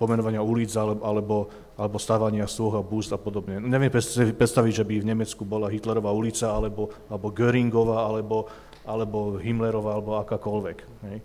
pomenovania 0.00 0.40
ulic 0.40 0.72
alebo, 0.74 1.04
alebo, 1.04 1.36
alebo 1.76 1.96
stávania 2.00 2.48
stôh 2.48 2.72
búst 2.80 3.12
a 3.12 3.20
podobne. 3.20 3.60
Neviem 3.60 3.92
predstaviť, 4.34 4.72
že 4.72 4.84
by 4.88 4.94
v 5.04 5.08
Nemecku 5.14 5.44
bola 5.44 5.68
Hitlerová 5.68 6.08
ulica 6.10 6.48
alebo, 6.48 6.88
alebo 7.12 7.28
Göringová 7.28 8.08
alebo, 8.08 8.48
alebo 8.84 9.40
Himmlerová 9.40 9.96
alebo 9.96 10.20
akákoľvek. 10.20 10.78
Hej. 11.10 11.18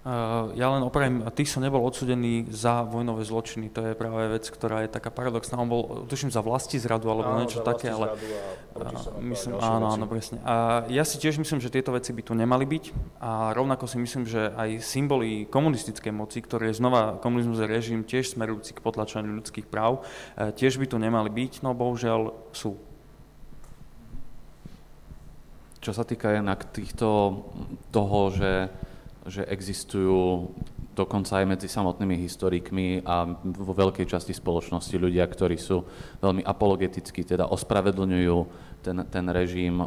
Uh, 0.00 0.56
ja 0.56 0.72
len 0.72 0.80
opravím, 0.80 1.20
Tiso 1.36 1.60
nebol 1.60 1.84
odsudený 1.84 2.48
za 2.48 2.88
vojnové 2.88 3.20
zločiny, 3.20 3.68
to 3.68 3.84
je 3.84 3.92
práve 3.92 4.32
vec, 4.32 4.48
ktorá 4.48 4.80
je 4.80 4.88
taká 4.88 5.12
paradoxná. 5.12 5.60
On 5.60 5.68
bol, 5.68 6.08
tuším, 6.08 6.32
za 6.32 6.40
vlasti 6.40 6.80
zradu 6.80 7.12
alebo 7.12 7.36
áno, 7.36 7.44
niečo 7.44 7.60
také, 7.60 7.92
ale... 7.92 8.16
A 8.80 8.96
myslím, 9.20 9.60
áno, 9.60 9.92
áno, 9.92 10.08
presne. 10.08 10.40
A 10.40 10.88
ja 10.88 11.04
si 11.04 11.20
tiež 11.20 11.36
myslím, 11.36 11.60
že 11.60 11.68
tieto 11.68 11.92
veci 11.92 12.16
by 12.16 12.22
tu 12.24 12.32
nemali 12.32 12.64
byť 12.64 12.84
a 13.20 13.52
rovnako 13.52 13.84
si 13.84 14.00
myslím, 14.00 14.24
že 14.24 14.48
aj 14.56 14.80
symboly 14.80 15.44
komunistickej 15.52 16.16
moci, 16.16 16.40
ktoré 16.40 16.72
je 16.72 16.80
znova 16.80 17.20
komunizmus 17.20 17.60
režim 17.60 18.00
tiež 18.00 18.32
smerujúci 18.32 18.72
k 18.72 18.80
potlačaniu 18.80 19.36
ľudských 19.36 19.68
práv, 19.68 20.00
e, 20.32 20.48
tiež 20.48 20.80
by 20.80 20.88
tu 20.88 20.96
nemali 20.96 21.28
byť, 21.28 21.60
no 21.60 21.76
bohužiaľ 21.76 22.32
sú. 22.56 22.80
Čo 25.80 25.96
sa 25.96 26.04
týka 26.04 26.36
jednak 26.36 26.68
týchto 26.76 27.40
toho, 27.88 28.20
že 28.36 28.52
že 29.28 29.44
existujú 29.44 30.48
dokonca 30.96 31.40
aj 31.40 31.46
medzi 31.46 31.68
samotnými 31.68 32.16
historikmi 32.24 33.04
a 33.04 33.28
vo 33.44 33.72
veľkej 33.76 34.08
časti 34.08 34.32
spoločnosti 34.32 34.96
ľudia, 34.96 35.28
ktorí 35.28 35.60
sú 35.60 35.84
veľmi 36.24 36.40
apologetickí, 36.44 37.24
teda 37.24 37.48
ospravedlňujú 37.52 38.36
ten, 38.80 38.96
ten 39.12 39.24
režim, 39.28 39.80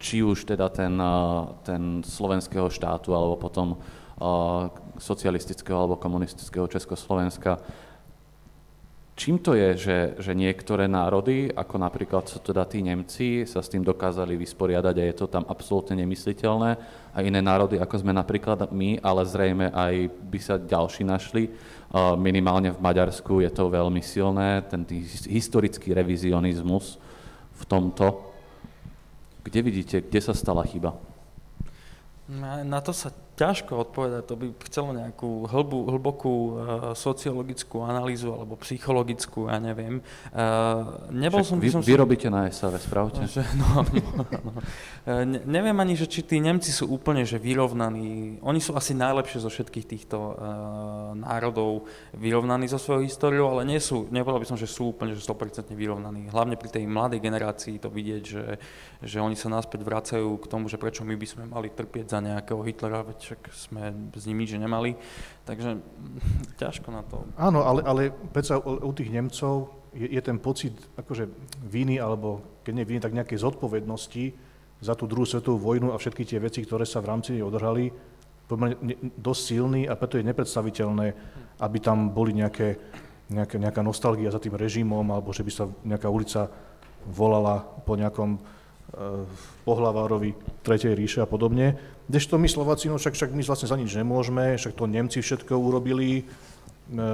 či 0.00 0.24
už 0.24 0.48
teda 0.48 0.72
ten, 0.72 0.96
ten 1.64 2.00
slovenského 2.04 2.72
štátu, 2.72 3.12
alebo 3.12 3.36
potom 3.36 3.76
socialistického 4.96 5.76
alebo 5.76 6.00
komunistického 6.00 6.64
Československa, 6.72 7.60
Čím 9.16 9.40
to 9.40 9.56
je, 9.56 9.80
že, 9.80 9.98
že 10.20 10.36
niektoré 10.36 10.84
národy, 10.84 11.48
ako 11.48 11.80
napríklad 11.80 12.28
sú 12.28 12.36
teda 12.36 12.68
tí 12.68 12.84
Nemci, 12.84 13.48
sa 13.48 13.64
s 13.64 13.72
tým 13.72 13.80
dokázali 13.80 14.36
vysporiadať 14.36 14.92
a 14.92 15.08
je 15.08 15.16
to 15.16 15.24
tam 15.24 15.48
absolútne 15.48 15.96
nemysliteľné 15.96 16.70
a 17.16 17.18
iné 17.24 17.40
národy, 17.40 17.80
ako 17.80 18.04
sme 18.04 18.12
napríklad 18.12 18.68
my, 18.68 19.00
ale 19.00 19.24
zrejme 19.24 19.72
aj 19.72 20.12
by 20.20 20.36
sa 20.36 20.60
ďalší 20.60 21.08
našli, 21.08 21.48
minimálne 22.20 22.76
v 22.76 22.82
Maďarsku 22.84 23.40
je 23.40 23.48
to 23.48 23.72
veľmi 23.72 24.04
silné, 24.04 24.60
ten 24.68 24.84
historický 25.32 25.96
revizionizmus 25.96 27.00
v 27.56 27.62
tomto. 27.64 28.20
Kde 29.40 29.60
vidíte, 29.64 29.96
kde 30.04 30.20
sa 30.20 30.36
stala 30.36 30.60
chyba? 30.68 30.92
Na 32.68 32.84
to 32.84 32.92
sa 32.92 33.08
ťažko 33.36 33.84
odpovedať, 33.84 34.22
to 34.24 34.34
by 34.34 34.46
chcelo 34.64 34.96
nejakú 34.96 35.44
hlbu, 35.44 35.78
hlbokú 35.92 36.32
uh, 36.32 36.54
sociologickú 36.96 37.84
analýzu 37.84 38.32
alebo 38.32 38.56
psychologickú, 38.64 39.52
ja 39.52 39.60
neviem. 39.60 40.00
Uh, 40.32 41.04
nebol 41.12 41.44
Však 41.44 41.52
som, 41.52 41.58
vy, 41.60 41.68
som 41.68 41.84
vy 41.84 41.94
robíte 42.00 42.32
na 42.32 42.48
SAV, 42.48 42.80
spravte. 42.80 43.28
Že, 43.28 43.44
no, 43.60 43.84
no, 43.84 44.24
no. 44.40 44.52
Uh, 45.04 45.28
ne, 45.28 45.44
neviem 45.44 45.76
ani, 45.76 46.00
že 46.00 46.08
či 46.08 46.24
tí 46.24 46.40
Nemci 46.40 46.72
sú 46.72 46.88
úplne 46.88 47.28
že 47.28 47.36
vyrovnaní. 47.36 48.40
Oni 48.40 48.56
sú 48.56 48.72
asi 48.72 48.96
najlepšie 48.96 49.44
zo 49.44 49.52
všetkých 49.52 49.84
týchto 49.84 50.16
uh, 50.16 50.34
národov 51.12 51.84
vyrovnaní 52.16 52.72
zo 52.72 52.80
svojou 52.80 53.04
históriou, 53.04 53.52
ale 53.52 53.68
nie 53.68 53.78
sú, 53.84 54.08
nepovedal 54.08 54.40
by 54.40 54.48
som, 54.48 54.56
že 54.56 54.64
sú 54.64 54.96
úplne 54.96 55.12
že 55.12 55.20
100% 55.20 55.76
vyrovnaní. 55.76 56.32
Hlavne 56.32 56.56
pri 56.56 56.72
tej 56.72 56.88
mladej 56.88 57.20
generácii 57.20 57.76
to 57.84 57.92
vidieť, 57.92 58.22
že, 58.24 58.44
že 59.04 59.20
oni 59.20 59.36
sa 59.36 59.52
naspäť 59.52 59.84
vracajú 59.84 60.40
k 60.40 60.48
tomu, 60.48 60.72
že 60.72 60.80
prečo 60.80 61.04
my 61.04 61.12
by 61.12 61.26
sme 61.28 61.44
mali 61.44 61.68
trpieť 61.68 62.16
za 62.16 62.24
nejakého 62.24 62.64
Hitlera, 62.64 63.04
veď 63.04 63.25
však 63.26 63.40
sme 63.50 63.82
s 64.14 64.24
nimi 64.30 64.46
že 64.46 64.62
nemali, 64.62 64.94
takže 65.42 65.82
ťažko 66.62 66.88
na 66.94 67.02
to. 67.02 67.26
Áno, 67.34 67.66
ale, 67.66 67.82
ale 67.82 68.02
predsa 68.30 68.62
u, 68.62 68.78
u 68.86 68.92
tých 68.94 69.10
Nemcov 69.10 69.74
je, 69.90 70.06
je 70.06 70.22
ten 70.22 70.38
pocit 70.38 70.72
akože 70.94 71.26
viny, 71.66 71.98
alebo 71.98 72.62
keď 72.62 72.72
nie 72.78 72.86
viny, 72.86 73.00
tak 73.02 73.16
nejakej 73.18 73.42
zodpovednosti 73.42 74.24
za 74.78 74.94
tú 74.94 75.10
druhú 75.10 75.26
svetovú 75.26 75.58
vojnu 75.58 75.90
a 75.90 75.98
všetky 75.98 76.22
tie 76.22 76.38
veci, 76.38 76.62
ktoré 76.62 76.86
sa 76.86 77.02
v 77.02 77.10
rámci 77.10 77.34
nej 77.34 77.42
odohrali, 77.42 77.90
pomerne 78.46 78.94
dosť 79.18 79.42
silný 79.42 79.90
a 79.90 79.98
preto 79.98 80.22
je 80.22 80.28
nepredstaviteľné, 80.28 81.06
aby 81.58 81.78
tam 81.82 82.14
boli 82.14 82.30
nejaké, 82.36 82.78
nejaké, 83.32 83.58
nejaká 83.58 83.82
nostalgia 83.82 84.30
za 84.30 84.38
tým 84.38 84.54
režimom, 84.54 85.02
alebo 85.10 85.34
že 85.34 85.42
by 85.42 85.50
sa 85.50 85.64
nejaká 85.82 86.06
ulica 86.06 86.46
volala 87.10 87.64
po 87.82 87.98
nejakom 87.98 88.38
pohlavárovi 89.66 90.34
Tretej 90.62 90.94
ríše 90.94 91.20
a 91.22 91.28
podobne. 91.28 91.74
Kdežto 92.06 92.38
my 92.38 92.46
Slováci, 92.46 92.86
no 92.86 93.02
však, 93.02 93.18
však 93.18 93.30
my 93.34 93.42
vlastne 93.42 93.66
za 93.66 93.74
nič 93.74 93.90
nemôžeme, 93.98 94.54
však 94.54 94.78
to 94.78 94.86
Nemci 94.86 95.18
všetko 95.18 95.58
urobili, 95.58 96.22
e, 96.22 97.04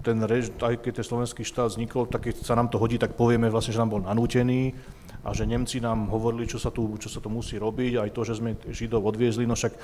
ten 0.00 0.16
rež, 0.24 0.56
aj 0.56 0.80
keď 0.80 0.92
ten 1.00 1.06
slovenský 1.06 1.44
štát 1.44 1.76
vznikol, 1.76 2.08
tak 2.08 2.32
keď 2.32 2.40
sa 2.40 2.56
nám 2.56 2.72
to 2.72 2.80
hodí, 2.80 2.96
tak 2.96 3.12
povieme 3.12 3.52
vlastne, 3.52 3.76
že 3.76 3.80
nám 3.84 3.92
bol 3.92 4.00
nanútený 4.00 4.72
a 5.20 5.36
že 5.36 5.44
Nemci 5.44 5.84
nám 5.84 6.08
hovorili, 6.08 6.48
čo 6.48 6.56
sa 6.56 6.72
tu, 6.72 6.96
čo 6.96 7.12
sa 7.12 7.20
tu 7.20 7.28
musí 7.28 7.60
robiť, 7.60 8.00
aj 8.00 8.10
to, 8.16 8.20
že 8.24 8.40
sme 8.40 8.56
Židov 8.72 9.04
odviezli, 9.04 9.44
no 9.44 9.52
však 9.52 9.76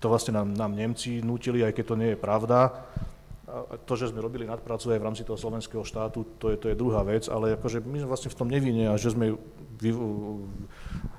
to 0.00 0.06
vlastne 0.08 0.40
nám, 0.40 0.56
nám 0.56 0.72
Nemci 0.72 1.20
nutili, 1.20 1.60
aj 1.60 1.76
keď 1.76 1.84
to 1.84 1.98
nie 2.00 2.10
je 2.16 2.18
pravda 2.18 2.72
to, 3.88 3.92
že 3.96 4.12
sme 4.12 4.20
robili 4.20 4.44
nadpracu 4.44 4.92
aj 4.92 5.00
v 5.00 5.06
rámci 5.08 5.22
toho 5.24 5.40
slovenského 5.40 5.80
štátu, 5.80 6.24
to 6.36 6.52
je, 6.52 6.56
to 6.60 6.66
je 6.68 6.76
druhá 6.76 7.00
vec, 7.00 7.26
ale 7.32 7.56
akože 7.56 7.80
my 7.80 8.04
sme 8.04 8.08
vlastne 8.08 8.30
v 8.32 8.38
tom 8.38 8.48
nevinne 8.48 8.92
a 8.92 9.00
že 9.00 9.16
sme 9.16 9.40
vy, 9.80 9.90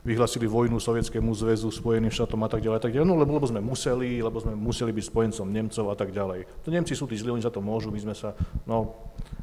vyhlasili 0.06 0.46
vojnu 0.46 0.78
Sovietskému 0.78 1.32
zväzu, 1.34 1.74
Spojeným 1.74 2.14
štátom 2.14 2.42
a 2.46 2.50
tak 2.52 2.62
ďalej, 2.62 2.86
tak 2.86 2.94
ďalej, 2.94 3.08
no 3.08 3.18
lebo, 3.18 3.34
lebo 3.34 3.50
sme 3.50 3.64
museli, 3.64 4.22
lebo 4.22 4.38
sme 4.38 4.54
museli 4.54 4.94
byť 4.94 5.06
spojencom 5.10 5.48
Nemcov 5.50 5.86
a 5.90 5.96
tak 5.98 6.10
ďalej. 6.14 6.46
To 6.66 6.70
Nemci 6.70 6.94
sú 6.94 7.10
tí 7.10 7.18
zlí, 7.18 7.34
oni 7.34 7.46
za 7.46 7.54
to 7.54 7.64
môžu, 7.64 7.90
my 7.90 8.00
sme 8.00 8.14
sa, 8.14 8.38
no, 8.70 8.94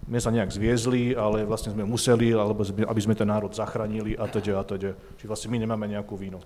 my 0.06 0.22
sa 0.22 0.30
nejak 0.30 0.54
zviezli, 0.54 1.18
ale 1.18 1.42
vlastne 1.42 1.74
sme 1.74 1.82
museli, 1.82 2.30
alebo 2.30 2.62
aby 2.62 3.00
sme 3.02 3.18
ten 3.18 3.26
národ 3.26 3.50
zachránili 3.50 4.14
a 4.14 4.30
teda 4.30 4.60
a 4.60 4.64
teda. 4.64 4.94
Čiže 5.18 5.26
vlastne 5.26 5.50
my 5.50 5.58
nemáme 5.64 5.86
nejakú 5.90 6.14
vínu. 6.14 6.38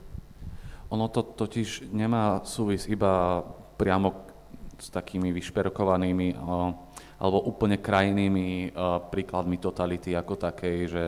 Ono 0.90 1.06
to 1.12 1.22
totiž 1.22 1.92
nemá 1.92 2.42
súvis 2.42 2.88
iba 2.90 3.44
priamo 3.78 4.29
s 4.80 4.88
takými 4.88 5.28
vyšperkovanými 5.36 6.40
alebo 7.20 7.38
úplne 7.44 7.76
krajnými 7.76 8.72
príkladmi 9.12 9.60
totality 9.60 10.16
ako 10.16 10.40
takej, 10.40 10.78
že 10.88 11.04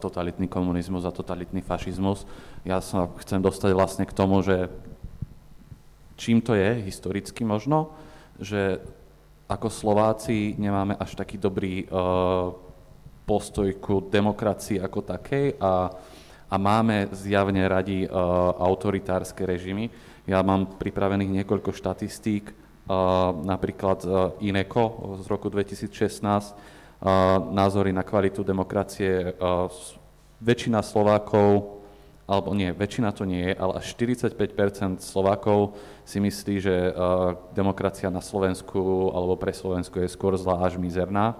totalitný 0.00 0.48
komunizmus 0.48 1.04
a 1.04 1.12
totalitný 1.12 1.60
fašizmus. 1.60 2.24
Ja 2.64 2.80
sa 2.80 3.12
chcem 3.20 3.44
dostať 3.44 3.76
vlastne 3.76 4.04
k 4.08 4.16
tomu, 4.16 4.40
že 4.40 4.72
čím 6.16 6.40
to 6.40 6.56
je 6.56 6.80
historicky 6.88 7.44
možno, 7.44 7.92
že 8.40 8.80
ako 9.44 9.68
Slováci 9.68 10.56
nemáme 10.56 10.96
až 10.96 11.20
taký 11.20 11.36
dobrý 11.36 11.84
postoj 13.28 13.68
ku 13.76 14.00
demokracii 14.00 14.80
ako 14.80 15.04
takej 15.04 15.60
a, 15.60 15.92
a 16.48 16.54
máme 16.56 17.12
zjavne 17.12 17.60
radi 17.68 18.08
autoritárske 18.56 19.44
režimy. 19.44 19.92
Ja 20.24 20.40
mám 20.40 20.78
pripravených 20.78 21.42
niekoľko 21.42 21.74
štatistík, 21.74 22.54
napríklad 23.46 24.02
INECO 24.42 25.14
z 25.22 25.26
roku 25.30 25.46
2016, 25.46 26.58
názory 27.54 27.94
na 27.94 28.02
kvalitu 28.02 28.42
demokracie. 28.42 29.38
Väčšina 30.42 30.82
Slovákov, 30.82 31.78
alebo 32.30 32.54
nie, 32.54 32.70
väčšina 32.70 33.10
to 33.10 33.26
nie 33.26 33.50
je, 33.50 33.54
ale 33.58 33.82
až 33.82 33.94
45% 33.98 35.02
Slovákov 35.02 35.74
si 36.06 36.22
myslí, 36.22 36.54
že 36.62 36.94
demokracia 37.54 38.10
na 38.10 38.22
Slovensku 38.22 39.10
alebo 39.14 39.34
pre 39.34 39.50
Slovensku 39.54 39.98
je 40.02 40.10
skôr 40.10 40.34
zlá 40.38 40.62
až 40.62 40.78
mizerná. 40.78 41.34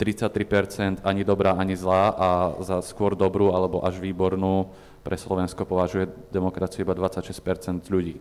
33% 0.00 1.04
ani 1.04 1.28
dobrá, 1.28 1.56
ani 1.60 1.76
zlá 1.76 2.16
a 2.16 2.28
za 2.64 2.80
skôr 2.80 3.12
dobrú 3.12 3.52
alebo 3.52 3.84
až 3.84 4.00
výbornú 4.00 4.72
pre 5.04 5.16
Slovensko 5.16 5.68
považuje 5.68 6.08
demokraciu 6.32 6.88
iba 6.88 6.96
26% 6.96 7.84
ľudí. 7.92 8.16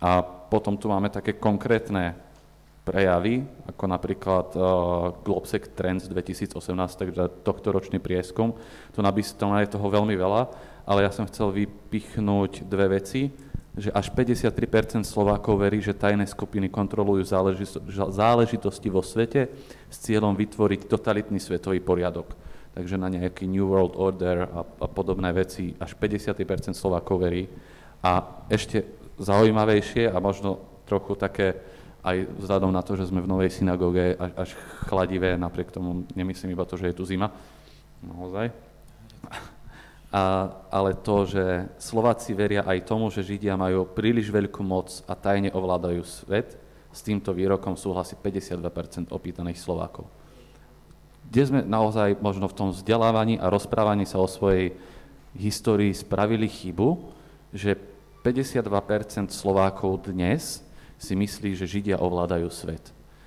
A 0.00 0.22
potom 0.24 0.78
tu 0.78 0.90
máme 0.90 1.10
také 1.10 1.34
konkrétne 1.34 2.14
prejavy, 2.84 3.48
ako 3.64 3.84
napríklad 3.88 4.48
uh, 4.54 4.62
Globsec 5.24 5.72
Trends 5.72 6.04
2018, 6.06 6.52
takže 7.00 7.32
tohto 7.40 7.72
ročný 7.72 7.96
prieskum. 7.96 8.52
Tu 8.92 9.00
je 9.00 9.72
toho 9.72 9.88
veľmi 9.88 10.12
veľa, 10.12 10.42
ale 10.84 11.08
ja 11.08 11.10
som 11.10 11.24
chcel 11.24 11.48
vypichnúť 11.64 12.68
dve 12.68 13.00
veci, 13.00 13.32
že 13.74 13.90
až 13.90 14.12
53% 14.14 15.02
Slovákov 15.02 15.58
verí, 15.58 15.82
že 15.82 15.96
tajné 15.96 16.30
skupiny 16.30 16.70
kontrolujú 16.70 17.26
záležitosti 17.90 18.86
vo 18.86 19.02
svete 19.02 19.50
s 19.90 19.96
cieľom 19.98 20.38
vytvoriť 20.38 20.86
totalitný 20.86 21.42
svetový 21.42 21.82
poriadok. 21.82 22.38
Takže 22.74 22.94
na 22.94 23.10
nejaký 23.10 23.50
New 23.50 23.66
World 23.66 23.98
Order 23.98 24.46
a, 24.46 24.62
a 24.62 24.86
podobné 24.86 25.34
veci 25.34 25.74
až 25.82 25.98
50% 25.98 26.74
Slovákov 26.74 27.26
verí. 27.26 27.50
A 28.04 28.22
ešte 28.46 29.03
zaujímavejšie 29.18 30.10
a 30.10 30.16
možno 30.18 30.62
trochu 30.84 31.14
také 31.14 31.58
aj 32.04 32.28
vzhľadom 32.36 32.68
na 32.68 32.84
to, 32.84 33.00
že 33.00 33.08
sme 33.08 33.24
v 33.24 33.30
novej 33.30 33.50
synagóge 33.50 34.12
až, 34.20 34.32
až 34.36 34.50
chladivé, 34.84 35.40
napriek 35.40 35.72
tomu 35.72 36.04
nemyslím 36.12 36.52
iba 36.52 36.68
to, 36.68 36.76
že 36.76 36.92
je 36.92 36.98
tu 37.00 37.04
zima, 37.08 37.32
naozaj. 38.04 38.52
A, 40.14 40.46
ale 40.70 40.94
to, 40.94 41.26
že 41.26 41.66
Slováci 41.80 42.38
veria 42.38 42.62
aj 42.62 42.86
tomu, 42.86 43.10
že 43.10 43.24
Židia 43.24 43.58
majú 43.58 43.82
príliš 43.82 44.30
veľkú 44.30 44.62
moc 44.62 45.02
a 45.10 45.18
tajne 45.18 45.50
ovládajú 45.50 46.06
svet, 46.06 46.54
s 46.94 47.02
týmto 47.02 47.34
výrokom 47.34 47.74
súhlasí 47.74 48.14
52% 48.14 49.10
opýtaných 49.10 49.58
Slovákov. 49.58 50.06
Kde 51.26 51.42
sme 51.42 51.60
naozaj 51.66 52.22
možno 52.22 52.46
v 52.46 52.54
tom 52.54 52.68
vzdelávaní 52.70 53.42
a 53.42 53.50
rozprávaní 53.50 54.06
sa 54.06 54.22
o 54.22 54.30
svojej 54.30 54.78
histórii 55.34 55.90
spravili 55.90 56.46
chybu, 56.46 56.94
že 57.50 57.74
52% 58.24 59.28
Slovákov 59.28 60.08
dnes 60.08 60.64
si 60.96 61.12
myslí, 61.12 61.60
že 61.60 61.68
Židia 61.68 62.00
ovládajú 62.00 62.48
svet. 62.48 62.80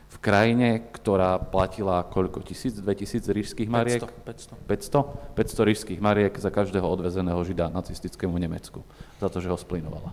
V 0.09 0.17
krajine, 0.17 0.89
ktorá 0.89 1.37
platila 1.37 2.01
koľko? 2.01 2.41
Tisíc, 2.41 2.73
dve 2.81 2.97
tisíc 2.97 3.21
rížských 3.29 3.69
mariek? 3.69 4.01
500. 4.25 4.57
500? 4.65 5.37
500 5.37 5.69
rížských 5.69 5.99
mariek 6.01 6.33
za 6.41 6.49
každého 6.49 6.89
odvezeného 6.89 7.37
Žida 7.45 7.69
nacistickému 7.69 8.41
Nemecku. 8.41 8.81
Za 9.21 9.29
to, 9.29 9.37
že 9.37 9.53
ho 9.53 9.57
splinovala. 9.59 10.09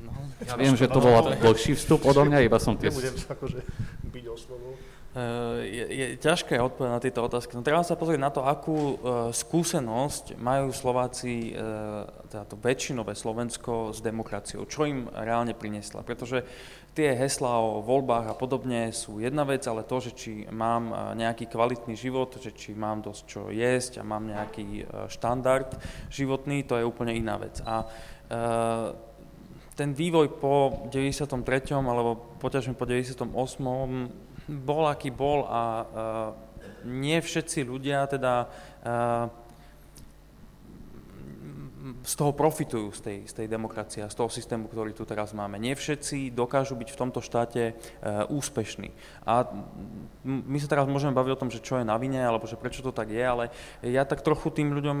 No, 0.00 0.16
ja 0.40 0.56
viem, 0.56 0.72
že 0.80 0.88
to 0.88 1.04
bol 1.04 1.36
dlhší 1.36 1.76
vstup 1.76 2.08
odo 2.08 2.24
mňa, 2.24 2.48
iba 2.48 2.56
som 2.56 2.80
tie... 2.80 2.88
Nebudem 2.88 3.12
akože 3.12 3.60
byť 4.08 4.24
o 4.24 4.36
slovo. 4.40 4.80
Eh, 5.10 5.66
je, 5.66 5.84
je 5.90 6.06
ťažké 6.22 6.54
odpovedať 6.62 6.94
na 6.94 7.02
tieto 7.02 7.26
otázky. 7.26 7.58
No 7.58 7.66
treba 7.66 7.82
sa 7.82 7.98
pozrieť 7.98 8.20
na 8.22 8.30
to, 8.30 8.46
akú 8.46 8.78
uh, 8.78 8.94
skúsenosť 9.34 10.38
majú 10.38 10.70
Slováci, 10.70 11.50
uh, 11.50 12.06
teda 12.30 12.46
to 12.46 12.54
väčšinové 12.54 13.18
Slovensko 13.18 13.90
s 13.90 13.98
demokraciou, 13.98 14.70
čo 14.70 14.86
im 14.86 15.10
reálne 15.10 15.50
priniesla. 15.50 16.06
Pretože 16.06 16.46
tie 16.94 17.10
heslá 17.18 17.58
o 17.58 17.82
voľbách 17.82 18.30
a 18.30 18.38
podobne 18.38 18.94
sú 18.94 19.18
jedna 19.18 19.42
vec, 19.42 19.66
ale 19.66 19.82
to, 19.82 19.98
že 19.98 20.14
či 20.14 20.32
mám 20.46 20.94
nejaký 21.18 21.50
kvalitný 21.50 21.98
život, 21.98 22.30
že 22.38 22.54
či 22.54 22.78
mám 22.78 23.02
dosť 23.02 23.22
čo 23.26 23.50
jesť 23.50 23.98
a 23.98 24.06
mám 24.06 24.30
nejaký 24.30 24.86
štandard 25.10 25.74
životný, 26.06 26.62
to 26.62 26.78
je 26.78 26.86
úplne 26.86 27.18
iná 27.18 27.34
vec. 27.34 27.58
A 27.66 27.82
uh, 27.82 28.94
ten 29.74 29.96
vývoj 29.96 30.38
po 30.38 30.86
93. 30.92 31.34
alebo 31.72 32.36
poťažme 32.36 32.76
po 32.76 32.84
98 32.84 34.29
bol, 34.50 34.90
aký 34.90 35.14
bol 35.14 35.46
a 35.46 35.62
uh, 35.62 35.86
nie 36.84 37.16
všetci 37.22 37.62
ľudia 37.62 38.10
teda 38.10 38.50
uh, 38.82 39.30
z 42.04 42.12
toho 42.16 42.36
profitujú, 42.36 42.92
z 42.92 43.00
tej, 43.00 43.18
z 43.24 43.32
tej 43.32 43.46
demokracie 43.48 44.04
a 44.04 44.12
z 44.12 44.16
toho 44.16 44.28
systému, 44.28 44.68
ktorý 44.68 44.92
tu 44.92 45.08
teraz 45.08 45.32
máme. 45.32 45.56
Nie 45.56 45.72
všetci 45.72 46.32
dokážu 46.32 46.76
byť 46.76 46.88
v 46.92 47.00
tomto 47.00 47.20
štáte 47.24 47.72
uh, 47.72 48.28
úspešní. 48.28 48.92
A 49.24 49.48
my 50.24 50.58
sa 50.60 50.68
teraz 50.68 50.84
môžeme 50.84 51.16
baviť 51.16 51.32
o 51.32 51.40
tom, 51.40 51.50
že 51.52 51.64
čo 51.64 51.80
je 51.80 51.88
na 51.88 51.96
vine, 51.96 52.20
alebo 52.20 52.44
že 52.44 52.60
prečo 52.60 52.84
to 52.84 52.92
tak 52.92 53.08
je, 53.08 53.24
ale 53.24 53.44
ja 53.80 54.04
tak 54.04 54.20
trochu 54.20 54.52
tým 54.52 54.76
ľuďom 54.76 54.98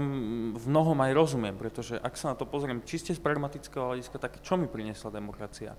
v 0.56 0.64
mnohom 0.64 0.96
aj 1.04 1.12
rozumiem, 1.12 1.56
pretože 1.56 2.00
ak 2.00 2.16
sa 2.16 2.32
na 2.32 2.36
to 2.36 2.48
pozriem 2.48 2.80
čiste 2.84 3.12
z 3.12 3.20
pragmatického 3.20 3.92
hľadiska, 3.92 4.16
tak 4.16 4.40
čo 4.40 4.56
mi 4.56 4.64
priniesla 4.64 5.12
demokracia? 5.12 5.76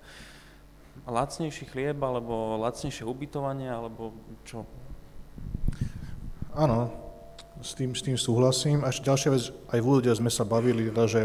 Lacnejší 1.02 1.66
chlieb, 1.66 1.98
alebo 1.98 2.62
lacnejšie 2.62 3.02
ubytovanie, 3.02 3.66
alebo 3.66 4.14
čo? 4.46 4.62
Áno, 6.54 6.92
s 7.58 7.74
tým, 7.74 7.96
s 7.96 8.02
tým 8.06 8.14
súhlasím. 8.14 8.86
Ešte 8.86 9.08
ďalšia 9.10 9.30
vec, 9.34 9.44
aj 9.72 9.78
v 9.82 9.86
úvode 9.86 10.12
sme 10.14 10.30
sa 10.30 10.46
bavili, 10.46 10.90
teda, 10.90 11.04
že 11.10 11.22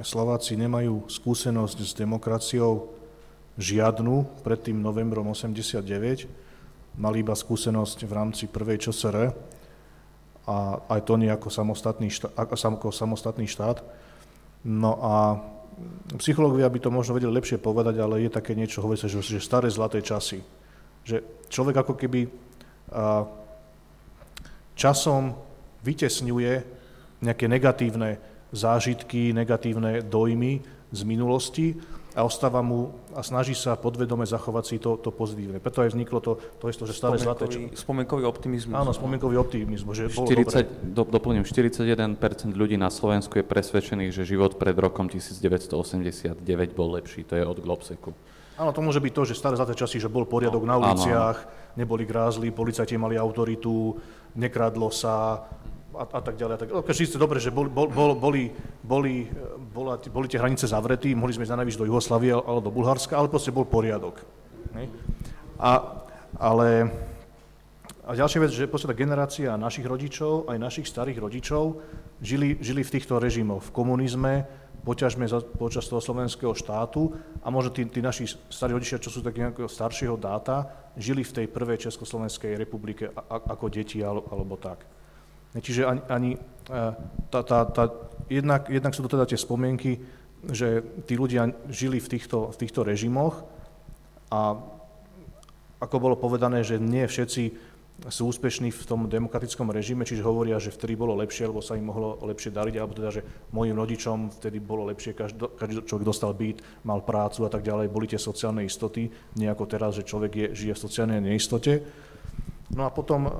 Slováci 0.00 0.56
nemajú 0.56 1.06
skúsenosť 1.10 1.78
s 1.82 1.92
demokraciou 1.94 2.90
žiadnu 3.60 4.40
pred 4.40 4.56
tým 4.56 4.80
novembrom 4.80 5.28
89. 5.30 6.30
Mali 6.96 7.16
iba 7.20 7.34
skúsenosť 7.36 7.98
v 8.08 8.12
rámci 8.12 8.44
prvej 8.48 8.88
ČSR 8.88 9.30
a 10.48 10.56
aj 10.90 11.00
to 11.06 11.14
nie 11.20 11.30
ako 11.30 11.52
samostatný 11.52 12.08
štát, 12.10 12.32
ako 12.34 12.90
samostatný 12.90 13.46
štát. 13.46 13.84
No 14.64 14.96
a 14.98 15.14
psychológovia 16.18 16.68
by 16.68 16.80
to 16.82 16.90
možno 16.90 17.16
vedeli 17.16 17.32
lepšie 17.32 17.62
povedať, 17.62 18.00
ale 18.00 18.26
je 18.26 18.30
také 18.30 18.56
niečo, 18.56 18.82
hovorí 18.82 18.98
sa, 18.98 19.06
že, 19.06 19.22
že 19.22 19.42
staré 19.42 19.70
zlaté 19.70 20.02
časy. 20.02 20.42
Že 21.06 21.46
človek 21.48 21.86
ako 21.86 21.94
keby 21.96 22.20
a, 22.26 23.24
časom 24.74 25.36
vytesňuje 25.84 26.52
nejaké 27.20 27.46
negatívne 27.46 28.16
zážitky, 28.50 29.30
negatívne 29.30 30.02
dojmy 30.02 30.60
z 30.90 31.00
minulosti 31.06 31.76
a 32.14 32.26
ostáva 32.26 32.58
mu 32.58 32.90
a 33.14 33.22
snaží 33.22 33.54
sa 33.54 33.78
podvedome 33.78 34.26
zachovať 34.26 34.64
si 34.66 34.76
to, 34.82 34.98
to 34.98 35.14
pozitívne. 35.14 35.62
Preto 35.62 35.86
aj 35.86 35.94
vzniklo 35.94 36.18
to, 36.18 36.32
to 36.58 36.66
isto, 36.66 36.82
že 36.82 36.94
staré 36.94 37.22
zlaté... 37.22 37.46
Spomienkový 37.74 38.26
optimizmus. 38.26 38.74
Áno, 38.74 38.90
spomienkový 38.90 39.38
optimizmus, 39.38 39.94
že 39.94 40.10
40, 40.10 40.90
do, 40.90 41.06
doplním, 41.06 41.46
41% 41.46 42.18
ľudí 42.54 42.74
na 42.74 42.90
Slovensku 42.90 43.38
je 43.38 43.44
presvedčených, 43.46 44.10
že 44.10 44.26
život 44.26 44.58
pred 44.58 44.74
rokom 44.74 45.06
1989 45.06 46.42
bol 46.74 46.98
lepší. 46.98 47.22
To 47.30 47.38
je 47.38 47.44
od 47.46 47.58
Globseku. 47.62 48.10
Áno, 48.60 48.76
to 48.76 48.84
môže 48.84 49.00
byť 49.00 49.12
to, 49.16 49.22
že 49.24 49.38
staré 49.38 49.56
zlaté 49.56 49.72
časy, 49.72 49.96
že 49.96 50.12
bol 50.12 50.28
poriadok 50.28 50.66
no, 50.66 50.68
na 50.68 50.76
uliciach, 50.76 51.36
áno. 51.48 51.80
neboli 51.80 52.04
grázli, 52.04 52.52
policajti 52.52 53.00
mali 53.00 53.16
autoritu, 53.16 53.96
nekradlo 54.36 54.92
sa, 54.92 55.46
a, 55.94 56.04
a 56.06 56.20
tak 56.20 56.38
ďalej. 56.38 56.54
A 56.54 56.60
tak, 56.60 56.68
okay, 56.72 56.94
ste 56.94 57.18
dobre, 57.18 57.42
že 57.42 57.50
bol, 57.50 57.66
bol, 57.66 57.90
bol, 57.90 58.14
boli, 58.14 58.50
boli, 58.82 59.26
bola, 59.74 59.98
boli 59.98 60.26
tie 60.30 60.38
hranice 60.38 60.70
zavretí, 60.70 61.14
mohli 61.14 61.34
sme 61.34 61.46
ísť 61.46 61.52
na 61.54 61.64
do 61.66 61.88
Jugoslavie 61.88 62.34
alebo 62.34 62.62
do 62.62 62.74
Bulharska, 62.74 63.18
ale 63.18 63.32
proste 63.32 63.54
bol 63.54 63.66
poriadok. 63.66 64.22
A, 65.60 65.70
ale 66.38 66.88
a 68.10 68.18
ďalšia 68.18 68.42
vec, 68.42 68.50
že 68.50 68.66
tá 68.66 68.96
generácia 68.96 69.54
našich 69.54 69.86
rodičov, 69.86 70.50
aj 70.50 70.58
našich 70.58 70.90
starých 70.90 71.22
rodičov, 71.22 71.78
žili, 72.18 72.58
žili 72.58 72.82
v 72.82 72.94
týchto 72.98 73.22
režimoch, 73.22 73.62
v 73.62 73.70
komunizme, 73.70 74.50
poťažme 74.82 75.28
za, 75.28 75.44
počas 75.44 75.86
toho 75.86 76.00
slovenského 76.00 76.50
štátu 76.50 77.12
a 77.44 77.52
možno 77.52 77.70
tí, 77.70 77.84
tí 77.86 78.00
naši 78.00 78.26
starí 78.48 78.74
rodičia, 78.74 78.98
čo 78.98 79.12
sú 79.12 79.20
tak 79.20 79.36
nejakého 79.36 79.68
staršieho 79.68 80.16
dáta, 80.18 80.66
žili 80.96 81.22
v 81.22 81.34
tej 81.38 81.46
prvej 81.52 81.86
Československej 81.86 82.58
republike 82.58 83.12
ako 83.28 83.70
deti 83.70 84.00
alebo, 84.00 84.26
alebo 84.32 84.56
tak. 84.58 84.82
Čiže 85.58 85.82
ani, 85.82 86.02
ani 86.06 86.30
e, 86.34 86.38
tá, 87.30 87.40
tá, 87.42 87.66
tá, 87.66 87.84
jednak, 88.30 88.70
jednak 88.70 88.94
sú 88.94 89.02
to 89.02 89.10
teda 89.10 89.26
tie 89.26 89.38
spomienky, 89.40 89.98
že 90.46 90.80
tí 91.04 91.18
ľudia 91.18 91.50
žili 91.68 91.98
v 91.98 92.10
týchto, 92.16 92.54
v 92.54 92.56
týchto 92.56 92.86
režimoch 92.86 93.42
a 94.30 94.56
ako 95.80 95.96
bolo 95.98 96.16
povedané, 96.16 96.62
že 96.62 96.78
nie 96.78 97.04
všetci 97.08 97.70
sú 98.08 98.32
úspešní 98.32 98.72
v 98.72 98.82
tom 98.88 99.04
demokratickom 99.12 99.68
režime, 99.68 100.08
čiže 100.08 100.24
hovoria, 100.24 100.56
že 100.56 100.72
vtedy 100.72 100.96
bolo 100.96 101.12
lepšie, 101.20 101.44
alebo 101.44 101.60
sa 101.60 101.76
im 101.76 101.84
mohlo 101.84 102.16
lepšie 102.24 102.48
dariť, 102.48 102.74
alebo 102.80 102.96
teda, 102.96 103.12
že 103.12 103.26
mojim 103.52 103.76
rodičom 103.76 104.32
vtedy 104.40 104.56
bolo 104.56 104.88
lepšie, 104.88 105.12
každý, 105.12 105.52
každý 105.52 105.84
človek 105.84 106.08
dostal 106.08 106.32
byt, 106.32 106.64
mal 106.88 107.04
prácu 107.04 107.44
a 107.44 107.50
tak 107.52 107.60
ďalej, 107.60 107.92
boli 107.92 108.08
tie 108.08 108.16
sociálne 108.16 108.64
istoty, 108.64 109.12
nie 109.36 109.48
ako 109.52 109.68
teraz, 109.68 110.00
že 110.00 110.08
človek 110.08 110.32
je, 110.32 110.46
žije 110.56 110.72
v 110.72 110.84
sociálnej 110.88 111.20
neistote. 111.20 111.84
No 112.72 112.88
a 112.88 112.90
potom 112.94 113.28
e, 113.28 113.32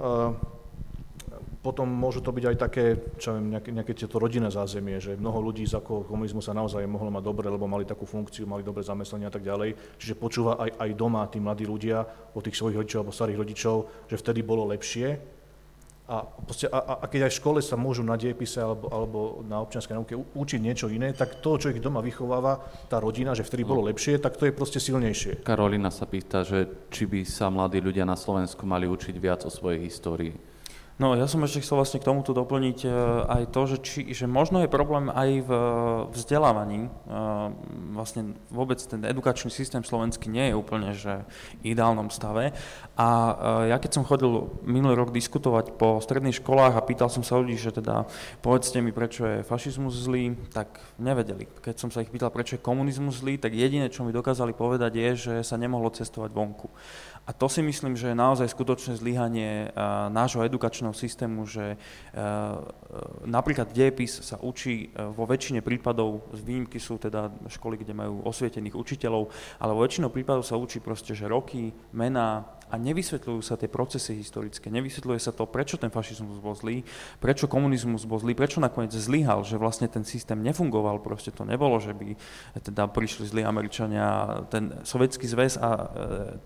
potom 1.60 1.84
môžu 1.84 2.24
to 2.24 2.32
byť 2.32 2.44
aj 2.48 2.56
také, 2.56 2.84
čo 3.20 3.36
viem, 3.36 3.52
nejaké, 3.52 3.68
nejaké 3.68 3.92
tieto 3.92 4.16
rodinné 4.16 4.48
zázemie, 4.48 4.96
že 4.96 5.20
mnoho 5.20 5.44
ľudí 5.44 5.68
z 5.68 5.76
ako 5.76 6.08
komunizmu 6.08 6.40
sa 6.40 6.56
naozaj 6.56 6.80
mohlo 6.88 7.12
mať 7.12 7.20
dobre, 7.20 7.52
lebo 7.52 7.68
mali 7.68 7.84
takú 7.84 8.08
funkciu, 8.08 8.48
mali 8.48 8.64
dobre 8.64 8.80
zamestnanie 8.80 9.28
a 9.28 9.34
tak 9.34 9.44
ďalej. 9.44 9.76
Čiže 10.00 10.16
počúva 10.16 10.56
aj, 10.56 10.80
aj 10.80 10.90
doma 10.96 11.28
tí 11.28 11.36
mladí 11.36 11.68
ľudia 11.68 12.00
o 12.32 12.40
tých 12.40 12.56
svojich 12.56 12.80
rodičov 12.80 13.00
alebo 13.04 13.12
starých 13.12 13.40
rodičov, 13.44 13.76
že 14.08 14.16
vtedy 14.16 14.40
bolo 14.40 14.64
lepšie. 14.72 15.20
A, 16.10 16.26
proste, 16.26 16.66
a, 16.66 17.04
a 17.04 17.06
keď 17.06 17.28
aj 17.28 17.32
v 17.36 17.38
škole 17.38 17.60
sa 17.62 17.78
môžu 17.78 18.02
na 18.02 18.18
diepise 18.18 18.58
alebo, 18.58 18.90
alebo 18.90 19.18
na 19.46 19.62
občianskej 19.62 19.94
nauke 19.94 20.16
učiť 20.16 20.58
niečo 20.58 20.90
iné, 20.90 21.14
tak 21.14 21.38
to, 21.38 21.54
čo 21.54 21.70
ich 21.70 21.78
doma 21.78 22.02
vychováva, 22.02 22.58
tá 22.90 22.98
rodina, 22.98 23.30
že 23.36 23.46
vtedy 23.46 23.62
bolo 23.62 23.86
lepšie, 23.86 24.18
tak 24.18 24.34
to 24.34 24.48
je 24.48 24.56
proste 24.56 24.82
silnejšie. 24.82 25.46
Karolina 25.46 25.92
sa 25.92 26.10
pýta, 26.10 26.42
že 26.42 26.88
či 26.90 27.06
by 27.06 27.22
sa 27.22 27.46
mladí 27.52 27.78
ľudia 27.78 28.02
na 28.02 28.18
Slovensku 28.18 28.66
mali 28.66 28.90
učiť 28.90 29.14
viac 29.22 29.46
o 29.46 29.52
svojej 29.52 29.86
histórii. 29.86 30.49
No 31.00 31.16
ja 31.16 31.24
som 31.24 31.40
ešte 31.40 31.64
chcel 31.64 31.80
vlastne 31.80 31.96
k 31.96 32.12
tomuto 32.12 32.36
doplniť 32.36 32.78
e, 32.84 32.88
aj 33.24 33.42
to, 33.56 33.60
že, 33.64 33.76
či, 33.80 34.00
že 34.12 34.28
možno 34.28 34.60
je 34.60 34.68
problém 34.68 35.08
aj 35.08 35.48
v 35.48 35.50
vzdelávaní. 36.12 36.80
E, 36.84 36.88
vlastne 37.96 38.36
vôbec 38.52 38.76
ten 38.84 39.00
edukačný 39.08 39.48
systém 39.48 39.80
slovenský 39.80 40.28
nie 40.28 40.52
je 40.52 40.60
úplne 40.60 40.92
že 40.92 41.24
v 41.64 41.72
ideálnom 41.72 42.12
stave. 42.12 42.52
A 43.00 43.08
e, 43.08 43.72
ja 43.72 43.80
keď 43.80 43.96
som 43.96 44.04
chodil 44.04 44.52
minulý 44.60 45.00
rok 45.00 45.08
diskutovať 45.16 45.72
po 45.80 46.04
stredných 46.04 46.36
školách 46.36 46.76
a 46.76 46.84
pýtal 46.84 47.08
som 47.08 47.24
sa 47.24 47.40
ľudí, 47.40 47.56
že 47.56 47.72
teda 47.72 48.04
povedzte 48.44 48.84
mi, 48.84 48.92
prečo 48.92 49.24
je 49.24 49.36
fašizmus 49.40 49.96
zlý, 50.04 50.36
tak 50.52 50.84
nevedeli. 51.00 51.48
Keď 51.64 51.80
som 51.80 51.88
sa 51.88 52.04
ich 52.04 52.12
pýtal, 52.12 52.28
prečo 52.28 52.60
je 52.60 52.66
komunizmus 52.68 53.24
zlý, 53.24 53.40
tak 53.40 53.56
jediné, 53.56 53.88
čo 53.88 54.04
mi 54.04 54.12
dokázali 54.12 54.52
povedať 54.52 55.00
je, 55.00 55.10
že 55.16 55.34
sa 55.48 55.56
nemohlo 55.56 55.88
cestovať 55.88 56.28
vonku. 56.28 56.68
A 57.24 57.32
to 57.32 57.46
si 57.46 57.62
myslím, 57.62 57.94
že 57.94 58.10
je 58.10 58.16
naozaj 58.18 58.48
skutočné 58.50 58.98
zlyhanie 58.98 59.70
nášho 60.10 60.42
edukačného 60.42 60.89
systému, 60.92 61.48
že 61.48 61.74
napríklad 63.24 63.72
dejepis 63.72 64.22
sa 64.22 64.36
učí 64.42 64.92
vo 64.94 65.24
väčšine 65.24 65.64
prípadov, 65.64 66.28
z 66.36 66.40
výnimky 66.44 66.76
sú 66.76 67.00
teda 67.00 67.32
školy, 67.48 67.80
kde 67.80 67.96
majú 67.96 68.22
osvietených 68.26 68.76
učiteľov, 68.76 69.30
ale 69.62 69.72
vo 69.72 69.84
väčšinou 69.84 70.12
prípadov 70.12 70.44
sa 70.44 70.58
učí 70.60 70.82
proste, 70.82 71.16
že 71.16 71.30
roky, 71.30 71.72
mená, 71.96 72.59
a 72.70 72.74
nevysvetľujú 72.78 73.40
sa 73.42 73.58
tie 73.58 73.66
procesy 73.66 74.16
historické, 74.16 74.70
nevysvetľuje 74.70 75.20
sa 75.20 75.34
to, 75.34 75.44
prečo 75.44 75.76
ten 75.76 75.90
fašizmus 75.90 76.38
bol 76.38 76.54
zlý, 76.54 76.86
prečo 77.18 77.50
komunizmus 77.50 78.06
bol 78.06 78.22
zlý, 78.22 78.38
prečo 78.38 78.62
nakoniec 78.62 78.94
zlyhal, 78.94 79.42
že 79.42 79.58
vlastne 79.58 79.90
ten 79.90 80.06
systém 80.06 80.38
nefungoval, 80.40 81.02
proste 81.02 81.34
to 81.34 81.42
nebolo, 81.42 81.82
že 81.82 81.92
by 81.92 82.14
teda 82.62 82.86
prišli 82.86 83.26
zlí 83.26 83.42
Američania, 83.42 84.40
ten 84.48 84.80
sovietský 84.86 85.26
zväz 85.26 85.58
a 85.58 85.68
e, 85.68 85.84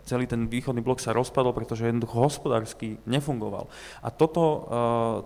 celý 0.09 0.25
ten 0.25 0.49
východný 0.49 0.81
blok 0.81 0.99
sa 0.99 1.13
rozpadol, 1.13 1.53
pretože 1.53 1.87
jednoducho 1.87 2.17
hospodársky 2.17 2.97
nefungoval. 3.05 3.69
A 4.01 4.09
toto, 4.09 4.67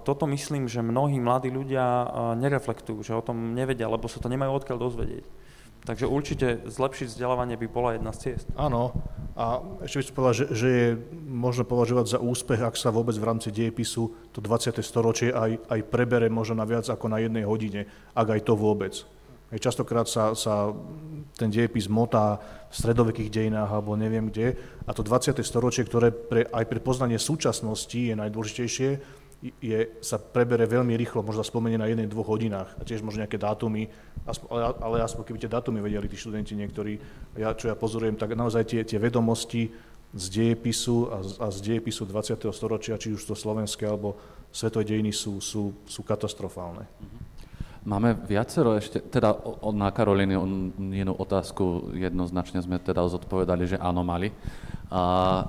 toto 0.03 0.25
myslím, 0.27 0.67
že 0.67 0.83
mnohí 0.83 1.23
mladí 1.23 1.49
ľudia 1.49 2.11
nereflektujú, 2.37 2.99
že 3.07 3.17
o 3.17 3.23
tom 3.23 3.55
nevedia, 3.55 3.87
lebo 3.87 4.11
sa 4.11 4.19
to 4.19 4.31
nemajú 4.31 4.59
odkiaľ 4.59 4.79
dozvedieť. 4.79 5.48
Takže 5.87 6.05
určite 6.05 6.47
zlepšiť 6.69 7.07
vzdelávanie 7.15 7.57
by 7.57 7.67
bola 7.71 7.97
jedna 7.97 8.13
z 8.13 8.19
ciest. 8.33 8.47
Áno. 8.59 8.93
A 9.39 9.63
ešte 9.87 10.03
by 10.03 10.05
som 10.05 10.15
povedal, 10.19 10.35
že, 10.35 10.47
že 10.51 10.69
je 10.69 10.89
možno 11.31 11.63
považovať 11.63 12.07
za 12.11 12.19
úspech, 12.19 12.59
ak 12.59 12.75
sa 12.75 12.91
vôbec 12.91 13.15
v 13.15 13.23
rámci 13.23 13.55
dejepisu 13.55 14.35
to 14.35 14.43
20. 14.43 14.75
storočie 14.83 15.31
aj, 15.31 15.63
aj 15.71 15.81
prebere 15.87 16.27
možno 16.27 16.59
na 16.59 16.67
viac 16.67 16.91
ako 16.91 17.07
na 17.07 17.23
jednej 17.23 17.47
hodine, 17.47 17.87
ak 18.19 18.35
aj 18.35 18.41
to 18.43 18.59
vôbec. 18.59 18.99
Častokrát 19.49 20.05
sa, 20.05 20.37
sa 20.37 20.77
ten 21.41 21.49
dejepis 21.49 21.89
motá 21.89 22.37
v 22.69 22.75
stredovekých 22.75 23.33
dejinách 23.33 23.71
alebo 23.73 23.97
neviem 23.97 24.29
kde 24.29 24.59
a 24.85 24.91
to 24.93 25.01
20. 25.01 25.41
storočie, 25.41 25.89
ktoré 25.89 26.13
pre, 26.13 26.45
aj 26.45 26.65
pre 26.69 26.85
poznanie 26.85 27.17
súčasnosti 27.17 27.97
je 27.97 28.13
najdôležitejšie, 28.13 28.91
je, 29.43 29.79
sa 30.03 30.19
prebere 30.19 30.67
veľmi 30.67 30.99
rýchlo, 30.99 31.23
možno 31.23 31.47
spomenie 31.47 31.79
na 31.79 31.87
jednej, 31.87 32.11
dvoch 32.11 32.27
hodinách 32.27 32.75
a 32.75 32.83
tiež 32.83 33.07
možno 33.07 33.23
nejaké 33.23 33.39
dátumy, 33.39 33.87
ale, 34.27 34.61
ale 34.83 34.97
aspoň 35.07 35.23
keby 35.31 35.39
tie 35.39 35.51
dátumy 35.51 35.79
vedeli 35.79 36.11
tí 36.11 36.19
študenti 36.19 36.59
niektorí, 36.59 36.99
ja, 37.39 37.55
čo 37.55 37.71
ja 37.71 37.79
pozorujem, 37.79 38.19
tak 38.19 38.35
naozaj 38.35 38.67
tie, 38.67 38.81
tie 38.83 38.99
vedomosti 38.99 39.71
z 40.11 40.25
dejepisu 40.33 41.13
a 41.13 41.19
a 41.21 41.47
z 41.55 41.59
dejepisu 41.63 42.03
20. 42.09 42.51
storočia, 42.51 42.99
či 42.99 43.15
už 43.15 43.23
to 43.29 43.35
slovenské 43.39 43.87
alebo 43.87 44.19
svetové 44.51 44.89
dejiny 44.91 45.15
sú, 45.15 45.39
sú, 45.39 45.77
sú 45.87 46.01
katastrofálne. 46.03 46.89
Máme 47.89 48.21
viacero 48.29 48.77
ešte, 48.77 49.01
teda 49.01 49.33
na 49.73 49.89
Karolíny 49.89 50.37
jednu 50.93 51.17
otázku 51.17 51.97
jednoznačne 51.97 52.61
sme 52.61 52.77
teda 52.77 53.01
zodpovedali, 53.09 53.65
že 53.65 53.81
áno 53.81 54.05
mali. 54.05 54.29
A 54.93 55.01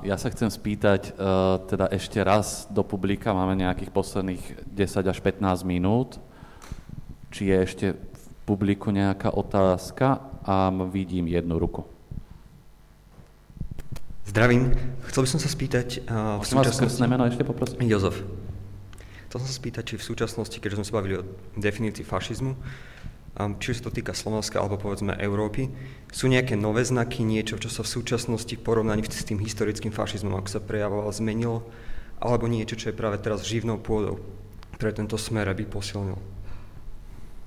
ja 0.08 0.16
sa 0.16 0.32
chcem 0.32 0.48
spýtať 0.48 1.20
uh, 1.20 1.60
teda 1.68 1.92
ešte 1.92 2.24
raz 2.24 2.64
do 2.72 2.80
publika, 2.88 3.36
máme 3.36 3.60
nejakých 3.60 3.92
posledných 3.92 4.72
10 4.72 5.12
až 5.12 5.20
15 5.20 5.68
minút, 5.68 6.16
či 7.28 7.52
je 7.52 7.58
ešte 7.60 7.86
v 8.00 8.26
publiku 8.48 8.88
nejaká 8.96 9.36
otázka 9.36 10.24
a 10.48 10.72
vidím 10.88 11.28
jednu 11.28 11.60
ruku. 11.60 11.84
Zdravím. 14.32 14.72
Chcel 15.12 15.28
by 15.28 15.30
som 15.36 15.40
sa 15.44 15.52
spýtať... 15.52 16.08
Uh, 16.08 16.40
v 16.40 16.48
súčasnosti... 16.48 17.04
meno 17.04 17.28
ešte 17.28 17.44
poprosím? 17.44 17.84
Jozef. 17.84 18.16
Chcel 19.30 19.46
som 19.46 19.50
sa 19.54 19.60
spýtať, 19.62 19.84
či 19.86 19.96
v 20.02 20.08
súčasnosti, 20.10 20.58
keďže 20.58 20.82
sme 20.82 20.88
sa 20.90 20.98
bavili 20.98 21.22
o 21.22 21.28
definícii 21.54 22.02
fašizmu, 22.02 22.58
či 23.62 23.78
sa 23.78 23.86
to 23.86 23.94
týka 23.94 24.18
Slovenska 24.18 24.58
alebo 24.58 24.82
povedzme 24.82 25.14
Európy, 25.22 25.70
sú 26.10 26.26
nejaké 26.26 26.58
nové 26.58 26.82
znaky, 26.82 27.22
niečo, 27.22 27.62
čo 27.62 27.70
sa 27.70 27.86
v 27.86 27.94
súčasnosti 27.94 28.50
v 28.58 28.66
porovnaní 28.66 29.06
s 29.06 29.30
tým 29.30 29.38
historickým 29.38 29.94
fašizmom, 29.94 30.34
ako 30.34 30.50
sa 30.50 30.66
prejavoval, 30.66 31.14
zmenilo, 31.14 31.62
alebo 32.18 32.50
niečo, 32.50 32.74
čo 32.74 32.90
je 32.90 32.98
práve 32.98 33.22
teraz 33.22 33.46
živnou 33.46 33.78
pôdou 33.78 34.18
pre 34.82 34.90
tento 34.92 35.14
smer, 35.14 35.46
aby 35.46 35.64
posilnil? 35.70 36.18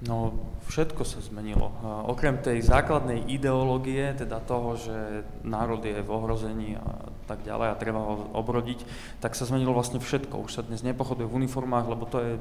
No, 0.03 0.35
všetko 0.67 1.07
sa 1.07 1.23
zmenilo. 1.23 1.71
Okrem 2.11 2.39
tej 2.43 2.63
základnej 2.63 3.23
ideológie, 3.31 4.15
teda 4.19 4.43
toho, 4.43 4.75
že 4.75 5.23
národ 5.47 5.79
je 5.83 5.99
v 5.99 6.11
ohrození 6.11 6.75
a 6.75 7.11
tak 7.27 7.47
ďalej 7.47 7.69
a 7.73 7.79
treba 7.79 8.01
ho 8.03 8.31
obrodiť, 8.35 8.85
tak 9.23 9.39
sa 9.39 9.47
zmenilo 9.47 9.73
vlastne 9.73 10.03
všetko. 10.03 10.47
Už 10.47 10.59
sa 10.59 10.63
dnes 10.63 10.83
nepochoduje 10.83 11.27
v 11.27 11.37
uniformách, 11.45 11.87
lebo 11.87 12.05
to 12.07 12.19
je 12.21 12.33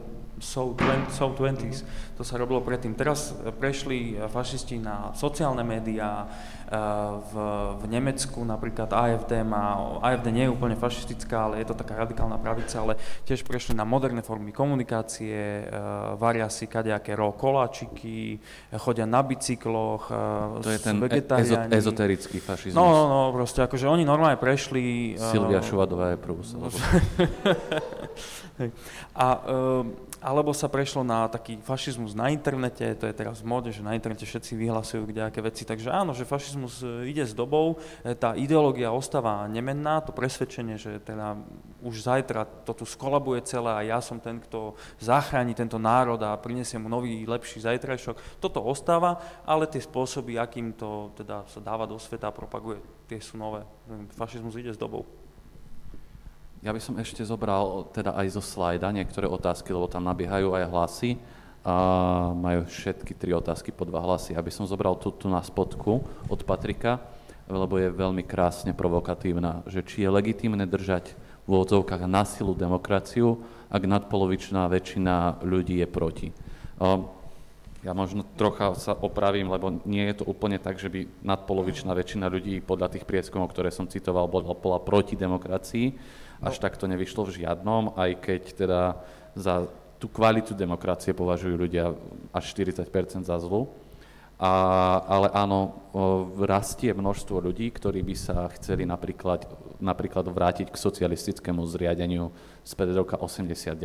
so, 0.41 0.74
20, 0.74 1.14
so 1.14 1.32
20s. 1.32 1.86
To 2.18 2.24
sa 2.26 2.36
robilo 2.38 2.60
predtým. 2.62 2.98
Teraz 2.98 3.34
prešli 3.62 4.18
fašisti 4.30 4.82
na 4.82 5.14
sociálne 5.14 5.62
médiá, 5.62 6.28
v, 6.72 7.34
v 7.76 7.86
Nemecku 7.91 8.40
napríklad 8.48 8.88
AFD 8.95 9.44
má, 9.44 9.76
AFD 9.99 10.32
nie 10.32 10.48
je 10.48 10.56
úplne 10.56 10.80
fašistická, 10.80 11.52
ale 11.52 11.60
je 11.60 11.68
to 11.68 11.76
taká 11.76 11.99
radikálna 11.99 12.40
pravica, 12.40 12.80
ale 12.80 12.95
tiež 13.28 13.44
prešli 13.44 13.76
na 13.76 13.84
moderné 13.84 14.24
formy 14.24 14.56
komunikácie, 14.56 15.68
varia 16.16 16.48
si 16.48 16.72
kadejaké 16.72 17.12
ro 17.20 17.36
koláčiky, 17.36 18.40
chodia 18.80 19.03
na 19.03 19.20
bicykloch, 19.20 20.08
to 20.64 20.72
je 20.72 20.80
ten 20.80 20.95
e- 21.12 21.76
ezoterický 21.76 22.40
fašizmus. 22.40 22.80
No, 22.80 22.88
no, 22.88 23.03
no, 23.12 23.20
proste 23.36 23.68
akože 23.68 23.91
oni 23.91 24.08
normálne 24.08 24.40
prešli... 24.40 24.81
Silvia 25.18 25.62
Šuvadová 25.62 26.14
je 26.14 26.18
prús. 26.20 26.53
a 29.16 29.28
alebo 30.22 30.53
sa 30.53 30.70
prešlo 30.70 31.02
na 31.02 31.26
taký 31.26 31.58
fašizmus 31.66 32.14
na 32.14 32.30
internete, 32.30 32.94
to 32.94 33.10
je 33.10 33.18
teraz 33.18 33.41
v 33.41 33.49
móde, 33.49 33.74
že 33.74 33.82
na 33.82 33.98
internete 33.98 34.30
všetci 34.30 34.53
vyhlasujú 34.53 35.10
nejaké 35.10 35.41
veci, 35.41 35.66
takže 35.66 35.90
áno, 35.90 36.14
že 36.14 36.30
fašizmus 36.30 36.86
e, 36.86 37.10
ide 37.10 37.26
s 37.26 37.34
dobou, 37.34 37.82
e, 38.06 38.14
tá 38.14 38.38
ideológia 38.38 38.94
ostáva 38.94 39.49
nemenná, 39.49 39.98
to 40.06 40.14
presvedčenie, 40.14 40.78
že 40.78 41.02
teda 41.02 41.41
už 41.82 42.06
zajtra 42.06 42.45
to 42.66 42.72
tu 42.78 42.86
skolabuje 42.86 43.41
celé 43.44 43.72
a 43.74 43.82
ja 43.82 43.99
som 43.99 44.22
ten, 44.22 44.38
kto 44.38 44.78
zachráni 45.02 45.58
tento 45.58 45.82
národ 45.82 46.22
a 46.22 46.38
prinesie 46.38 46.78
mu 46.78 46.88
nový, 46.88 47.26
lepší 47.26 47.66
zajtrajšok, 47.66 48.40
toto 48.40 48.62
ostáva, 48.62 49.18
ale 49.44 49.66
tie 49.66 49.82
spôsoby, 49.82 50.38
akým 50.38 50.78
to 50.78 51.12
teda 51.18 51.44
sa 51.49 51.60
dáva 51.60 51.90
do 51.90 51.98
sveta 51.98 52.30
a 52.30 52.36
propaguje, 52.36 52.80
tie 53.10 53.18
sú 53.18 53.36
nové. 53.36 53.66
Fašizmus 54.14 54.56
ide 54.56 54.72
s 54.72 54.80
dobou. 54.80 55.03
Ja 56.62 56.70
by 56.70 56.78
som 56.78 56.94
ešte 57.02 57.26
zobral 57.26 57.90
teda 57.90 58.14
aj 58.14 58.38
zo 58.38 58.41
slajda 58.45 58.94
niektoré 58.94 59.26
otázky, 59.26 59.74
lebo 59.74 59.90
tam 59.90 60.06
nabiehajú 60.06 60.53
aj 60.53 60.70
hlasy. 60.70 61.12
A 61.62 61.74
majú 62.34 62.66
všetky 62.70 63.18
tri 63.18 63.34
otázky 63.34 63.74
po 63.74 63.86
dva 63.86 64.02
hlasy. 64.02 64.38
Aby 64.38 64.53
som 64.53 64.70
zobral 64.70 64.94
tú, 64.98 65.10
tú 65.10 65.26
na 65.26 65.41
spodku 65.41 66.06
od 66.30 66.41
Patrika, 66.45 67.02
lebo 67.49 67.82
je 67.82 67.90
veľmi 67.90 68.22
krásne 68.26 68.78
provokatívna, 68.78 69.66
že 69.66 69.82
či 69.82 70.06
je 70.06 70.10
legitímne 70.14 70.66
držať 70.70 71.18
úvodzovkách 71.52 72.07
na 72.07 72.23
silu 72.23 72.56
demokraciu, 72.56 73.44
ak 73.68 73.84
nadpolovičná 73.84 74.68
väčšina 74.72 75.44
ľudí 75.44 75.84
je 75.84 75.88
proti. 75.88 76.28
Ja 77.82 77.98
možno 77.98 78.22
trocha 78.38 78.78
sa 78.78 78.94
opravím, 78.94 79.49
lebo 79.49 79.82
nie 79.90 80.06
je 80.14 80.22
to 80.22 80.30
úplne 80.30 80.61
tak, 80.61 80.78
že 80.78 80.86
by 80.86 81.10
nadpolovičná 81.26 81.98
väčšina 81.98 82.30
ľudí 82.30 82.61
podľa 82.61 82.94
tých 82.94 83.10
prieskumov, 83.10 83.49
ktoré 83.49 83.73
som 83.73 83.90
citoval, 83.90 84.30
bola, 84.30 84.53
bola 84.53 84.78
proti 84.78 85.18
demokracii 85.18 85.98
až 86.41 86.57
no. 86.57 86.61
tak 86.61 86.78
to 86.78 86.90
nevyšlo 86.90 87.26
v 87.26 87.45
žiadnom, 87.45 87.98
aj 87.98 88.11
keď 88.22 88.41
teda 88.53 88.82
za 89.38 89.69
tú 90.02 90.10
kvalitu 90.10 90.57
demokracie 90.57 91.14
považujú 91.14 91.56
ľudia 91.57 91.94
až 92.34 92.44
40% 92.57 93.22
za 93.22 93.38
zlu. 93.38 93.69
A, 94.41 94.53
ale 95.05 95.30
áno, 95.38 95.85
rastie 96.41 96.89
množstvo 96.97 97.45
ľudí, 97.45 97.69
ktorí 97.69 98.01
by 98.01 98.15
sa 98.18 98.49
chceli 98.57 98.89
napríklad, 98.89 99.45
napríklad 99.77 100.26
vrátiť 100.26 100.73
k 100.73 100.81
socialistickému 100.81 101.61
zriadeniu 101.69 102.34
z 102.65 102.73
roka 102.97 103.22
89. 103.22 103.77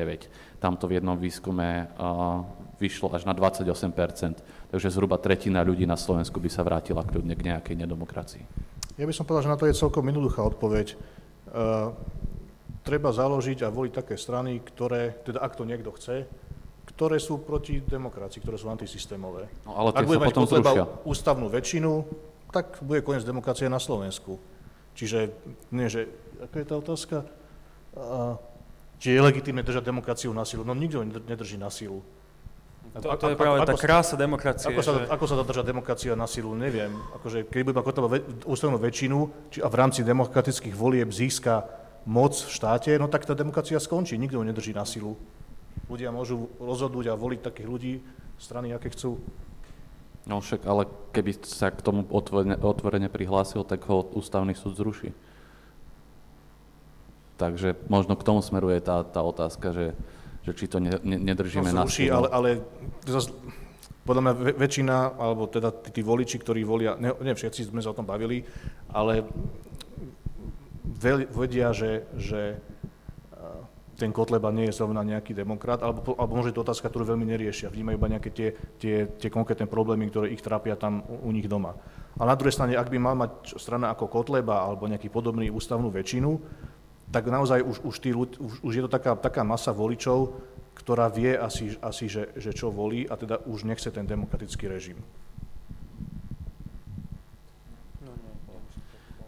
Tamto 0.57 0.89
v 0.89 0.97
jednom 0.97 1.21
výskume 1.21 1.93
vyšlo 2.81 3.13
až 3.13 3.29
na 3.29 3.37
28% 3.37 4.57
takže 4.71 4.93
zhruba 4.93 5.19
tretina 5.19 5.63
ľudí 5.63 5.87
na 5.87 5.97
Slovensku 5.97 6.43
by 6.43 6.51
sa 6.51 6.67
vrátila 6.67 7.07
kľudne 7.07 7.33
k 7.39 7.47
nejakej 7.53 7.77
nedemokracii. 7.81 8.45
Ja 8.97 9.05
by 9.05 9.13
som 9.15 9.29
povedal, 9.29 9.49
že 9.49 9.53
na 9.53 9.61
to 9.61 9.69
je 9.69 9.77
celkom 9.77 10.05
jednoduchá 10.09 10.41
odpoveď. 10.43 10.97
Uh, 11.49 11.93
treba 12.83 13.13
založiť 13.13 13.65
a 13.65 13.73
voliť 13.73 13.93
také 13.93 14.15
strany, 14.17 14.61
ktoré, 14.61 15.21
teda 15.23 15.41
ak 15.41 15.53
to 15.55 15.65
niekto 15.69 15.93
chce, 15.95 16.27
ktoré 16.97 17.21
sú 17.21 17.45
proti 17.45 17.85
demokracii, 17.85 18.41
ktoré 18.41 18.57
sú 18.57 18.73
antisystémové. 18.73 19.53
No, 19.69 19.77
ale 19.77 19.93
Ak 19.93 20.09
bude 20.09 20.17
mať 20.17 20.33
potom 20.33 20.49
zrušia. 20.49 20.89
ústavnú 21.05 21.53
väčšinu, 21.53 22.09
tak 22.49 22.81
bude 22.81 23.05
koniec 23.05 23.21
demokracie 23.21 23.69
na 23.69 23.77
Slovensku. 23.77 24.41
Čiže, 24.97 25.29
nie, 25.77 25.93
že, 25.93 26.09
aká 26.41 26.65
je 26.65 26.67
tá 26.67 26.77
otázka? 26.81 27.17
A, 27.93 28.41
či 28.97 29.13
je 29.13 29.21
legitímne 29.21 29.61
držať 29.61 29.85
demokraciu 29.85 30.33
na 30.33 30.49
silu? 30.49 30.65
No 30.65 30.73
nikto 30.73 31.05
nedrží 31.05 31.61
na 31.61 31.69
silu. 31.69 32.01
To, 32.97 33.13
to 33.13 33.29
je 33.29 33.37
práve 33.37 33.61
tá 33.69 33.77
krása 33.77 34.17
demokracie. 34.17 34.73
Ako, 34.73 34.81
že... 34.81 34.89
sa, 34.89 34.93
ako 35.13 35.25
sa 35.29 35.35
dá 35.37 35.45
držať 35.45 35.65
demokracia 35.69 36.13
na 36.17 36.25
silu, 36.25 36.57
neviem. 36.57 36.97
Akože, 37.21 37.45
keď 37.45 37.61
bude 37.61 37.77
mať 37.77 38.25
ústavnú 38.49 38.81
väčšinu, 38.81 39.53
či 39.53 39.61
a 39.61 39.69
v 39.69 39.77
rámci 39.77 40.01
demokratických 40.01 40.73
volieb 40.73 41.13
získa 41.13 41.69
moc 42.09 42.33
v 42.33 42.49
štáte, 42.49 42.97
no 42.97 43.05
tak 43.13 43.29
tá 43.29 43.37
demokracia 43.37 43.77
skončí, 43.77 44.17
nikto 44.17 44.41
ho 44.41 44.49
nedrží 44.49 44.73
na 44.73 44.89
silu. 44.89 45.21
Ľudia 45.87 46.11
môžu 46.11 46.51
rozhodnúť 46.59 47.15
a 47.15 47.19
voliť 47.19 47.41
takých 47.47 47.69
ľudí, 47.69 47.95
strany, 48.37 48.75
aké 48.75 48.91
chcú. 48.93 49.23
No 50.27 50.43
však, 50.43 50.67
ale 50.67 50.91
keby 51.15 51.39
sa 51.47 51.71
k 51.71 51.79
tomu 51.81 52.03
otvorene, 52.11 52.59
otvorene 52.59 53.07
prihlásil, 53.07 53.63
tak 53.63 53.87
ho 53.87 54.03
ústavný 54.11 54.59
súd 54.59 54.75
zruší. 54.75 55.15
Takže 57.39 57.79
možno 57.87 58.19
k 58.19 58.27
tomu 58.27 58.43
smeruje 58.43 58.83
tá, 58.83 59.07
tá 59.07 59.23
otázka, 59.23 59.71
že, 59.71 59.87
že 60.43 60.53
či 60.57 60.67
to 60.67 60.83
ne, 60.83 60.99
ne, 61.05 61.21
nedržíme 61.21 61.71
no, 61.71 61.87
zruší, 61.87 62.11
na. 62.11 62.19
Ale, 62.19 62.29
ale 62.35 62.49
zas, 63.07 63.31
podľa 64.03 64.23
mňa 64.27 64.33
väčšina, 64.59 64.97
alebo 65.15 65.47
teda 65.47 65.71
tí, 65.71 66.01
tí 66.01 66.03
voliči, 66.03 66.43
ktorí 66.43 66.67
volia, 66.67 66.99
ne, 66.99 67.15
ne 67.15 67.33
všetci 67.37 67.71
sme 67.71 67.79
sa 67.79 67.95
o 67.95 67.99
tom 67.99 68.09
bavili, 68.09 68.43
ale 68.91 69.23
vedia, 71.31 71.71
že, 71.71 72.09
že 72.19 72.59
ten 73.97 74.13
Kotleba 74.13 74.53
nie 74.53 74.69
je 74.69 74.77
zrovna 74.77 75.01
nejaký 75.01 75.33
demokrat, 75.33 75.81
alebo, 75.81 76.13
alebo 76.21 76.45
je 76.45 76.53
to 76.53 76.63
otázka, 76.63 76.93
ktorú 76.93 77.17
veľmi 77.17 77.25
neriešia. 77.25 77.73
Vnímajú 77.73 77.97
iba 77.97 78.13
nejaké 78.13 78.31
tie, 78.31 78.49
tie, 78.77 79.09
tie 79.09 79.31
konkrétne 79.33 79.65
problémy, 79.65 80.13
ktoré 80.13 80.37
ich 80.37 80.45
trápia 80.45 80.77
tam 80.77 81.01
u, 81.09 81.27
u 81.27 81.31
nich 81.33 81.49
doma. 81.49 81.73
Ale 82.21 82.33
na 82.33 82.39
druhej 82.39 82.55
strane, 82.55 82.77
ak 82.77 82.93
by 82.93 82.99
mal 83.01 83.17
mať 83.17 83.57
strana 83.57 83.93
ako 83.97 84.13
Kotleba 84.13 84.61
alebo 84.69 84.85
nejaký 84.85 85.09
podobný 85.09 85.49
ústavnú 85.49 85.89
väčšinu, 85.89 86.37
tak 87.09 87.33
naozaj 87.33 87.65
už, 87.65 87.77
už, 87.89 87.95
tí, 88.05 88.11
už, 88.13 88.61
už 88.61 88.73
je 88.73 88.83
to 88.85 88.91
taká, 88.93 89.17
taká 89.17 89.41
masa 89.47 89.73
voličov, 89.73 90.37
ktorá 90.77 91.09
vie 91.09 91.33
asi, 91.33 91.81
asi 91.81 92.05
že, 92.05 92.37
že 92.37 92.53
čo 92.53 92.69
volí 92.69 93.09
a 93.09 93.17
teda 93.17 93.41
už 93.49 93.65
nechce 93.65 93.89
ten 93.89 94.05
demokratický 94.05 94.69
režim. 94.69 95.01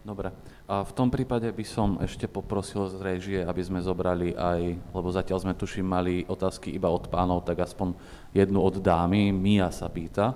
Dobre. 0.08 0.32
A 0.64 0.88
v 0.88 0.92
tom 0.96 1.12
prípade 1.12 1.52
by 1.52 1.64
som 1.68 2.00
ešte 2.00 2.24
poprosil 2.24 2.88
z 2.88 2.96
režie, 3.04 3.38
aby 3.44 3.60
sme 3.60 3.84
zobrali 3.84 4.32
aj, 4.32 4.80
lebo 4.96 5.12
zatiaľ 5.12 5.44
sme 5.44 5.52
tuším 5.52 5.84
mali 5.84 6.24
otázky 6.24 6.72
iba 6.72 6.88
od 6.88 7.12
pánov, 7.12 7.44
tak 7.44 7.60
aspoň 7.60 7.92
jednu 8.32 8.56
od 8.56 8.80
dámy. 8.80 9.36
Mia 9.36 9.68
sa 9.68 9.84
pýta. 9.92 10.32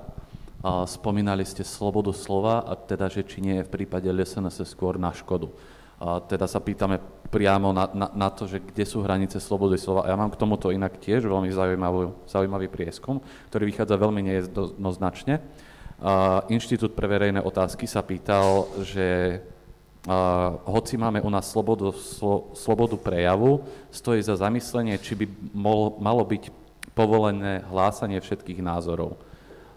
A 0.61 0.85
spomínali 0.85 1.41
ste 1.49 1.65
slobodu 1.65 2.13
slova 2.13 2.69
a 2.69 2.77
teda, 2.77 3.09
že 3.09 3.25
či 3.25 3.41
nie 3.41 3.65
je 3.65 3.67
v 3.67 3.81
prípade 3.81 4.13
LSNS 4.13 4.61
skôr 4.69 5.01
na 5.01 5.09
škodu. 5.09 5.49
A 5.97 6.21
teda 6.21 6.45
sa 6.45 6.61
pýtame 6.61 7.01
priamo 7.33 7.73
na, 7.73 7.89
na, 7.97 8.13
na 8.13 8.29
to, 8.29 8.45
že 8.45 8.61
kde 8.61 8.85
sú 8.85 9.01
hranice 9.01 9.41
slobody 9.41 9.81
slova. 9.81 10.05
Ja 10.05 10.21
mám 10.21 10.29
k 10.29 10.37
tomuto 10.37 10.69
inak 10.69 11.01
tiež 11.01 11.25
veľmi 11.25 11.49
zaujímavý, 11.49 12.13
zaujímavý 12.29 12.69
prieskum, 12.69 13.25
ktorý 13.49 13.73
vychádza 13.73 13.97
veľmi 13.97 14.21
nejednoznačne. 14.21 15.41
Inštitút 16.51 16.99
pre 16.99 17.07
verejné 17.07 17.41
otázky 17.41 17.87
sa 17.87 18.03
pýtal, 18.03 18.67
že 18.83 19.39
Hoci 20.67 20.99
máme 20.99 21.23
u 21.23 21.31
nás 21.31 21.47
slobodu, 21.47 21.95
slo, 21.95 22.51
slobodu 22.59 22.99
prejavu, 22.99 23.63
stojí 23.95 24.19
za 24.19 24.35
zamyslenie, 24.35 24.99
či 24.99 25.15
by 25.15 25.25
mol, 25.55 25.95
malo 26.03 26.27
byť 26.27 26.51
povolené 26.91 27.63
hlásanie 27.71 28.19
všetkých 28.19 28.59
názorov. 28.59 29.15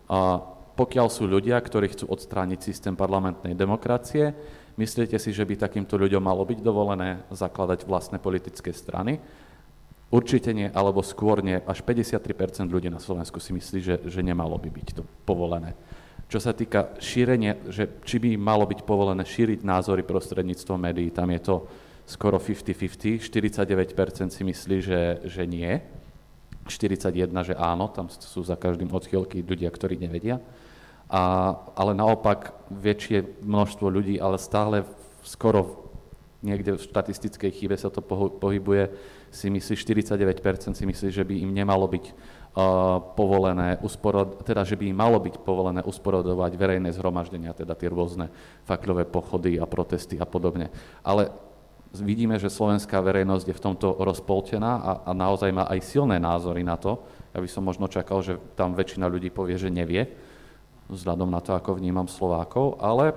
Uh, 0.10 0.41
pokiaľ 0.76 1.07
sú 1.07 1.30
ľudia, 1.30 1.56
ktorí 1.61 1.93
chcú 1.93 2.11
odstrániť 2.11 2.60
systém 2.60 2.97
parlamentnej 2.97 3.53
demokracie, 3.53 4.34
myslíte 4.76 5.15
si, 5.22 5.30
že 5.31 5.47
by 5.47 5.61
takýmto 5.61 5.95
ľuďom 5.95 6.19
malo 6.19 6.43
byť 6.43 6.60
dovolené 6.60 7.23
zakladať 7.31 7.88
vlastné 7.88 8.18
politické 8.19 8.76
strany? 8.76 9.22
Určite 10.10 10.52
nie, 10.57 10.68
alebo 10.73 11.06
skôr 11.06 11.39
nie. 11.45 11.57
Až 11.64 11.81
53% 11.81 12.68
ľudí 12.69 12.91
na 12.91 13.02
Slovensku 13.02 13.39
si 13.39 13.56
myslí, 13.56 13.80
že, 13.81 13.95
že 14.06 14.22
nemalo 14.22 14.57
by 14.57 14.69
byť 14.69 14.88
to 14.99 15.03
povolené. 15.23 15.73
Čo 16.35 16.51
sa 16.51 16.51
týka 16.51 16.99
šírenia, 16.99 17.55
že 17.71 17.87
či 18.03 18.19
by 18.19 18.35
malo 18.35 18.67
byť 18.67 18.83
povolené 18.83 19.23
šíriť 19.23 19.63
názory 19.63 20.03
prostredníctvom 20.03 20.75
médií, 20.75 21.07
tam 21.07 21.31
je 21.31 21.39
to 21.39 21.55
skoro 22.03 22.43
50-50, 22.43 23.23
49% 23.23 24.35
si 24.35 24.43
myslí, 24.43 24.77
že, 24.83 25.23
že 25.23 25.47
nie, 25.47 25.79
41, 26.67 27.31
že 27.39 27.55
áno, 27.55 27.87
tam 27.87 28.11
sú 28.11 28.43
za 28.43 28.59
každým 28.59 28.91
odchylky 28.91 29.47
ľudia, 29.47 29.71
ktorí 29.71 29.95
nevedia. 29.95 30.43
A, 31.07 31.55
ale 31.71 31.95
naopak 31.95 32.51
väčšie 32.67 33.39
množstvo 33.39 33.87
ľudí, 33.87 34.19
ale 34.19 34.35
stále 34.35 34.83
skoro 35.23 35.87
niekde 36.43 36.75
v 36.75 36.83
štatistickej 36.83 37.51
chybe 37.63 37.79
sa 37.79 37.87
to 37.87 38.03
pohybuje, 38.43 38.91
si 39.31 39.47
myslí, 39.47 40.03
49% 40.03 40.75
si 40.75 40.83
myslí, 40.83 41.07
že 41.15 41.23
by 41.23 41.47
im 41.47 41.55
nemalo 41.55 41.87
byť 41.87 42.34
povolené, 43.19 43.76
usporod, 43.84 44.40
teda 44.48 44.64
že 44.64 44.80
by 44.80 44.95
malo 44.95 45.19
byť 45.19 45.44
povolené 45.44 45.84
usporadovať 45.84 46.56
verejné 46.56 46.95
zhromaždenia, 46.95 47.52
teda 47.52 47.76
tie 47.76 47.91
rôzne 47.91 48.32
fakľové 48.64 49.03
pochody 49.11 49.60
a 49.60 49.68
protesty 49.68 50.15
a 50.15 50.23
podobne. 50.23 50.72
Ale 51.03 51.36
vidíme, 51.91 52.40
že 52.40 52.48
slovenská 52.48 53.03
verejnosť 53.03 53.45
je 53.52 53.57
v 53.60 53.64
tomto 53.64 53.99
rozpoltená 53.99 54.72
a, 54.80 54.91
a 55.03 55.11
naozaj 55.11 55.52
má 55.52 55.68
aj 55.68 55.84
silné 55.84 56.15
názory 56.15 56.64
na 56.64 56.80
to. 56.80 57.03
Ja 57.36 57.44
by 57.44 57.49
som 57.52 57.68
možno 57.68 57.91
čakal, 57.91 58.23
že 58.23 58.40
tam 58.56 58.72
väčšina 58.72 59.03
ľudí 59.11 59.36
povie, 59.36 59.60
že 59.60 59.68
nevie, 59.68 60.07
vzhľadom 60.88 61.27
na 61.27 61.44
to, 61.44 61.60
ako 61.60 61.76
vnímam 61.76 62.07
Slovákov, 62.07 62.80
ale 62.80 63.11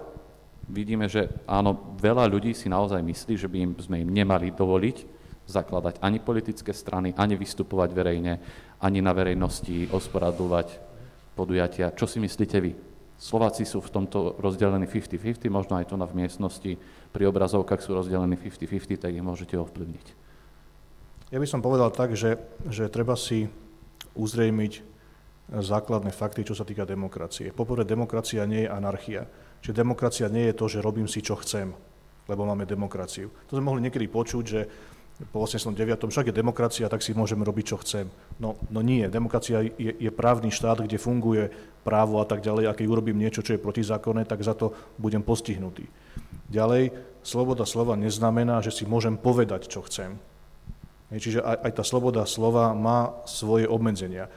vidíme, 0.67 1.07
že 1.07 1.31
áno, 1.47 1.95
veľa 1.95 2.27
ľudí 2.27 2.59
si 2.59 2.67
naozaj 2.67 2.99
myslí, 2.99 3.35
že 3.39 3.47
by 3.47 3.59
im, 3.63 3.73
sme 3.79 4.03
im 4.03 4.11
nemali 4.11 4.51
dovoliť 4.51 5.19
zakladať 5.49 6.05
ani 6.05 6.21
politické 6.21 6.77
strany, 6.77 7.17
ani 7.17 7.35
vystupovať 7.41 7.91
verejne, 7.97 8.37
ani 8.79 9.03
na 9.03 9.13
verejnosti 9.15 9.91
osporadovať 9.91 10.69
podujatia. 11.35 11.95
Čo 11.95 12.07
si 12.07 12.19
myslíte 12.23 12.59
vy? 12.59 12.73
Slováci 13.19 13.67
sú 13.67 13.83
v 13.83 13.91
tomto 13.91 14.39
rozdelení 14.39 14.87
50-50, 14.87 15.51
možno 15.51 15.75
aj 15.75 15.91
tu 15.91 15.99
na 15.99 16.07
v 16.07 16.23
miestnosti 16.23 16.79
pri 17.11 17.25
obrazovkách 17.27 17.83
sú 17.83 17.99
rozdelení 17.99 18.39
50-50, 18.39 19.03
tak 19.03 19.11
ich 19.11 19.25
môžete 19.25 19.59
ovplyvniť. 19.59 20.07
Ja 21.35 21.43
by 21.43 21.49
som 21.51 21.61
povedal 21.61 21.91
tak, 21.93 22.15
že, 22.15 22.39
že 22.71 22.89
treba 22.89 23.19
si 23.19 23.51
uzrejmiť 24.17 24.73
základné 25.49 26.13
fakty, 26.13 26.45
čo 26.45 26.55
sa 26.55 26.65
týka 26.65 26.85
demokracie. 26.85 27.53
Poprvé, 27.53 27.89
demokracia 27.89 28.45
nie 28.45 28.69
je 28.69 28.73
anarchia. 28.73 29.25
Čiže 29.65 29.81
demokracia 29.81 30.27
nie 30.29 30.53
je 30.53 30.55
to, 30.57 30.67
že 30.69 30.85
robím 30.85 31.09
si, 31.09 31.25
čo 31.25 31.37
chcem, 31.41 31.73
lebo 32.29 32.45
máme 32.45 32.69
demokraciu. 32.69 33.33
To 33.49 33.57
sme 33.57 33.67
mohli 33.67 33.83
niekedy 33.83 34.07
počuť, 34.07 34.45
že 34.45 34.61
po 35.19 35.43
89. 35.43 35.75
však 36.07 36.31
je 36.31 36.35
demokracia, 36.35 36.87
tak 36.87 37.03
si 37.03 37.11
môžem 37.11 37.43
robiť, 37.43 37.65
čo 37.75 37.77
chcem. 37.83 38.07
No, 38.39 38.55
no 38.71 38.81
nie, 38.87 39.03
demokracia 39.11 39.67
je, 39.67 39.91
je 39.99 40.11
právny 40.15 40.55
štát, 40.55 40.79
kde 40.79 40.95
funguje 40.95 41.51
právo 41.83 42.23
a 42.23 42.27
tak 42.27 42.39
ďalej 42.39 42.71
a 42.71 42.77
keď 42.79 42.87
urobím 42.87 43.19
niečo, 43.19 43.43
čo 43.43 43.59
je 43.59 43.63
protizákonné, 43.63 44.31
tak 44.31 44.47
za 44.47 44.55
to 44.55 44.71
budem 44.95 45.27
postihnutý. 45.27 45.91
Ďalej, 46.47 46.95
sloboda 47.27 47.67
slova 47.67 47.99
neznamená, 47.99 48.63
že 48.63 48.71
si 48.71 48.87
môžem 48.87 49.19
povedať, 49.19 49.67
čo 49.67 49.83
chcem. 49.83 50.15
Čiže 51.11 51.43
aj, 51.43 51.57
aj 51.67 51.73
tá 51.75 51.83
sloboda 51.83 52.23
slova 52.23 52.71
má 52.77 53.19
svoje 53.27 53.67
obmedzenia. 53.67 54.31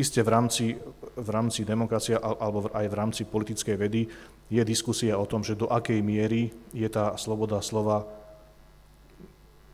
Isté 0.00 0.24
v 0.24 0.32
rámci, 0.32 0.80
v 1.12 1.28
rámci 1.28 1.68
demokracie 1.68 2.16
alebo 2.16 2.72
aj 2.72 2.86
v 2.88 2.96
rámci 2.96 3.22
politickej 3.28 3.76
vedy 3.76 4.08
je 4.48 4.62
diskusia 4.64 5.20
o 5.20 5.28
tom, 5.28 5.44
že 5.44 5.58
do 5.58 5.68
akej 5.68 6.00
miery 6.00 6.48
je 6.72 6.88
tá 6.88 7.12
sloboda 7.20 7.60
slova 7.60 8.21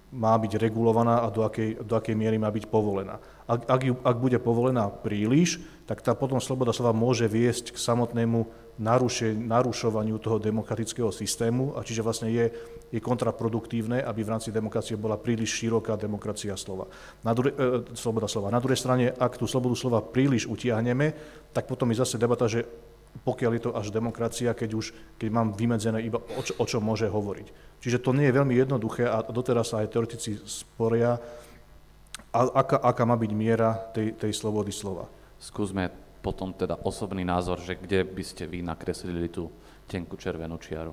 má 0.08 0.32
byť 0.40 0.56
regulovaná 0.56 1.20
a 1.20 1.28
do 1.28 1.44
akej, 1.44 1.84
do 1.84 1.92
akej 1.92 2.16
miery 2.16 2.40
má 2.40 2.48
byť 2.48 2.64
povolená. 2.72 3.20
Ak, 3.44 3.64
ak, 3.68 3.80
ju, 3.84 3.94
ak 4.00 4.16
bude 4.16 4.38
povolená 4.40 4.88
príliš, 4.88 5.60
tak 5.84 6.04
tá 6.04 6.12
potom 6.12 6.40
sloboda 6.40 6.72
slova 6.72 6.96
môže 6.96 7.24
viesť 7.28 7.72
k 7.72 7.78
samotnému 7.80 8.44
naruše, 8.80 9.32
narušovaniu 9.32 10.16
toho 10.20 10.36
demokratického 10.36 11.12
systému 11.12 11.76
a 11.76 11.84
čiže 11.84 12.04
vlastne 12.04 12.28
je, 12.28 12.52
je 12.92 13.00
kontraproduktívne, 13.00 14.00
aby 14.00 14.20
v 14.24 14.32
rámci 14.36 14.52
demokracie 14.52 15.00
bola 15.00 15.20
príliš 15.20 15.60
široká 15.60 15.96
demokracia 15.96 16.56
slova. 16.56 16.88
Na 17.24 17.32
dru- 17.32 17.52
e, 17.52 17.96
sloboda 17.96 18.28
slova. 18.28 18.52
Na 18.52 18.60
druhej 18.60 18.80
strane, 18.80 19.12
ak 19.12 19.36
tú 19.36 19.44
slobodu 19.44 19.76
slova 19.76 20.00
príliš 20.00 20.48
utiahneme, 20.48 21.12
tak 21.52 21.68
potom 21.68 21.90
je 21.92 22.00
zase 22.00 22.20
debata, 22.20 22.48
že 22.48 22.64
pokiaľ 23.24 23.52
je 23.56 23.62
to 23.68 23.72
až 23.76 23.88
demokracia, 23.92 24.56
keď 24.56 24.70
už 24.74 24.86
keď 25.20 25.28
mám 25.28 25.48
vymedzené 25.52 26.00
iba 26.04 26.20
o, 26.20 26.42
čo, 26.42 26.52
o 26.56 26.64
čom 26.64 26.82
môže 26.84 27.08
hovoriť. 27.10 27.80
Čiže 27.82 28.02
to 28.02 28.16
nie 28.16 28.28
je 28.30 28.36
veľmi 28.36 28.54
jednoduché 28.54 29.06
a 29.06 29.22
doteraz 29.26 29.70
sa 29.70 29.84
aj 29.84 29.92
teoretici 29.92 30.40
sporia, 30.46 31.20
a, 32.32 32.40
aká, 32.52 32.78
aká 32.80 33.02
má 33.08 33.16
byť 33.16 33.32
miera 33.32 33.74
tej, 33.94 34.16
tej 34.16 34.32
slobody 34.34 34.70
slova. 34.74 35.08
Skúsme 35.38 35.88
potom 36.20 36.50
teda 36.52 36.76
osobný 36.82 37.22
názor, 37.22 37.62
že 37.62 37.78
kde 37.78 38.02
by 38.04 38.24
ste 38.26 38.44
vy 38.44 38.60
nakreslili 38.60 39.30
tú 39.30 39.48
tenkú 39.86 40.18
červenú 40.18 40.58
čiaru. 40.58 40.92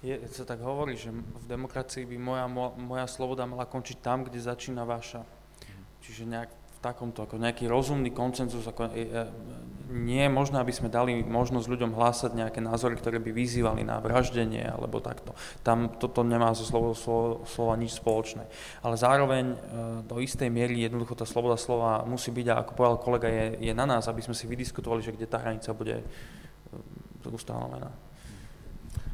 Je, 0.00 0.16
sa 0.30 0.46
tak 0.46 0.62
hovorí, 0.62 0.94
že 0.94 1.10
v 1.10 1.44
demokracii 1.50 2.06
by 2.06 2.16
moja, 2.16 2.46
moja 2.78 3.06
sloboda 3.10 3.44
mala 3.44 3.66
končiť 3.66 3.98
tam, 4.00 4.22
kde 4.24 4.38
začína 4.38 4.86
vaša. 4.86 5.26
Čiže 6.00 6.30
nejak 6.30 6.50
takomto, 6.80 7.28
ako 7.28 7.36
nejaký 7.36 7.68
rozumný 7.68 8.08
koncenzus, 8.10 8.64
ako 8.64 8.88
e, 8.90 9.08
e, 9.08 9.22
nie 9.90 10.24
je 10.24 10.32
možné, 10.32 10.62
aby 10.62 10.72
sme 10.72 10.88
dali 10.88 11.20
možnosť 11.20 11.66
ľuďom 11.66 11.92
hlásať 11.92 12.32
nejaké 12.32 12.62
názory, 12.64 12.96
ktoré 12.96 13.20
by 13.20 13.30
vyzývali 13.34 13.82
na 13.84 14.00
vraždenie 14.00 14.64
alebo 14.64 15.02
takto. 15.02 15.36
Tam 15.60 15.92
toto 16.00 16.24
nemá 16.24 16.54
so 16.56 16.64
slovo, 16.64 16.96
slovo, 16.96 17.44
slova 17.44 17.74
nič 17.76 18.00
spoločné. 18.00 18.48
Ale 18.80 18.96
zároveň 18.96 19.44
e, 19.52 19.56
do 20.08 20.16
istej 20.24 20.48
miery 20.48 20.80
jednoducho 20.80 21.18
tá 21.18 21.28
sloboda 21.28 21.60
slova 21.60 22.02
musí 22.08 22.32
byť, 22.32 22.46
a 22.48 22.54
ako 22.64 22.72
povedal 22.72 22.98
kolega, 23.04 23.28
je, 23.28 23.46
je 23.60 23.72
na 23.76 23.84
nás, 23.84 24.08
aby 24.08 24.24
sme 24.24 24.32
si 24.32 24.48
vydiskutovali, 24.48 25.04
že 25.04 25.12
kde 25.12 25.28
tá 25.28 25.36
hranica 25.36 25.76
bude 25.76 26.00
ustanovená. 27.28 27.92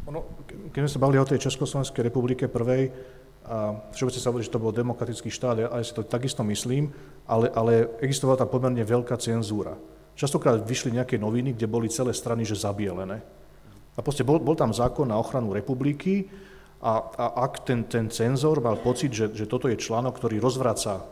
Ono, 0.07 0.47
keď 0.71 0.87
sme 0.87 0.93
sa 0.95 1.03
bavili 1.03 1.19
o 1.19 1.27
tej 1.27 1.43
Československej 1.43 2.07
republike 2.07 2.47
prvej, 2.47 2.95
a 3.47 3.79
všeobecne 3.95 4.19
sa 4.19 4.29
hovorí, 4.35 4.43
že 4.43 4.51
to 4.51 4.59
bol 4.59 4.75
demokratický 4.75 5.31
štát, 5.31 5.57
ja, 5.63 5.69
ja 5.71 5.85
si 5.87 5.95
to 5.95 6.03
takisto 6.03 6.43
myslím, 6.43 6.91
ale, 7.31 7.47
ale 7.55 7.87
existovala 8.03 8.43
tam 8.43 8.51
pomerne 8.51 8.83
veľká 8.83 9.15
cenzúra. 9.23 9.79
Častokrát 10.19 10.59
vyšli 10.67 10.99
nejaké 10.99 11.15
noviny, 11.15 11.55
kde 11.55 11.71
boli 11.71 11.87
celé 11.87 12.11
strany 12.11 12.43
že 12.43 12.59
zabielené. 12.59 13.23
A 13.95 14.01
proste 14.03 14.27
bol, 14.27 14.43
bol 14.43 14.59
tam 14.59 14.75
zákon 14.75 15.07
na 15.07 15.15
ochranu 15.15 15.55
republiky 15.55 16.27
a, 16.83 17.01
a 17.01 17.27
ak 17.47 17.63
ten, 17.63 17.87
ten 17.87 18.11
cenzor 18.11 18.59
mal 18.59 18.83
pocit, 18.83 19.15
že, 19.15 19.31
že 19.31 19.47
toto 19.47 19.71
je 19.71 19.79
článok, 19.79 20.19
ktorý 20.19 20.43
rozvraca 20.43 21.01
e, 21.01 21.03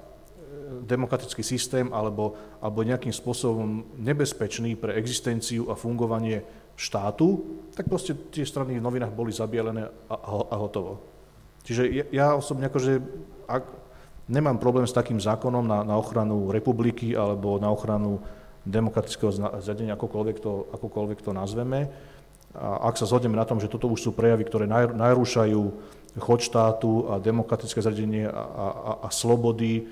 demokratický 0.85 1.41
systém 1.41 1.89
alebo, 1.95 2.35
alebo 2.59 2.83
nejakým 2.85 3.15
spôsobom 3.15 3.95
nebezpečný 3.97 4.75
pre 4.75 4.99
existenciu 4.99 5.71
a 5.71 5.79
fungovanie 5.79 6.43
štátu, 6.75 7.63
tak 7.79 7.87
proste 7.87 8.19
tie 8.35 8.43
strany 8.43 8.77
v 8.77 8.85
novinách 8.85 9.15
boli 9.15 9.31
zabielené 9.31 9.87
a, 10.11 10.17
a 10.51 10.57
hotovo. 10.59 11.14
Čiže 11.65 11.83
ja, 11.89 12.05
ja 12.13 12.27
osobne 12.37 12.69
akože, 12.69 13.01
ak, 13.49 13.65
nemám 14.29 14.61
problém 14.61 14.85
s 14.85 14.97
takým 14.97 15.17
zákonom 15.17 15.65
na, 15.65 15.81
na 15.85 15.97
ochranu 15.97 16.53
republiky 16.53 17.17
alebo 17.17 17.57
na 17.57 17.73
ochranu 17.73 18.21
demokratického 18.65 19.61
zriadenia, 19.61 19.97
akokoľvek 19.97 20.37
to, 20.41 20.69
akokoľvek 20.73 21.21
to 21.21 21.33
nazveme. 21.37 21.89
A 22.55 22.89
ak 22.89 22.97
sa 22.97 23.09
zhodneme 23.09 23.37
na 23.37 23.45
tom, 23.45 23.59
že 23.59 23.69
toto 23.69 23.91
už 23.91 24.01
sú 24.01 24.11
prejavy, 24.15 24.47
ktoré 24.47 24.65
narúšajú 24.71 25.63
chod 26.23 26.41
štátu 26.41 27.11
a 27.11 27.19
demokratické 27.19 27.83
zriadenie 27.83 28.31
a, 28.31 28.31
a, 28.31 28.93
a 29.05 29.09
slobody, 29.11 29.85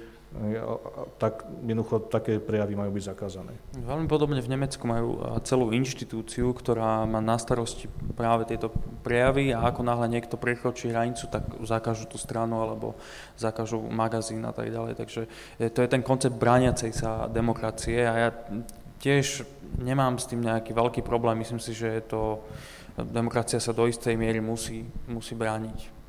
tak 1.21 1.45
jednoducho 1.61 2.09
také 2.09 2.41
prejavy 2.41 2.73
majú 2.73 2.91
byť 2.97 3.05
zakázané. 3.05 3.53
Veľmi 3.77 4.09
podobne 4.09 4.41
v 4.41 4.49
Nemecku 4.49 4.85
majú 4.89 5.21
celú 5.45 5.71
inštitúciu, 5.77 6.57
ktorá 6.57 7.05
má 7.05 7.21
na 7.21 7.37
starosti 7.37 7.87
práve 8.17 8.49
tieto 8.49 8.73
prejavy 9.05 9.53
a 9.53 9.69
ako 9.69 9.85
náhle 9.85 10.09
niekto 10.09 10.41
prekročí 10.41 10.89
hranicu, 10.89 11.29
tak 11.29 11.45
zakážu 11.69 12.09
tú 12.09 12.17
stranu 12.17 12.65
alebo 12.65 12.97
zakážu 13.37 13.79
magazín 13.93 14.43
a 14.49 14.57
tak 14.57 14.73
ďalej. 14.73 14.97
Takže 14.97 15.21
to 15.71 15.79
je 15.85 15.89
ten 15.89 16.01
koncept 16.01 16.35
brániacej 16.35 16.91
sa 16.97 17.29
demokracie 17.29 18.03
a 18.03 18.15
ja 18.17 18.29
tiež 19.05 19.45
nemám 19.79 20.17
s 20.17 20.27
tým 20.27 20.41
nejaký 20.41 20.73
veľký 20.73 21.01
problém. 21.05 21.45
Myslím 21.45 21.61
si, 21.61 21.77
že 21.77 22.01
je 22.01 22.03
to, 22.09 22.23
demokracia 22.99 23.61
sa 23.61 23.77
do 23.77 23.85
istej 23.85 24.17
miery 24.17 24.41
musí, 24.41 24.85
musí 25.09 25.37
brániť. 25.37 26.02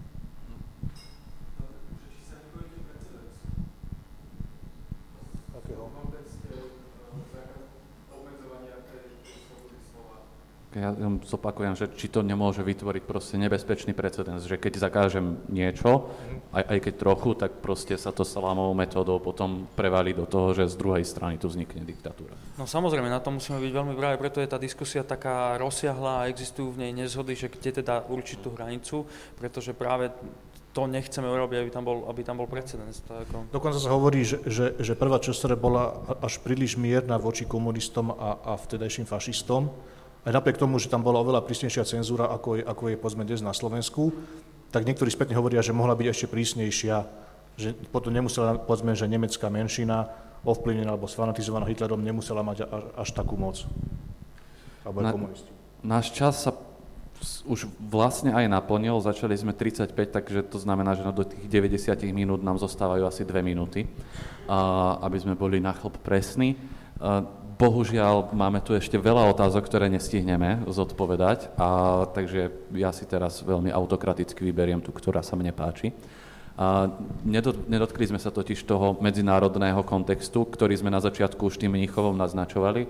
Ja 10.74 10.92
zopakujem, 11.26 11.78
že 11.78 11.86
či 11.94 12.10
to 12.10 12.26
nemôže 12.26 12.66
vytvoriť 12.66 13.04
proste 13.06 13.36
nebezpečný 13.38 13.94
precedens, 13.94 14.46
že 14.46 14.58
keď 14.58 14.82
zakážem 14.82 15.38
niečo, 15.50 16.10
aj, 16.50 16.64
aj 16.66 16.80
keď 16.90 16.94
trochu, 16.98 17.30
tak 17.38 17.62
proste 17.62 17.94
sa 17.96 18.10
to 18.10 18.26
salámovou 18.26 18.74
metódou 18.74 19.22
potom 19.22 19.70
prevalí 19.78 20.18
do 20.18 20.26
toho, 20.26 20.54
že 20.58 20.74
z 20.74 20.76
druhej 20.78 21.06
strany 21.06 21.38
tu 21.38 21.50
vznikne 21.50 21.86
diktatúra. 21.86 22.34
No 22.58 22.66
samozrejme, 22.66 23.10
na 23.10 23.22
to 23.22 23.30
musíme 23.30 23.62
byť 23.62 23.72
veľmi 23.72 23.94
práve, 23.94 24.18
preto 24.18 24.42
je 24.42 24.50
tá 24.50 24.58
diskusia 24.58 25.06
taká 25.06 25.58
rozsiahla 25.62 26.26
a 26.26 26.28
existujú 26.30 26.74
v 26.74 26.90
nej 26.90 26.92
nezhody, 27.06 27.38
že 27.38 27.54
kde 27.54 27.84
teda 27.84 28.10
určitú 28.10 28.54
hranicu, 28.54 29.06
pretože 29.38 29.78
práve 29.78 30.10
to 30.74 30.90
nechceme 30.90 31.30
urobiť, 31.30 31.58
aby 31.62 31.70
tam 31.70 31.86
bol, 31.86 32.10
aby 32.10 32.26
tam 32.26 32.42
bol 32.42 32.50
precedens. 32.50 33.06
To 33.06 33.14
ako... 33.14 33.54
Dokonca 33.54 33.78
sa 33.78 33.94
hovorí, 33.94 34.26
že, 34.26 34.42
že, 34.50 34.74
že 34.82 34.98
prvá 34.98 35.22
časť 35.22 35.54
bola 35.54 36.02
až 36.20 36.42
príliš 36.42 36.82
mierna 36.82 37.22
voči 37.22 37.46
komunistom 37.46 38.10
a, 38.10 38.42
a 38.42 38.52
vtedajším 38.58 39.06
fašistom, 39.06 39.70
aj 40.24 40.32
napriek 40.32 40.56
tomu, 40.56 40.80
že 40.80 40.88
tam 40.88 41.04
bola 41.04 41.20
oveľa 41.20 41.44
prísnejšia 41.44 41.84
cenzúra, 41.84 42.32
ako 42.32 42.60
je, 42.60 42.64
ako 42.64 42.84
je 42.92 42.96
povedzme 42.96 43.24
dnes 43.28 43.44
na 43.44 43.52
Slovensku, 43.52 44.16
tak 44.72 44.88
niektorí 44.88 45.12
spätne 45.12 45.36
hovoria, 45.36 45.62
že 45.62 45.76
mohla 45.76 45.94
byť 45.94 46.08
ešte 46.10 46.28
prísnejšia, 46.32 46.96
že 47.60 47.78
potom 47.94 48.10
nemusela, 48.10 48.58
povedzme, 48.58 48.98
že 48.98 49.06
nemecká 49.06 49.52
menšina 49.52 50.10
ovplyvnená 50.44 50.96
alebo 50.96 51.08
sfanatizovaná 51.08 51.70
Hitlerom 51.70 52.02
nemusela 52.02 52.44
mať 52.44 52.68
až, 52.68 52.84
až 52.98 53.10
takú 53.16 53.38
moc. 53.38 53.64
Alebo 54.84 55.00
aj 55.00 55.14
komunisti. 55.16 55.50
Náš 55.84 56.12
čas 56.16 56.44
sa 56.44 56.52
už 57.48 57.72
vlastne 57.80 58.36
aj 58.36 58.52
naplnil, 58.52 59.00
začali 59.00 59.32
sme 59.40 59.56
35, 59.56 59.96
takže 59.96 60.44
to 60.44 60.60
znamená, 60.60 60.96
že 60.96 61.08
do 61.08 61.24
tých 61.24 61.48
90 61.48 61.96
minút 62.12 62.44
nám 62.44 62.60
zostávajú 62.60 63.08
asi 63.08 63.24
2 63.24 63.40
minúty, 63.40 63.88
aby 65.00 65.18
sme 65.24 65.40
boli 65.40 65.64
na 65.64 65.72
chlop 65.72 65.96
presní. 66.04 66.60
Bohužiaľ, 67.54 68.34
máme 68.34 68.66
tu 68.66 68.74
ešte 68.74 68.98
veľa 68.98 69.30
otázok, 69.30 69.70
ktoré 69.70 69.86
nestihneme 69.86 70.66
zodpovedať, 70.66 71.54
a, 71.54 72.02
takže 72.10 72.50
ja 72.74 72.90
si 72.90 73.06
teraz 73.06 73.46
veľmi 73.46 73.70
autokraticky 73.70 74.42
vyberiem 74.42 74.82
tú, 74.82 74.90
ktorá 74.90 75.22
sa 75.22 75.38
mne 75.38 75.54
páči. 75.54 75.94
A, 76.58 76.90
nedotkli 77.70 78.10
sme 78.10 78.18
sa 78.18 78.34
totiž 78.34 78.58
toho 78.66 78.98
medzinárodného 78.98 79.86
kontextu, 79.86 80.50
ktorý 80.50 80.74
sme 80.74 80.90
na 80.90 80.98
začiatku 80.98 81.46
už 81.46 81.62
tým 81.62 81.78
Mnichovom 81.78 82.18
naznačovali. 82.18 82.90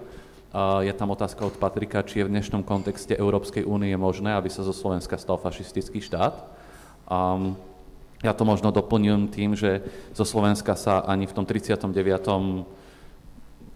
A, 0.56 0.80
je 0.88 0.94
tam 0.96 1.12
otázka 1.12 1.44
od 1.44 1.60
Patrika, 1.60 2.00
či 2.00 2.24
je 2.24 2.28
v 2.30 2.34
dnešnom 2.38 2.64
kontexte 2.64 3.20
Európskej 3.20 3.68
únie 3.68 3.92
možné, 4.00 4.32
aby 4.32 4.48
sa 4.48 4.64
zo 4.64 4.72
Slovenska 4.72 5.20
stal 5.20 5.36
fašistický 5.44 6.00
štát. 6.00 6.40
A, 7.12 7.36
ja 8.24 8.32
to 8.32 8.48
možno 8.48 8.72
doplním 8.72 9.28
tým, 9.28 9.60
že 9.60 9.84
zo 10.16 10.24
Slovenska 10.24 10.80
sa 10.80 11.04
ani 11.04 11.28
v 11.28 11.36
tom 11.36 11.44
39 11.44 12.80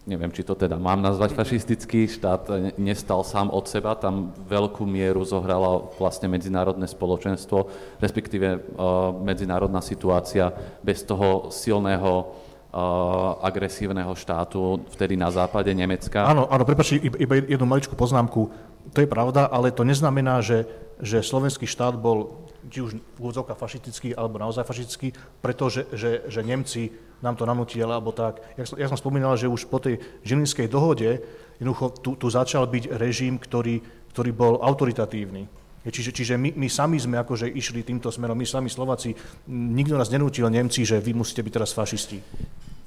neviem, 0.08 0.32
či 0.32 0.48
to 0.48 0.56
teda 0.56 0.80
mám 0.80 1.04
nazvať 1.04 1.36
fašistický 1.36 2.08
štát, 2.08 2.48
nestal 2.80 3.28
sám 3.28 3.52
od 3.52 3.68
seba, 3.68 3.94
tam 4.00 4.32
veľkú 4.48 4.88
mieru 4.88 5.28
zohrala 5.28 5.84
vlastne 6.00 6.32
medzinárodné 6.32 6.88
spoločenstvo, 6.88 7.68
respektíve 8.00 8.48
uh, 8.56 9.12
medzinárodná 9.20 9.84
situácia 9.84 10.56
bez 10.80 11.04
toho 11.04 11.52
silného 11.52 12.12
uh, 12.24 13.44
agresívneho 13.44 14.16
štátu, 14.16 14.88
vtedy 14.96 15.20
na 15.20 15.28
západe 15.28 15.70
Nemecka. 15.76 16.24
Áno, 16.24 16.48
áno, 16.48 16.64
prepáčte, 16.64 17.04
iba 17.04 17.44
jednu 17.44 17.68
maličkú 17.68 18.00
poznámku. 18.00 18.48
To 18.96 19.00
je 19.04 19.12
pravda, 19.12 19.52
ale 19.52 19.76
to 19.76 19.84
neznamená, 19.84 20.40
že, 20.40 20.64
že 21.04 21.20
slovenský 21.20 21.68
štát 21.68 22.00
bol 22.00 22.47
či 22.68 22.80
už 22.84 22.92
v 22.96 23.20
úvodzovkách 23.20 23.58
fašistický 23.58 24.14
alebo 24.14 24.40
naozaj 24.40 24.68
fašistický, 24.68 25.16
pretože 25.42 25.88
že, 25.96 26.28
že 26.28 26.42
Nemci 26.44 26.92
nám 27.24 27.34
to 27.34 27.50
nanútili, 27.50 27.82
alebo 27.82 28.14
tak. 28.14 28.44
Ja 28.56 28.66
som, 28.68 28.78
ja 28.78 28.88
som 28.88 29.00
spomínal, 29.00 29.34
že 29.40 29.50
už 29.50 29.66
po 29.68 29.82
tej 29.82 29.98
Žilinskej 30.22 30.70
dohode 30.70 31.26
jednoducho 31.58 31.90
tu, 31.98 32.14
tu 32.14 32.28
začal 32.30 32.70
byť 32.70 32.94
režim, 33.02 33.42
ktorý, 33.42 33.82
ktorý 34.14 34.32
bol 34.36 34.62
autoritatívny. 34.62 35.50
Čiže, 35.88 36.12
čiže 36.12 36.34
my, 36.36 36.52
my 36.60 36.68
sami 36.68 37.00
sme 37.00 37.16
akože 37.16 37.48
išli 37.48 37.80
týmto 37.80 38.12
smerom, 38.12 38.36
my 38.36 38.44
sami 38.44 38.68
Slováci, 38.68 39.16
nikto 39.48 39.96
nás 39.96 40.12
nenútil 40.12 40.52
Nemci, 40.52 40.84
že 40.84 41.00
vy 41.00 41.16
musíte 41.16 41.40
byť 41.48 41.54
teraz 41.54 41.72
fašisti. 41.72 42.20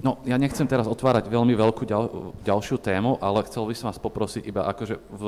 No, 0.00 0.20
ja 0.24 0.36
nechcem 0.36 0.68
teraz 0.68 0.88
otvárať 0.88 1.28
veľmi 1.28 1.52
veľkú 1.56 1.84
ďal, 1.84 2.04
ďalšiu 2.44 2.76
tému, 2.80 3.20
ale 3.20 3.44
chcel 3.48 3.68
by 3.68 3.74
som 3.76 3.88
vás 3.88 4.00
poprosiť 4.00 4.48
iba 4.48 4.68
akože 4.68 4.96
v 5.12 5.24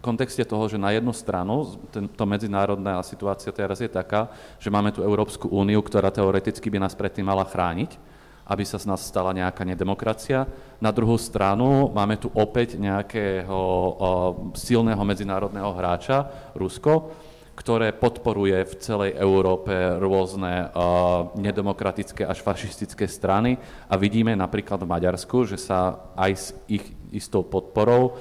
kontexte 0.00 0.46
toho, 0.46 0.70
že 0.70 0.78
na 0.78 0.94
jednu 0.94 1.10
stranu 1.10 1.78
tento 1.90 2.24
medzinárodná 2.26 3.02
situácia 3.02 3.50
teraz 3.50 3.82
je 3.82 3.90
taká, 3.90 4.30
že 4.62 4.70
máme 4.70 4.94
tu 4.94 5.02
Európsku 5.02 5.50
úniu, 5.50 5.82
ktorá 5.82 6.08
teoreticky 6.14 6.70
by 6.70 6.78
nás 6.82 6.94
predtým 6.94 7.26
mala 7.26 7.42
chrániť, 7.46 7.98
aby 8.48 8.64
sa 8.64 8.80
z 8.80 8.88
nás 8.88 9.04
stala 9.04 9.36
nejaká 9.36 9.60
nedemokracia. 9.66 10.48
Na 10.80 10.88
druhú 10.88 11.20
stranu 11.20 11.92
máme 11.92 12.16
tu 12.16 12.32
opäť 12.32 12.80
nejakého 12.80 13.60
silného 14.56 15.02
medzinárodného 15.04 15.68
hráča, 15.76 16.50
Rusko, 16.56 17.12
ktoré 17.58 17.90
podporuje 17.90 18.54
v 18.62 18.74
celej 18.78 19.10
Európe 19.18 19.74
rôzne 19.98 20.70
uh, 20.70 21.34
nedemokratické 21.34 22.22
až 22.22 22.38
fašistické 22.46 23.10
strany 23.10 23.58
a 23.90 23.98
vidíme 23.98 24.30
napríklad 24.38 24.78
v 24.78 24.90
Maďarsku, 24.94 25.42
že 25.42 25.58
sa 25.58 26.06
aj 26.14 26.32
s 26.38 26.46
ich 26.70 26.86
istou 27.10 27.42
podporou 27.42 28.14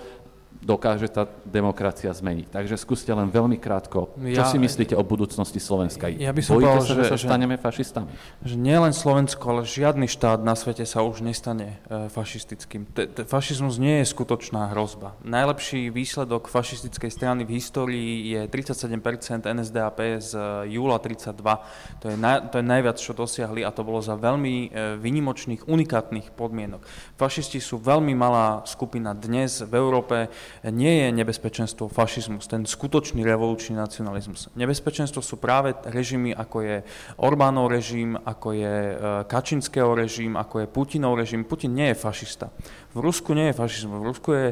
dokáže 0.68 1.08
tá 1.08 1.24
demokracia 1.48 2.12
zmeniť. 2.12 2.52
Takže 2.52 2.76
skúste 2.76 3.08
len 3.16 3.32
veľmi 3.32 3.56
krátko, 3.56 4.12
čo 4.20 4.44
ja, 4.44 4.52
si 4.52 4.60
myslíte 4.60 5.00
o 5.00 5.04
budúcnosti 5.08 5.64
Slovenska? 5.64 6.12
Ja 6.12 6.36
by 6.36 6.42
som 6.44 6.60
povedal, 6.60 6.84
sa, 6.84 6.92
že, 7.00 7.16
že 7.16 7.24
staneme 7.24 7.56
fašistami? 7.56 8.12
Že 8.44 8.56
nielen 8.60 8.92
Slovensko, 8.92 9.44
ale 9.48 9.62
žiadny 9.64 10.12
štát 10.12 10.44
na 10.44 10.60
svete 10.60 10.84
sa 10.84 11.08
už 11.08 11.24
nestane 11.24 11.80
e, 11.88 12.12
fašistickým. 12.12 12.84
T- 12.92 13.08
t- 13.08 13.24
fašizmus 13.24 13.80
nie 13.80 14.04
je 14.04 14.12
skutočná 14.12 14.76
hrozba. 14.76 15.16
Najlepší 15.24 15.88
výsledok 15.88 16.52
fašistickej 16.52 17.12
strany 17.16 17.48
v 17.48 17.56
histórii 17.56 18.36
je 18.36 18.42
37% 18.52 19.48
NSDAP 19.48 20.20
z 20.20 20.32
e, 20.36 20.76
júla 20.76 21.00
32. 21.00 22.04
To 22.04 22.06
je, 22.12 22.16
na, 22.20 22.44
to 22.44 22.60
je 22.60 22.66
najviac, 22.68 23.00
čo 23.00 23.16
dosiahli 23.16 23.64
a 23.64 23.72
to 23.72 23.88
bolo 23.88 24.04
za 24.04 24.20
veľmi 24.20 24.56
e, 24.68 25.00
vynimočných, 25.00 25.72
unikátnych 25.72 26.36
podmienok. 26.36 26.84
Fašisti 27.16 27.64
sú 27.64 27.80
veľmi 27.80 28.12
malá 28.12 28.68
skupina 28.68 29.16
dnes 29.16 29.64
v 29.64 29.74
Európe 29.80 30.28
nie 30.66 31.06
je 31.06 31.08
nebezpečenstvo 31.12 31.88
fašizmus, 31.92 32.50
ten 32.50 32.66
skutočný 32.66 33.22
revolučný 33.22 33.78
nacionalizmus. 33.78 34.50
Nebezpečenstvo 34.58 35.22
sú 35.22 35.38
práve 35.38 35.78
režimy, 35.86 36.34
ako 36.34 36.58
je 36.62 36.76
Orbánov 37.22 37.70
režim, 37.70 38.18
ako 38.18 38.58
je 38.58 38.76
e, 38.92 38.96
Kačinského 39.30 39.94
režim, 39.94 40.34
ako 40.38 40.66
je 40.66 40.68
Putinov 40.68 41.18
režim. 41.18 41.46
Putin 41.46 41.78
nie 41.78 41.94
je 41.94 42.00
fašista. 42.00 42.50
V 42.94 43.00
Rusku 43.00 43.34
nie 43.38 43.52
je 43.52 43.58
fašizmus. 43.58 44.02
V 44.02 44.08
Rusku 44.10 44.30
je 44.34 44.48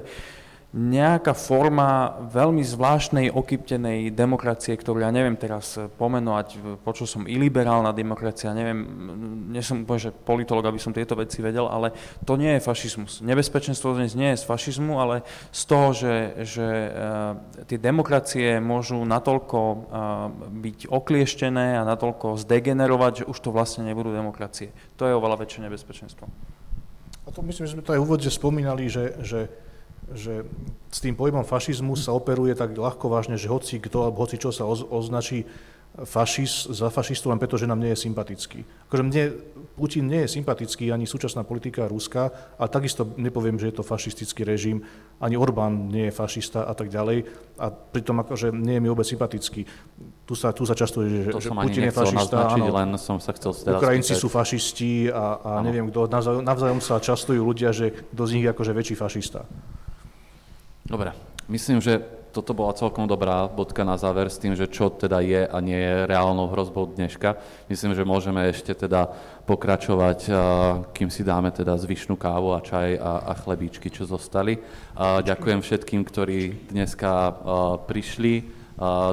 nejaká 0.76 1.31
forma 1.31 2.19
veľmi 2.27 2.60
zvláštnej 2.60 3.31
okyptenej 3.31 4.11
demokracie, 4.11 4.76
ktorú 4.76 4.99
ja 4.99 5.07
neviem 5.07 5.39
teraz 5.39 5.80
pomenovať, 5.80 6.60
počul 6.84 7.07
som 7.07 7.23
iliberálna 7.23 7.95
demokracia, 7.95 8.52
neviem, 8.52 8.84
nie 9.56 9.64
som 9.64 9.88
úplne, 9.88 10.11
že 10.11 10.11
politolog, 10.11 10.68
aby 10.68 10.76
som 10.76 10.91
tieto 10.91 11.15
veci 11.15 11.39
vedel, 11.39 11.72
ale 11.72 11.95
to 12.27 12.35
nie 12.35 12.60
je 12.60 12.65
fašizmus. 12.68 13.23
Nebezpečenstvo 13.23 13.95
dnes 13.95 14.19
nie 14.19 14.35
je 14.35 14.43
z 14.43 14.47
fašizmu, 14.52 14.99
ale 14.99 15.23
z 15.56 15.61
toho, 15.64 15.95
že, 15.95 16.15
že 16.43 16.68
uh, 16.68 17.39
tie 17.72 17.80
demokracie 17.80 18.60
môžu 18.60 18.99
natoľko 19.07 19.60
uh, 19.64 19.80
byť 20.52 20.91
oklieštené 20.91 21.80
a 21.80 21.88
natoľko 21.88 22.35
zdegenerovať, 22.35 23.23
že 23.23 23.27
už 23.31 23.38
to 23.39 23.56
vlastne 23.56 23.88
nebudú 23.88 24.11
demokracie. 24.11 24.76
To 24.99 25.07
je 25.07 25.15
oveľa 25.15 25.39
väčšie 25.39 25.72
nebezpečenstvo. 25.72 26.27
A 27.26 27.34
to 27.34 27.41
myslím, 27.41 27.65
že 27.65 27.73
sme 27.73 27.81
to 27.81 27.95
aj 27.95 27.99
v 28.03 28.06
úvode 28.06 28.30
spomínali, 28.30 28.85
že, 28.85 29.18
že 29.23 29.49
že 30.14 30.45
s 30.94 30.99
tým 31.02 31.18
pojmom 31.18 31.48
fašizmus 31.48 32.06
sa 32.06 32.14
operuje 32.14 32.53
tak 32.53 32.77
ľahko 32.77 33.10
vážne, 33.10 33.40
že 33.40 33.49
hoci 33.49 33.82
kto 33.82 34.06
alebo 34.06 34.22
hoci 34.22 34.38
čo 34.38 34.53
sa 34.53 34.68
označí 34.68 35.49
fašist, 36.03 36.76
za 36.76 36.91
fašistu 36.91 37.32
len 37.32 37.40
preto, 37.40 37.56
že 37.56 37.64
nám 37.64 37.80
nie 37.80 37.95
je 37.95 38.03
sympatický. 38.03 38.68
Akože 38.91 39.03
mne 39.07 39.23
Putin 39.80 40.11
nie 40.11 40.27
je 40.27 40.40
sympatický, 40.40 40.91
ani 40.91 41.07
súčasná 41.07 41.48
politika 41.48 41.88
Ruska, 41.88 42.32
a 42.60 42.68
takisto 42.68 43.07
nepoviem, 43.15 43.56
že 43.56 43.72
je 43.72 43.80
to 43.80 43.84
fašistický 43.88 44.44
režim, 44.44 44.84
ani 45.23 45.40
Orbán 45.40 45.88
nie 45.88 46.11
je 46.11 46.14
fašista 46.15 46.68
a 46.68 46.76
tak 46.76 46.91
ďalej. 46.91 47.23
A 47.60 47.72
pritom 47.72 48.19
akože 48.19 48.52
nie 48.52 48.76
je 48.76 48.82
mi 48.84 48.91
vôbec 48.91 49.07
sympatický. 49.07 49.64
Tu 50.27 50.34
sa, 50.36 50.52
tu 50.52 50.68
sa 50.68 50.76
často 50.76 50.99
je, 50.99 51.32
to 51.32 51.40
že 51.40 51.48
Putin 51.52 51.88
je 51.88 51.95
fašista. 51.95 52.52
Áno. 52.52 52.68
len 52.76 52.99
som 52.99 53.15
sa 53.23 53.32
chcel 53.32 53.56
Ukrajinci 53.56 54.15
spýtať. 54.15 54.23
sú 54.23 54.27
fašisti 54.27 54.91
a, 55.07 55.40
a 55.40 55.52
neviem 55.64 55.88
kto, 55.88 56.11
navzájom, 56.11 56.44
navzájom 56.44 56.80
sa 56.84 56.99
častujú 56.99 57.40
ľudia, 57.40 57.72
že 57.72 57.95
kto 58.11 58.23
z 58.27 58.32
nich 58.36 58.44
je 58.44 58.52
akože 58.52 58.72
väčší 58.76 58.95
fašista. 58.99 59.48
Dobre, 60.86 61.18
myslím, 61.49 61.82
že 61.82 61.98
toto 62.30 62.53
bola 62.53 62.78
celkom 62.78 63.10
dobrá 63.10 63.49
bodka 63.49 63.82
na 63.82 63.98
záver 63.98 64.30
s 64.30 64.38
tým, 64.38 64.53
že 64.53 64.70
čo 64.70 64.94
teda 64.94 65.18
je 65.18 65.49
a 65.49 65.57
nie 65.57 65.82
je 65.82 66.06
reálnou 66.06 66.45
hrozbou 66.52 66.86
dneška. 66.86 67.41
Myslím, 67.66 67.98
že 67.98 68.06
môžeme 68.06 68.45
ešte 68.45 68.78
teda 68.78 69.10
pokračovať, 69.49 70.30
kým 70.94 71.10
si 71.10 71.26
dáme 71.26 71.49
teda 71.49 71.74
zvyšnú 71.74 72.14
kávu 72.14 72.53
a 72.53 72.62
čaj 72.62 73.02
a, 73.02 73.32
a 73.32 73.34
chlebíčky, 73.34 73.90
čo 73.90 74.06
zostali. 74.06 74.62
Ďakujem 74.99 75.66
všetkým, 75.66 76.06
ktorí 76.06 76.70
dneska 76.70 77.34
prišli 77.90 78.45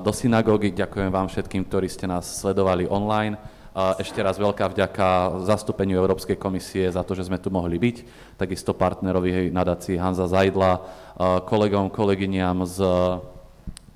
do 0.03 0.13
synagógy, 0.13 0.77
ďakujem 0.77 1.09
vám 1.09 1.33
všetkým, 1.33 1.65
ktorí 1.73 1.89
ste 1.89 2.05
nás 2.05 2.27
sledovali 2.27 2.85
online. 2.85 3.41
Ešte 3.73 4.21
raz 4.21 4.37
veľká 4.37 4.69
vďaka 4.69 5.41
zastúpeniu 5.49 5.97
Európskej 5.97 6.37
komisie 6.37 6.93
za 6.93 7.01
to, 7.01 7.17
že 7.17 7.33
sme 7.33 7.41
tu 7.41 7.49
mohli 7.49 7.81
byť, 7.81 7.97
takisto 8.37 8.77
partnerovi 8.77 9.49
nadácii 9.49 9.97
Hanza 9.97 10.29
Zajdla, 10.29 10.73
kolegom, 11.49 11.89
kolegyniam 11.89 12.69
z 12.69 12.85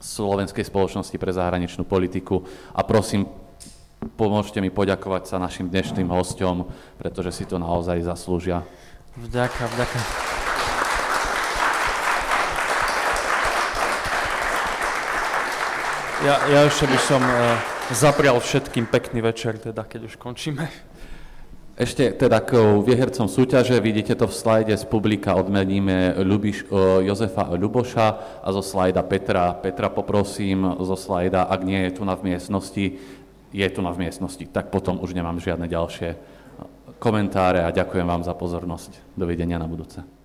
Slovenskej 0.00 0.64
spoločnosti 0.64 1.12
pre 1.20 1.28
zahraničnú 1.28 1.84
politiku 1.84 2.40
a 2.72 2.80
prosím, 2.88 3.28
pomôžte 4.16 4.64
mi 4.64 4.72
poďakovať 4.72 5.28
sa 5.28 5.36
našim 5.36 5.68
dnešným 5.68 6.08
hosťom, 6.08 6.64
pretože 6.96 7.36
si 7.36 7.44
to 7.44 7.60
naozaj 7.60 8.00
zaslúžia. 8.00 8.64
Vďaka, 9.20 9.60
vďaka. 9.76 9.98
Ja, 16.24 16.40
ja 16.48 16.60
ešte 16.64 16.88
by 16.88 16.98
som 17.04 17.20
uh, 17.20 17.75
zaprial 17.94 18.40
všetkým 18.40 18.86
pekný 18.90 19.22
večer, 19.22 19.58
teda 19.58 19.86
keď 19.86 20.10
už 20.10 20.14
končíme. 20.18 20.66
Ešte 21.76 22.08
teda 22.16 22.40
k 22.40 22.56
viehercom 22.80 23.28
súťaže, 23.28 23.76
vidíte 23.84 24.16
to 24.16 24.24
v 24.24 24.32
slajde 24.32 24.72
z 24.80 24.84
publika, 24.88 25.36
odmeníme 25.36 26.16
Ľubiš, 26.24 26.72
o, 26.72 27.04
Jozefa 27.04 27.52
Ľuboša 27.52 28.40
a 28.40 28.48
zo 28.48 28.64
slajda 28.64 29.04
Petra. 29.04 29.52
Petra 29.52 29.92
poprosím 29.92 30.64
zo 30.80 30.96
slajda, 30.96 31.52
ak 31.52 31.60
nie 31.68 31.84
je 31.84 32.00
tu 32.00 32.02
na 32.08 32.16
v 32.16 32.32
miestnosti, 32.32 32.96
je 33.52 33.68
tu 33.68 33.80
na 33.84 33.92
v 33.92 34.08
miestnosti, 34.08 34.48
tak 34.48 34.72
potom 34.72 35.04
už 35.04 35.12
nemám 35.12 35.36
žiadne 35.36 35.68
ďalšie 35.68 36.16
komentáre 36.96 37.60
a 37.60 37.68
ďakujem 37.76 38.08
vám 38.08 38.24
za 38.24 38.32
pozornosť. 38.32 39.12
Dovidenia 39.12 39.60
na 39.60 39.68
budúce. 39.68 40.15